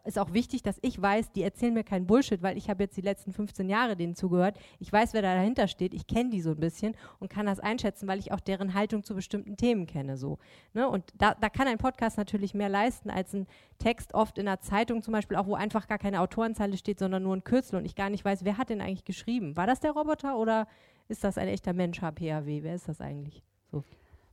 ist 0.05 0.19
auch 0.19 0.33
wichtig, 0.33 0.63
dass 0.63 0.77
ich 0.81 1.01
weiß, 1.01 1.31
die 1.31 1.43
erzählen 1.43 1.73
mir 1.73 1.83
keinen 1.83 2.07
Bullshit, 2.07 2.41
weil 2.41 2.57
ich 2.57 2.69
habe 2.69 2.83
jetzt 2.83 2.97
die 2.97 3.01
letzten 3.01 3.31
15 3.31 3.69
Jahre 3.69 3.95
denen 3.95 4.15
zugehört. 4.15 4.57
Ich 4.79 4.91
weiß, 4.91 5.13
wer 5.13 5.21
da 5.21 5.35
dahinter 5.35 5.67
steht. 5.67 5.93
Ich 5.93 6.07
kenne 6.07 6.29
die 6.29 6.41
so 6.41 6.51
ein 6.51 6.59
bisschen 6.59 6.95
und 7.19 7.29
kann 7.29 7.45
das 7.45 7.59
einschätzen, 7.59 8.07
weil 8.07 8.19
ich 8.19 8.31
auch 8.31 8.39
deren 8.39 8.73
Haltung 8.73 9.03
zu 9.03 9.15
bestimmten 9.15 9.57
Themen 9.57 9.85
kenne. 9.85 10.17
So. 10.17 10.37
Ne? 10.73 10.87
Und 10.87 11.05
da, 11.17 11.33
da 11.35 11.49
kann 11.49 11.67
ein 11.67 11.77
Podcast 11.77 12.17
natürlich 12.17 12.53
mehr 12.53 12.69
leisten 12.69 13.09
als 13.09 13.33
ein 13.33 13.47
Text 13.79 14.13
oft 14.13 14.37
in 14.37 14.47
einer 14.47 14.59
Zeitung 14.59 15.01
zum 15.01 15.11
Beispiel, 15.11 15.37
auch 15.37 15.47
wo 15.47 15.55
einfach 15.55 15.87
gar 15.87 15.97
keine 15.97 16.21
Autorenzeile 16.21 16.77
steht, 16.77 16.99
sondern 16.99 17.23
nur 17.23 17.35
ein 17.35 17.43
Kürzel 17.43 17.77
und 17.77 17.85
ich 17.85 17.95
gar 17.95 18.09
nicht 18.09 18.25
weiß, 18.25 18.45
wer 18.45 18.57
hat 18.57 18.69
den 18.69 18.81
eigentlich 18.81 19.05
geschrieben. 19.05 19.57
War 19.57 19.67
das 19.67 19.79
der 19.79 19.91
Roboter 19.91 20.37
oder 20.37 20.67
ist 21.07 21.23
das 21.23 21.37
ein 21.37 21.47
echter 21.47 21.73
Mensch, 21.73 22.01
HPAW? 22.01 22.63
Wer 22.63 22.75
ist 22.75 22.87
das 22.87 23.01
eigentlich? 23.01 23.43
So. 23.71 23.83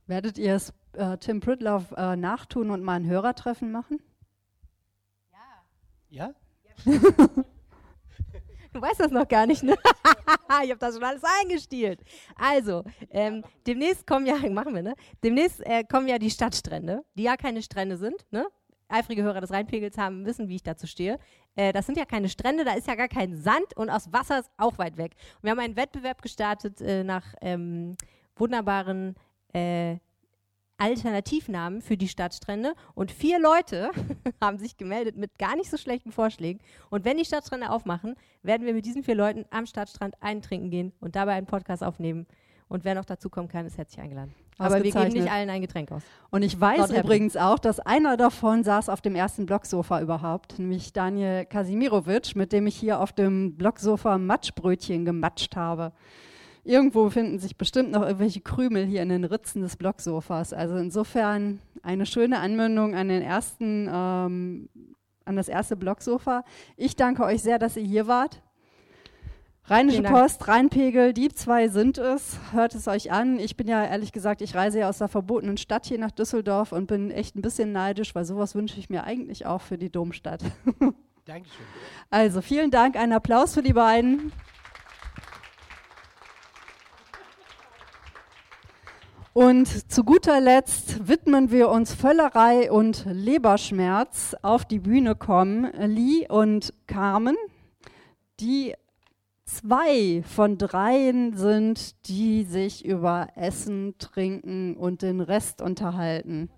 Werdet 0.07 0.37
ihr 0.37 0.55
es 0.55 0.73
äh, 0.93 1.17
Tim 1.17 1.39
Pritloff 1.39 1.91
äh, 1.91 2.15
nachtun 2.15 2.69
und 2.69 2.83
mal 2.83 2.95
ein 2.95 3.07
Hörertreffen 3.07 3.71
machen? 3.71 3.99
Ja? 6.09 6.33
Ja? 6.85 6.85
du 8.73 8.81
weißt 8.81 8.99
das 8.99 9.11
noch 9.11 9.27
gar 9.27 9.45
nicht, 9.45 9.63
ne? 9.63 9.75
ich 10.63 10.69
habe 10.69 10.77
das 10.77 10.95
schon 10.95 11.03
alles 11.03 11.23
eingestielt. 11.41 12.01
Also, 12.35 12.83
ähm, 13.09 13.43
demnächst 13.67 14.07
kommen 14.07 14.25
ja, 14.25 14.35
machen 14.49 14.75
wir, 14.75 14.81
ne? 14.81 14.95
Demnächst 15.23 15.61
äh, 15.65 15.83
kommen 15.83 16.07
ja 16.07 16.17
die 16.17 16.31
Stadtstrände, 16.31 17.03
die 17.15 17.23
ja 17.23 17.37
keine 17.37 17.61
Strände 17.61 17.97
sind, 17.97 18.25
ne? 18.31 18.45
Eifrige 18.87 19.23
Hörer 19.23 19.39
des 19.39 19.51
Rheinpegels 19.51 19.97
haben 19.97 20.25
wissen, 20.25 20.49
wie 20.49 20.55
ich 20.55 20.63
dazu 20.63 20.85
stehe. 20.85 21.17
Äh, 21.55 21.71
das 21.71 21.85
sind 21.85 21.97
ja 21.97 22.05
keine 22.05 22.27
Strände, 22.27 22.65
da 22.65 22.73
ist 22.73 22.87
ja 22.87 22.95
gar 22.95 23.07
kein 23.07 23.37
Sand 23.37 23.75
und 23.77 23.89
aus 23.89 24.11
Wasser 24.11 24.39
ist 24.39 24.51
auch 24.57 24.77
weit 24.77 24.97
weg. 24.97 25.13
Und 25.35 25.43
wir 25.43 25.51
haben 25.51 25.59
einen 25.59 25.77
Wettbewerb 25.77 26.21
gestartet 26.21 26.81
äh, 26.81 27.03
nach 27.03 27.23
ähm, 27.41 27.95
wunderbaren 28.35 29.15
äh, 29.53 29.97
Alternativnamen 30.81 31.81
für 31.81 31.95
die 31.95 32.07
Stadtstrände 32.07 32.73
und 32.95 33.11
vier 33.11 33.39
Leute 33.39 33.91
haben 34.41 34.57
sich 34.57 34.77
gemeldet 34.77 35.15
mit 35.15 35.37
gar 35.37 35.55
nicht 35.55 35.69
so 35.69 35.77
schlechten 35.77 36.11
Vorschlägen. 36.11 36.59
Und 36.89 37.05
wenn 37.05 37.17
die 37.17 37.25
Stadtstrände 37.25 37.69
aufmachen, 37.69 38.15
werden 38.41 38.65
wir 38.65 38.73
mit 38.73 38.85
diesen 38.85 39.03
vier 39.03 39.13
Leuten 39.13 39.45
am 39.51 39.67
Stadtstrand 39.67 40.15
eintrinken 40.21 40.71
gehen 40.71 40.91
und 40.99 41.15
dabei 41.15 41.33
einen 41.33 41.45
Podcast 41.45 41.83
aufnehmen. 41.83 42.25
Und 42.67 42.83
wer 42.83 42.95
noch 42.95 43.05
dazu 43.05 43.29
kommen 43.29 43.47
kann, 43.47 43.65
ist 43.65 43.77
herzlich 43.77 44.01
eingeladen. 44.01 44.33
Aber 44.57 44.81
wir 44.81 44.91
geben 44.91 45.09
nicht 45.09 45.31
allen 45.31 45.49
ein 45.49 45.61
Getränk 45.61 45.91
aus. 45.91 46.03
Und 46.29 46.41
ich 46.41 46.59
weiß 46.59 46.87
Dort 46.87 47.03
übrigens 47.03 47.35
auch, 47.35 47.59
dass 47.59 47.79
einer 47.79 48.15
davon 48.17 48.63
saß 48.63 48.89
auf 48.89 49.01
dem 49.01 49.15
ersten 49.15 49.45
Blocksofa 49.45 50.01
überhaupt, 50.01 50.57
nämlich 50.57 50.93
Daniel 50.93 51.45
Kasimirovic, 51.45 52.35
mit 52.35 52.53
dem 52.53 52.67
ich 52.67 52.75
hier 52.75 52.99
auf 52.99 53.11
dem 53.11 53.55
Blocksofa 53.55 54.17
Matschbrötchen 54.17 55.05
gematscht 55.05 55.55
habe. 55.55 55.91
Irgendwo 56.63 57.09
finden 57.09 57.39
sich 57.39 57.57
bestimmt 57.57 57.91
noch 57.91 58.03
irgendwelche 58.03 58.41
Krümel 58.41 58.85
hier 58.85 59.01
in 59.01 59.09
den 59.09 59.23
Ritzen 59.23 59.61
des 59.61 59.77
Blocksofas. 59.77 60.53
Also 60.53 60.75
insofern 60.75 61.59
eine 61.81 62.05
schöne 62.05 62.39
Anwendung 62.39 62.93
an 62.93 63.07
den 63.07 63.23
ersten, 63.23 63.89
ähm, 63.91 64.69
an 65.25 65.35
das 65.35 65.47
erste 65.47 65.75
Blocksofa. 65.75 66.43
Ich 66.77 66.95
danke 66.95 67.23
euch 67.23 67.41
sehr, 67.41 67.57
dass 67.57 67.77
ihr 67.77 67.83
hier 67.83 68.07
wart. 68.07 68.41
Rheinische 69.65 70.03
Post, 70.03 70.47
Rheinpegel, 70.47 71.13
die 71.13 71.29
zwei 71.29 71.67
sind 71.67 71.97
es. 71.97 72.37
Hört 72.51 72.75
es 72.75 72.87
euch 72.87 73.11
an. 73.11 73.39
Ich 73.39 73.55
bin 73.55 73.67
ja 73.67 73.85
ehrlich 73.85 74.11
gesagt, 74.11 74.41
ich 74.41 74.53
reise 74.53 74.79
ja 74.79 74.89
aus 74.89 74.97
der 74.97 75.07
verbotenen 75.07 75.57
Stadt 75.57 75.85
hier 75.85 75.99
nach 75.99 76.11
Düsseldorf 76.11 76.71
und 76.71 76.87
bin 76.87 77.09
echt 77.09 77.35
ein 77.35 77.41
bisschen 77.41 77.71
neidisch, 77.71 78.13
weil 78.13 78.25
sowas 78.25 78.53
wünsche 78.53 78.79
ich 78.79 78.89
mir 78.89 79.03
eigentlich 79.03 79.45
auch 79.45 79.61
für 79.61 79.77
die 79.77 79.91
Domstadt. 79.91 80.43
Dankeschön. 81.25 81.65
Also 82.09 82.41
vielen 82.41 82.71
Dank, 82.71 82.97
einen 82.97 83.13
Applaus 83.13 83.53
für 83.53 83.63
die 83.63 83.73
beiden. 83.73 84.31
Und 89.33 89.89
zu 89.89 90.03
guter 90.03 90.41
Letzt 90.41 91.07
widmen 91.07 91.51
wir 91.51 91.69
uns 91.69 91.93
Völlerei 91.93 92.69
und 92.69 93.05
Leberschmerz. 93.09 94.35
Auf 94.41 94.65
die 94.65 94.79
Bühne 94.79 95.15
kommen 95.15 95.71
Lee 95.71 96.27
und 96.27 96.73
Carmen, 96.85 97.37
die 98.41 98.73
zwei 99.45 100.21
von 100.23 100.57
dreien 100.57 101.37
sind, 101.37 102.09
die 102.09 102.43
sich 102.43 102.83
über 102.83 103.29
Essen, 103.35 103.95
Trinken 103.99 104.75
und 104.75 105.01
den 105.01 105.21
Rest 105.21 105.61
unterhalten. 105.61 106.49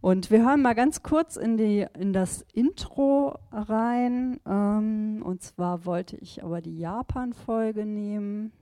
Und 0.00 0.30
wir 0.30 0.44
hören 0.44 0.62
mal 0.62 0.74
ganz 0.74 1.02
kurz 1.02 1.34
in, 1.34 1.56
die, 1.56 1.86
in 1.98 2.12
das 2.12 2.46
Intro 2.52 3.36
rein. 3.50 4.38
Ähm, 4.46 5.22
und 5.24 5.42
zwar 5.42 5.84
wollte 5.84 6.16
ich 6.18 6.44
aber 6.44 6.60
die 6.60 6.78
Japan-Folge 6.78 7.84
nehmen. 7.84 8.52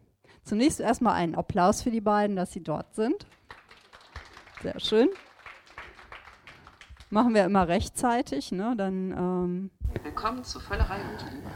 Zunächst 0.49 0.81
erstmal 0.81 1.13
einen 1.13 1.35
Applaus 1.35 1.83
für 1.83 1.91
die 1.91 2.01
beiden, 2.01 2.35
dass 2.35 2.53
sie 2.53 2.63
dort 2.63 2.95
sind. 2.95 3.27
Sehr 4.63 4.81
schön. 4.81 5.11
Machen 7.11 7.35
wir 7.35 7.45
immer 7.45 7.69
rechtzeitig, 7.69 8.51
ne? 8.51 8.75
Dann. 8.75 9.11
Ähm 9.13 9.71
Willkommen 10.03 10.43
zu 10.43 10.59
Völlerei 10.59 11.03
und 11.03 11.31
Liebe. 11.31 11.51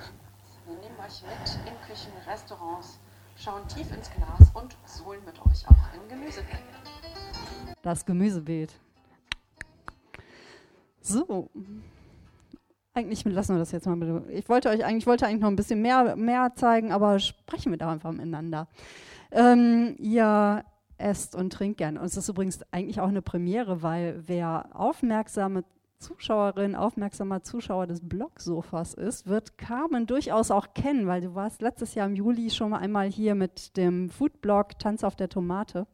Wir 0.67 0.75
nehmen 0.75 0.97
euch 0.99 1.23
mit 1.23 1.59
in 1.67 1.81
Küchen, 1.87 2.13
Restaurants, 2.27 3.01
schauen 3.35 3.67
tief 3.67 3.91
ins 3.97 4.11
Glas 4.11 4.51
und 4.53 4.77
sohlen 4.85 5.25
mit 5.25 5.41
euch 5.41 5.67
auch 5.71 5.95
im 5.95 6.07
Gemüsebeet. 6.11 6.59
Das 7.81 8.05
Gemüsebeet. 8.05 8.75
So. 11.01 11.49
Eigentlich 12.95 13.25
lassen 13.25 13.55
wir 13.55 13.59
das 13.59 13.73
jetzt 13.73 13.87
mal. 13.87 14.23
Ich 14.29 14.49
wollte 14.49 14.69
euch 14.69 14.85
eigentlich, 14.85 15.07
wollte 15.07 15.27
eigentlich 15.27 15.41
noch 15.41 15.49
ein 15.49 15.57
bisschen 15.57 15.81
mehr, 15.81 16.15
mehr 16.17 16.53
zeigen, 16.55 16.93
aber 16.93 17.19
sprechen 17.19 17.73
wir 17.73 17.79
da 17.79 17.91
einfach 17.91 18.13
miteinander. 18.13 18.69
Ähm, 19.31 19.97
ihr 19.99 20.65
esst 20.99 21.35
und 21.35 21.53
trinkt 21.53 21.79
gern. 21.79 21.97
Und 21.97 22.05
es 22.05 22.17
ist 22.17 22.29
übrigens 22.29 22.61
eigentlich 22.71 23.01
auch 23.01 23.09
eine 23.09 23.23
Premiere, 23.23 23.83
weil 23.83 24.23
wer 24.27 24.69
aufmerksame 24.75 25.65
Zuschauerin, 25.99 26.75
aufmerksamer 26.75 27.43
Zuschauer 27.43 27.87
des 27.87 28.01
Blogsofas 28.07 28.95
ist, 28.95 29.27
wird 29.27 29.57
Carmen 29.57 30.07
durchaus 30.07 30.51
auch 30.51 30.75
kennen, 30.75 31.07
weil 31.07 31.21
du 31.21 31.35
warst 31.35 31.63
letztes 31.63 31.95
Jahr 31.95 32.07
im 32.07 32.17
Juli 32.17 32.51
schon 32.51 32.71
mal 32.71 32.79
einmal 32.79 33.09
hier 33.09 33.35
mit 33.35 33.77
dem 33.77 34.11
Foodblog 34.11 34.79
Tanz 34.79 35.05
auf 35.05 35.17
der 35.17 35.29
Tomate. 35.29 35.87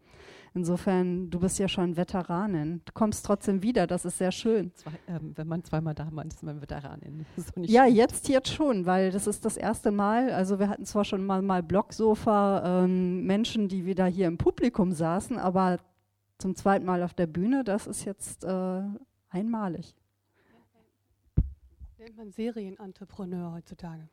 Insofern, 0.54 1.30
du 1.30 1.40
bist 1.40 1.58
ja 1.58 1.68
schon 1.68 1.96
Veteranin. 1.96 2.82
Du 2.84 2.92
kommst 2.92 3.24
trotzdem 3.24 3.62
wieder, 3.62 3.86
das 3.86 4.04
ist 4.04 4.18
sehr 4.18 4.32
schön. 4.32 4.72
Zwei, 4.74 4.92
ähm, 5.06 5.32
wenn 5.36 5.46
man 5.46 5.64
zweimal 5.64 5.94
da 5.94 6.08
war, 6.10 6.24
ist 6.24 6.42
man 6.42 6.60
Veteranin. 6.60 7.26
ja, 7.56 7.84
schlimm. 7.84 7.96
jetzt 7.96 8.28
jetzt 8.28 8.48
schon, 8.52 8.86
weil 8.86 9.10
das 9.10 9.26
ist 9.26 9.44
das 9.44 9.56
erste 9.56 9.90
Mal. 9.90 10.30
Also 10.30 10.58
wir 10.58 10.68
hatten 10.68 10.84
zwar 10.84 11.04
schon 11.04 11.24
mal, 11.24 11.42
mal 11.42 11.62
Blogsofa 11.62 12.84
ähm, 12.84 13.24
Menschen, 13.26 13.68
die 13.68 13.84
wieder 13.84 14.06
hier 14.06 14.26
im 14.26 14.38
Publikum 14.38 14.92
saßen, 14.92 15.38
aber 15.38 15.78
zum 16.38 16.54
zweiten 16.54 16.86
Mal 16.86 17.02
auf 17.02 17.14
der 17.14 17.26
Bühne, 17.26 17.64
das 17.64 17.86
ist 17.86 18.04
jetzt 18.04 18.44
äh, 18.44 18.82
einmalig. 19.28 19.94
Nennt 21.98 22.16
man 22.16 22.30
Serienentrepreneur 22.30 23.52
heutzutage. 23.52 24.08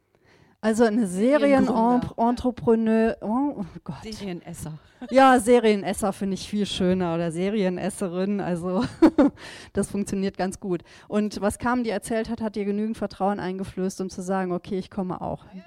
Also 0.65 0.83
eine 0.83 1.05
Serienentrepreneur, 1.05 3.17
oh, 3.21 3.53
oh 3.57 3.65
Gott. 3.83 3.97
Serienesser. 4.01 4.79
Ja, 5.11 5.39
Serienesser 5.39 6.11
finde 6.11 6.33
ich 6.33 6.49
viel 6.49 6.65
schöner 6.65 7.13
oder 7.13 7.31
Serienesserin. 7.31 8.39
Also 8.39 8.83
das 9.73 9.91
funktioniert 9.91 10.39
ganz 10.39 10.59
gut. 10.59 10.81
Und 11.07 11.39
was 11.39 11.59
Carmen 11.59 11.83
dir 11.83 11.93
erzählt 11.93 12.31
hat, 12.31 12.41
hat 12.41 12.55
dir 12.55 12.65
genügend 12.65 12.97
Vertrauen 12.97 13.39
eingeflößt, 13.39 14.01
um 14.01 14.09
zu 14.09 14.23
sagen, 14.23 14.53
okay, 14.53 14.79
ich 14.79 14.89
komme 14.89 15.21
auch. 15.21 15.45
Ja, 15.53 15.61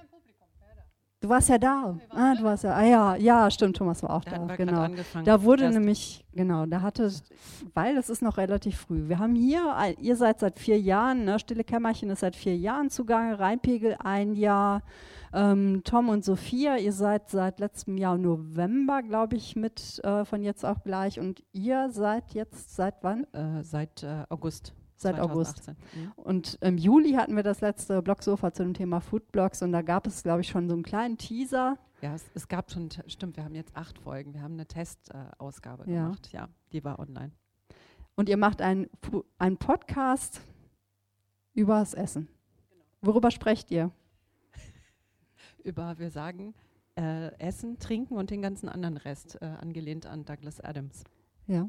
Du 1.20 1.28
warst 1.28 1.48
ja 1.48 1.58
da. 1.58 1.98
Ah, 2.10 2.34
du 2.36 2.44
warst 2.44 2.62
ja. 2.62 2.74
Ah 2.74 2.84
ja, 2.84 3.16
ja, 3.16 3.50
stimmt, 3.50 3.76
Thomas 3.76 4.04
war 4.04 4.10
auch 4.10 4.24
da. 4.24 4.38
da 4.38 4.54
genau. 4.54 4.86
Da 5.24 5.42
wurde 5.42 5.64
Erst 5.64 5.76
nämlich, 5.76 6.24
genau, 6.32 6.64
da 6.64 6.80
hatte, 6.80 7.10
weil 7.74 7.96
es 7.96 8.08
ist 8.08 8.22
noch 8.22 8.36
relativ 8.36 8.78
früh. 8.78 9.08
Wir 9.08 9.18
haben 9.18 9.34
hier, 9.34 9.74
ihr 10.00 10.14
seid 10.14 10.38
seit 10.38 10.60
vier 10.60 10.78
Jahren, 10.78 11.24
ne, 11.24 11.40
Stille 11.40 11.64
Kämmerchen 11.64 12.10
ist 12.10 12.20
seit 12.20 12.36
vier 12.36 12.56
Jahren 12.56 12.88
zugange, 12.88 13.40
Rheinpegel 13.40 13.96
ein 13.98 14.34
Jahr. 14.34 14.82
Ähm, 15.32 15.82
Tom 15.82 16.08
und 16.08 16.24
Sophia, 16.24 16.76
ihr 16.76 16.92
seid 16.92 17.28
seit 17.30 17.58
letztem 17.58 17.96
Jahr 17.96 18.16
November, 18.16 19.02
glaube 19.02 19.36
ich, 19.36 19.56
mit 19.56 20.00
äh, 20.04 20.24
von 20.24 20.44
jetzt 20.44 20.64
auch 20.64 20.84
gleich. 20.84 21.18
Und 21.18 21.42
ihr 21.52 21.90
seid 21.90 22.32
jetzt 22.32 22.76
seit 22.76 22.94
wann? 23.02 23.24
Äh, 23.34 23.64
seit 23.64 24.04
äh, 24.04 24.24
August 24.28 24.72
seit 25.00 25.16
2018. 25.16 25.30
August. 25.30 25.68
Mhm. 25.94 26.12
Und 26.16 26.58
im 26.60 26.78
Juli 26.78 27.12
hatten 27.12 27.36
wir 27.36 27.42
das 27.42 27.60
letzte 27.60 28.02
Blogsofa 28.02 28.52
zu 28.52 28.62
dem 28.62 28.74
Thema 28.74 29.00
Foodblogs 29.00 29.62
und 29.62 29.72
da 29.72 29.82
gab 29.82 30.06
es, 30.06 30.22
glaube 30.22 30.40
ich, 30.40 30.48
schon 30.48 30.68
so 30.68 30.74
einen 30.74 30.82
kleinen 30.82 31.18
Teaser. 31.18 31.78
Ja, 32.00 32.14
es, 32.14 32.24
es 32.34 32.48
gab 32.48 32.70
schon, 32.70 32.88
stimmt, 33.06 33.36
wir 33.36 33.44
haben 33.44 33.54
jetzt 33.54 33.76
acht 33.76 33.98
Folgen. 33.98 34.34
Wir 34.34 34.42
haben 34.42 34.54
eine 34.54 34.66
Testausgabe 34.66 35.84
äh, 35.84 35.94
ja. 35.94 36.04
gemacht, 36.04 36.32
ja, 36.32 36.48
die 36.72 36.84
war 36.84 36.98
online. 36.98 37.32
Und 38.14 38.28
ihr 38.28 38.36
macht 38.36 38.60
einen 38.62 38.88
Podcast 39.58 40.40
über 41.54 41.78
das 41.78 41.94
Essen. 41.94 42.28
Genau. 42.68 42.84
Worüber 43.02 43.30
sprecht 43.30 43.70
ihr? 43.70 43.90
über, 45.64 45.98
wir 45.98 46.10
sagen, 46.10 46.54
äh, 46.96 47.32
Essen, 47.38 47.78
Trinken 47.78 48.16
und 48.16 48.30
den 48.30 48.42
ganzen 48.42 48.68
anderen 48.68 48.96
Rest, 48.96 49.40
äh, 49.40 49.44
angelehnt 49.44 50.06
an 50.06 50.24
Douglas 50.24 50.60
Adams. 50.60 51.04
Ja. 51.46 51.68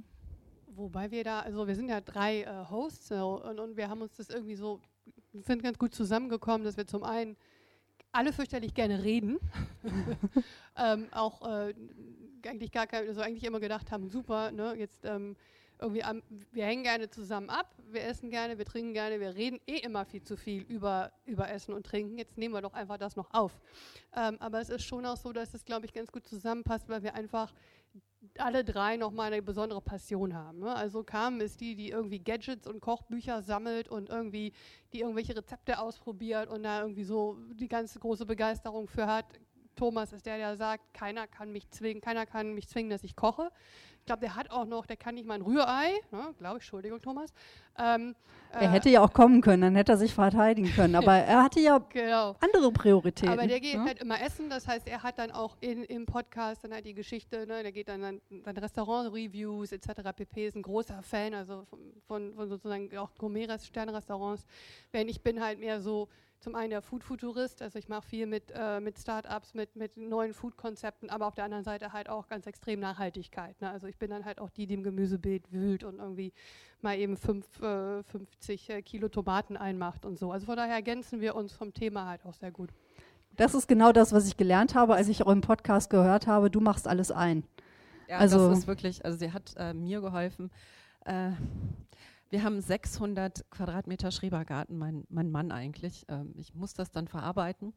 Wobei 0.80 1.11
wir 1.11 1.26
da, 1.26 1.41
also 1.41 1.68
wir 1.68 1.76
sind 1.76 1.89
ja 1.89 1.99
drei 1.99 2.43
äh, 2.43 2.69
Hosts 2.69 3.11
äh, 3.11 3.15
und, 3.15 3.60
und, 3.60 3.76
wir 3.76 3.89
haben 3.89 4.01
uns 4.01 4.15
das 4.15 4.30
irgendwie 4.30 4.56
so, 4.56 4.80
sind 5.34 5.61
ganz 5.61 5.77
gut 5.77 5.93
zusammengekommen, 5.93 6.64
dass 6.64 6.77
wir 6.77 6.88
zum 6.88 7.03
einen 7.03 7.35
alle 8.14 8.31
fürchterlich 8.31 8.73
gerne 8.73 9.03
reden, 9.03 9.39
ähm, 10.77 11.07
auch 11.11 11.41
äh, 11.41 11.73
eigentlich 12.47 12.72
gar 12.72 12.88
kein, 12.88 13.07
also 13.10 13.19
eigentlich 13.19 13.43
immer 13.43 13.60
gedacht 13.60 13.91
haben, 13.91 14.10
super, 14.10 14.51
ne, 14.51 14.73
jetzt 14.76 15.03
ähm, 15.03 15.35
irgendwie, 15.80 16.03
am, 16.03 16.23
wir 16.51 16.65
hängen 16.65 16.84
gerne 16.84 17.10
zusammen 17.10 17.49
ab, 17.49 17.73
wir 17.91 18.03
essen 18.03 18.30
gerne, 18.30 18.57
wir 18.57 18.65
trinken 18.65 18.93
gerne, 18.93 19.19
wir 19.19 19.35
reden 19.35 19.60
eh 19.68 19.77
immer 19.77 20.06
viel 20.06 20.23
zu 20.23 20.38
viel 20.38 20.64
über, 20.64 21.11
über 21.26 21.49
Essen 21.49 21.73
und 21.73 21.85
Trinken. 21.85 22.18
Jetzt 22.18 22.38
nehmen 22.38 22.53
wir 22.53 22.61
doch 22.61 22.73
einfach 22.73 22.97
das 22.97 23.15
noch 23.15 23.34
auf. 23.34 23.60
Ähm, 24.15 24.38
aber 24.39 24.60
es 24.60 24.69
ist 24.69 24.84
schon 24.84 25.06
auch 25.06 25.18
so, 25.18 25.31
dass 25.31 25.53
es, 25.53 25.64
glaube 25.65 25.85
ich, 25.85 25.93
ganz 25.93 26.11
gut 26.11 26.27
zusammenpasst, 26.27 26.89
weil 26.89 27.03
wir 27.03 27.15
einfach 27.15 27.53
alle 28.38 28.64
drei 28.64 28.98
nochmal 28.98 29.32
eine 29.32 29.41
besondere 29.41 29.82
Passion 29.82 30.34
haben. 30.34 30.60
Ne? 30.60 30.76
Also 30.76 31.04
Carmen 31.04 31.41
ist 31.41 31.62
die, 31.62 31.76
die 31.76 31.90
irgendwie 31.90 32.20
Gadgets 32.20 32.68
und 32.68 32.82
Kochbücher 32.82 33.41
sammelt 33.41 33.88
und 33.88 34.10
irgendwie 34.10 34.54
die 34.94 35.02
irgendwelche 35.02 35.36
Rezepte 35.36 35.80
ausprobiert 35.80 36.50
und 36.50 36.64
da 36.64 36.82
irgendwie 36.82 37.04
so 37.04 37.38
die 37.54 37.68
ganz 37.68 37.98
große 37.98 38.26
Begeisterung 38.26 38.88
für 38.88 39.08
hat. 39.08 39.26
Thomas 39.76 40.12
ist 40.12 40.26
der, 40.26 40.38
der 40.38 40.58
sagt, 40.58 40.94
keiner 40.94 41.28
kann 41.28 41.52
mich 41.54 41.70
zwingen, 41.70 42.02
keiner 42.02 42.26
kann 42.26 42.54
mich 42.54 42.68
zwingen, 42.68 42.90
dass 42.90 43.04
ich 43.04 43.16
koche. 43.16 43.50
Ich 44.10 44.11
glaube, 44.11 44.22
der 44.26 44.36
hat 44.36 44.49
auch 44.49 44.65
noch, 44.65 44.88
der 44.88 44.98
kann 44.98 45.14
nicht 45.14 45.27
mal 45.27 45.36
ein 45.36 45.44
Rührei, 45.44 45.91
ne, 46.10 46.34
glaube 46.40 46.57
ich, 46.57 46.64
Entschuldigung, 46.64 46.99
Thomas. 46.99 47.31
Ähm, 47.77 48.15
er 48.52 48.64
äh, 48.64 48.68
hätte 48.69 48.90
ja 48.90 49.02
auch 49.02 49.14
kommen 49.14 49.40
können, 49.41 49.61
dann 49.61 49.76
hätte 49.76 49.91
er 49.91 49.99
sich 49.99 50.15
verteidigen 50.15 50.72
können, 50.73 50.95
aber 50.95 51.14
er 51.14 51.44
hatte 51.44 51.60
ja 51.60 51.77
genau. 51.77 52.36
andere 52.40 52.72
Prioritäten. 52.72 53.30
Aber 53.30 53.45
der 53.45 53.60
geht 53.60 53.76
ne? 53.76 53.86
halt 53.86 54.02
immer 54.02 54.19
essen, 54.19 54.49
das 54.49 54.68
heißt, 54.68 54.88
er 54.88 55.03
hat 55.03 55.19
dann 55.19 55.30
auch 55.30 55.57
in, 55.61 55.84
im 55.84 56.07
Podcast 56.07 56.64
dann 56.64 56.73
halt 56.73 56.88
die 56.88 56.95
Geschichte, 56.95 57.45
ne, 57.45 57.61
der 57.61 57.72
geht 57.72 57.88
dann, 57.88 58.02
dann, 58.02 58.22
dann 58.31 58.57
Restaurant-Reviews 58.57 59.73
etc. 59.73 59.90
pp. 60.15 60.48
ist 60.48 60.56
ein 60.56 60.64
großer 60.64 61.03
Fan, 61.03 61.36
also 61.36 61.68
von, 62.07 62.34
von, 62.34 62.49
sozusagen 62.49 62.98
auch 62.98 63.14
Gourmet-Sternrestaurants, 63.15 64.44
während 64.91 65.11
ich 65.11 65.22
bin 65.22 65.40
halt 65.40 65.60
mehr 65.60 65.81
so 65.81 66.10
zum 66.40 66.56
einen 66.56 66.70
der 66.70 66.82
Food-Futurist, 66.82 67.61
also 67.61 67.78
ich 67.78 67.90
mache 67.90 68.03
viel 68.03 68.26
mit, 68.26 68.52
äh, 68.56 68.80
mit 68.80 68.98
Startups, 68.98 69.53
mit, 69.53 69.76
mit 69.76 69.98
neuen 69.98 70.34
Food-Konzepten, 70.34 71.10
aber 71.10 71.28
auf 71.28 71.36
der 71.36 71.44
anderen 71.44 71.64
Seite 71.64 71.94
halt 71.94 72.10
auch 72.10 72.28
ganz 72.28 72.48
extrem 72.48 72.80
Nachhaltigkeit. 72.80 73.60
Ne? 73.61 73.70
Also 73.70 73.88
ich 73.88 73.98
bin 73.98 74.10
dann 74.10 74.26
halt 74.26 74.40
auch 74.40 74.49
die, 74.49 74.66
die 74.66 74.74
im 74.74 74.84
Gemüsebeet 74.84 75.52
wühlt 75.52 75.84
und 75.84 75.99
irgendwie 75.99 76.34
mal 76.82 76.98
eben 76.98 77.18
fünf, 77.18 77.61
äh, 77.61 78.03
50 78.03 78.70
äh, 78.70 78.82
Kilo 78.82 79.10
Tomaten 79.10 79.57
einmacht 79.57 80.06
und 80.06 80.18
so. 80.18 80.32
Also 80.32 80.45
von 80.45 80.56
daher 80.56 80.76
ergänzen 80.76 81.20
wir 81.22 81.36
uns 81.36 81.53
vom 81.53 81.74
Thema 81.74 82.07
halt 82.07 82.26
auch 82.26 82.34
sehr 82.34 82.52
gut. 82.52 82.70
Das 83.36 83.53
ist 83.53 83.68
genau 83.68 83.91
das, 83.91 84.11
was 84.11 84.28
ich 84.28 84.38
gelernt 84.38 84.76
habe, 84.76 84.95
als 84.95 85.07
ich 85.07 85.24
auch 85.24 85.32
im 85.32 85.41
Podcast 85.41 85.90
gehört 85.90 86.28
habe, 86.28 86.49
du 86.49 86.60
machst 86.60 86.88
alles 86.88 87.11
ein. 87.11 87.44
Ja, 88.07 88.18
also 88.18 88.49
das 88.49 88.60
ist 88.60 88.68
wirklich, 88.68 89.06
also 89.06 89.18
sie 89.18 89.32
hat 89.32 89.53
äh, 89.57 89.74
mir 89.74 90.02
geholfen. 90.02 90.52
Äh, 91.06 91.32
wir 92.30 92.43
haben 92.43 92.61
600 92.61 93.49
Quadratmeter 93.49 94.11
Schrebergarten, 94.11 94.77
mein, 94.77 95.06
mein 95.10 95.31
Mann 95.31 95.51
eigentlich. 95.51 96.06
Ähm, 96.07 96.34
ich 96.35 96.53
muss 96.53 96.73
das 96.73 96.91
dann 96.91 97.07
verarbeiten. 97.07 97.73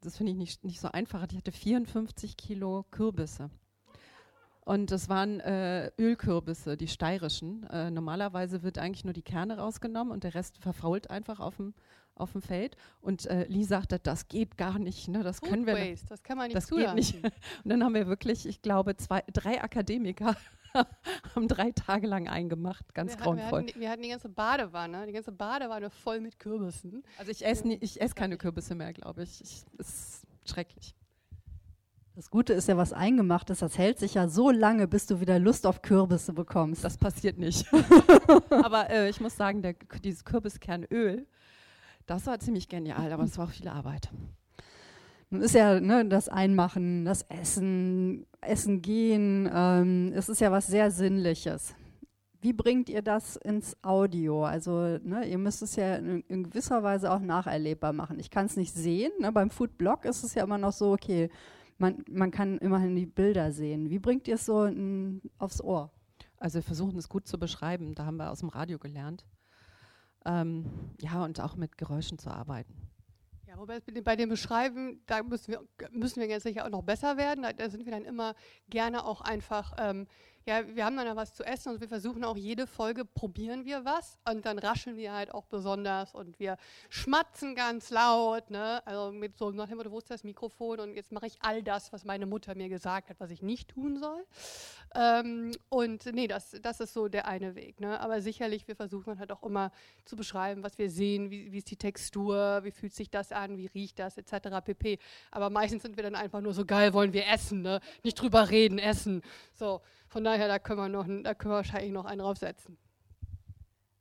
Das 0.00 0.16
finde 0.16 0.32
ich 0.32 0.38
nicht, 0.38 0.64
nicht 0.64 0.80
so 0.80 0.88
einfach. 0.88 1.26
Ich 1.30 1.38
hatte 1.38 1.52
54 1.52 2.36
Kilo 2.36 2.84
Kürbisse. 2.90 3.50
Und 4.64 4.92
das 4.92 5.08
waren 5.08 5.40
äh, 5.40 5.90
Ölkürbisse, 5.98 6.76
die 6.76 6.86
steirischen. 6.86 7.64
Äh, 7.70 7.90
normalerweise 7.90 8.62
wird 8.62 8.78
eigentlich 8.78 9.04
nur 9.04 9.12
die 9.12 9.22
Kerne 9.22 9.58
rausgenommen 9.58 10.12
und 10.12 10.22
der 10.22 10.34
Rest 10.34 10.58
verfault 10.58 11.10
einfach 11.10 11.40
auf 11.40 11.56
dem, 11.56 11.74
auf 12.14 12.32
dem 12.32 12.42
Feld. 12.42 12.76
Und 13.00 13.26
äh, 13.26 13.46
Lee 13.48 13.64
sagte, 13.64 13.98
das 13.98 14.28
geht 14.28 14.56
gar 14.56 14.78
nicht, 14.78 15.08
ne? 15.08 15.24
das 15.24 15.40
Food 15.40 15.48
können 15.48 15.66
wir 15.66 15.74
Waste, 15.74 16.06
das 16.08 16.22
kann 16.22 16.38
man 16.38 16.46
nicht 16.46 16.56
das 16.56 16.68
geht 16.68 16.94
nicht. 16.94 17.16
Und 17.64 17.70
dann 17.70 17.82
haben 17.82 17.94
wir 17.94 18.06
wirklich, 18.06 18.46
ich 18.46 18.62
glaube, 18.62 18.96
zwei, 18.96 19.24
drei 19.32 19.60
Akademiker 19.60 20.36
haben 21.34 21.48
drei 21.48 21.72
Tage 21.72 22.06
lang 22.06 22.28
eingemacht, 22.28 22.94
ganz 22.94 23.12
wir 23.12 23.22
grauenvoll. 23.22 23.62
Hatten, 23.62 23.66
wir, 23.66 23.72
hatten, 23.72 23.80
wir 23.80 23.90
hatten 23.90 24.02
die 24.02 24.08
ganze 24.08 24.28
Badewanne, 24.28 25.06
die 25.06 25.12
ganze 25.12 25.32
Badewanne 25.32 25.90
voll 25.90 26.20
mit 26.20 26.38
Kürbissen. 26.38 27.02
Also 27.18 27.30
ich 27.30 27.44
esse 27.44 27.68
ich 27.68 28.00
ess 28.00 28.14
keine 28.14 28.36
Kürbisse 28.36 28.74
mehr, 28.74 28.92
glaube 28.92 29.22
ich. 29.22 29.40
Es 29.40 29.66
ist 29.78 30.26
schrecklich. 30.44 30.94
Das 32.14 32.30
Gute 32.30 32.52
ist 32.52 32.68
ja, 32.68 32.76
was 32.76 32.92
eingemacht 32.92 33.48
ist, 33.48 33.62
das 33.62 33.78
hält 33.78 33.98
sich 33.98 34.14
ja 34.14 34.28
so 34.28 34.50
lange, 34.50 34.86
bis 34.86 35.06
du 35.06 35.20
wieder 35.20 35.38
Lust 35.38 35.66
auf 35.66 35.80
Kürbisse 35.80 36.34
bekommst. 36.34 36.84
Das 36.84 36.98
passiert 36.98 37.38
nicht. 37.38 37.66
aber 38.50 38.90
äh, 38.90 39.08
ich 39.08 39.18
muss 39.20 39.34
sagen, 39.34 39.62
der, 39.62 39.74
dieses 40.04 40.22
Kürbiskernöl, 40.26 41.26
das 42.04 42.26
war 42.26 42.38
ziemlich 42.38 42.68
genial, 42.68 43.12
aber 43.12 43.24
es 43.24 43.38
war 43.38 43.46
auch 43.46 43.50
viel 43.50 43.68
Arbeit. 43.68 44.10
Nun 45.30 45.40
ist 45.40 45.54
ja 45.54 45.80
ne, 45.80 46.04
das 46.04 46.28
Einmachen, 46.28 47.06
das 47.06 47.22
Essen, 47.22 48.26
Essen 48.42 48.82
gehen, 48.82 49.48
ähm, 49.52 50.12
es 50.14 50.28
ist 50.28 50.40
ja 50.40 50.50
was 50.50 50.66
sehr 50.66 50.90
Sinnliches. 50.90 51.74
wie 52.40 52.52
bringt 52.52 52.88
ihr 52.88 53.02
das 53.02 53.36
ins 53.36 53.76
Audio? 53.82 54.44
Also 54.44 54.98
ne, 54.98 55.24
ihr 55.28 55.38
müsst 55.38 55.62
es 55.62 55.76
ja 55.76 55.94
in, 55.94 56.22
in, 56.22 56.42
gewisser 56.44 56.82
Weise 56.82 57.12
auch 57.12 57.20
nacherlebbar 57.20 57.92
machen. 57.92 58.18
Ich 58.18 58.30
kann 58.30 58.46
es 58.46 58.56
nicht 58.56 58.74
sehen. 58.74 59.12
Ne? 59.20 59.30
Beim 59.30 59.48
Foodblog 59.48 60.04
ist 60.04 60.24
es 60.24 60.34
ja 60.34 60.42
immer 60.42 60.58
noch 60.58 60.72
so, 60.72 60.92
okay, 60.92 61.30
man, 61.78 62.04
man 62.10 62.32
kann 62.32 62.58
immerhin 62.58 62.96
die 62.96 63.06
Bilder 63.06 63.52
sehen. 63.52 63.90
Wie 63.90 64.00
bringt 64.00 64.26
ihr 64.26 64.34
es 64.34 64.46
so 64.46 64.64
in, 64.64 65.22
aufs 65.38 65.60
Ohr? 65.60 65.92
Also 66.36 66.56
wir 66.56 66.64
versuchen 66.64 66.98
es 66.98 67.08
gut 67.08 67.28
zu 67.28 67.38
beschreiben. 67.38 67.94
Da 67.94 68.06
haben 68.06 68.16
wir 68.16 68.32
aus 68.32 68.40
dem 68.40 68.48
Radio 68.48 68.78
gelernt. 68.78 69.24
Ähm, 70.24 70.66
ja, 71.00 71.24
und 71.24 71.40
auch 71.40 71.54
mit 71.54 71.78
Geräuschen 71.78 72.18
zu 72.18 72.30
arbeiten. 72.30 72.74
Ja, 73.52 73.58
wobei 73.58 73.80
bei 73.80 74.16
dem 74.16 74.30
Beschreiben, 74.30 75.02
da 75.04 75.22
müssen 75.22 75.52
wir, 75.52 75.62
müssen 75.90 76.20
wir 76.22 76.26
jetzt 76.26 76.44
sicher 76.44 76.64
auch 76.64 76.70
noch 76.70 76.82
besser 76.82 77.18
werden. 77.18 77.42
Da, 77.42 77.52
da 77.52 77.68
sind 77.68 77.84
wir 77.84 77.92
dann 77.92 78.06
immer 78.06 78.34
gerne 78.70 79.04
auch 79.04 79.20
einfach 79.20 79.74
ähm, 79.76 80.06
ja, 80.46 80.62
wir 80.74 80.84
haben 80.84 80.96
dann 80.96 81.06
ja 81.06 81.16
was 81.16 81.34
zu 81.34 81.44
essen 81.44 81.72
und 81.72 81.80
wir 81.80 81.88
versuchen 81.88 82.24
auch 82.24 82.36
jede 82.36 82.66
Folge, 82.66 83.04
probieren 83.04 83.64
wir 83.64 83.84
was 83.84 84.18
und 84.28 84.44
dann 84.44 84.58
rascheln 84.58 84.96
wir 84.96 85.12
halt 85.12 85.32
auch 85.32 85.44
besonders 85.46 86.14
und 86.14 86.38
wir 86.40 86.56
schmatzen 86.88 87.54
ganz 87.54 87.90
laut, 87.90 88.50
ne? 88.50 88.84
also 88.86 89.12
mit 89.12 89.36
so 89.36 89.50
nach 89.50 89.68
dem 89.68 89.78
Motto, 89.78 89.90
wo 89.90 89.98
ist 89.98 90.10
das 90.10 90.24
Mikrofon 90.24 90.80
und 90.80 90.94
jetzt 90.94 91.12
mache 91.12 91.26
ich 91.26 91.38
all 91.40 91.62
das, 91.62 91.92
was 91.92 92.04
meine 92.04 92.26
Mutter 92.26 92.54
mir 92.54 92.68
gesagt 92.68 93.10
hat, 93.10 93.20
was 93.20 93.30
ich 93.30 93.42
nicht 93.42 93.68
tun 93.68 93.98
soll. 93.98 94.24
Ähm, 94.94 95.52
und 95.68 96.06
nee, 96.06 96.26
das, 96.26 96.56
das 96.60 96.80
ist 96.80 96.92
so 96.92 97.08
der 97.08 97.26
eine 97.26 97.54
Weg. 97.54 97.80
Ne? 97.80 97.98
Aber 98.00 98.20
sicherlich, 98.20 98.68
wir 98.68 98.76
versuchen 98.76 99.18
halt 99.18 99.32
auch 99.32 99.42
immer 99.42 99.70
zu 100.04 100.16
beschreiben, 100.16 100.62
was 100.62 100.78
wir 100.78 100.90
sehen, 100.90 101.30
wie, 101.30 101.52
wie 101.52 101.58
ist 101.58 101.70
die 101.70 101.76
Textur, 101.76 102.60
wie 102.64 102.72
fühlt 102.72 102.94
sich 102.94 103.10
das 103.10 103.32
an, 103.32 103.56
wie 103.56 103.66
riecht 103.66 103.98
das, 103.98 104.18
etc. 104.18 104.60
pp. 104.64 104.98
Aber 105.30 105.50
meistens 105.50 105.82
sind 105.82 105.96
wir 105.96 106.02
dann 106.02 106.14
einfach 106.14 106.40
nur 106.40 106.52
so 106.52 106.64
geil, 106.66 106.92
wollen 106.92 107.12
wir 107.12 107.26
essen, 107.28 107.62
ne? 107.62 107.80
nicht 108.02 108.20
drüber 108.20 108.50
reden, 108.50 108.78
essen. 108.78 109.22
So. 109.54 109.80
Von 110.12 110.24
daher, 110.24 110.46
da 110.46 110.58
können 110.58 110.78
wir, 110.78 110.88
noch, 110.90 111.06
da 111.06 111.32
können 111.32 111.52
wir 111.52 111.56
wahrscheinlich 111.56 111.90
noch 111.90 112.04
einen 112.04 112.20
draufsetzen. 112.20 112.76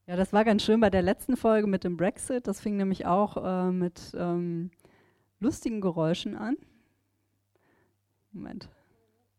Ja, 0.07 0.17
das 0.17 0.33
war 0.33 0.43
ganz 0.43 0.61
schön 0.61 0.81
bei 0.81 0.89
der 0.89 1.01
letzten 1.01 1.37
Folge 1.37 1.67
mit 1.67 1.85
dem 1.85 1.95
Brexit. 1.95 2.47
Das 2.47 2.59
fing 2.59 2.75
nämlich 2.75 3.05
auch 3.05 3.37
äh, 3.37 3.71
mit 3.71 4.13
ähm, 4.17 4.71
lustigen 5.39 5.79
Geräuschen 5.79 6.35
an. 6.35 6.57
Moment. 8.33 8.67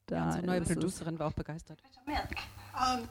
Da 0.07 0.17
ja, 0.17 0.25
unsere 0.25 0.47
neue 0.47 0.63
Producerin 0.63 1.19
war 1.19 1.27
auch 1.27 1.35
begeistert. 1.35 1.79
Um, 2.07 3.07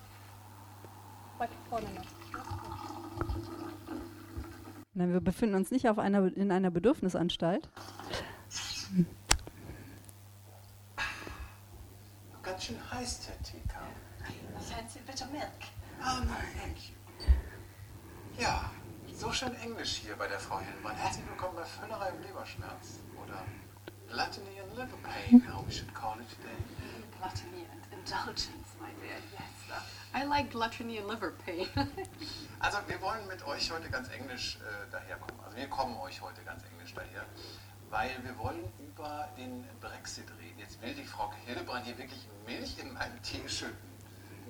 Nein, 4.96 5.14
wir 5.14 5.22
befinden 5.22 5.54
uns 5.54 5.70
nicht 5.70 5.88
auf 5.88 6.00
einer, 6.00 6.36
in 6.36 6.52
einer 6.52 6.72
Bedürfnisanstalt. 6.72 7.70
Schön 12.62 12.78
heiß, 12.92 13.22
der 13.26 13.42
Teekam. 13.42 13.88
Was 14.54 14.72
hätten 14.72 14.88
Sie 14.88 15.00
bitte 15.00 15.26
Milk? 15.32 15.50
Oh 16.00 16.24
nein, 16.24 16.28
thank 16.60 16.78
you. 16.78 16.96
Ja, 18.38 18.70
so 19.12 19.34
schön 19.34 19.56
Englisch 19.62 19.96
hier 19.96 20.16
bei 20.16 20.28
der 20.28 20.40
Frau 20.40 20.60
Hillmann. 20.60 20.96
Herzlich 20.96 21.26
willkommen 21.28 21.56
bei 21.56 21.66
Völlerei 21.66 22.10
im 22.10 22.22
Leberschmerz. 22.22 23.00
Oder 23.20 23.44
Gluttony 24.08 24.60
and 24.62 24.78
Liver 24.78 24.98
Pain, 25.02 25.42
how 25.52 25.66
we 25.66 25.72
should 25.72 25.92
call 25.96 26.20
it 26.20 26.30
today. 26.30 26.54
Gluttony 27.18 27.66
and 27.72 27.82
Indulgence, 27.94 28.78
my 28.80 28.90
dear. 29.02 29.18
Yes, 29.34 29.52
I 30.14 30.24
like 30.26 30.52
gluttony 30.52 31.00
and 31.00 31.08
liver 31.08 31.32
pain. 31.44 31.68
also 32.60 32.78
wir 32.86 33.02
wollen 33.02 33.26
mit 33.28 33.44
euch 33.48 33.72
heute 33.72 33.90
ganz 33.90 34.08
englisch 34.10 34.58
äh, 34.58 34.92
daherkommen. 34.92 35.40
Also 35.44 35.58
wir 35.58 35.68
kommen 35.68 35.98
euch 35.98 36.22
heute 36.22 36.44
ganz 36.44 36.62
englisch 36.66 36.94
daher 36.94 37.26
weil 37.92 38.10
wir 38.24 38.38
wollen 38.40 38.64
über 38.80 39.28
den 39.38 39.64
Brexit 39.80 40.26
reden. 40.42 40.58
Jetzt 40.58 40.82
will 40.82 40.94
die 40.94 41.04
Frau 41.04 41.30
Hildebrand 41.46 41.86
hier 41.86 41.98
wirklich 41.98 42.28
Milch 42.48 42.78
in 42.82 42.94
meinen 42.94 43.22
Tee 43.22 43.48
schütten. 43.48 43.76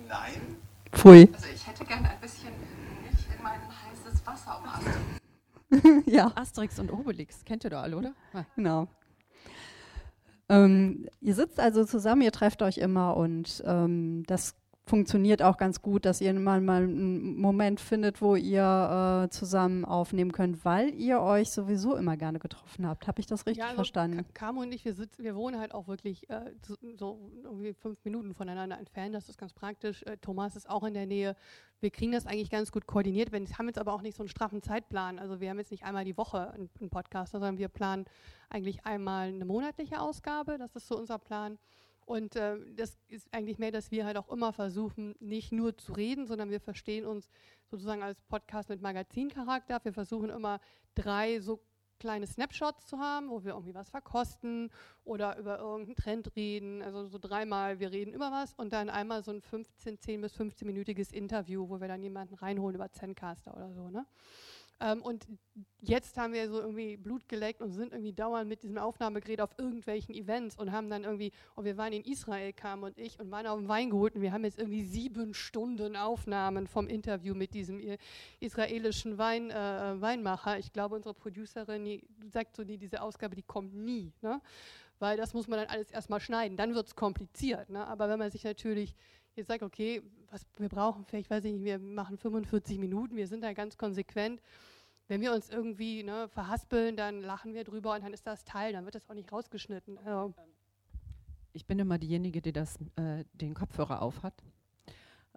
Nein? 0.08 0.56
Pfui. 0.92 1.28
Also 1.34 1.48
ich 1.52 1.66
hätte 1.66 1.84
gerne 1.84 2.10
ein 2.10 2.20
bisschen 2.20 2.50
Milch 3.02 3.26
in 3.36 3.42
mein 3.42 3.60
heißes 3.60 4.24
Wasser 4.24 4.60
um 4.60 4.68
Asterix. 4.68 6.06
ja. 6.06 6.32
Asterix 6.34 6.78
und 6.78 6.90
Obelix, 6.92 7.44
kennt 7.44 7.64
ihr 7.64 7.70
doch 7.70 7.82
alle, 7.82 7.96
oder? 7.96 8.14
Ja. 8.32 8.46
Genau. 8.56 8.88
Ähm, 10.48 11.08
ihr 11.20 11.34
sitzt 11.34 11.58
also 11.58 11.84
zusammen, 11.84 12.22
ihr 12.22 12.32
trefft 12.32 12.62
euch 12.62 12.78
immer 12.78 13.16
und 13.16 13.62
ähm, 13.66 14.22
das 14.26 14.54
funktioniert 14.84 15.42
auch 15.42 15.58
ganz 15.58 15.80
gut, 15.80 16.04
dass 16.04 16.20
ihr 16.20 16.32
mal, 16.34 16.60
mal 16.60 16.82
einen 16.82 17.36
Moment 17.40 17.80
findet, 17.80 18.20
wo 18.20 18.34
ihr 18.34 19.24
äh, 19.24 19.30
zusammen 19.30 19.84
aufnehmen 19.84 20.32
könnt, 20.32 20.64
weil 20.64 20.92
ihr 20.94 21.20
euch 21.20 21.50
sowieso 21.50 21.94
immer 21.96 22.16
gerne 22.16 22.40
getroffen 22.40 22.86
habt. 22.86 23.06
Habe 23.06 23.20
ich 23.20 23.26
das 23.26 23.46
richtig 23.46 23.58
ja, 23.58 23.66
also 23.66 23.76
verstanden? 23.76 24.26
Camo 24.34 24.62
und 24.62 24.72
ich, 24.74 24.84
wir, 24.84 24.94
sitzen, 24.94 25.22
wir 25.22 25.36
wohnen 25.36 25.60
halt 25.60 25.72
auch 25.72 25.86
wirklich 25.86 26.28
äh, 26.30 26.52
so, 26.98 27.30
irgendwie 27.44 27.74
fünf 27.74 28.04
Minuten 28.04 28.34
voneinander 28.34 28.76
entfernt. 28.78 29.14
Das 29.14 29.28
ist 29.28 29.38
ganz 29.38 29.52
praktisch. 29.52 30.02
Äh, 30.02 30.16
Thomas 30.16 30.56
ist 30.56 30.68
auch 30.68 30.82
in 30.82 30.94
der 30.94 31.06
Nähe. 31.06 31.36
Wir 31.80 31.90
kriegen 31.90 32.12
das 32.12 32.26
eigentlich 32.26 32.50
ganz 32.50 32.72
gut 32.72 32.86
koordiniert. 32.86 33.30
Wir 33.30 33.40
haben 33.58 33.66
jetzt 33.66 33.78
aber 33.78 33.92
auch 33.92 34.02
nicht 34.02 34.16
so 34.16 34.22
einen 34.22 34.28
straffen 34.28 34.62
Zeitplan. 34.62 35.20
Also 35.20 35.40
wir 35.40 35.50
haben 35.50 35.58
jetzt 35.58 35.70
nicht 35.70 35.84
einmal 35.84 36.04
die 36.04 36.16
Woche 36.16 36.50
einen, 36.50 36.70
einen 36.80 36.90
Podcast, 36.90 37.32
sondern 37.32 37.58
wir 37.58 37.68
planen 37.68 38.04
eigentlich 38.50 38.84
einmal 38.84 39.28
eine 39.28 39.44
monatliche 39.44 40.00
Ausgabe. 40.00 40.58
Das 40.58 40.74
ist 40.74 40.88
so 40.88 40.98
unser 40.98 41.18
Plan. 41.18 41.58
Und 42.06 42.36
äh, 42.36 42.58
das 42.76 42.98
ist 43.08 43.32
eigentlich 43.32 43.58
mehr, 43.58 43.70
dass 43.70 43.90
wir 43.90 44.04
halt 44.04 44.16
auch 44.16 44.28
immer 44.28 44.52
versuchen, 44.52 45.14
nicht 45.20 45.52
nur 45.52 45.76
zu 45.76 45.92
reden, 45.92 46.26
sondern 46.26 46.50
wir 46.50 46.60
verstehen 46.60 47.06
uns 47.06 47.28
sozusagen 47.70 48.02
als 48.02 48.20
Podcast 48.22 48.68
mit 48.68 48.82
Magazincharakter. 48.82 49.80
Wir 49.82 49.92
versuchen 49.92 50.30
immer 50.30 50.60
drei 50.94 51.40
so 51.40 51.60
kleine 52.02 52.26
Snapshots 52.26 52.86
zu 52.86 52.98
haben, 52.98 53.30
wo 53.30 53.44
wir 53.44 53.52
irgendwie 53.52 53.76
was 53.76 53.88
verkosten 53.88 54.70
oder 55.04 55.38
über 55.38 55.60
irgendeinen 55.60 55.94
Trend 55.94 56.34
reden. 56.34 56.82
Also 56.82 57.06
so 57.06 57.18
dreimal, 57.18 57.78
wir 57.78 57.92
reden 57.92 58.12
über 58.12 58.32
was 58.32 58.54
und 58.54 58.72
dann 58.72 58.90
einmal 58.90 59.22
so 59.22 59.30
ein 59.30 59.40
15, 59.40 60.00
10 60.00 60.20
bis 60.20 60.34
15-minütiges 60.34 61.12
Interview, 61.12 61.68
wo 61.68 61.80
wir 61.80 61.86
dann 61.86 62.02
jemanden 62.02 62.34
reinholen 62.34 62.74
über 62.74 62.90
Zencaster 62.90 63.56
oder 63.56 63.72
so. 63.72 63.88
Ne? 63.88 64.04
Ähm, 64.82 65.00
und 65.02 65.26
jetzt 65.80 66.16
haben 66.18 66.32
wir 66.32 66.48
so 66.48 66.60
irgendwie 66.60 66.96
Blut 66.96 67.28
geleckt 67.28 67.60
und 67.60 67.70
sind 67.70 67.92
irgendwie 67.92 68.12
dauernd 68.12 68.48
mit 68.48 68.62
diesem 68.64 68.78
Aufnahmegerät 68.78 69.40
auf 69.40 69.50
irgendwelchen 69.56 70.14
Events 70.14 70.58
und 70.58 70.72
haben 70.72 70.90
dann 70.90 71.04
irgendwie, 71.04 71.30
und 71.54 71.64
wir 71.64 71.76
waren 71.76 71.92
in 71.92 72.02
Israel, 72.02 72.52
kam 72.52 72.82
und 72.82 72.98
ich 72.98 73.20
und 73.20 73.30
waren 73.30 73.46
auf 73.46 73.58
dem 73.58 73.68
Weingut 73.68 74.16
und 74.16 74.22
wir 74.22 74.32
haben 74.32 74.44
jetzt 74.44 74.58
irgendwie 74.58 74.82
sieben 74.82 75.34
Stunden 75.34 75.94
Aufnahmen 75.94 76.66
vom 76.66 76.88
Interview 76.88 77.34
mit 77.34 77.54
diesem 77.54 77.80
israelischen 78.40 79.18
Wein, 79.18 79.50
äh, 79.50 80.00
Weinmacher. 80.00 80.58
Ich 80.58 80.72
glaube, 80.72 80.96
unsere 80.96 81.14
Producerin 81.14 81.84
die 81.84 82.04
sagt 82.32 82.56
so, 82.56 82.64
die, 82.64 82.78
diese 82.78 83.02
Ausgabe, 83.02 83.36
die 83.36 83.42
kommt 83.42 83.74
nie. 83.74 84.12
Ne? 84.20 84.40
Weil 84.98 85.16
das 85.16 85.32
muss 85.32 85.46
man 85.46 85.60
dann 85.60 85.68
alles 85.68 85.90
erstmal 85.92 86.20
schneiden. 86.20 86.56
Dann 86.56 86.74
wird 86.74 86.88
es 86.88 86.96
kompliziert. 86.96 87.70
Ne? 87.70 87.86
Aber 87.86 88.08
wenn 88.08 88.18
man 88.18 88.30
sich 88.30 88.44
natürlich 88.44 88.96
jetzt 89.34 89.48
sagt, 89.48 89.62
okay, 89.62 90.02
was 90.30 90.46
wir 90.56 90.68
brauchen, 90.68 91.04
vielleicht 91.04 91.30
weiß 91.30 91.44
ich 91.44 91.52
nicht, 91.52 91.64
wir 91.64 91.78
machen 91.78 92.16
45 92.16 92.78
Minuten, 92.78 93.16
wir 93.16 93.26
sind 93.26 93.42
da 93.42 93.52
ganz 93.52 93.76
konsequent 93.76 94.40
wenn 95.08 95.20
wir 95.20 95.32
uns 95.32 95.50
irgendwie 95.50 96.02
ne, 96.02 96.28
verhaspeln, 96.28 96.96
dann 96.96 97.22
lachen 97.22 97.54
wir 97.54 97.64
drüber 97.64 97.94
und 97.94 98.02
dann 98.04 98.12
ist 98.12 98.26
das 98.26 98.44
Teil, 98.44 98.72
dann 98.72 98.84
wird 98.84 98.94
das 98.94 99.08
auch 99.08 99.14
nicht 99.14 99.32
rausgeschnitten. 99.32 99.98
Also 99.98 100.34
ich 101.52 101.66
bin 101.66 101.78
immer 101.78 101.98
diejenige, 101.98 102.40
die 102.40 102.52
das, 102.52 102.78
äh, 102.96 103.24
den 103.34 103.54
Kopfhörer 103.54 104.00
aufhat. 104.02 104.34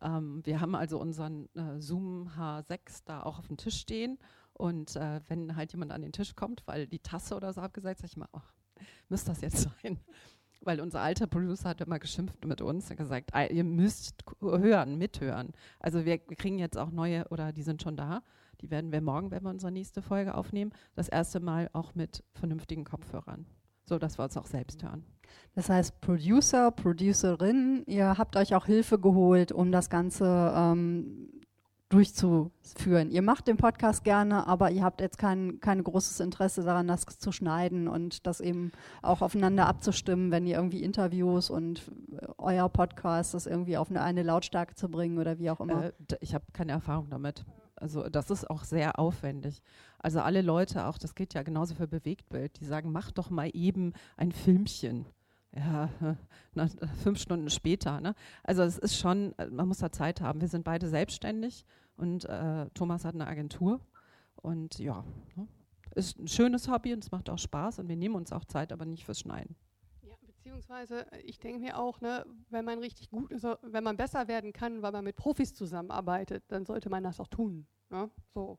Ähm, 0.02 0.42
wir 0.46 0.62
haben 0.62 0.76
also 0.76 1.00
unseren 1.00 1.50
äh, 1.56 1.80
Zoom 1.80 2.30
H6 2.38 3.04
da 3.06 3.24
auch 3.24 3.40
auf 3.40 3.48
dem 3.48 3.58
Tisch 3.58 3.80
stehen 3.80 4.18
und 4.54 4.96
äh, 4.96 5.22
wenn 5.28 5.56
halt 5.56 5.74
jemand 5.74 5.92
an 5.92 6.02
den 6.02 6.12
Tisch 6.12 6.36
kommt, 6.36 6.64
weil 6.66 6.88
die 6.88 7.00
Tasse 7.00 7.36
oder 7.36 7.52
so 7.54 7.62
abgesetzt, 7.62 8.02
sag 8.02 8.10
ich 8.10 8.18
mal, 8.18 8.30
oh, 8.32 8.42
müsste 9.10 9.32
das 9.32 9.42
jetzt 9.42 9.70
sein? 9.82 10.00
Weil 10.62 10.82
unser 10.82 11.02
alter 11.02 11.28
Producer 11.28 11.70
hat 11.70 11.82
immer 11.82 12.00
geschimpft 12.00 12.44
mit 12.44 12.60
uns, 12.60 12.90
hat 12.90 12.98
gesagt, 12.98 13.32
ihr 13.52 13.64
müsst 13.64 14.24
hören, 14.40 14.98
mithören. 14.98 15.52
Also 15.80 16.06
wir 16.06 16.18
kriegen 16.18 16.58
jetzt 16.58 16.76
auch 16.76 16.90
neue, 16.90 17.28
oder 17.28 17.54
die 17.54 17.62
sind 17.62 17.84
schon 17.84 17.96
da, 17.96 18.24
die 18.62 18.72
werden 18.72 18.92
wir 18.92 19.02
morgen, 19.02 19.32
wenn 19.32 19.44
wir 19.44 19.50
unsere 19.50 19.72
nächste 19.72 20.02
Folge 20.02 20.36
aufnehmen, 20.36 20.72
das 20.96 21.10
erste 21.10 21.40
Mal 21.40 21.70
auch 21.74 21.96
mit 21.96 22.24
vernünftigen 22.34 22.84
Kopfhörern, 22.84 23.46
so 23.86 23.98
dass 23.98 24.18
wir 24.18 24.24
uns 24.24 24.38
auch 24.38 24.48
selbst 24.48 24.84
hören. 24.84 25.04
Das 25.54 25.70
heißt, 25.70 26.02
Producer, 26.02 26.72
Producerin, 26.72 27.84
ihr 27.88 28.18
habt 28.18 28.36
euch 28.36 28.56
auch 28.56 28.66
Hilfe 28.66 29.00
geholt, 29.00 29.52
um 29.52 29.72
das 29.72 29.90
Ganze 29.90 30.54
ähm, 30.56 31.30
durchzuführen. 31.90 33.12
Ihr 33.12 33.22
macht 33.22 33.48
den 33.48 33.58
Podcast 33.58 34.04
gerne, 34.04 34.48
aber 34.48 34.72
ihr 34.72 34.84
habt 34.84 35.02
jetzt 35.02 35.18
kein, 35.18 35.60
kein 35.60 35.84
großes 35.84 36.20
Interesse 36.20 36.64
daran, 36.64 36.88
das 36.88 37.06
zu 37.06 37.32
schneiden 37.32 37.88
und 37.88 38.26
das 38.26 38.42
eben 38.42 38.72
auch 39.02 39.22
aufeinander 39.22 39.68
abzustimmen, 39.68 40.32
wenn 40.32 40.48
ihr 40.48 40.56
irgendwie 40.56 40.84
Interviews 40.84 41.50
und 41.50 41.84
äh, 42.12 42.28
euer 42.38 42.70
Podcast 42.70 43.34
das 43.34 43.46
irgendwie 43.46 43.78
auf 43.78 43.90
eine, 43.90 44.02
eine 44.02 44.24
Lautstärke 44.24 44.76
zu 44.76 44.90
bringen 44.90 45.20
oder 45.20 45.38
wie 45.38 45.50
auch 45.52 45.60
immer. 45.60 45.86
Äh, 45.86 45.92
ich 46.22 46.34
habe 46.34 46.46
keine 46.54 46.72
Erfahrung 46.72 47.10
damit. 47.10 47.46
Also 47.86 48.10
das 48.10 48.32
ist 48.32 48.50
auch 48.50 48.64
sehr 48.64 48.98
aufwendig. 48.98 49.62
Also 50.00 50.20
alle 50.20 50.42
Leute, 50.42 50.88
auch 50.88 50.98
das 50.98 51.14
geht 51.14 51.36
ja 51.36 51.44
genauso 51.44 51.76
für 51.76 51.88
Bewegtbild, 51.88 52.60
die 52.60 52.66
sagen, 52.66 52.92
mach 52.92 53.12
doch 53.12 53.30
mal 53.30 53.52
eben 53.54 53.94
ein 54.18 54.32
Filmchen. 54.32 55.06
Ja, 55.56 55.90
na, 56.56 56.68
fünf 57.04 57.20
Stunden 57.20 57.52
später. 57.52 58.02
Ne? 58.02 58.16
Also 58.44 58.64
es 58.64 58.80
ist 58.80 58.98
schon, 58.98 59.36
man 59.52 59.68
muss 59.68 59.78
da 59.78 59.92
Zeit 59.92 60.20
haben. 60.20 60.42
Wir 60.42 60.48
sind 60.48 60.64
beide 60.64 60.90
selbstständig 60.90 61.64
und 61.96 62.26
äh, 62.26 62.72
Thomas 62.74 63.06
hat 63.06 63.14
eine 63.14 63.28
Agentur. 63.28 63.80
Und 64.38 64.80
ja, 64.80 65.04
ne? 65.36 65.48
ist 65.94 66.18
ein 66.18 66.28
schönes 66.28 66.68
Hobby 66.68 66.92
und 66.92 67.04
es 67.04 67.12
macht 67.12 67.30
auch 67.30 67.38
Spaß 67.38 67.78
und 67.78 67.88
wir 67.88 67.98
nehmen 67.98 68.16
uns 68.16 68.34
auch 68.34 68.46
Zeit, 68.46 68.72
aber 68.72 68.86
nicht 68.86 69.06
fürs 69.06 69.20
Schneiden. 69.20 69.56
beziehungsweise 70.26 71.06
äh, 71.12 71.20
ich 71.22 71.38
denke 71.38 71.60
mir 71.60 71.78
auch, 71.78 72.02
ne, 72.02 72.26
wenn 72.50 72.66
man 72.66 72.80
richtig 72.80 73.12
gut 73.12 73.32
ist, 73.32 73.44
wenn 73.44 73.84
man 73.84 73.96
besser 73.96 74.28
werden 74.28 74.54
kann, 74.54 74.82
weil 74.82 74.92
man 74.92 75.04
mit 75.04 75.18
Profis 75.18 75.54
zusammenarbeitet, 75.54 76.46
dann 76.48 76.66
sollte 76.66 76.90
man 76.90 77.04
das 77.04 77.20
auch 77.20 77.28
tun. 77.28 77.68
Ne? 77.90 78.10
So. 78.34 78.58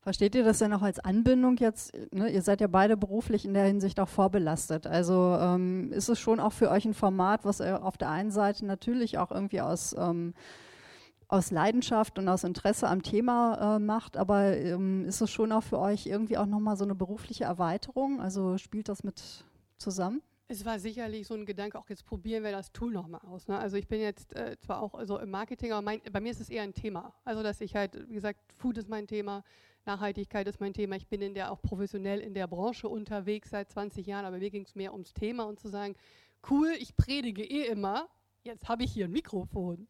Versteht 0.00 0.36
ihr 0.36 0.44
das 0.44 0.60
denn 0.60 0.72
auch 0.72 0.82
als 0.82 1.00
Anbindung 1.00 1.56
jetzt? 1.56 1.92
Ne? 2.12 2.30
Ihr 2.30 2.42
seid 2.42 2.60
ja 2.60 2.68
beide 2.68 2.96
beruflich 2.96 3.44
in 3.44 3.54
der 3.54 3.64
Hinsicht 3.64 3.98
auch 3.98 4.08
vorbelastet. 4.08 4.86
Also 4.86 5.36
ähm, 5.40 5.92
ist 5.92 6.08
es 6.08 6.20
schon 6.20 6.38
auch 6.38 6.52
für 6.52 6.70
euch 6.70 6.84
ein 6.84 6.94
Format, 6.94 7.44
was 7.44 7.58
ihr 7.58 7.82
auf 7.84 7.98
der 7.98 8.10
einen 8.10 8.30
Seite 8.30 8.64
natürlich 8.66 9.18
auch 9.18 9.32
irgendwie 9.32 9.60
aus, 9.60 9.96
ähm, 9.98 10.34
aus 11.26 11.50
Leidenschaft 11.50 12.20
und 12.20 12.28
aus 12.28 12.44
Interesse 12.44 12.86
am 12.86 13.02
Thema 13.02 13.76
äh, 13.76 13.78
macht, 13.80 14.16
aber 14.16 14.56
ähm, 14.56 15.04
ist 15.06 15.22
es 15.22 15.30
schon 15.32 15.50
auch 15.50 15.64
für 15.64 15.80
euch 15.80 16.06
irgendwie 16.06 16.38
auch 16.38 16.46
nochmal 16.46 16.76
so 16.76 16.84
eine 16.84 16.94
berufliche 16.94 17.42
Erweiterung? 17.42 18.20
Also 18.20 18.58
spielt 18.58 18.88
das 18.88 19.02
mit 19.02 19.44
zusammen? 19.76 20.22
Es 20.48 20.64
war 20.64 20.78
sicherlich 20.78 21.26
so 21.26 21.34
ein 21.34 21.44
Gedanke, 21.44 21.76
auch 21.76 21.88
jetzt 21.88 22.06
probieren 22.06 22.44
wir 22.44 22.52
das 22.52 22.70
Tool 22.70 22.92
nochmal 22.92 23.20
aus. 23.22 23.48
Ne? 23.48 23.58
Also 23.58 23.76
ich 23.76 23.88
bin 23.88 24.00
jetzt 24.00 24.32
äh, 24.36 24.56
zwar 24.60 24.80
auch 24.80 24.94
also 24.94 25.18
im 25.18 25.30
Marketing, 25.30 25.72
aber 25.72 25.82
mein, 25.82 26.00
bei 26.12 26.20
mir 26.20 26.30
ist 26.30 26.40
es 26.40 26.50
eher 26.50 26.62
ein 26.62 26.72
Thema. 26.72 27.12
Also 27.24 27.42
dass 27.42 27.60
ich 27.60 27.74
halt, 27.74 28.08
wie 28.08 28.14
gesagt, 28.14 28.38
Food 28.52 28.78
ist 28.78 28.88
mein 28.88 29.08
Thema, 29.08 29.42
Nachhaltigkeit 29.86 30.46
ist 30.46 30.60
mein 30.60 30.72
Thema. 30.72 30.94
Ich 30.94 31.08
bin 31.08 31.20
in 31.20 31.34
der 31.34 31.50
auch 31.50 31.60
professionell 31.60 32.20
in 32.20 32.32
der 32.32 32.46
Branche 32.46 32.88
unterwegs 32.88 33.50
seit 33.50 33.70
20 33.70 34.06
Jahren, 34.06 34.24
aber 34.24 34.38
mir 34.38 34.50
ging 34.50 34.62
es 34.62 34.76
mehr 34.76 34.92
ums 34.92 35.14
Thema 35.14 35.44
und 35.44 35.58
zu 35.58 35.68
sagen, 35.68 35.96
cool, 36.48 36.72
ich 36.78 36.96
predige 36.96 37.42
eh 37.42 37.66
immer, 37.66 38.08
jetzt 38.44 38.68
habe 38.68 38.84
ich 38.84 38.92
hier 38.92 39.06
ein 39.06 39.12
Mikrofon. 39.12 39.88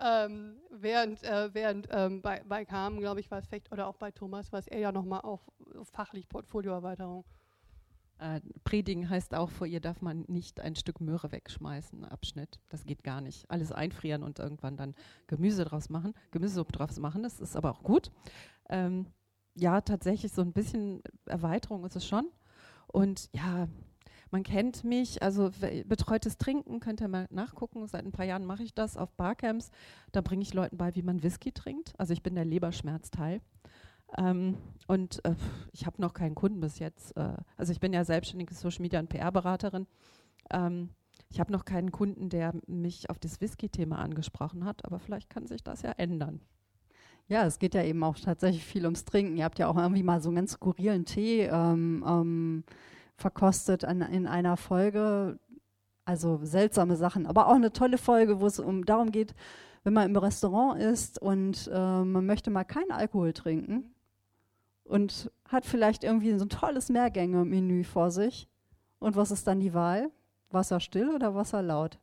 Ähm, 0.00 0.56
während 0.70 1.22
äh, 1.22 1.54
während 1.54 1.88
ähm, 1.90 2.20
bei, 2.20 2.42
bei 2.46 2.64
Carmen, 2.66 3.00
glaube 3.00 3.20
ich, 3.20 3.30
war 3.30 3.38
es 3.38 3.46
vielleicht, 3.46 3.72
oder 3.72 3.86
auch 3.86 3.96
bei 3.96 4.10
Thomas, 4.10 4.52
war 4.52 4.58
es 4.58 4.66
eher 4.66 4.92
nochmal 4.92 5.20
auf 5.20 5.40
fachlich 5.92 6.28
Portfolioerweiterung. 6.28 7.24
Äh, 8.18 8.40
predigen 8.62 9.08
heißt 9.10 9.34
auch, 9.34 9.50
vor 9.50 9.66
ihr 9.66 9.80
darf 9.80 10.00
man 10.00 10.24
nicht 10.28 10.60
ein 10.60 10.76
Stück 10.76 11.00
Möhre 11.00 11.32
wegschmeißen, 11.32 12.04
Abschnitt. 12.04 12.60
Das 12.68 12.84
geht 12.84 13.02
gar 13.02 13.20
nicht. 13.20 13.50
Alles 13.50 13.72
einfrieren 13.72 14.22
und 14.22 14.38
irgendwann 14.38 14.76
dann 14.76 14.94
Gemüse 15.26 15.64
draus 15.64 15.88
machen, 15.88 16.14
Gemüsesuppe 16.30 16.72
draus 16.72 16.98
machen, 16.98 17.22
das 17.22 17.40
ist 17.40 17.56
aber 17.56 17.70
auch 17.70 17.82
gut. 17.82 18.12
Ähm, 18.68 19.06
ja, 19.54 19.80
tatsächlich 19.80 20.32
so 20.32 20.42
ein 20.42 20.52
bisschen 20.52 21.02
Erweiterung 21.26 21.84
ist 21.84 21.96
es 21.96 22.06
schon. 22.06 22.28
Und 22.86 23.28
ja, 23.32 23.68
man 24.30 24.42
kennt 24.42 24.82
mich, 24.82 25.22
also 25.22 25.50
betreutes 25.86 26.38
Trinken 26.38 26.80
könnt 26.80 27.00
ihr 27.00 27.08
mal 27.08 27.28
nachgucken. 27.30 27.86
Seit 27.86 28.04
ein 28.04 28.12
paar 28.12 28.24
Jahren 28.24 28.44
mache 28.44 28.64
ich 28.64 28.74
das 28.74 28.96
auf 28.96 29.12
Barcamps. 29.12 29.70
Da 30.12 30.20
bringe 30.22 30.42
ich 30.42 30.54
Leuten 30.54 30.76
bei, 30.76 30.94
wie 30.94 31.02
man 31.02 31.22
Whisky 31.22 31.52
trinkt. 31.52 31.92
Also 31.98 32.12
ich 32.12 32.22
bin 32.22 32.34
der 32.34 32.44
Leberschmerzteil. 32.44 33.40
Ähm, 34.16 34.56
und 34.86 35.24
äh, 35.24 35.34
ich 35.72 35.86
habe 35.86 36.00
noch 36.00 36.12
keinen 36.12 36.34
Kunden 36.34 36.60
bis 36.60 36.78
jetzt. 36.78 37.16
Äh, 37.16 37.34
also 37.56 37.72
ich 37.72 37.80
bin 37.80 37.92
ja 37.92 38.04
selbstständige 38.04 38.54
Social 38.54 38.82
Media 38.82 39.00
und 39.00 39.08
PR-Beraterin. 39.08 39.86
Ähm, 40.50 40.90
ich 41.30 41.40
habe 41.40 41.52
noch 41.52 41.64
keinen 41.64 41.90
Kunden, 41.90 42.28
der 42.28 42.54
mich 42.66 43.10
auf 43.10 43.18
das 43.18 43.40
Whisky-Thema 43.40 43.98
angesprochen 43.98 44.64
hat, 44.64 44.84
aber 44.84 44.98
vielleicht 44.98 45.30
kann 45.30 45.46
sich 45.46 45.62
das 45.64 45.82
ja 45.82 45.92
ändern. 45.92 46.40
Ja, 47.26 47.46
es 47.46 47.58
geht 47.58 47.74
ja 47.74 47.82
eben 47.82 48.04
auch 48.04 48.18
tatsächlich 48.18 48.64
viel 48.64 48.84
ums 48.84 49.04
Trinken. 49.04 49.36
Ihr 49.38 49.44
habt 49.44 49.58
ja 49.58 49.68
auch 49.68 49.76
irgendwie 49.76 50.02
mal 50.02 50.20
so 50.20 50.28
einen 50.28 50.36
ganz 50.36 50.52
skurrilen 50.52 51.06
Tee 51.06 51.42
ähm, 51.44 52.04
ähm, 52.06 52.64
verkostet 53.16 53.84
an, 53.84 54.02
in 54.02 54.26
einer 54.26 54.56
Folge. 54.56 55.38
Also 56.04 56.38
seltsame 56.42 56.96
Sachen, 56.96 57.26
aber 57.26 57.48
auch 57.48 57.54
eine 57.54 57.72
tolle 57.72 57.96
Folge, 57.96 58.42
wo 58.42 58.46
es 58.46 58.60
um 58.60 58.84
darum 58.84 59.10
geht, 59.10 59.34
wenn 59.84 59.94
man 59.94 60.10
im 60.10 60.16
Restaurant 60.16 60.78
ist 60.78 61.20
und 61.20 61.70
äh, 61.72 62.04
man 62.04 62.26
möchte 62.26 62.50
mal 62.50 62.64
keinen 62.64 62.90
Alkohol 62.90 63.32
trinken 63.32 63.93
und 64.84 65.30
hat 65.48 65.64
vielleicht 65.64 66.04
irgendwie 66.04 66.36
so 66.36 66.44
ein 66.44 66.50
tolles 66.50 66.88
Mehrgänge-Menü 66.88 67.84
vor 67.84 68.10
sich. 68.10 68.48
Und 68.98 69.16
was 69.16 69.30
ist 69.30 69.46
dann 69.46 69.60
die 69.60 69.74
Wahl? 69.74 70.10
Wasser 70.50 70.80
still 70.80 71.10
oder 71.10 71.34
Wasser 71.34 71.62
laut? 71.62 71.98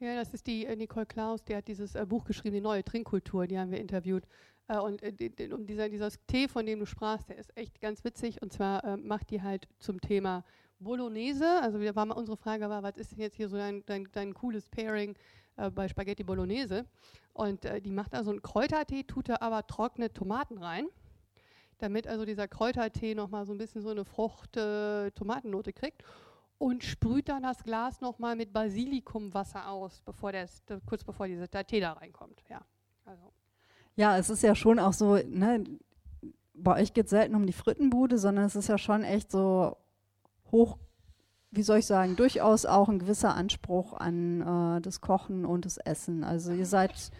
Ja, 0.00 0.16
das 0.16 0.34
ist 0.34 0.48
die 0.48 0.66
äh, 0.66 0.74
Nicole 0.74 1.06
Klaus, 1.06 1.44
die 1.44 1.54
hat 1.54 1.68
dieses 1.68 1.94
äh, 1.94 2.04
Buch 2.04 2.24
geschrieben, 2.24 2.54
die 2.54 2.60
neue 2.60 2.82
Trinkkultur, 2.82 3.46
die 3.46 3.56
haben 3.56 3.70
wir 3.70 3.78
interviewt. 3.78 4.24
Äh, 4.66 4.78
und 4.78 5.00
die, 5.00 5.30
dieser, 5.30 5.88
dieser 5.88 6.10
Tee, 6.26 6.48
von 6.48 6.66
dem 6.66 6.80
du 6.80 6.86
sprachst, 6.86 7.28
der 7.28 7.38
ist 7.38 7.56
echt 7.56 7.80
ganz 7.80 8.02
witzig. 8.02 8.42
Und 8.42 8.52
zwar 8.52 8.96
macht 8.96 9.30
die 9.30 9.42
halt 9.42 9.68
zum 9.78 10.00
Thema 10.00 10.44
Bolognese. 10.80 11.60
Also 11.62 11.78
wir 11.78 11.94
war 11.94 12.04
mal 12.04 12.14
unsere 12.14 12.36
Frage 12.36 12.68
war, 12.68 12.82
was 12.82 12.96
ist 12.96 13.12
denn 13.12 13.20
jetzt 13.20 13.36
hier 13.36 13.48
so 13.48 13.56
dein, 13.56 13.84
dein, 13.86 14.08
dein 14.10 14.34
cooles 14.34 14.68
Pairing 14.68 15.14
bei 15.72 15.86
Spaghetti 15.86 16.24
Bolognese? 16.24 16.84
Und 17.32 17.64
die 17.84 17.92
macht 17.92 18.14
da 18.14 18.24
so 18.24 18.30
einen 18.30 18.42
Kräutertee, 18.42 19.04
tut 19.04 19.28
da 19.28 19.36
aber 19.40 19.66
trockene 19.68 20.12
Tomaten 20.12 20.58
rein 20.58 20.88
damit 21.82 22.06
also 22.06 22.24
dieser 22.24 22.48
Kräutertee 22.48 23.14
nochmal 23.14 23.44
so 23.44 23.52
ein 23.52 23.58
bisschen 23.58 23.82
so 23.82 23.90
eine 23.90 24.04
Frucht-Tomatennote 24.04 25.72
kriegt 25.72 26.02
und 26.58 26.84
sprüht 26.84 27.28
dann 27.28 27.42
das 27.42 27.64
Glas 27.64 28.00
nochmal 28.00 28.36
mit 28.36 28.52
Basilikumwasser 28.52 29.68
aus, 29.68 30.00
bevor 30.04 30.30
der, 30.32 30.48
kurz 30.86 31.02
bevor 31.02 31.26
dieser 31.26 31.48
Tee 31.48 31.80
da 31.80 31.92
reinkommt. 31.92 32.42
Ja, 32.48 32.60
also. 33.04 33.32
ja, 33.96 34.16
es 34.16 34.30
ist 34.30 34.42
ja 34.42 34.54
schon 34.54 34.78
auch 34.78 34.92
so, 34.92 35.16
ne, 35.16 35.64
bei 36.54 36.80
euch 36.80 36.94
geht 36.94 37.06
es 37.06 37.10
selten 37.10 37.34
um 37.34 37.46
die 37.46 37.52
Frittenbude, 37.52 38.18
sondern 38.18 38.44
es 38.44 38.56
ist 38.56 38.68
ja 38.68 38.78
schon 38.78 39.02
echt 39.02 39.32
so 39.32 39.76
hoch, 40.52 40.78
wie 41.50 41.62
soll 41.62 41.78
ich 41.78 41.86
sagen, 41.86 42.16
durchaus 42.16 42.64
auch 42.64 42.88
ein 42.88 42.98
gewisser 42.98 43.34
Anspruch 43.34 43.94
an 43.94 44.76
äh, 44.76 44.80
das 44.80 45.00
Kochen 45.00 45.44
und 45.44 45.64
das 45.64 45.78
Essen. 45.78 46.24
Also 46.24 46.52
ihr 46.52 46.66
seid 46.66 47.10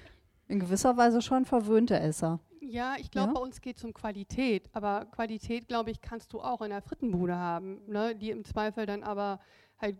in 0.48 0.60
gewisser 0.60 0.96
Weise 0.96 1.20
schon 1.20 1.44
verwöhnte 1.44 1.98
Esser. 1.98 2.40
Ja, 2.64 2.94
ich 2.98 3.10
glaube, 3.10 3.28
ja? 3.28 3.34
bei 3.34 3.40
uns 3.40 3.60
geht 3.60 3.76
es 3.76 3.84
um 3.84 3.92
Qualität. 3.92 4.70
Aber 4.72 5.06
Qualität, 5.06 5.66
glaube 5.66 5.90
ich, 5.90 6.00
kannst 6.00 6.32
du 6.32 6.40
auch 6.40 6.62
in 6.62 6.70
der 6.70 6.80
Frittenbude 6.80 7.36
haben, 7.36 7.80
ne? 7.86 8.14
die 8.14 8.30
im 8.30 8.44
Zweifel 8.44 8.86
dann 8.86 9.02
aber 9.02 9.40
halt 9.78 9.96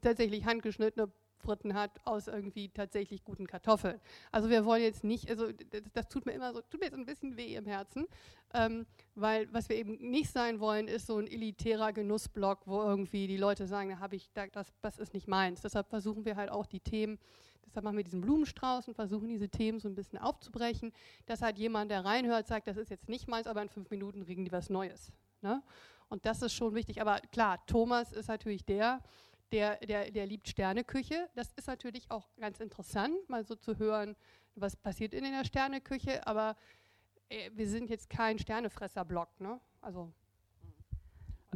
tatsächlich 0.00 0.44
handgeschnittene 0.44 1.10
Fritten 1.38 1.74
hat 1.74 2.00
aus 2.04 2.26
irgendwie 2.28 2.70
tatsächlich 2.70 3.22
guten 3.24 3.46
Kartoffeln. 3.46 4.00
Also 4.32 4.48
wir 4.48 4.64
wollen 4.64 4.82
jetzt 4.82 5.04
nicht, 5.04 5.28
also 5.28 5.52
das, 5.52 5.82
das 5.92 6.08
tut 6.08 6.24
mir 6.24 6.32
immer 6.32 6.52
so, 6.52 6.62
tut 6.62 6.80
mir 6.80 6.86
jetzt 6.86 6.96
ein 6.96 7.04
bisschen 7.04 7.36
weh 7.36 7.54
im 7.54 7.66
Herzen, 7.66 8.06
ähm, 8.54 8.86
weil 9.14 9.52
was 9.52 9.68
wir 9.68 9.76
eben 9.76 9.96
nicht 9.98 10.30
sein 10.30 10.58
wollen, 10.58 10.88
ist 10.88 11.06
so 11.06 11.18
ein 11.18 11.26
elitärer 11.26 11.92
Genussblock, 11.92 12.66
wo 12.66 12.80
irgendwie 12.80 13.26
die 13.26 13.36
Leute 13.36 13.66
sagen, 13.66 13.90
da 13.90 13.98
habe 13.98 14.16
ich, 14.16 14.30
das, 14.32 14.72
das 14.80 14.98
ist 14.98 15.12
nicht 15.12 15.28
meins. 15.28 15.60
Deshalb 15.60 15.88
versuchen 15.88 16.24
wir 16.24 16.36
halt 16.36 16.50
auch 16.50 16.66
die 16.66 16.80
Themen 16.80 17.18
Deshalb 17.66 17.84
machen 17.84 17.96
wir 17.96 18.04
diesen 18.04 18.20
Blumenstrauß 18.20 18.88
und 18.88 18.94
versuchen 18.94 19.28
diese 19.28 19.48
Themen 19.48 19.80
so 19.80 19.88
ein 19.88 19.94
bisschen 19.94 20.18
aufzubrechen, 20.18 20.92
dass 21.26 21.42
halt 21.42 21.58
jemand, 21.58 21.90
der 21.90 22.04
reinhört, 22.04 22.46
sagt, 22.46 22.66
das 22.66 22.76
ist 22.76 22.90
jetzt 22.90 23.08
nicht 23.08 23.28
meins, 23.28 23.46
aber 23.46 23.62
in 23.62 23.68
fünf 23.68 23.90
Minuten 23.90 24.22
regen 24.22 24.44
die 24.44 24.52
was 24.52 24.70
Neues. 24.70 25.12
Ne? 25.42 25.62
Und 26.08 26.26
das 26.26 26.42
ist 26.42 26.52
schon 26.52 26.74
wichtig. 26.74 27.00
Aber 27.00 27.18
klar, 27.32 27.64
Thomas 27.66 28.12
ist 28.12 28.28
natürlich 28.28 28.64
der, 28.64 29.00
der, 29.52 29.76
der, 29.78 30.10
der 30.10 30.26
liebt 30.26 30.48
Sterneküche. 30.48 31.28
Das 31.34 31.52
ist 31.56 31.66
natürlich 31.66 32.10
auch 32.10 32.28
ganz 32.38 32.60
interessant, 32.60 33.14
mal 33.28 33.44
so 33.44 33.54
zu 33.54 33.78
hören, 33.78 34.16
was 34.54 34.76
passiert 34.76 35.14
in 35.14 35.24
der 35.24 35.44
Sterneküche. 35.44 36.26
Aber 36.26 36.56
äh, 37.28 37.50
wir 37.54 37.68
sind 37.68 37.90
jetzt 37.90 38.10
kein 38.10 38.38
Sternefresser-Block. 38.38 39.40
Ne? 39.40 39.60
Also 39.80 40.12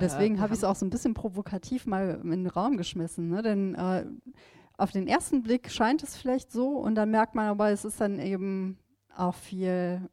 Deswegen 0.00 0.40
habe 0.40 0.54
ich 0.54 0.60
es 0.60 0.64
auch 0.64 0.76
so 0.76 0.86
ein 0.86 0.90
bisschen 0.90 1.14
provokativ 1.14 1.86
mal 1.86 2.20
in 2.22 2.30
den 2.30 2.46
Raum 2.46 2.76
geschmissen. 2.76 3.28
Ne? 3.28 3.42
Denn 3.42 3.74
äh, 3.74 4.06
auf 4.78 4.92
den 4.92 5.06
ersten 5.06 5.42
Blick 5.42 5.70
scheint 5.70 6.02
es 6.02 6.16
vielleicht 6.16 6.50
so 6.50 6.78
und 6.78 6.94
dann 6.94 7.10
merkt 7.10 7.34
man 7.34 7.46
aber, 7.46 7.70
es 7.70 7.84
ist 7.84 8.00
dann 8.00 8.18
eben 8.18 8.78
auch 9.14 9.34
viel, 9.34 10.08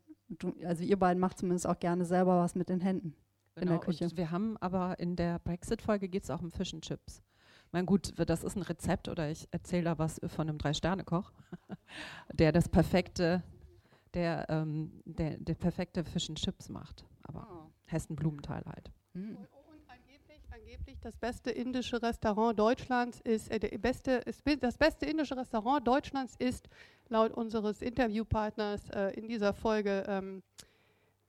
also 0.64 0.84
ihr 0.84 0.98
beiden 0.98 1.22
macht 1.22 1.38
zumindest 1.38 1.68
auch 1.68 1.80
gerne 1.80 2.04
selber 2.04 2.40
was 2.40 2.56
mit 2.56 2.68
den 2.68 2.82
Händen 2.82 3.16
genau, 3.54 3.62
in 3.62 3.68
der 3.68 3.78
genau, 3.78 3.86
Küche. 3.86 4.18
Wir 4.18 4.32
haben 4.32 4.58
aber 4.58 5.00
in 5.00 5.16
der 5.16 5.40
Brexit-Folge 5.40 6.10
geht 6.10 6.24
es 6.24 6.32
auch 6.32 6.42
um 6.42 6.52
Fish 6.52 6.74
and 6.74 6.84
Chips. 6.84 7.22
Mein 7.72 7.86
gut, 7.86 8.14
das 8.18 8.44
ist 8.44 8.56
ein 8.56 8.64
Rezept 8.64 9.08
oder 9.08 9.30
ich 9.30 9.48
erzähle 9.52 9.84
da 9.84 9.98
was 10.00 10.20
von 10.28 10.50
einem 10.50 10.58
Drei-Sterne-Koch, 10.58 11.32
der 12.34 12.52
das 12.52 12.68
perfekte, 12.68 13.44
der, 14.16 14.50
ähm, 14.50 15.04
der, 15.06 15.38
der 15.38 15.56
perfekte 15.56 16.04
Fish 16.04 16.30
and 16.30 16.40
Chips 16.40 16.70
macht. 16.70 17.06
Aber 17.22 17.48
oh. 17.52 17.72
Hessen 17.86 18.16
Blumenthal 18.16 18.64
halt. 18.66 18.92
Mhm 19.14 19.38
das 21.06 21.18
beste 21.18 21.52
indische 21.52 22.02
Restaurant 22.02 22.58
Deutschlands 22.58 23.22
ist, 23.22 23.52
äh, 23.52 23.60
der 23.60 23.78
beste, 23.78 24.14
ist, 24.26 24.42
das 24.60 24.76
beste 24.76 25.06
indische 25.06 25.38
Restaurant 25.38 25.88
Deutschlands 25.88 26.36
ist 26.40 26.68
laut 27.10 27.32
unseres 27.32 27.84
Interviewpartners 27.84 28.90
äh, 28.90 29.12
in 29.12 29.28
dieser 29.28 29.54
Folge 29.54 30.04
ähm, 30.08 30.42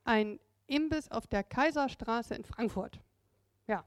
ein 0.04 0.40
Imbiss 0.66 1.10
auf 1.10 1.26
der 1.26 1.44
Kaiserstraße 1.44 2.34
in 2.34 2.44
Frankfurt. 2.44 3.00
Ja. 3.68 3.84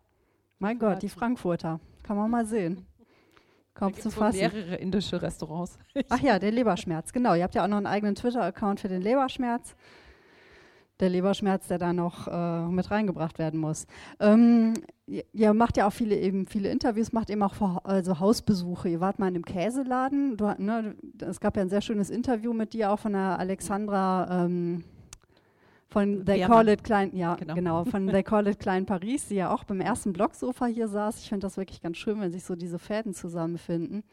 Mein 0.60 0.78
Gott, 0.78 1.02
die 1.02 1.10
Frankfurter. 1.10 1.80
Kann 2.04 2.18
man 2.18 2.30
mal 2.30 2.46
sehen. 2.46 2.86
Kaum 3.74 3.96
zu 3.96 4.12
fassen. 4.12 4.38
mehrere 4.38 4.76
indische 4.76 5.20
Restaurants. 5.20 5.80
Ach 6.10 6.20
ja, 6.20 6.38
der 6.38 6.52
Leberschmerz, 6.52 7.12
genau. 7.12 7.34
Ihr 7.34 7.44
habt 7.44 7.56
ja 7.56 7.64
auch 7.64 7.68
noch 7.68 7.78
einen 7.78 7.88
eigenen 7.88 8.14
Twitter-Account 8.14 8.82
für 8.82 8.90
den 8.90 9.02
Leberschmerz 9.02 9.76
der 11.00 11.10
Leberschmerz, 11.10 11.68
der 11.68 11.78
da 11.78 11.94
noch 11.94 12.28
äh, 12.28 12.68
mit 12.68 12.92
reingebracht 12.92 13.40
werden 13.40 13.60
muss. 13.60 13.88
Ähm, 14.20 14.74
ihr 15.06 15.54
macht 15.54 15.78
ja 15.78 15.88
auch 15.88 15.94
viele 15.94 16.18
eben 16.18 16.46
viele 16.46 16.70
Interviews, 16.70 17.12
macht 17.14 17.30
eben 17.30 17.42
auch 17.42 17.54
vor, 17.56 17.82
also 17.86 18.20
Hausbesuche. 18.20 18.90
Ihr 18.90 19.00
wart 19.00 19.20
mal 19.20 19.28
in 19.30 19.36
einem 19.36 19.46
Käseladen. 19.46 20.38
Du, 20.38 20.54
ne, 20.58 20.96
es 21.22 21.40
gab 21.40 21.56
ja 21.56 21.62
ein 21.64 21.70
sehr 21.70 21.82
schönes 21.82 22.10
Interview 22.10 22.54
mit 22.54 22.74
dir 22.74 22.92
auch 22.92 23.00
von 23.00 23.14
der 23.14 23.40
Alexandra. 23.40 24.46
Ähm, 24.46 24.84
von 25.88 26.24
They. 26.24 26.42
Call 26.42 26.70
It 26.70 26.84
Klein, 26.84 27.16
ja, 27.16 27.36
Genau. 27.36 27.56
genau. 27.56 27.84
von 27.86 28.08
They 28.08 28.22
Call 28.22 28.46
It 28.48 28.60
Klein 28.60 28.86
Paris, 28.86 29.28
die 29.28 29.36
ja 29.36 29.52
auch 29.52 29.64
beim 29.64 29.82
ersten 29.82 30.14
Blogsofa 30.14 30.68
hier 30.68 30.88
saß. 30.88 31.20
Ich 31.24 31.30
finde 31.30 31.48
das 31.48 31.58
wirklich 31.58 31.82
ganz 31.82 31.98
schön, 31.98 32.22
wenn 32.22 32.32
sich 32.32 32.44
so 32.44 32.56
diese 32.56 32.78
Fäden 32.78 33.14
zusammenfinden. 33.16 34.04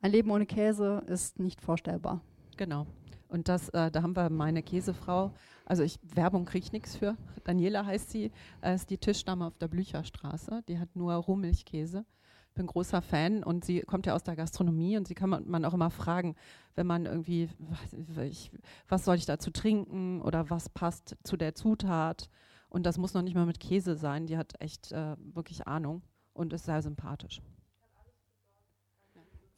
Ein 0.00 0.12
Leben 0.12 0.30
ohne 0.30 0.46
Käse 0.46 1.02
ist 1.06 1.40
nicht 1.40 1.60
vorstellbar. 1.60 2.20
Genau. 2.56 2.86
Und 3.28 3.48
das, 3.48 3.68
äh, 3.70 3.90
da 3.90 4.02
haben 4.02 4.16
wir 4.16 4.30
meine 4.30 4.62
Käsefrau. 4.62 5.32
Also 5.66 5.82
ich 5.82 5.98
Werbung 6.02 6.46
kriege 6.46 6.64
ich 6.64 6.72
nichts 6.72 6.96
für. 6.96 7.16
Daniela 7.44 7.84
heißt 7.84 8.10
sie, 8.10 8.32
äh, 8.62 8.74
ist 8.74 8.90
die 8.90 8.98
Tischdame 8.98 9.46
auf 9.46 9.58
der 9.58 9.68
Blücherstraße. 9.68 10.62
Die 10.66 10.78
hat 10.78 10.96
nur 10.96 11.14
Rohmilchkäse. 11.14 12.06
Bin 12.54 12.66
großer 12.66 13.02
Fan 13.02 13.44
und 13.44 13.64
sie 13.64 13.82
kommt 13.82 14.06
ja 14.06 14.14
aus 14.14 14.24
der 14.24 14.34
Gastronomie 14.34 14.96
und 14.96 15.06
sie 15.06 15.14
kann 15.14 15.30
man, 15.30 15.48
man 15.48 15.64
auch 15.64 15.74
immer 15.74 15.90
fragen, 15.90 16.34
wenn 16.74 16.86
man 16.86 17.06
irgendwie, 17.06 17.50
was, 17.58 18.24
ich, 18.24 18.50
was 18.88 19.04
soll 19.04 19.16
ich 19.16 19.26
dazu 19.26 19.50
trinken 19.50 20.22
oder 20.22 20.50
was 20.50 20.68
passt 20.68 21.16
zu 21.22 21.36
der 21.36 21.54
Zutat. 21.54 22.30
Und 22.70 22.84
das 22.84 22.98
muss 22.98 23.14
noch 23.14 23.22
nicht 23.22 23.34
mal 23.34 23.46
mit 23.46 23.60
Käse 23.60 23.94
sein. 23.94 24.26
Die 24.26 24.36
hat 24.36 24.60
echt 24.60 24.90
äh, 24.92 25.16
wirklich 25.18 25.66
Ahnung 25.68 26.02
und 26.32 26.52
ist 26.52 26.64
sehr 26.64 26.82
sympathisch. 26.82 27.42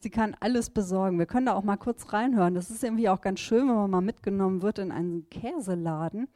Sie 0.01 0.09
kann 0.09 0.35
alles 0.39 0.71
besorgen. 0.71 1.19
Wir 1.19 1.27
können 1.27 1.45
da 1.45 1.53
auch 1.53 1.63
mal 1.63 1.77
kurz 1.77 2.11
reinhören. 2.11 2.55
Das 2.55 2.71
ist 2.71 2.83
irgendwie 2.83 3.07
auch 3.07 3.21
ganz 3.21 3.39
schön, 3.39 3.67
wenn 3.67 3.75
man 3.75 3.91
mal 3.91 4.01
mitgenommen 4.01 4.63
wird 4.63 4.79
in 4.79 4.91
einen 4.91 5.29
Käseladen. 5.29 6.27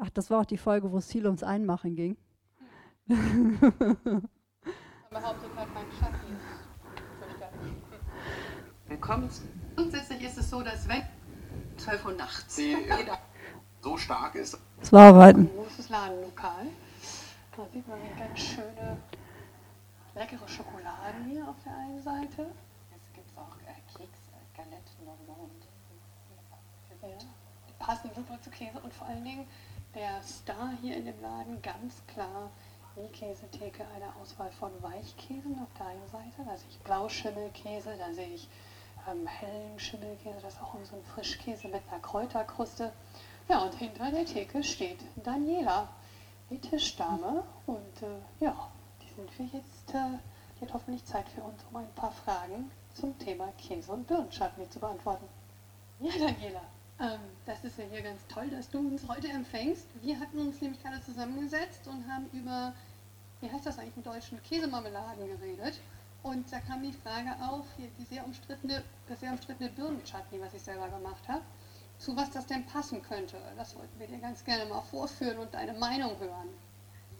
Ach, 0.00 0.08
das 0.08 0.30
war 0.30 0.40
auch 0.40 0.46
die 0.46 0.56
Folge, 0.56 0.90
wo 0.90 0.98
es 0.98 1.12
viel 1.12 1.26
ums 1.26 1.42
Einmachen 1.42 1.94
ging. 1.94 2.16
behauptet 5.10 5.50
hat, 5.56 5.68
mein 5.74 5.84
Schatten 5.98 6.36
ist. 6.36 6.60
Willkommen. 8.88 9.28
Grundsätzlich 9.76 10.22
ist 10.22 10.38
es 10.38 10.48
so, 10.48 10.62
dass 10.62 10.88
wenn 10.88 11.02
12 11.76 12.04
Uhr 12.06 12.12
nachts 12.12 12.56
jeder 12.58 13.18
so 13.82 13.98
stark 13.98 14.34
ist. 14.36 14.58
Das 14.78 14.92
war 14.92 15.08
arbeiten. 15.08 15.40
Ein 15.40 15.50
großes 15.56 15.90
Ladenlokal. 15.90 16.68
Da 17.56 17.66
sieht 17.72 17.86
man 17.86 17.98
eine 17.98 18.18
ganz 18.18 18.38
schöne, 18.38 18.96
leckere 20.20 20.46
Schokoladen 20.46 21.24
hier 21.30 21.48
auf 21.48 21.56
der 21.64 21.74
einen 21.78 22.02
Seite. 22.02 22.46
Es 22.94 23.10
gibt 23.14 23.38
auch 23.38 23.56
äh, 23.64 23.72
Keks, 23.96 24.18
äh, 24.28 24.54
Galette 24.54 24.92
Normande. 25.02 25.66
Ja, 27.00 27.16
die 27.66 27.72
passen 27.78 28.10
super 28.14 28.38
zu 28.42 28.50
Käse 28.50 28.78
und 28.80 28.92
vor 28.92 29.06
allen 29.06 29.24
Dingen 29.24 29.48
der 29.94 30.22
Star 30.22 30.72
hier 30.82 30.98
in 30.98 31.06
dem 31.06 31.18
Laden 31.22 31.62
ganz 31.62 32.02
klar 32.06 32.50
die 32.96 33.08
Käsetheke 33.08 33.82
eine 33.96 34.14
Auswahl 34.20 34.52
von 34.52 34.70
Weichkäsen 34.82 35.58
auf 35.62 35.72
der 35.78 35.86
einen 35.86 36.06
Seite. 36.08 36.44
Da 36.44 36.54
sehe 36.54 36.68
ich 36.68 36.78
Blauschimmelkäse, 36.80 37.96
da 37.96 38.12
sehe 38.12 38.34
ich 38.34 38.46
ähm, 39.10 39.26
hellen 39.26 39.80
Schimmelkäse, 39.80 40.38
das 40.42 40.52
ist 40.52 40.62
auch 40.62 40.76
so 40.84 40.96
ein 40.96 41.04
Frischkäse 41.14 41.68
mit 41.68 41.80
einer 41.90 42.00
Kräuterkruste. 42.00 42.92
Ja, 43.48 43.60
und 43.60 43.72
hinter 43.72 44.10
der 44.10 44.26
Theke 44.26 44.62
steht 44.62 44.98
Daniela, 45.24 45.88
die 46.50 46.58
Tischdame. 46.58 47.42
Und 47.64 48.02
äh, 48.02 48.44
ja, 48.44 48.70
sind 49.16 49.38
wir 49.38 49.46
jetzt, 49.46 49.94
äh, 49.94 50.18
hat 50.60 50.74
hoffentlich 50.74 51.04
Zeit 51.04 51.28
für 51.28 51.42
uns, 51.42 51.62
um 51.70 51.76
ein 51.76 51.94
paar 51.94 52.12
Fragen 52.12 52.70
zum 52.94 53.18
Thema 53.18 53.52
Käse 53.58 53.92
und 53.92 54.06
Birnenchutney 54.06 54.68
zu 54.68 54.78
beantworten. 54.78 55.26
Ja, 56.00 56.12
Daniela, 56.12 56.62
ähm, 57.00 57.20
das 57.46 57.64
ist 57.64 57.78
ja 57.78 57.84
hier 57.90 58.02
ganz 58.02 58.26
toll, 58.28 58.48
dass 58.50 58.68
du 58.68 58.78
uns 58.78 59.06
heute 59.08 59.28
empfängst. 59.28 59.86
Wir 60.02 60.18
hatten 60.20 60.38
uns 60.38 60.60
nämlich 60.60 60.82
gerade 60.82 61.02
zusammengesetzt 61.02 61.86
und 61.86 62.06
haben 62.06 62.28
über, 62.32 62.74
wie 63.40 63.50
heißt 63.50 63.66
das 63.66 63.78
eigentlich 63.78 63.96
im 63.96 64.02
Deutschen, 64.02 64.42
Käsemarmeladen 64.42 65.26
geredet. 65.26 65.80
Und 66.22 66.52
da 66.52 66.60
kam 66.60 66.82
die 66.82 66.92
Frage 66.92 67.30
auf, 67.42 67.64
hier 67.76 67.88
die 67.98 68.04
sehr 68.04 68.24
umstrittene, 68.24 68.82
das 69.08 69.20
sehr 69.20 69.30
umstrittene 69.30 69.70
Birnenchutney, 69.70 70.40
was 70.40 70.52
ich 70.52 70.62
selber 70.62 70.88
gemacht 70.88 71.26
habe, 71.28 71.42
zu 71.98 72.14
was 72.16 72.30
das 72.30 72.46
denn 72.46 72.66
passen 72.66 73.02
könnte. 73.02 73.36
Das 73.56 73.74
wollten 73.76 73.98
wir 73.98 74.06
dir 74.06 74.18
ganz 74.18 74.44
gerne 74.44 74.66
mal 74.66 74.82
vorführen 74.82 75.38
und 75.38 75.54
deine 75.54 75.72
Meinung 75.74 76.18
hören. 76.18 76.48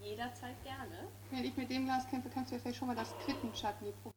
Jederzeit 0.02 0.62
gerne. 0.64 1.08
Wenn 1.30 1.44
ich 1.44 1.56
mit 1.56 1.70
dem 1.70 1.84
Glas 1.84 2.06
kämpfe, 2.08 2.28
kannst 2.32 2.50
du 2.50 2.56
ja 2.56 2.60
vielleicht 2.60 2.78
schon 2.78 2.88
mal 2.88 2.96
das 2.96 3.14
Quittenchutney 3.24 3.92
probieren. 4.02 4.14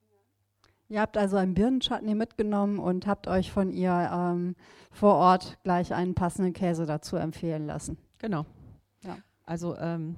Ihr 0.89 1.01
habt 1.01 1.17
also 1.17 1.37
einen 1.37 1.53
Birnenchutney 1.53 2.13
mitgenommen 2.13 2.79
und 2.79 3.07
habt 3.07 3.27
euch 3.27 3.51
von 3.51 3.71
ihr 3.71 4.09
ähm, 4.13 4.55
vor 4.91 5.15
Ort 5.15 5.57
gleich 5.63 5.93
einen 5.93 6.13
passenden 6.13 6.53
Käse 6.53 6.85
dazu 6.85 7.15
empfehlen 7.15 7.65
lassen. 7.65 7.97
Genau. 8.19 8.45
Ja. 9.01 9.17
Also, 9.45 9.75
ähm, 9.77 10.17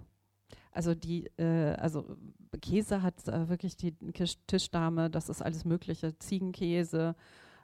also 0.71 0.93
die, 0.93 1.27
äh, 1.37 1.75
also 1.75 2.17
Käse 2.61 3.01
hat 3.01 3.27
äh, 3.27 3.47
wirklich 3.47 3.77
die 3.77 3.95
Tischdame, 4.47 5.09
das 5.09 5.29
ist 5.29 5.41
alles 5.41 5.65
Mögliche, 5.65 6.17
Ziegenkäse. 6.17 7.15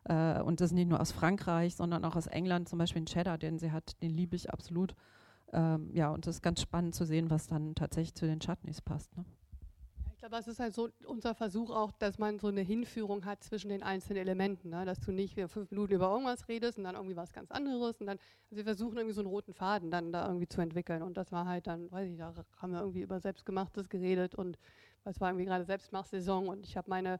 Äh, 0.05 0.41
und 0.41 0.61
das 0.61 0.71
ist 0.71 0.75
nicht 0.75 0.89
nur 0.89 0.99
aus 0.99 1.11
Frankreich, 1.11 1.75
sondern 1.75 2.05
auch 2.05 2.15
aus 2.15 2.27
England, 2.27 2.69
zum 2.69 2.79
Beispiel 2.79 3.01
den 3.01 3.07
Cheddar, 3.07 3.37
den 3.37 3.59
sie 3.59 3.71
hat, 3.71 4.01
den 4.01 4.11
liebe 4.11 4.35
ich 4.35 4.51
absolut. 4.51 4.95
Ähm, 5.53 5.89
ja, 5.93 6.09
und 6.11 6.25
es 6.27 6.37
ist 6.37 6.41
ganz 6.41 6.61
spannend 6.61 6.95
zu 6.95 7.05
sehen, 7.05 7.29
was 7.29 7.47
dann 7.47 7.75
tatsächlich 7.75 8.13
zu 8.15 8.25
den 8.25 8.39
Chutneys 8.39 8.81
passt. 8.81 9.15
Ne? 9.17 9.25
Ich 10.13 10.17
glaube, 10.19 10.37
es 10.37 10.47
ist 10.47 10.59
halt 10.59 10.73
so 10.73 10.89
unser 11.05 11.33
Versuch 11.33 11.71
auch, 11.71 11.91
dass 11.93 12.19
man 12.19 12.37
so 12.37 12.47
eine 12.47 12.61
Hinführung 12.61 13.25
hat 13.25 13.43
zwischen 13.43 13.69
den 13.69 13.81
einzelnen 13.81 14.21
Elementen, 14.21 14.69
ne? 14.69 14.85
dass 14.85 14.99
du 14.99 15.11
nicht 15.11 15.33
fünf 15.33 15.71
Minuten 15.71 15.93
über 15.93 16.11
irgendwas 16.11 16.47
redest 16.47 16.77
und 16.77 16.83
dann 16.83 16.95
irgendwie 16.95 17.15
was 17.15 17.33
ganz 17.33 17.49
anderes 17.51 17.99
und 17.99 18.05
dann, 18.05 18.19
also 18.43 18.55
wir 18.55 18.63
versuchen 18.63 18.97
irgendwie 18.97 19.15
so 19.15 19.21
einen 19.21 19.29
roten 19.29 19.53
Faden 19.53 19.89
dann 19.89 20.11
da 20.11 20.27
irgendwie 20.27 20.47
zu 20.47 20.61
entwickeln 20.61 21.01
und 21.01 21.17
das 21.17 21.31
war 21.31 21.47
halt 21.47 21.65
dann, 21.65 21.91
weiß 21.91 22.07
ich, 22.07 22.17
da 22.17 22.33
haben 22.57 22.71
wir 22.71 22.81
irgendwie 22.81 23.01
über 23.01 23.19
Selbstgemachtes 23.19 23.89
geredet 23.89 24.35
und 24.35 24.59
es 25.05 25.19
war 25.19 25.29
irgendwie 25.29 25.45
gerade 25.45 25.65
Selbstmachsaison 25.65 26.47
und 26.47 26.67
ich 26.67 26.77
habe 26.77 26.89
meine, 26.89 27.19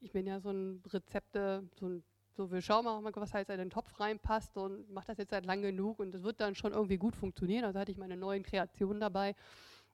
ich 0.00 0.12
bin 0.12 0.26
ja 0.26 0.38
so 0.38 0.50
ein 0.50 0.82
Rezepte, 0.86 1.68
so 1.74 1.88
ein 1.88 2.04
so, 2.36 2.50
wir 2.50 2.60
schauen 2.60 2.84
mal, 2.84 3.02
was 3.02 3.34
halt 3.34 3.48
in 3.48 3.58
den 3.58 3.70
Topf 3.70 3.98
reinpasst 3.98 4.56
und 4.58 4.90
mache 4.92 5.06
das 5.06 5.18
jetzt 5.18 5.30
seit 5.30 5.46
lang 5.46 5.62
genug 5.62 5.98
und 5.98 6.12
das 6.12 6.22
wird 6.22 6.40
dann 6.40 6.54
schon 6.54 6.72
irgendwie 6.72 6.98
gut 6.98 7.16
funktionieren. 7.16 7.64
Also 7.64 7.78
hatte 7.78 7.90
ich 7.90 7.98
meine 7.98 8.16
neuen 8.16 8.42
Kreationen 8.42 9.00
dabei 9.00 9.34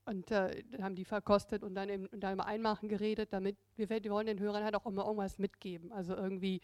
und 0.05 0.31
äh, 0.33 0.65
haben 0.81 0.97
die 0.97 1.05
verkostet 1.05 1.63
und 1.63 1.75
dann 1.75 1.89
und 2.09 2.21
dann 2.21 2.33
im 2.33 2.41
Einmachen 2.41 2.89
geredet, 2.89 3.33
damit 3.33 3.57
wir, 3.77 3.89
wir 3.89 4.11
wollen 4.11 4.27
den 4.27 4.41
Hörern 4.41 4.65
halt 4.65 4.75
auch 4.75 4.87
immer 4.87 5.05
irgendwas 5.05 5.39
mitgeben. 5.39 5.93
Also 5.93 6.17
irgendwie, 6.17 6.61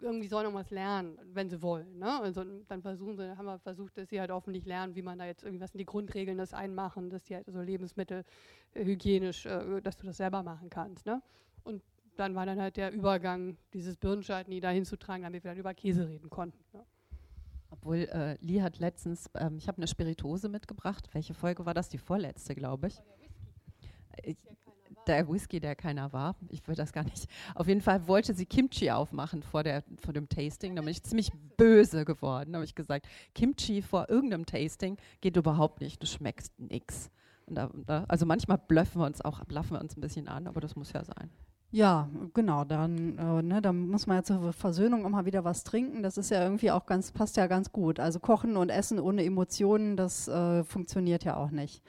irgendwie 0.00 0.28
sollen 0.28 0.44
irgendwas 0.44 0.70
lernen, 0.70 1.18
wenn 1.32 1.48
sie 1.48 1.62
wollen. 1.62 1.98
Ne? 1.98 2.20
Also 2.20 2.44
dann 2.68 2.82
versuchen 2.82 3.16
sie, 3.16 3.36
haben 3.36 3.46
wir 3.46 3.58
versucht, 3.58 3.96
dass 3.96 4.10
sie 4.10 4.20
halt 4.20 4.30
hoffentlich 4.30 4.66
lernen, 4.66 4.94
wie 4.94 5.02
man 5.02 5.18
da 5.18 5.24
jetzt 5.24 5.44
irgendwie, 5.44 5.62
was 5.62 5.72
sind 5.72 5.78
die 5.78 5.86
Grundregeln 5.86 6.36
des 6.36 6.52
Einmachen, 6.52 7.08
dass 7.08 7.24
die 7.24 7.36
halt 7.36 7.46
so 7.46 7.60
Lebensmittel 7.60 8.24
äh, 8.74 8.84
hygienisch, 8.84 9.46
äh, 9.46 9.80
dass 9.80 9.96
du 9.96 10.06
das 10.06 10.18
selber 10.18 10.42
machen 10.42 10.68
kannst. 10.68 11.06
Ne? 11.06 11.22
Und 11.64 11.82
dann 12.16 12.34
war 12.34 12.46
dann 12.46 12.60
halt 12.60 12.76
der 12.76 12.92
Übergang, 12.92 13.56
dieses 13.72 13.96
Birnenchutney 13.96 14.60
da 14.60 14.70
hinzutragen, 14.70 15.22
damit 15.22 15.44
wir 15.44 15.50
dann 15.50 15.58
über 15.58 15.74
Käse 15.74 16.08
reden 16.08 16.30
konnten. 16.30 16.58
Ne? 16.72 16.84
Obwohl, 17.70 18.08
äh, 18.12 18.36
Lee 18.40 18.60
hat 18.60 18.78
letztens, 18.78 19.30
ähm, 19.34 19.56
ich 19.56 19.66
habe 19.66 19.78
eine 19.78 19.86
Spiritose 19.86 20.48
mitgebracht. 20.48 21.08
Welche 21.12 21.32
Folge 21.32 21.64
war 21.64 21.72
das? 21.74 21.88
Die 21.88 21.98
vorletzte, 21.98 22.54
glaube 22.54 22.88
ich. 22.88 23.02
Ich, 24.22 24.36
der 25.06 25.26
Whisky, 25.28 25.58
der 25.58 25.74
keiner 25.74 26.12
war. 26.12 26.36
Ich 26.48 26.66
will 26.68 26.74
das 26.74 26.92
gar 26.92 27.04
nicht. 27.04 27.26
Auf 27.54 27.66
jeden 27.66 27.80
Fall 27.80 28.06
wollte 28.06 28.34
sie 28.34 28.46
Kimchi 28.46 28.90
aufmachen 28.90 29.42
vor, 29.42 29.62
der, 29.62 29.82
vor 30.04 30.12
dem 30.12 30.28
Tasting. 30.28 30.76
Da 30.76 30.82
bin 30.82 30.90
ich 30.90 31.02
ziemlich 31.02 31.32
böse 31.56 32.04
geworden. 32.04 32.52
Da 32.52 32.58
habe 32.58 32.64
ich 32.64 32.74
gesagt, 32.74 33.08
Kimchi 33.34 33.80
vor 33.82 34.08
irgendeinem 34.10 34.46
Tasting 34.46 34.98
geht 35.20 35.36
überhaupt 35.36 35.80
nicht. 35.80 36.02
Du 36.02 36.06
schmeckst 36.06 36.52
nix. 36.58 37.10
Da, 37.46 37.70
da, 37.86 38.04
also 38.04 38.26
manchmal 38.26 38.58
blöffen 38.58 39.00
wir 39.00 39.06
uns 39.06 39.20
auch, 39.22 39.44
blaffen 39.46 39.76
wir 39.76 39.80
uns 39.80 39.96
ein 39.96 40.00
bisschen 40.00 40.28
an, 40.28 40.46
aber 40.46 40.60
das 40.60 40.76
muss 40.76 40.92
ja 40.92 41.04
sein. 41.04 41.30
Ja, 41.74 42.10
genau. 42.34 42.64
Dann, 42.64 43.16
äh, 43.16 43.42
ne, 43.42 43.62
dann 43.62 43.88
muss 43.88 44.06
man 44.06 44.18
ja 44.18 44.22
zur 44.22 44.52
Versöhnung 44.52 45.10
mal 45.10 45.24
wieder 45.24 45.42
was 45.42 45.64
trinken. 45.64 46.02
Das 46.02 46.18
ist 46.18 46.30
ja 46.30 46.42
irgendwie 46.42 46.70
auch 46.70 46.84
ganz, 46.84 47.12
passt 47.12 47.38
ja 47.38 47.46
ganz 47.46 47.72
gut. 47.72 47.98
Also 47.98 48.20
Kochen 48.20 48.58
und 48.58 48.68
Essen 48.68 49.00
ohne 49.00 49.24
Emotionen, 49.24 49.96
das 49.96 50.28
äh, 50.28 50.64
funktioniert 50.64 51.24
ja 51.24 51.36
auch 51.36 51.50
nicht. 51.50 51.82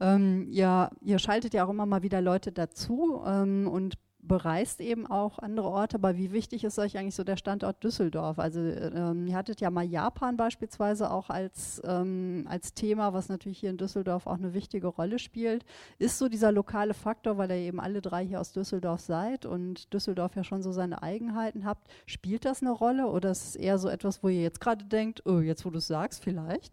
Ähm, 0.00 0.46
ihr, 0.50 0.88
ihr 1.02 1.18
schaltet 1.18 1.52
ja 1.52 1.64
auch 1.64 1.70
immer 1.70 1.84
mal 1.84 2.02
wieder 2.02 2.20
Leute 2.20 2.52
dazu 2.52 3.22
ähm, 3.26 3.66
und 3.68 3.98
bereist 4.26 4.80
eben 4.80 5.06
auch 5.06 5.38
andere 5.38 5.68
Orte, 5.68 5.96
aber 5.96 6.16
wie 6.16 6.32
wichtig 6.32 6.64
ist 6.64 6.78
euch 6.78 6.96
eigentlich 6.96 7.14
so 7.14 7.24
der 7.24 7.36
Standort 7.36 7.82
Düsseldorf? 7.84 8.38
Also 8.38 8.60
ähm, 8.60 9.26
ihr 9.26 9.36
hattet 9.36 9.60
ja 9.60 9.70
mal 9.70 9.84
Japan 9.84 10.36
beispielsweise 10.36 11.10
auch 11.10 11.30
als, 11.30 11.82
ähm, 11.84 12.46
als 12.48 12.74
Thema, 12.74 13.12
was 13.12 13.28
natürlich 13.28 13.58
hier 13.58 13.70
in 13.70 13.76
Düsseldorf 13.76 14.26
auch 14.26 14.38
eine 14.38 14.54
wichtige 14.54 14.86
Rolle 14.86 15.18
spielt. 15.18 15.64
Ist 15.98 16.18
so 16.18 16.28
dieser 16.28 16.52
lokale 16.52 16.94
Faktor, 16.94 17.38
weil 17.38 17.50
ihr 17.50 17.56
eben 17.56 17.80
alle 17.80 18.00
drei 18.00 18.26
hier 18.26 18.40
aus 18.40 18.52
Düsseldorf 18.52 19.00
seid 19.00 19.46
und 19.46 19.92
Düsseldorf 19.92 20.34
ja 20.36 20.44
schon 20.44 20.62
so 20.62 20.72
seine 20.72 21.02
Eigenheiten 21.02 21.64
habt, 21.64 21.88
spielt 22.06 22.44
das 22.44 22.62
eine 22.62 22.72
Rolle 22.72 23.06
oder 23.08 23.30
ist 23.30 23.48
es 23.48 23.56
eher 23.56 23.78
so 23.78 23.88
etwas, 23.88 24.22
wo 24.22 24.28
ihr 24.28 24.42
jetzt 24.42 24.60
gerade 24.60 24.84
denkt, 24.84 25.22
oh, 25.26 25.40
jetzt 25.40 25.64
wo 25.64 25.70
du 25.70 25.78
es 25.78 25.86
sagst, 25.86 26.22
vielleicht? 26.22 26.72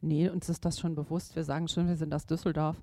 Nee, 0.00 0.28
uns 0.28 0.48
ist 0.48 0.64
das 0.64 0.78
schon 0.78 0.94
bewusst. 0.94 1.34
Wir 1.34 1.44
sagen 1.44 1.66
schon, 1.66 1.88
wir 1.88 1.96
sind 1.96 2.12
aus 2.12 2.26
Düsseldorf. 2.26 2.76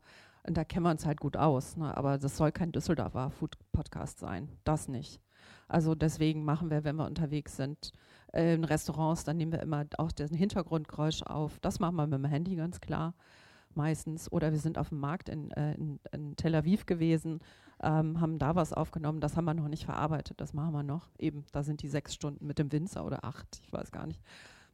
Und 0.43 0.57
da 0.57 0.63
kennen 0.63 0.85
wir 0.85 0.91
uns 0.91 1.05
halt 1.05 1.19
gut 1.19 1.37
aus. 1.37 1.77
Ne? 1.77 1.95
Aber 1.95 2.17
das 2.17 2.37
soll 2.37 2.51
kein 2.51 2.71
Düsseldorfer 2.71 3.29
Food-Podcast 3.29 4.19
sein. 4.19 4.49
Das 4.63 4.87
nicht. 4.87 5.21
Also 5.67 5.95
deswegen 5.95 6.43
machen 6.43 6.69
wir, 6.69 6.83
wenn 6.83 6.95
wir 6.95 7.05
unterwegs 7.05 7.55
sind, 7.55 7.91
äh, 8.33 8.55
in 8.55 8.63
Restaurants, 8.63 9.23
dann 9.23 9.37
nehmen 9.37 9.51
wir 9.51 9.61
immer 9.61 9.85
auch 9.97 10.11
den 10.11 10.33
Hintergrundgeräusch 10.33 11.23
auf. 11.23 11.59
Das 11.59 11.79
machen 11.79 11.95
wir 11.95 12.07
mit 12.07 12.19
dem 12.19 12.25
Handy 12.25 12.55
ganz 12.55 12.81
klar 12.81 13.13
meistens. 13.75 14.31
Oder 14.31 14.51
wir 14.51 14.59
sind 14.59 14.77
auf 14.77 14.89
dem 14.89 14.99
Markt 14.99 15.29
in, 15.29 15.51
äh, 15.51 15.75
in, 15.75 15.99
in 16.11 16.35
Tel 16.35 16.55
Aviv 16.55 16.85
gewesen, 16.85 17.39
ähm, 17.81 18.19
haben 18.19 18.37
da 18.37 18.55
was 18.55 18.73
aufgenommen. 18.73 19.21
Das 19.21 19.37
haben 19.37 19.45
wir 19.45 19.53
noch 19.53 19.67
nicht 19.67 19.85
verarbeitet. 19.85 20.41
Das 20.41 20.53
machen 20.53 20.73
wir 20.73 20.83
noch. 20.83 21.09
Eben, 21.17 21.45
da 21.51 21.63
sind 21.63 21.81
die 21.81 21.87
sechs 21.87 22.13
Stunden 22.13 22.45
mit 22.45 22.59
dem 22.59 22.71
Winzer 22.71 23.05
oder 23.05 23.23
acht, 23.23 23.61
ich 23.63 23.71
weiß 23.71 23.91
gar 23.91 24.07
nicht. 24.07 24.21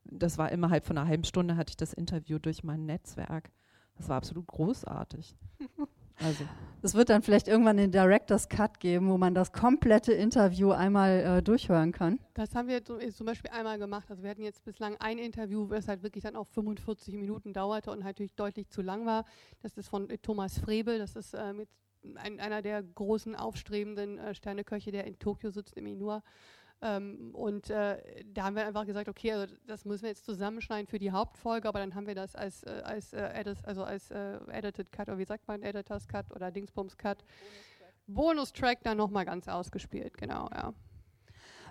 das 0.09 0.37
war 0.37 0.51
innerhalb 0.51 0.85
von 0.85 0.97
einer 0.97 1.07
halben 1.07 1.25
Stunde 1.25 1.57
hatte 1.57 1.71
ich 1.71 1.77
das 1.77 1.93
Interview 1.93 2.39
durch 2.39 2.63
mein 2.63 2.85
Netzwerk. 2.85 3.51
Das 3.97 4.09
war 4.09 4.17
absolut 4.17 4.47
großartig. 4.47 5.35
Also. 6.19 6.45
Es 6.81 6.95
wird 6.95 7.09
dann 7.09 7.21
vielleicht 7.21 7.47
irgendwann 7.47 7.77
den 7.77 7.91
Director's 7.91 8.49
Cut 8.49 8.79
geben, 8.79 9.09
wo 9.09 9.17
man 9.17 9.35
das 9.35 9.51
komplette 9.51 10.13
Interview 10.13 10.71
einmal 10.71 11.19
äh, 11.19 11.43
durchhören 11.43 11.91
kann. 11.91 12.19
Das 12.33 12.55
haben 12.55 12.67
wir 12.67 12.83
zum 12.83 13.25
Beispiel 13.25 13.51
einmal 13.51 13.77
gemacht. 13.77 14.09
Also 14.09 14.23
wir 14.23 14.29
hatten 14.29 14.43
jetzt 14.43 14.63
bislang 14.63 14.95
ein 14.99 15.17
Interview, 15.17 15.67
das 15.67 15.87
halt 15.87 16.03
wirklich 16.03 16.23
dann 16.23 16.35
auch 16.35 16.47
45 16.47 17.15
Minuten 17.15 17.53
dauerte 17.53 17.91
und 17.91 17.99
natürlich 17.99 18.33
deutlich 18.35 18.69
zu 18.69 18.81
lang 18.81 19.05
war. 19.05 19.25
Das 19.61 19.77
ist 19.77 19.89
von 19.89 20.09
äh, 20.09 20.17
Thomas 20.17 20.57
Frebel. 20.57 20.97
Das 20.97 21.15
ist 21.15 21.35
ähm, 21.35 21.65
ein, 22.15 22.39
einer 22.39 22.61
der 22.61 22.81
großen 22.81 23.35
aufstrebenden 23.35 24.17
äh, 24.17 24.33
Sterneköche, 24.33 24.91
der 24.91 25.05
in 25.05 25.19
Tokio 25.19 25.51
sitzt, 25.51 25.75
im 25.75 25.85
Inua. 25.85 26.23
Ähm, 26.81 27.33
und 27.33 27.69
äh, 27.69 28.23
da 28.33 28.43
haben 28.43 28.55
wir 28.55 28.67
einfach 28.67 28.85
gesagt, 28.85 29.09
okay, 29.09 29.31
also 29.31 29.53
das 29.65 29.85
müssen 29.85 30.03
wir 30.03 30.09
jetzt 30.09 30.25
zusammenschneiden 30.25 30.87
für 30.87 30.99
die 30.99 31.11
Hauptfolge, 31.11 31.67
aber 31.67 31.79
dann 31.79 31.95
haben 31.95 32.05
wir 32.05 32.13
das 32.13 32.35
als, 32.35 32.63
äh, 32.63 32.81
als, 32.83 33.13
äh, 33.13 33.29
edit, 33.33 33.57
also 33.63 33.83
als 33.83 34.11
äh, 34.11 34.37
Edited 34.51 34.91
Cut, 34.91 35.07
oder 35.07 35.17
wie 35.17 35.25
sagt 35.25 35.47
man, 35.47 35.63
Editors 35.63 36.07
Cut 36.07 36.31
oder 36.35 36.51
Dingsbums 36.51 36.97
Cut, 36.97 37.23
Bonustrack 38.05 38.83
dann 38.83 38.97
nochmal 38.97 39.25
ganz 39.25 39.47
ausgespielt, 39.47 40.17
genau, 40.17 40.49
ja. 40.53 40.73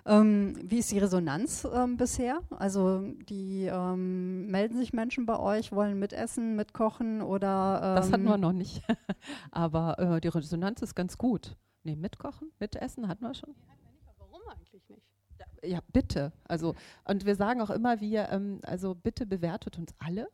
Ähm, 0.05 0.55
wie 0.63 0.77
ist 0.77 0.91
die 0.91 0.99
Resonanz 0.99 1.67
ähm, 1.73 1.97
bisher? 1.97 2.39
Also 2.49 3.01
die 3.29 3.65
ähm, 3.65 4.47
melden 4.47 4.77
sich 4.77 4.93
Menschen 4.93 5.25
bei 5.25 5.37
euch, 5.37 5.73
wollen 5.73 5.99
mitessen, 5.99 6.55
mitkochen 6.55 7.21
oder? 7.21 7.95
das 7.95 8.11
hatten 8.11 8.23
wir 8.23 8.35
ähm, 8.35 8.41
noch 8.41 8.53
nicht, 8.53 8.83
aber 9.51 9.99
äh, 9.99 10.21
die 10.21 10.29
Resonanz 10.29 10.81
ist 10.81 10.95
ganz 10.95 11.17
gut. 11.17 11.57
Nee, 11.83 11.95
mitkochen, 11.95 12.51
mitessen 12.59 13.07
hatten 13.07 13.25
wir 13.25 13.33
schon. 13.33 13.55
Ja, 15.63 15.79
bitte. 15.91 16.31
Also, 16.47 16.75
und 17.05 17.25
wir 17.25 17.35
sagen 17.35 17.61
auch 17.61 17.69
immer, 17.69 17.99
wir, 17.99 18.29
ähm, 18.29 18.59
also 18.63 18.95
bitte 18.95 19.25
bewertet 19.25 19.77
uns 19.77 19.93
alle. 19.99 20.27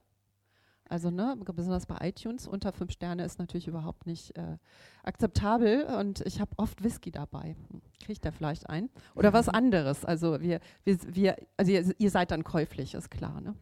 Also, 0.89 1.09
ne, 1.09 1.35
besonders 1.55 1.85
bei 1.85 1.97
iTunes, 2.07 2.47
unter 2.47 2.71
fünf 2.73 2.91
Sterne 2.91 3.23
ist 3.23 3.39
natürlich 3.39 3.67
überhaupt 3.67 4.05
nicht 4.05 4.37
äh, 4.37 4.57
akzeptabel 5.03 5.85
und 5.85 6.21
ich 6.21 6.39
habe 6.39 6.51
oft 6.57 6.83
Whisky 6.83 7.09
dabei. 7.09 7.55
Hm, 7.69 7.81
Kriegt 8.03 8.25
er 8.25 8.31
vielleicht 8.31 8.69
ein? 8.69 8.89
Oder 9.15 9.31
was 9.31 9.47
anderes. 9.49 10.03
Also 10.03 10.41
wir, 10.41 10.59
wir, 10.83 10.97
wir 11.07 11.37
also 11.55 11.71
ihr, 11.71 11.95
ihr 11.97 12.11
seid 12.11 12.31
dann 12.31 12.43
käuflich, 12.43 12.93
ist 12.93 13.09
klar, 13.09 13.39
ne? 13.41 13.55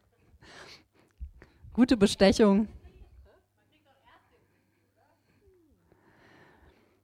Gute 1.74 1.96
Bestechung. 1.96 2.68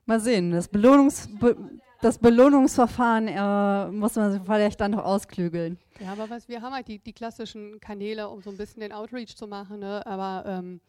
Mal 0.05 0.19
sehen, 0.19 0.51
das, 0.51 0.67
Belohnungs 0.67 1.29
Be 1.39 1.55
das 2.01 2.17
Belohnungsverfahren 2.17 3.27
äh, 3.27 3.91
muss 3.91 4.15
man 4.15 4.43
vielleicht 4.43 4.79
dann 4.79 4.91
noch 4.91 5.03
ausklügeln. 5.03 5.77
Ja, 5.99 6.11
aber 6.11 6.29
was 6.29 6.47
wir 6.47 6.61
haben 6.61 6.73
halt 6.73 6.87
die, 6.87 6.99
die 6.99 7.13
klassischen 7.13 7.79
Kanäle, 7.79 8.29
um 8.29 8.41
so 8.41 8.51
ein 8.51 8.57
bisschen 8.57 8.81
den 8.81 8.91
Outreach 8.91 9.35
zu 9.35 9.47
machen, 9.47 9.79
ne? 9.79 10.05
aber 10.05 10.43
ähm, 10.47 10.81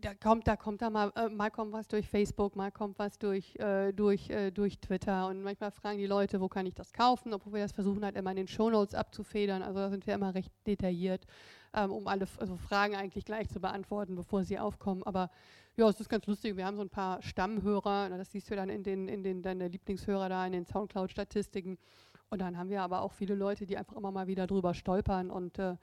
da 0.00 0.14
kommt, 0.14 0.46
da 0.46 0.56
kommt 0.56 0.82
da 0.82 0.90
mal, 0.90 1.12
äh, 1.16 1.28
mal 1.28 1.50
kommt 1.50 1.72
was 1.72 1.88
durch 1.88 2.08
Facebook, 2.08 2.54
mal 2.54 2.70
kommt 2.70 2.98
was 2.98 3.18
durch, 3.18 3.56
äh, 3.56 3.92
durch, 3.92 4.30
äh, 4.30 4.50
durch 4.50 4.78
Twitter 4.78 5.26
und 5.26 5.42
manchmal 5.42 5.72
fragen 5.72 5.98
die 5.98 6.06
Leute, 6.06 6.40
wo 6.40 6.48
kann 6.48 6.66
ich 6.66 6.74
das 6.74 6.92
kaufen, 6.92 7.34
obwohl 7.34 7.54
wir 7.54 7.62
das 7.62 7.72
versuchen 7.72 8.04
halt 8.04 8.16
immer 8.16 8.30
in 8.30 8.36
den 8.36 8.48
Shownotes 8.48 8.94
abzufedern, 8.94 9.62
also 9.62 9.80
da 9.80 9.90
sind 9.90 10.06
wir 10.06 10.14
immer 10.14 10.34
recht 10.34 10.52
detailliert, 10.66 11.26
ähm, 11.78 11.92
um 11.92 12.06
alle 12.06 12.26
also 12.38 12.56
Fragen 12.56 12.94
eigentlich 12.96 13.24
gleich 13.24 13.48
zu 13.48 13.60
beantworten, 13.60 14.14
bevor 14.14 14.44
sie 14.44 14.58
aufkommen, 14.58 15.02
aber 15.04 15.30
ja, 15.76 15.88
es 15.88 16.00
ist 16.00 16.08
ganz 16.08 16.26
lustig, 16.26 16.56
wir 16.56 16.66
haben 16.66 16.76
so 16.76 16.82
ein 16.82 16.90
paar 16.90 17.22
Stammhörer, 17.22 18.08
das 18.08 18.32
siehst 18.32 18.50
du 18.50 18.56
dann 18.56 18.68
in 18.68 18.82
den, 18.82 19.06
in 19.06 19.22
den 19.22 19.42
deine 19.42 19.68
Lieblingshörer 19.68 20.28
da, 20.28 20.44
in 20.44 20.52
den 20.52 20.66
Soundcloud-Statistiken. 20.66 21.78
Und 22.30 22.40
dann 22.40 22.58
haben 22.58 22.68
wir 22.68 22.82
aber 22.82 23.02
auch 23.02 23.12
viele 23.12 23.36
Leute, 23.36 23.64
die 23.64 23.76
einfach 23.78 23.96
immer 23.96 24.10
mal 24.10 24.26
wieder 24.26 24.48
drüber 24.48 24.74
stolpern. 24.74 25.30
Und 25.30 25.58
äh, 25.60 25.76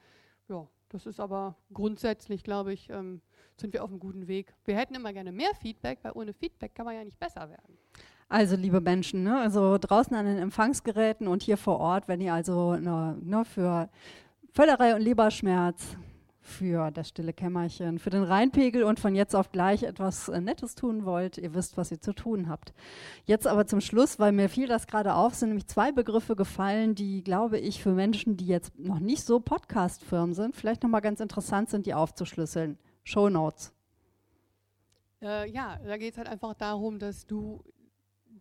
ja, 0.50 0.68
das 0.90 1.06
ist 1.06 1.22
aber 1.22 1.56
grundsätzlich, 1.74 2.44
glaube 2.44 2.74
ich, 2.74 2.90
ähm, 2.90 3.22
sind 3.56 3.72
wir 3.72 3.86
auf 3.86 3.90
einem 3.90 4.02
guten 4.02 4.28
Weg. 4.28 4.54
Wir 4.66 4.76
hätten 4.76 4.96
immer 4.96 5.14
gerne 5.14 5.32
mehr 5.32 5.56
Feedback, 5.62 6.00
weil 6.02 6.12
ohne 6.14 6.34
Feedback 6.34 6.76
kann 6.76 6.86
man 6.86 6.96
ja 6.96 7.04
nicht 7.06 7.18
besser 7.18 7.50
werden. 7.50 7.78
Also 8.28 8.56
liebe 8.56 8.82
Menschen, 8.82 9.24
ne, 9.24 9.40
also 9.40 9.78
draußen 9.78 10.16
an 10.16 10.26
den 10.26 10.40
Empfangsgeräten 10.40 11.28
und 11.28 11.44
hier 11.44 11.58
vor 11.58 11.80
Ort, 11.80 12.08
wenn 12.08 12.20
ihr 12.22 12.34
also 12.34 12.76
ne, 12.76 13.18
ne, 13.22 13.46
für 13.46 13.88
Völlerei 14.56 14.96
und 14.96 15.02
Leberschmerz, 15.02 15.98
für 16.40 16.90
das 16.90 17.10
stille 17.10 17.34
Kämmerchen, 17.34 18.00
für 18.00 18.10
den 18.10 18.24
Rheinpegel 18.24 18.84
und 18.84 19.02
von 19.02 19.14
jetzt 19.14 19.36
auf 19.36 19.52
gleich 19.52 19.84
etwas 19.84 20.30
äh, 20.30 20.40
Nettes 20.40 20.76
tun 20.76 21.04
wollt, 21.04 21.38
ihr 21.38 21.54
wisst, 21.54 21.76
was 21.76 21.92
ihr 21.92 22.00
zu 22.00 22.14
tun 22.14 22.48
habt. 22.48 22.74
Jetzt 23.26 23.48
aber 23.48 23.68
zum 23.68 23.82
Schluss, 23.82 24.18
weil 24.18 24.32
mir 24.32 24.48
fiel 24.48 24.70
das 24.70 24.88
gerade 24.88 25.16
auf, 25.16 25.34
sind 25.34 25.50
nämlich 25.50 25.68
zwei 25.68 25.92
Begriffe 25.92 26.38
gefallen, 26.38 26.96
die, 26.96 27.22
glaube 27.22 27.60
ich, 27.60 27.84
für 27.84 27.92
Menschen, 27.92 28.38
die 28.38 28.48
jetzt 28.48 28.80
noch 28.80 29.00
nicht 29.00 29.26
so 29.26 29.42
Podcast-Firmen 29.42 30.34
sind, 30.34 30.56
vielleicht 30.56 30.84
nochmal 30.84 31.02
ganz 31.02 31.20
interessant 31.20 31.70
sind, 31.70 31.86
die 31.86 31.94
aufzuschlüsseln. 31.94 32.78
Show 33.04 33.30
Notes. 33.30 33.74
Äh, 35.22 35.50
ja, 35.52 35.78
da 35.86 35.98
geht 35.98 36.14
es 36.14 36.18
halt 36.18 36.30
einfach 36.30 36.54
darum, 36.54 36.98
dass 36.98 37.28
du 37.28 37.62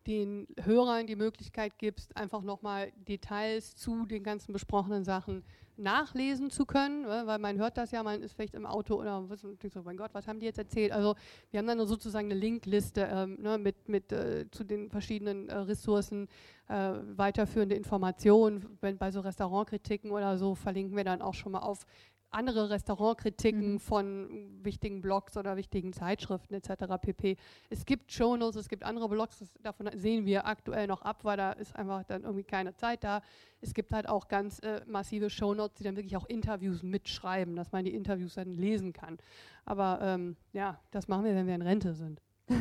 den 0.07 0.47
Hörern 0.63 1.09
die 1.09 1.17
Möglichkeit 1.17 1.77
gibst, 1.79 2.17
einfach 2.17 2.43
nochmal 2.43 2.93
Details 3.09 3.75
zu 3.75 4.07
den 4.07 4.23
ganzen 4.23 4.53
besprochenen 4.53 5.03
Sachen 5.03 5.43
nachlesen 5.77 6.51
zu 6.51 6.67
können, 6.67 7.05
äh, 7.05 7.27
weil 7.27 7.39
man 7.39 7.59
hört 7.59 7.77
das 7.77 7.91
ja, 7.91 8.03
man 8.03 8.23
ist 8.23 8.35
vielleicht 8.35 8.55
im 8.55 8.67
Auto 8.67 8.95
oder 9.01 9.29
was, 9.29 9.45
und 9.45 9.61
so, 9.73 9.83
mein 9.83 9.97
Gott, 9.97 10.11
was 10.13 10.29
haben 10.29 10.41
die 10.41 10.47
jetzt 10.47 10.59
erzählt? 10.59 10.93
Also 10.93 11.15
wir 11.51 11.59
haben 11.59 11.67
dann 11.67 11.87
sozusagen 11.87 12.31
eine 12.31 12.39
Linkliste 12.39 13.09
ähm, 13.11 13.37
ne, 13.41 13.59
mit, 13.59 13.89
mit 13.89 14.13
äh, 14.13 14.51
zu 14.51 14.65
den 14.65 14.91
verschiedenen 14.91 15.49
äh, 15.49 15.57
Ressourcen, 15.57 16.29
äh, 16.69 16.93
weiterführende 17.17 17.75
Informationen. 17.75 18.79
Wenn 18.81 18.99
bei 18.99 19.11
so 19.11 19.21
Restaurantkritiken 19.21 20.11
oder 20.11 20.39
so 20.39 20.55
verlinken 20.55 20.97
wir 20.97 21.05
dann 21.05 21.23
auch 21.23 21.35
schon 21.35 21.53
mal 21.53 21.61
auf 21.61 21.87
andere 22.35 22.71
Restaurantkritiken 22.71 23.75
mhm. 23.75 23.81
von 23.81 24.29
wichtigen 24.63 25.01
Blogs 25.01 25.37
oder 25.37 25.57
wichtigen 25.57 25.93
Zeitschriften 25.93 26.55
etc. 26.55 26.85
pp. 27.01 27.37
Es 27.71 27.85
gibt 27.87 28.13
Shownotes, 28.13 28.57
es 28.57 28.69
gibt 28.69 28.85
andere 28.85 29.09
Blogs, 29.09 29.39
das, 29.39 29.53
davon 29.63 29.91
sehen 29.95 30.27
wir 30.27 30.47
aktuell 30.47 30.87
noch 30.87 31.03
ab, 31.03 31.25
weil 31.25 31.37
da 31.37 31.53
ist 31.53 31.75
einfach 31.77 32.05
dann 32.05 32.25
irgendwie 32.25 32.45
keine 32.45 32.75
Zeit 32.75 33.05
da. 33.05 33.23
Es 33.61 33.73
gibt 33.73 33.93
halt 33.93 34.09
auch 34.09 34.29
ganz 34.29 34.59
äh, 34.61 34.83
massive 34.87 35.31
Shownotes, 35.31 35.79
die 35.79 35.85
dann 35.85 35.97
wirklich 35.97 36.17
auch 36.17 36.27
Interviews 36.27 36.83
mitschreiben, 36.83 37.57
dass 37.57 37.73
man 37.73 37.85
die 37.85 37.95
Interviews 37.95 38.35
dann 38.35 38.53
lesen 38.53 38.93
kann. 38.93 39.19
Aber 39.65 40.01
ähm, 40.03 40.37
ja, 40.53 40.81
das 40.91 41.09
machen 41.09 41.25
wir, 41.25 41.35
wenn 41.35 41.47
wir 41.47 41.55
in 41.55 41.63
Rente 41.63 41.95
sind. 41.95 42.21
das 42.49 42.57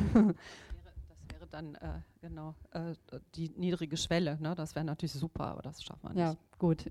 wäre 1.30 1.48
dann 1.50 1.76
äh, 1.76 2.02
genau 2.24 2.56
äh, 2.72 2.94
die 3.36 3.50
niedrige 3.58 3.98
Schwelle. 3.98 4.38
Ne? 4.42 4.56
Das 4.56 4.76
wäre 4.76 4.86
natürlich 4.86 5.14
super, 5.14 5.46
aber 5.48 5.62
das 5.62 5.84
schaffen 5.84 6.02
wir 6.04 6.10
nicht. 6.14 6.20
Ja, 6.20 6.36
gut. 6.58 6.90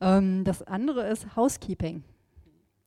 Ähm, 0.00 0.44
das 0.44 0.62
andere 0.62 1.06
ist 1.08 1.36
Housekeeping. 1.36 2.04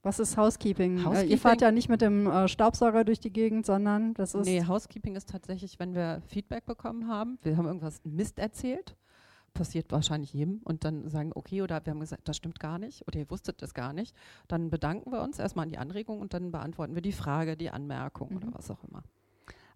Was 0.01 0.19
ist 0.19 0.37
Housekeeping? 0.37 1.03
Housekeeping? 1.03 1.29
Äh, 1.29 1.31
ihr 1.33 1.37
fahrt 1.37 1.61
ja 1.61 1.71
nicht 1.71 1.89
mit 1.89 2.01
dem 2.01 2.27
äh, 2.27 2.47
Staubsauger 2.47 3.03
durch 3.03 3.19
die 3.19 3.31
Gegend, 3.33 3.65
sondern 3.65 4.13
das 4.13 4.33
ist. 4.33 4.45
Nee, 4.45 4.63
Housekeeping 4.65 5.15
ist 5.17 5.29
tatsächlich, 5.29 5.77
wenn 5.79 5.93
wir 5.93 6.21
Feedback 6.27 6.65
bekommen 6.65 7.09
haben, 7.09 7.37
wir 7.41 7.57
haben 7.57 7.65
irgendwas 7.65 7.99
Mist 8.05 8.39
erzählt, 8.39 8.95
passiert 9.53 9.91
wahrscheinlich 9.91 10.31
jedem, 10.31 10.61
und 10.63 10.85
dann 10.85 11.09
sagen, 11.09 11.31
okay, 11.35 11.61
oder 11.61 11.85
wir 11.85 11.91
haben 11.91 11.99
gesagt, 11.99 12.27
das 12.29 12.37
stimmt 12.37 12.59
gar 12.61 12.79
nicht, 12.79 13.05
oder 13.07 13.19
ihr 13.19 13.29
wusstet 13.29 13.61
das 13.61 13.73
gar 13.73 13.91
nicht. 13.91 14.15
Dann 14.47 14.69
bedanken 14.69 15.11
wir 15.11 15.21
uns 15.21 15.39
erstmal 15.39 15.63
an 15.63 15.69
die 15.69 15.77
Anregung 15.79 16.21
und 16.21 16.33
dann 16.33 16.51
beantworten 16.51 16.95
wir 16.95 17.01
die 17.01 17.11
Frage, 17.11 17.57
die 17.57 17.71
Anmerkung 17.71 18.29
Mhm. 18.29 18.37
oder 18.37 18.47
was 18.53 18.71
auch 18.71 18.83
immer. 18.85 19.03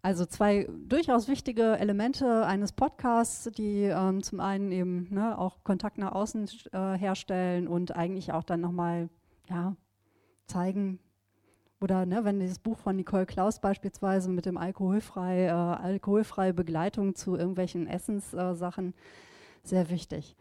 Also 0.04 0.26
zwei 0.26 0.68
durchaus 0.88 1.28
wichtige 1.28 1.78
Elemente 1.78 2.46
eines 2.46 2.72
Podcasts, 2.72 3.50
die 3.56 3.84
ähm, 3.84 4.24
zum 4.24 4.40
einen 4.40 4.72
eben 4.72 5.08
ne, 5.12 5.38
auch 5.38 5.64
Kontakt 5.64 6.00
nach 6.00 6.14
außen 6.14 6.50
äh, 6.72 6.98
herstellen 6.98 7.68
und 7.68 7.96
eigentlich 7.96 8.34
auch 8.34 8.44
dann 8.44 8.62
nochmal 8.62 9.10
ja, 9.48 9.76
zeigen, 10.48 11.00
oder 11.82 12.06
ne, 12.06 12.24
wenn 12.24 12.40
dieses 12.40 12.60
Buch 12.60 12.78
von 12.78 12.96
Nicole 12.96 13.26
Klaus 13.26 13.60
beispielsweise 13.60 14.30
mit 14.30 14.46
dem 14.46 14.58
alkoholfrei, 14.58 15.46
äh, 15.46 15.50
alkoholfreie 15.50 16.54
Begleitung 16.54 17.16
zu 17.16 17.36
irgendwelchen 17.36 17.88
Essenssachen, 17.88 18.94
sehr 19.64 19.90
wichtig. 19.90 20.36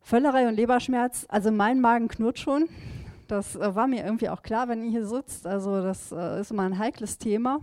Völlerei 0.00 0.48
und 0.48 0.54
Leberschmerz, 0.54 1.26
also 1.28 1.50
mein 1.50 1.80
Magen 1.80 2.08
knurrt 2.08 2.38
schon. 2.38 2.68
Das 3.28 3.56
äh, 3.56 3.74
war 3.74 3.86
mir 3.86 4.04
irgendwie 4.04 4.28
auch 4.28 4.42
klar, 4.42 4.68
wenn 4.68 4.82
ihr 4.82 4.90
hier 4.90 5.06
sitzt. 5.06 5.46
Also 5.46 5.82
das 5.82 6.12
äh, 6.12 6.40
ist 6.40 6.50
immer 6.50 6.62
ein 6.64 6.78
heikles 6.78 7.18
Thema. 7.18 7.60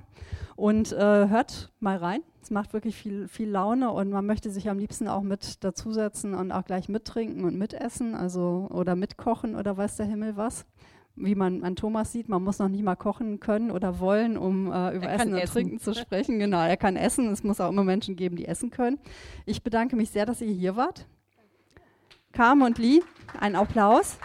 Und 0.55 0.91
äh, 0.91 1.27
hört 1.27 1.71
mal 1.79 1.97
rein. 1.97 2.21
Es 2.41 2.49
macht 2.49 2.73
wirklich 2.73 2.95
viel, 2.95 3.27
viel 3.27 3.49
Laune 3.49 3.91
und 3.91 4.09
man 4.09 4.25
möchte 4.25 4.49
sich 4.49 4.69
am 4.69 4.79
liebsten 4.79 5.07
auch 5.07 5.21
mit 5.21 5.63
dazusetzen 5.63 6.33
und 6.33 6.51
auch 6.51 6.65
gleich 6.65 6.89
mittrinken 6.89 7.45
und 7.45 7.55
mitessen, 7.55 8.15
also 8.15 8.67
oder 8.71 8.95
mitkochen 8.95 9.55
oder 9.55 9.77
weiß 9.77 9.97
der 9.97 10.07
Himmel 10.07 10.37
was. 10.37 10.65
Wie 11.15 11.35
man 11.35 11.63
an 11.63 11.75
Thomas 11.75 12.11
sieht, 12.11 12.29
man 12.29 12.43
muss 12.43 12.57
noch 12.57 12.69
nicht 12.69 12.83
mal 12.83 12.95
kochen 12.95 13.39
können 13.39 13.69
oder 13.69 13.99
wollen, 13.99 14.37
um 14.37 14.71
äh, 14.71 14.95
über 14.95 15.07
Er 15.07 15.15
Essen 15.15 15.33
und 15.33 15.39
essen. 15.39 15.53
Trinken 15.53 15.79
zu 15.79 15.93
sprechen. 15.93 16.39
Genau, 16.39 16.65
er 16.65 16.77
kann 16.77 16.95
essen. 16.95 17.29
Es 17.31 17.43
muss 17.43 17.59
auch 17.61 17.69
immer 17.69 17.83
Menschen 17.83 18.15
geben, 18.15 18.37
die 18.37 18.47
essen 18.47 18.71
können. 18.71 18.97
Ich 19.45 19.61
bedanke 19.61 19.95
mich 19.95 20.09
sehr, 20.09 20.25
dass 20.25 20.41
ihr 20.41 20.51
hier 20.51 20.75
wart. 20.75 21.05
Carmen 22.31 22.63
und 22.63 22.77
Lee, 22.77 23.01
ein 23.39 23.55
Applaus. 23.55 24.17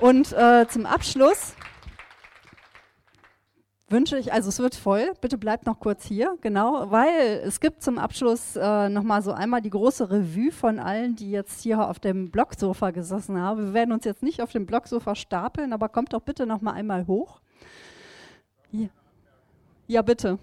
Und 0.00 0.32
äh, 0.32 0.66
zum 0.68 0.84
Abschluss 0.84 1.54
wünsche 3.88 4.18
ich, 4.18 4.32
also 4.32 4.48
es 4.48 4.58
wird 4.58 4.74
voll, 4.74 5.12
bitte 5.20 5.38
bleibt 5.38 5.64
noch 5.64 5.80
kurz 5.80 6.04
hier, 6.04 6.36
genau, 6.40 6.90
weil 6.90 7.40
es 7.44 7.60
gibt 7.60 7.82
zum 7.82 7.98
Abschluss 7.98 8.56
äh, 8.56 8.88
nochmal 8.88 9.22
so 9.22 9.32
einmal 9.32 9.62
die 9.62 9.70
große 9.70 10.10
Revue 10.10 10.50
von 10.50 10.78
allen, 10.78 11.16
die 11.16 11.30
jetzt 11.30 11.62
hier 11.62 11.88
auf 11.88 12.00
dem 12.00 12.30
Blocksofa 12.30 12.90
gesessen 12.90 13.40
haben. 13.40 13.66
Wir 13.66 13.74
werden 13.74 13.92
uns 13.92 14.04
jetzt 14.04 14.22
nicht 14.22 14.42
auf 14.42 14.52
dem 14.52 14.66
Blocksofa 14.66 15.14
stapeln, 15.14 15.72
aber 15.72 15.88
kommt 15.88 16.12
doch 16.12 16.22
bitte 16.22 16.46
nochmal 16.46 16.74
einmal 16.74 17.06
hoch. 17.06 17.40
Hier. 18.70 18.90
Ja, 19.86 20.02
bitte. 20.02 20.38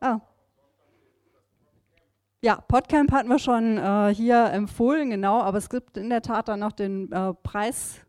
Ah. 0.00 0.20
Ja, 2.42 2.56
Podcamp 2.56 3.12
hatten 3.12 3.28
wir 3.28 3.38
schon 3.38 3.76
äh, 3.76 4.14
hier 4.14 4.46
empfohlen, 4.46 5.10
genau, 5.10 5.42
aber 5.42 5.58
es 5.58 5.68
gibt 5.68 5.98
in 5.98 6.08
der 6.08 6.22
Tat 6.22 6.48
dann 6.48 6.60
noch 6.60 6.72
den 6.72 7.12
äh, 7.12 7.34
Preis 7.34 8.00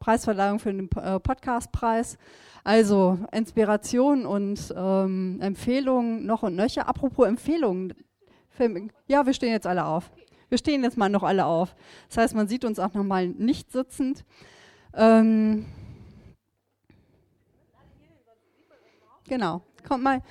Preisverleihung 0.00 0.58
für 0.58 0.72
den 0.72 0.88
äh, 0.96 1.20
Podcastpreis. 1.20 2.16
Also 2.64 3.18
Inspiration 3.32 4.24
und 4.24 4.72
ähm, 4.74 5.38
Empfehlungen 5.42 6.24
noch 6.24 6.42
und 6.42 6.56
nöcher. 6.56 6.88
Apropos 6.88 7.26
Empfehlungen. 7.26 7.92
Ja, 9.06 9.26
wir 9.26 9.34
stehen 9.34 9.52
jetzt 9.52 9.66
alle 9.66 9.84
auf. 9.84 10.10
Wir 10.48 10.56
stehen 10.56 10.82
jetzt 10.82 10.96
mal 10.96 11.10
noch 11.10 11.22
alle 11.22 11.44
auf. 11.44 11.76
Das 12.08 12.16
heißt, 12.16 12.34
man 12.34 12.48
sieht 12.48 12.64
uns 12.64 12.78
auch 12.78 12.94
nochmal 12.94 13.28
nicht 13.28 13.70
sitzend. 13.72 14.24
Ähm, 14.94 15.66
genau. 19.28 19.60
Kommt 19.86 20.02
mal. 20.02 20.22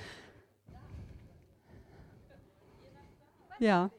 Ja. 3.58 3.90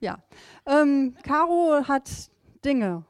Ja. 0.00 0.18
Ähm, 0.66 1.16
Caro 1.22 1.82
hat 1.88 2.08
Dinge 2.64 3.04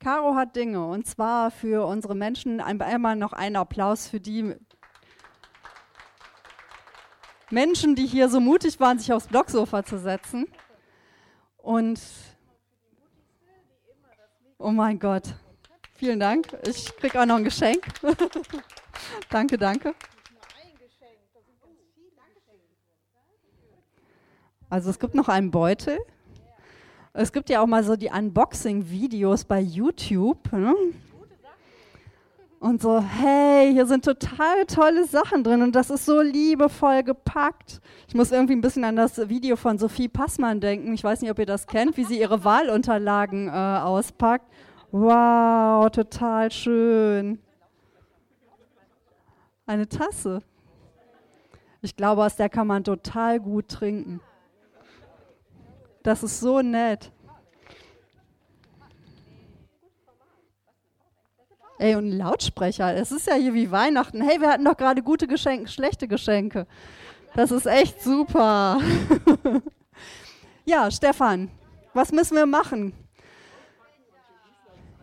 Caro 0.00 0.36
hat 0.36 0.54
Dinge 0.54 0.86
und 0.86 1.06
zwar 1.06 1.50
für 1.50 1.84
unsere 1.86 2.14
Menschen 2.14 2.60
einmal 2.60 3.16
noch 3.16 3.32
einen 3.32 3.56
Applaus 3.56 4.06
für 4.06 4.20
die 4.20 4.54
Menschen, 7.50 7.96
die 7.96 8.06
hier 8.06 8.28
so 8.28 8.40
mutig 8.40 8.78
waren, 8.78 8.98
sich 8.98 9.12
aufs 9.12 9.26
Blocksofa 9.26 9.84
zu 9.84 9.98
setzen. 9.98 10.46
Und 11.56 12.00
oh 14.58 14.70
mein 14.70 14.98
Gott, 15.00 15.34
vielen 15.94 16.20
Dank. 16.20 16.46
Ich 16.66 16.94
kriege 16.96 17.20
auch 17.20 17.26
noch 17.26 17.36
ein 17.36 17.44
Geschenk. 17.44 17.82
danke, 19.30 19.58
danke. 19.58 19.94
Also 24.70 24.90
es 24.90 24.98
gibt 24.98 25.14
noch 25.14 25.28
einen 25.28 25.50
Beutel. 25.50 25.98
Es 27.12 27.32
gibt 27.32 27.50
ja 27.50 27.62
auch 27.62 27.66
mal 27.66 27.82
so 27.82 27.96
die 27.96 28.10
Unboxing-Videos 28.10 29.44
bei 29.44 29.60
YouTube. 29.60 30.52
Ne? 30.52 30.74
Und 32.60 32.82
so, 32.82 33.00
hey, 33.00 33.72
hier 33.72 33.86
sind 33.86 34.04
total 34.04 34.66
tolle 34.66 35.06
Sachen 35.06 35.44
drin 35.44 35.62
und 35.62 35.76
das 35.76 35.90
ist 35.90 36.04
so 36.04 36.20
liebevoll 36.20 37.04
gepackt. 37.04 37.80
Ich 38.08 38.14
muss 38.14 38.32
irgendwie 38.32 38.54
ein 38.54 38.60
bisschen 38.60 38.84
an 38.84 38.96
das 38.96 39.28
Video 39.28 39.54
von 39.54 39.78
Sophie 39.78 40.08
Passmann 40.08 40.60
denken. 40.60 40.92
Ich 40.92 41.04
weiß 41.04 41.20
nicht, 41.20 41.30
ob 41.30 41.38
ihr 41.38 41.46
das 41.46 41.68
kennt, 41.68 41.96
wie 41.96 42.04
sie 42.04 42.20
ihre 42.20 42.44
Wahlunterlagen 42.44 43.48
äh, 43.48 43.50
auspackt. 43.52 44.46
Wow, 44.90 45.90
total 45.90 46.50
schön. 46.50 47.38
Eine 49.66 49.88
Tasse. 49.88 50.40
Ich 51.80 51.94
glaube, 51.94 52.24
aus 52.24 52.34
der 52.34 52.48
kann 52.48 52.66
man 52.66 52.82
total 52.82 53.38
gut 53.38 53.68
trinken. 53.68 54.20
Das 56.08 56.22
ist 56.22 56.40
so 56.40 56.62
nett. 56.62 57.12
Ey, 61.78 61.96
und 61.96 62.08
ein 62.08 62.16
Lautsprecher, 62.16 62.94
es 62.94 63.12
ist 63.12 63.26
ja 63.26 63.34
hier 63.34 63.52
wie 63.52 63.70
Weihnachten. 63.70 64.22
Hey, 64.22 64.40
wir 64.40 64.48
hatten 64.48 64.64
doch 64.64 64.78
gerade 64.78 65.02
gute 65.02 65.26
Geschenke, 65.26 65.68
schlechte 65.68 66.08
Geschenke. 66.08 66.66
Das 67.36 67.50
ist 67.50 67.66
echt 67.66 68.00
super. 68.00 68.80
ja, 70.64 70.90
Stefan, 70.90 71.50
was 71.92 72.10
müssen 72.10 72.36
wir 72.36 72.46
machen? 72.46 72.94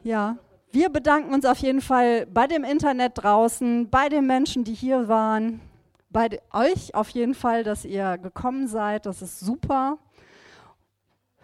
Ja, 0.03 0.37
wir 0.71 0.89
bedanken 0.89 1.35
uns 1.35 1.45
auf 1.45 1.59
jeden 1.59 1.81
Fall 1.81 2.25
bei 2.25 2.47
dem 2.47 2.63
Internet 2.63 3.11
draußen, 3.13 3.91
bei 3.91 4.09
den 4.09 4.25
Menschen, 4.25 4.63
die 4.63 4.73
hier 4.73 5.07
waren, 5.07 5.61
bei 6.09 6.41
euch 6.51 6.95
auf 6.95 7.09
jeden 7.09 7.35
Fall, 7.35 7.63
dass 7.63 7.85
ihr 7.85 8.17
gekommen 8.17 8.67
seid. 8.67 9.05
Das 9.05 9.21
ist 9.21 9.39
super 9.39 9.99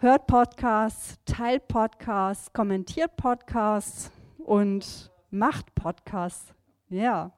hört 0.02 0.26
Podcasts, 0.26 1.16
teilt 1.24 1.68
Podcasts, 1.68 2.52
kommentiert 2.52 3.14
Podcasts 3.16 4.10
und 4.36 5.12
macht 5.30 5.72
Podcasts. 5.76 6.52
Ja. 6.88 7.32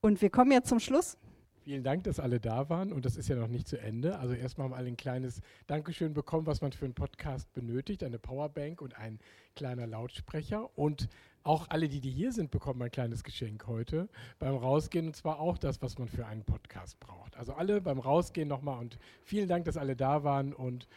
Und 0.00 0.20
wir 0.20 0.28
kommen 0.28 0.50
jetzt 0.50 0.68
zum 0.68 0.80
Schluss. 0.80 1.16
Vielen 1.62 1.84
Dank, 1.84 2.02
dass 2.02 2.18
alle 2.18 2.40
da 2.40 2.68
waren 2.68 2.92
und 2.92 3.04
das 3.04 3.16
ist 3.16 3.28
ja 3.28 3.36
noch 3.36 3.46
nicht 3.46 3.68
zu 3.68 3.80
Ende. 3.80 4.18
Also 4.18 4.34
erstmal 4.34 4.64
haben 4.64 4.74
alle 4.74 4.88
ein 4.88 4.96
kleines 4.96 5.40
Dankeschön 5.68 6.14
bekommen, 6.14 6.46
was 6.46 6.62
man 6.62 6.72
für 6.72 6.86
einen 6.86 6.94
Podcast 6.94 7.52
benötigt, 7.52 8.02
eine 8.02 8.18
Powerbank 8.18 8.82
und 8.82 8.98
ein 8.98 9.20
kleiner 9.54 9.86
Lautsprecher 9.86 10.76
und 10.76 11.08
auch 11.44 11.66
alle, 11.70 11.88
die, 11.88 12.00
die 12.00 12.10
hier 12.10 12.32
sind, 12.32 12.50
bekommen 12.50 12.82
ein 12.82 12.90
kleines 12.90 13.24
Geschenk 13.24 13.66
heute 13.66 14.08
beim 14.38 14.54
Rausgehen 14.56 15.06
und 15.06 15.16
zwar 15.16 15.40
auch 15.40 15.56
das, 15.58 15.80
was 15.82 15.98
man 15.98 16.08
für 16.08 16.26
einen 16.26 16.44
Podcast 16.44 16.98
braucht. 17.00 17.36
Also 17.36 17.54
alle 17.54 17.80
beim 17.80 17.98
Rausgehen 17.98 18.48
nochmal 18.48 18.78
und 18.80 18.98
vielen 19.24 19.48
Dank, 19.48 19.64
dass 19.64 19.76
alle 19.76 19.96
da 19.96 20.24
waren 20.24 20.52
und 20.52 20.88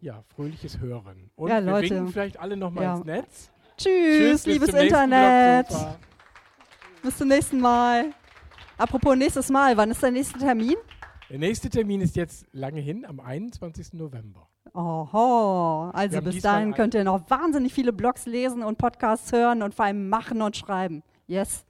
ja, 0.00 0.22
fröhliches 0.34 0.78
Hören. 0.80 1.30
Und 1.36 1.48
ja, 1.50 1.64
wir 1.64 1.80
winken 1.80 2.08
vielleicht 2.08 2.38
alle 2.38 2.56
nochmal 2.56 2.84
Ja. 2.84 2.96
ins 2.96 3.04
Netz. 3.06 3.50
Tschüss, 3.78 4.44
bis 4.44 4.46
liebes 4.46 4.68
Internet. 4.68 5.68
Bis 7.02 7.16
zum 7.16 7.28
nächsten 7.28 7.60
Mal. 7.60 8.12
Apropos 8.76 9.16
nächstes 9.16 9.48
Mal, 9.50 9.76
wann 9.76 9.90
ist 9.90 10.02
der 10.02 10.10
nächste 10.10 10.38
Termin? 10.38 10.76
Der 11.30 11.38
nächste 11.38 11.70
Termin 11.70 12.00
ist 12.00 12.16
jetzt 12.16 12.46
lange 12.52 12.80
hin, 12.80 13.04
am 13.06 13.18
21. 13.20 13.94
November. 13.94 14.48
Oho, 14.74 15.90
also 15.92 16.20
bis 16.20 16.42
dahin 16.42 16.74
könnt 16.74 16.94
ihr 16.94 17.04
noch 17.04 17.30
wahnsinnig 17.30 17.72
viele 17.72 17.92
Blogs 17.92 18.26
lesen 18.26 18.64
und 18.64 18.76
Podcasts 18.76 19.30
hören 19.30 19.62
und 19.62 19.72
vor 19.72 19.84
allem 19.84 20.08
machen 20.08 20.42
und 20.42 20.56
schreiben. 20.56 21.04
Yes. 21.28 21.64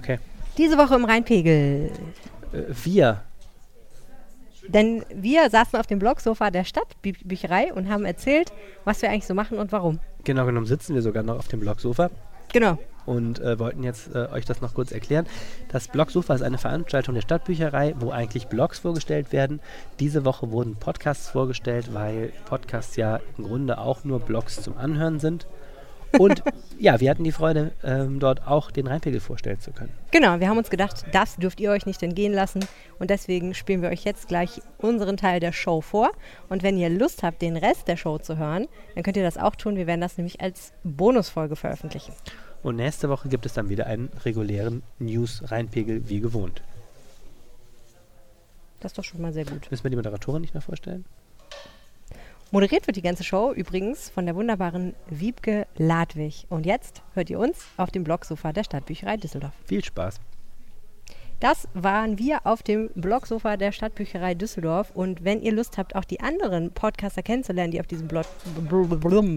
Okay. 0.00 0.18
Diese 0.56 0.78
Woche 0.78 0.94
im 0.94 1.04
Rheinpegel. 1.04 1.90
Äh, 2.52 2.62
wir. 2.84 3.20
Denn 4.66 5.04
wir 5.14 5.50
saßen 5.50 5.78
auf 5.78 5.86
dem 5.86 5.98
Blogsofa 5.98 6.50
der 6.50 6.64
Stadtbücherei 6.64 7.74
und 7.74 7.90
haben 7.90 8.06
erzählt, 8.06 8.50
was 8.84 9.02
wir 9.02 9.10
eigentlich 9.10 9.26
so 9.26 9.34
machen 9.34 9.58
und 9.58 9.72
warum. 9.72 9.98
Genau 10.24 10.46
genommen 10.46 10.64
sitzen 10.64 10.94
wir 10.94 11.02
sogar 11.02 11.22
noch 11.22 11.38
auf 11.38 11.48
dem 11.48 11.60
Blogsofa. 11.60 12.08
Genau. 12.52 12.78
Und 13.04 13.40
äh, 13.40 13.58
wollten 13.58 13.82
jetzt 13.82 14.14
äh, 14.14 14.28
euch 14.32 14.46
das 14.46 14.62
noch 14.62 14.72
kurz 14.72 14.90
erklären. 14.90 15.26
Das 15.70 15.88
Blogsofa 15.88 16.34
ist 16.34 16.42
eine 16.42 16.58
Veranstaltung 16.58 17.14
der 17.14 17.22
Stadtbücherei, 17.22 17.94
wo 17.98 18.10
eigentlich 18.10 18.46
Blogs 18.46 18.78
vorgestellt 18.78 19.32
werden. 19.32 19.60
Diese 19.98 20.24
Woche 20.24 20.50
wurden 20.50 20.76
Podcasts 20.76 21.28
vorgestellt, 21.28 21.92
weil 21.92 22.32
Podcasts 22.46 22.96
ja 22.96 23.20
im 23.36 23.44
Grunde 23.44 23.76
auch 23.78 24.04
nur 24.04 24.20
Blogs 24.20 24.62
zum 24.62 24.78
Anhören 24.78 25.20
sind. 25.20 25.46
Und 26.18 26.42
ja, 26.78 27.00
wir 27.00 27.10
hatten 27.10 27.24
die 27.24 27.32
Freude, 27.32 27.72
ähm, 27.84 28.20
dort 28.20 28.46
auch 28.46 28.70
den 28.70 28.86
Rheinpegel 28.86 29.20
vorstellen 29.20 29.60
zu 29.60 29.72
können. 29.72 29.92
Genau, 30.10 30.40
wir 30.40 30.48
haben 30.48 30.58
uns 30.58 30.70
gedacht, 30.70 31.04
das 31.12 31.36
dürft 31.36 31.60
ihr 31.60 31.70
euch 31.70 31.86
nicht 31.86 32.02
entgehen 32.02 32.32
lassen. 32.32 32.64
Und 32.98 33.10
deswegen 33.10 33.54
spielen 33.54 33.82
wir 33.82 33.90
euch 33.90 34.04
jetzt 34.04 34.28
gleich 34.28 34.60
unseren 34.78 35.16
Teil 35.16 35.40
der 35.40 35.52
Show 35.52 35.80
vor. 35.80 36.10
Und 36.48 36.62
wenn 36.62 36.76
ihr 36.76 36.88
Lust 36.88 37.22
habt, 37.22 37.42
den 37.42 37.56
Rest 37.56 37.88
der 37.88 37.96
Show 37.96 38.18
zu 38.18 38.36
hören, 38.38 38.66
dann 38.94 39.04
könnt 39.04 39.16
ihr 39.16 39.22
das 39.22 39.38
auch 39.38 39.54
tun. 39.54 39.76
Wir 39.76 39.86
werden 39.86 40.00
das 40.00 40.16
nämlich 40.16 40.40
als 40.40 40.72
Bonusfolge 40.84 41.56
veröffentlichen. 41.56 42.12
Und 42.62 42.76
nächste 42.76 43.08
Woche 43.08 43.28
gibt 43.28 43.46
es 43.46 43.54
dann 43.54 43.68
wieder 43.68 43.86
einen 43.86 44.10
regulären 44.24 44.82
News-Rheinpegel 44.98 46.08
wie 46.08 46.20
gewohnt. 46.20 46.62
Das 48.80 48.92
ist 48.92 48.98
doch 48.98 49.04
schon 49.04 49.20
mal 49.20 49.32
sehr 49.32 49.44
gut. 49.44 49.70
Müssen 49.70 49.84
wir 49.84 49.90
die 49.90 49.96
Moderatorin 49.96 50.40
nicht 50.40 50.54
mehr 50.54 50.62
vorstellen? 50.62 51.04
Moderiert 52.52 52.88
wird 52.88 52.96
die 52.96 53.02
ganze 53.02 53.22
Show 53.22 53.52
übrigens 53.52 54.10
von 54.10 54.26
der 54.26 54.34
wunderbaren 54.34 54.96
Wiebke 55.08 55.68
Ladwig. 55.76 56.46
Und 56.48 56.66
jetzt 56.66 57.00
hört 57.14 57.30
ihr 57.30 57.38
uns 57.38 57.64
auf 57.76 57.92
dem 57.92 58.02
Blogsofa 58.02 58.52
der 58.52 58.64
Stadtbücherei 58.64 59.18
Düsseldorf. 59.18 59.52
Viel 59.66 59.84
Spaß. 59.84 60.20
Das 61.40 61.68
waren 61.72 62.18
wir 62.18 62.40
auf 62.44 62.62
dem 62.62 62.90
Blogsofa 62.94 63.56
der 63.56 63.72
Stadtbücherei 63.72 64.34
Düsseldorf. 64.34 64.90
Und 64.94 65.24
wenn 65.24 65.40
ihr 65.40 65.52
Lust 65.52 65.78
habt, 65.78 65.96
auch 65.96 66.04
die 66.04 66.20
anderen 66.20 66.70
Podcaster 66.72 67.22
kennenzulernen, 67.22 67.72
die 67.72 67.80
auf 67.80 67.86
diesem 67.86 68.08
Blog, 68.08 68.26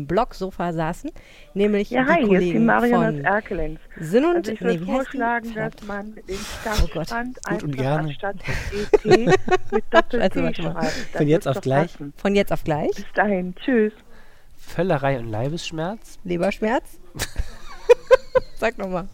Blogsofa 0.08 0.74
saßen, 0.74 1.12
nämlich 1.54 1.92
ja, 1.92 2.04
die 2.04 2.10
hi, 2.10 2.22
Kollegen 2.24 2.30
hier 2.30 2.48
ist 2.48 2.54
die 2.54 2.60
Marion 2.60 3.06
von 3.06 3.26
Erkelenz. 3.26 3.80
Sinn 4.00 4.26
und 4.26 4.36
also 4.36 4.52
ich 4.52 4.60
nee, 4.60 4.68
würde 4.68 4.80
die? 4.80 4.86
vorschlagen, 4.92 5.54
dass 5.56 5.74
man 5.88 6.16
den 6.28 6.38
Stadtstrand 6.62 7.36
Gut 7.38 7.46
und 7.46 7.48
einfach 7.48 7.72
gerne. 7.72 8.08
anstatt 8.10 8.36
ET 8.92 9.06
mit 9.72 9.84
Also, 10.22 10.42
mal. 10.42 10.54
schreibt. 10.54 11.14
Das 11.14 11.18
Von 11.22 11.28
jetzt 11.30 11.48
auf 11.48 11.62
gleich. 11.62 11.92
passen. 11.94 12.14
Von 12.18 12.36
jetzt 12.36 12.52
auf 12.52 12.64
gleich. 12.66 12.92
Bis 12.96 13.06
dahin, 13.16 13.56
tschüss. 13.56 13.94
Völlerei 14.58 15.20
und 15.20 15.30
Leibesschmerz. 15.30 16.20
Leberschmerz? 16.26 17.00
Sag 18.60 18.78
nochmal. 18.78 19.08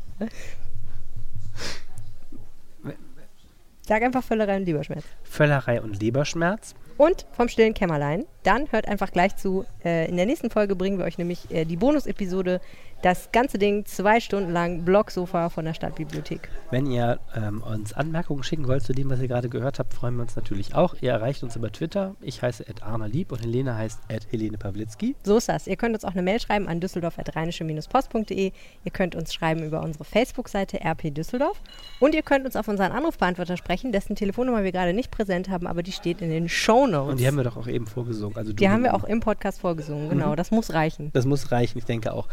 Sag 3.90 4.04
einfach 4.04 4.24
Völlerei 4.24 4.58
und 4.58 4.66
Leberschmerz. 4.68 5.04
Völlerei 5.24 5.82
und 5.82 6.00
Leberschmerz. 6.00 6.76
Und 6.98 7.26
vom 7.32 7.48
stillen 7.48 7.74
Kämmerlein. 7.74 8.26
Dann 8.44 8.72
hört 8.72 8.88
einfach 8.88 9.12
gleich 9.12 9.36
zu. 9.36 9.66
Äh, 9.84 10.08
in 10.08 10.16
der 10.16 10.28
nächsten 10.28 10.52
Folge 10.52 10.76
bringen 10.76 11.00
wir 11.00 11.06
euch 11.06 11.18
nämlich 11.18 11.50
äh, 11.50 11.66
die 11.66 11.76
Bonus-Episode. 11.76 12.62
Das 13.02 13.32
ganze 13.32 13.58
Ding 13.58 13.86
zwei 13.86 14.20
Stunden 14.20 14.52
lang 14.52 14.84
Blogsofa 14.84 15.48
von 15.48 15.64
der 15.64 15.74
Stadtbibliothek. 15.74 16.50
Wenn 16.70 16.86
ihr 16.86 17.20
ähm, 17.34 17.64
uns 17.64 17.94
Anmerkungen 17.94 18.44
schicken 18.44 18.68
wollt 18.68 18.84
zu 18.84 18.92
dem, 18.92 19.10
was 19.10 19.22
ihr 19.22 19.30
gerade 19.30 19.48
gehört 19.48 19.80
habt, 19.80 19.94
freuen 19.94 20.16
wir 20.18 20.24
uns 20.24 20.36
natürlich 20.36 20.76
auch. 20.76 20.96
Ihr 21.00 21.12
erreicht 21.12 21.42
uns 21.42 21.56
über 21.56 21.72
Twitter. 21.72 22.16
Ich 22.20 22.42
heiße 22.42 22.66
Lieb 23.08 23.32
und 23.32 23.42
Helene 23.42 23.78
heißt 23.78 24.02
Helene 24.30 24.58
Pawlitzki. 24.58 25.16
So 25.24 25.38
ist 25.38 25.48
das. 25.48 25.68
Ihr 25.68 25.78
könnt 25.78 25.96
uns 25.96 26.04
auch 26.04 26.12
eine 26.12 26.22
Mail 26.24 26.42
schreiben 26.42 26.68
an 26.68 26.82
düsseldorf.rheinische-post.de. 26.82 28.52
Ihr 28.84 28.92
könnt 28.92 29.16
uns 29.16 29.34
schreiben 29.34 29.64
über 29.64 29.82
unsere 29.82 30.04
Facebook-Seite 30.04 30.82
RP 30.84 31.14
Düsseldorf. 31.14 31.62
Und 32.02 32.14
ihr 32.14 32.22
könnt 32.22 32.46
uns 32.46 32.58
auf 32.58 32.68
unseren 32.68 32.92
Anrufbeantworter 32.92 33.56
sprechen, 33.56 33.94
dessen 33.94 34.18
Telefonnummer 34.18 34.66
wir 34.66 34.74
gerade 34.74 34.94
nicht 34.94 35.10
präsent 35.10 35.48
haben, 35.48 35.68
aber 35.68 35.84
die 35.84 35.94
steht 35.94 36.22
in 36.22 36.30
den 36.30 36.50
Shownotes. 36.50 37.12
Und 37.12 37.20
die 37.22 37.28
haben 37.28 37.38
wir 37.38 37.46
doch 37.46 37.56
auch 37.56 37.68
eben 37.68 37.88
vorgesungen. 37.88 38.36
Also 38.36 38.52
Die 38.52 38.70
haben 38.70 38.84
wir 38.84 38.94
auch 38.94 39.06
im 39.06 39.22
Podcast 39.22 39.62
vorgesungen, 39.62 40.10
genau. 40.10 40.32
Mhm. 40.32 40.36
Das 40.36 40.52
muss 40.52 40.74
reichen. 40.74 41.12
Das 41.14 41.26
muss 41.26 41.52
reichen, 41.54 41.78
ich 41.78 41.86
denke 41.86 42.12
auch. 42.12 42.28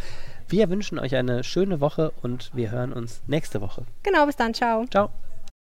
Wir 0.48 0.70
wünschen 0.70 0.98
euch 0.98 1.16
eine 1.16 1.42
schöne 1.42 1.80
Woche 1.80 2.12
und 2.22 2.50
wir 2.54 2.70
hören 2.70 2.92
uns 2.92 3.22
nächste 3.26 3.60
Woche. 3.60 3.82
Genau, 4.04 4.26
bis 4.26 4.36
dann. 4.36 4.54
Ciao. 4.54 4.86
Ciao. 4.86 5.10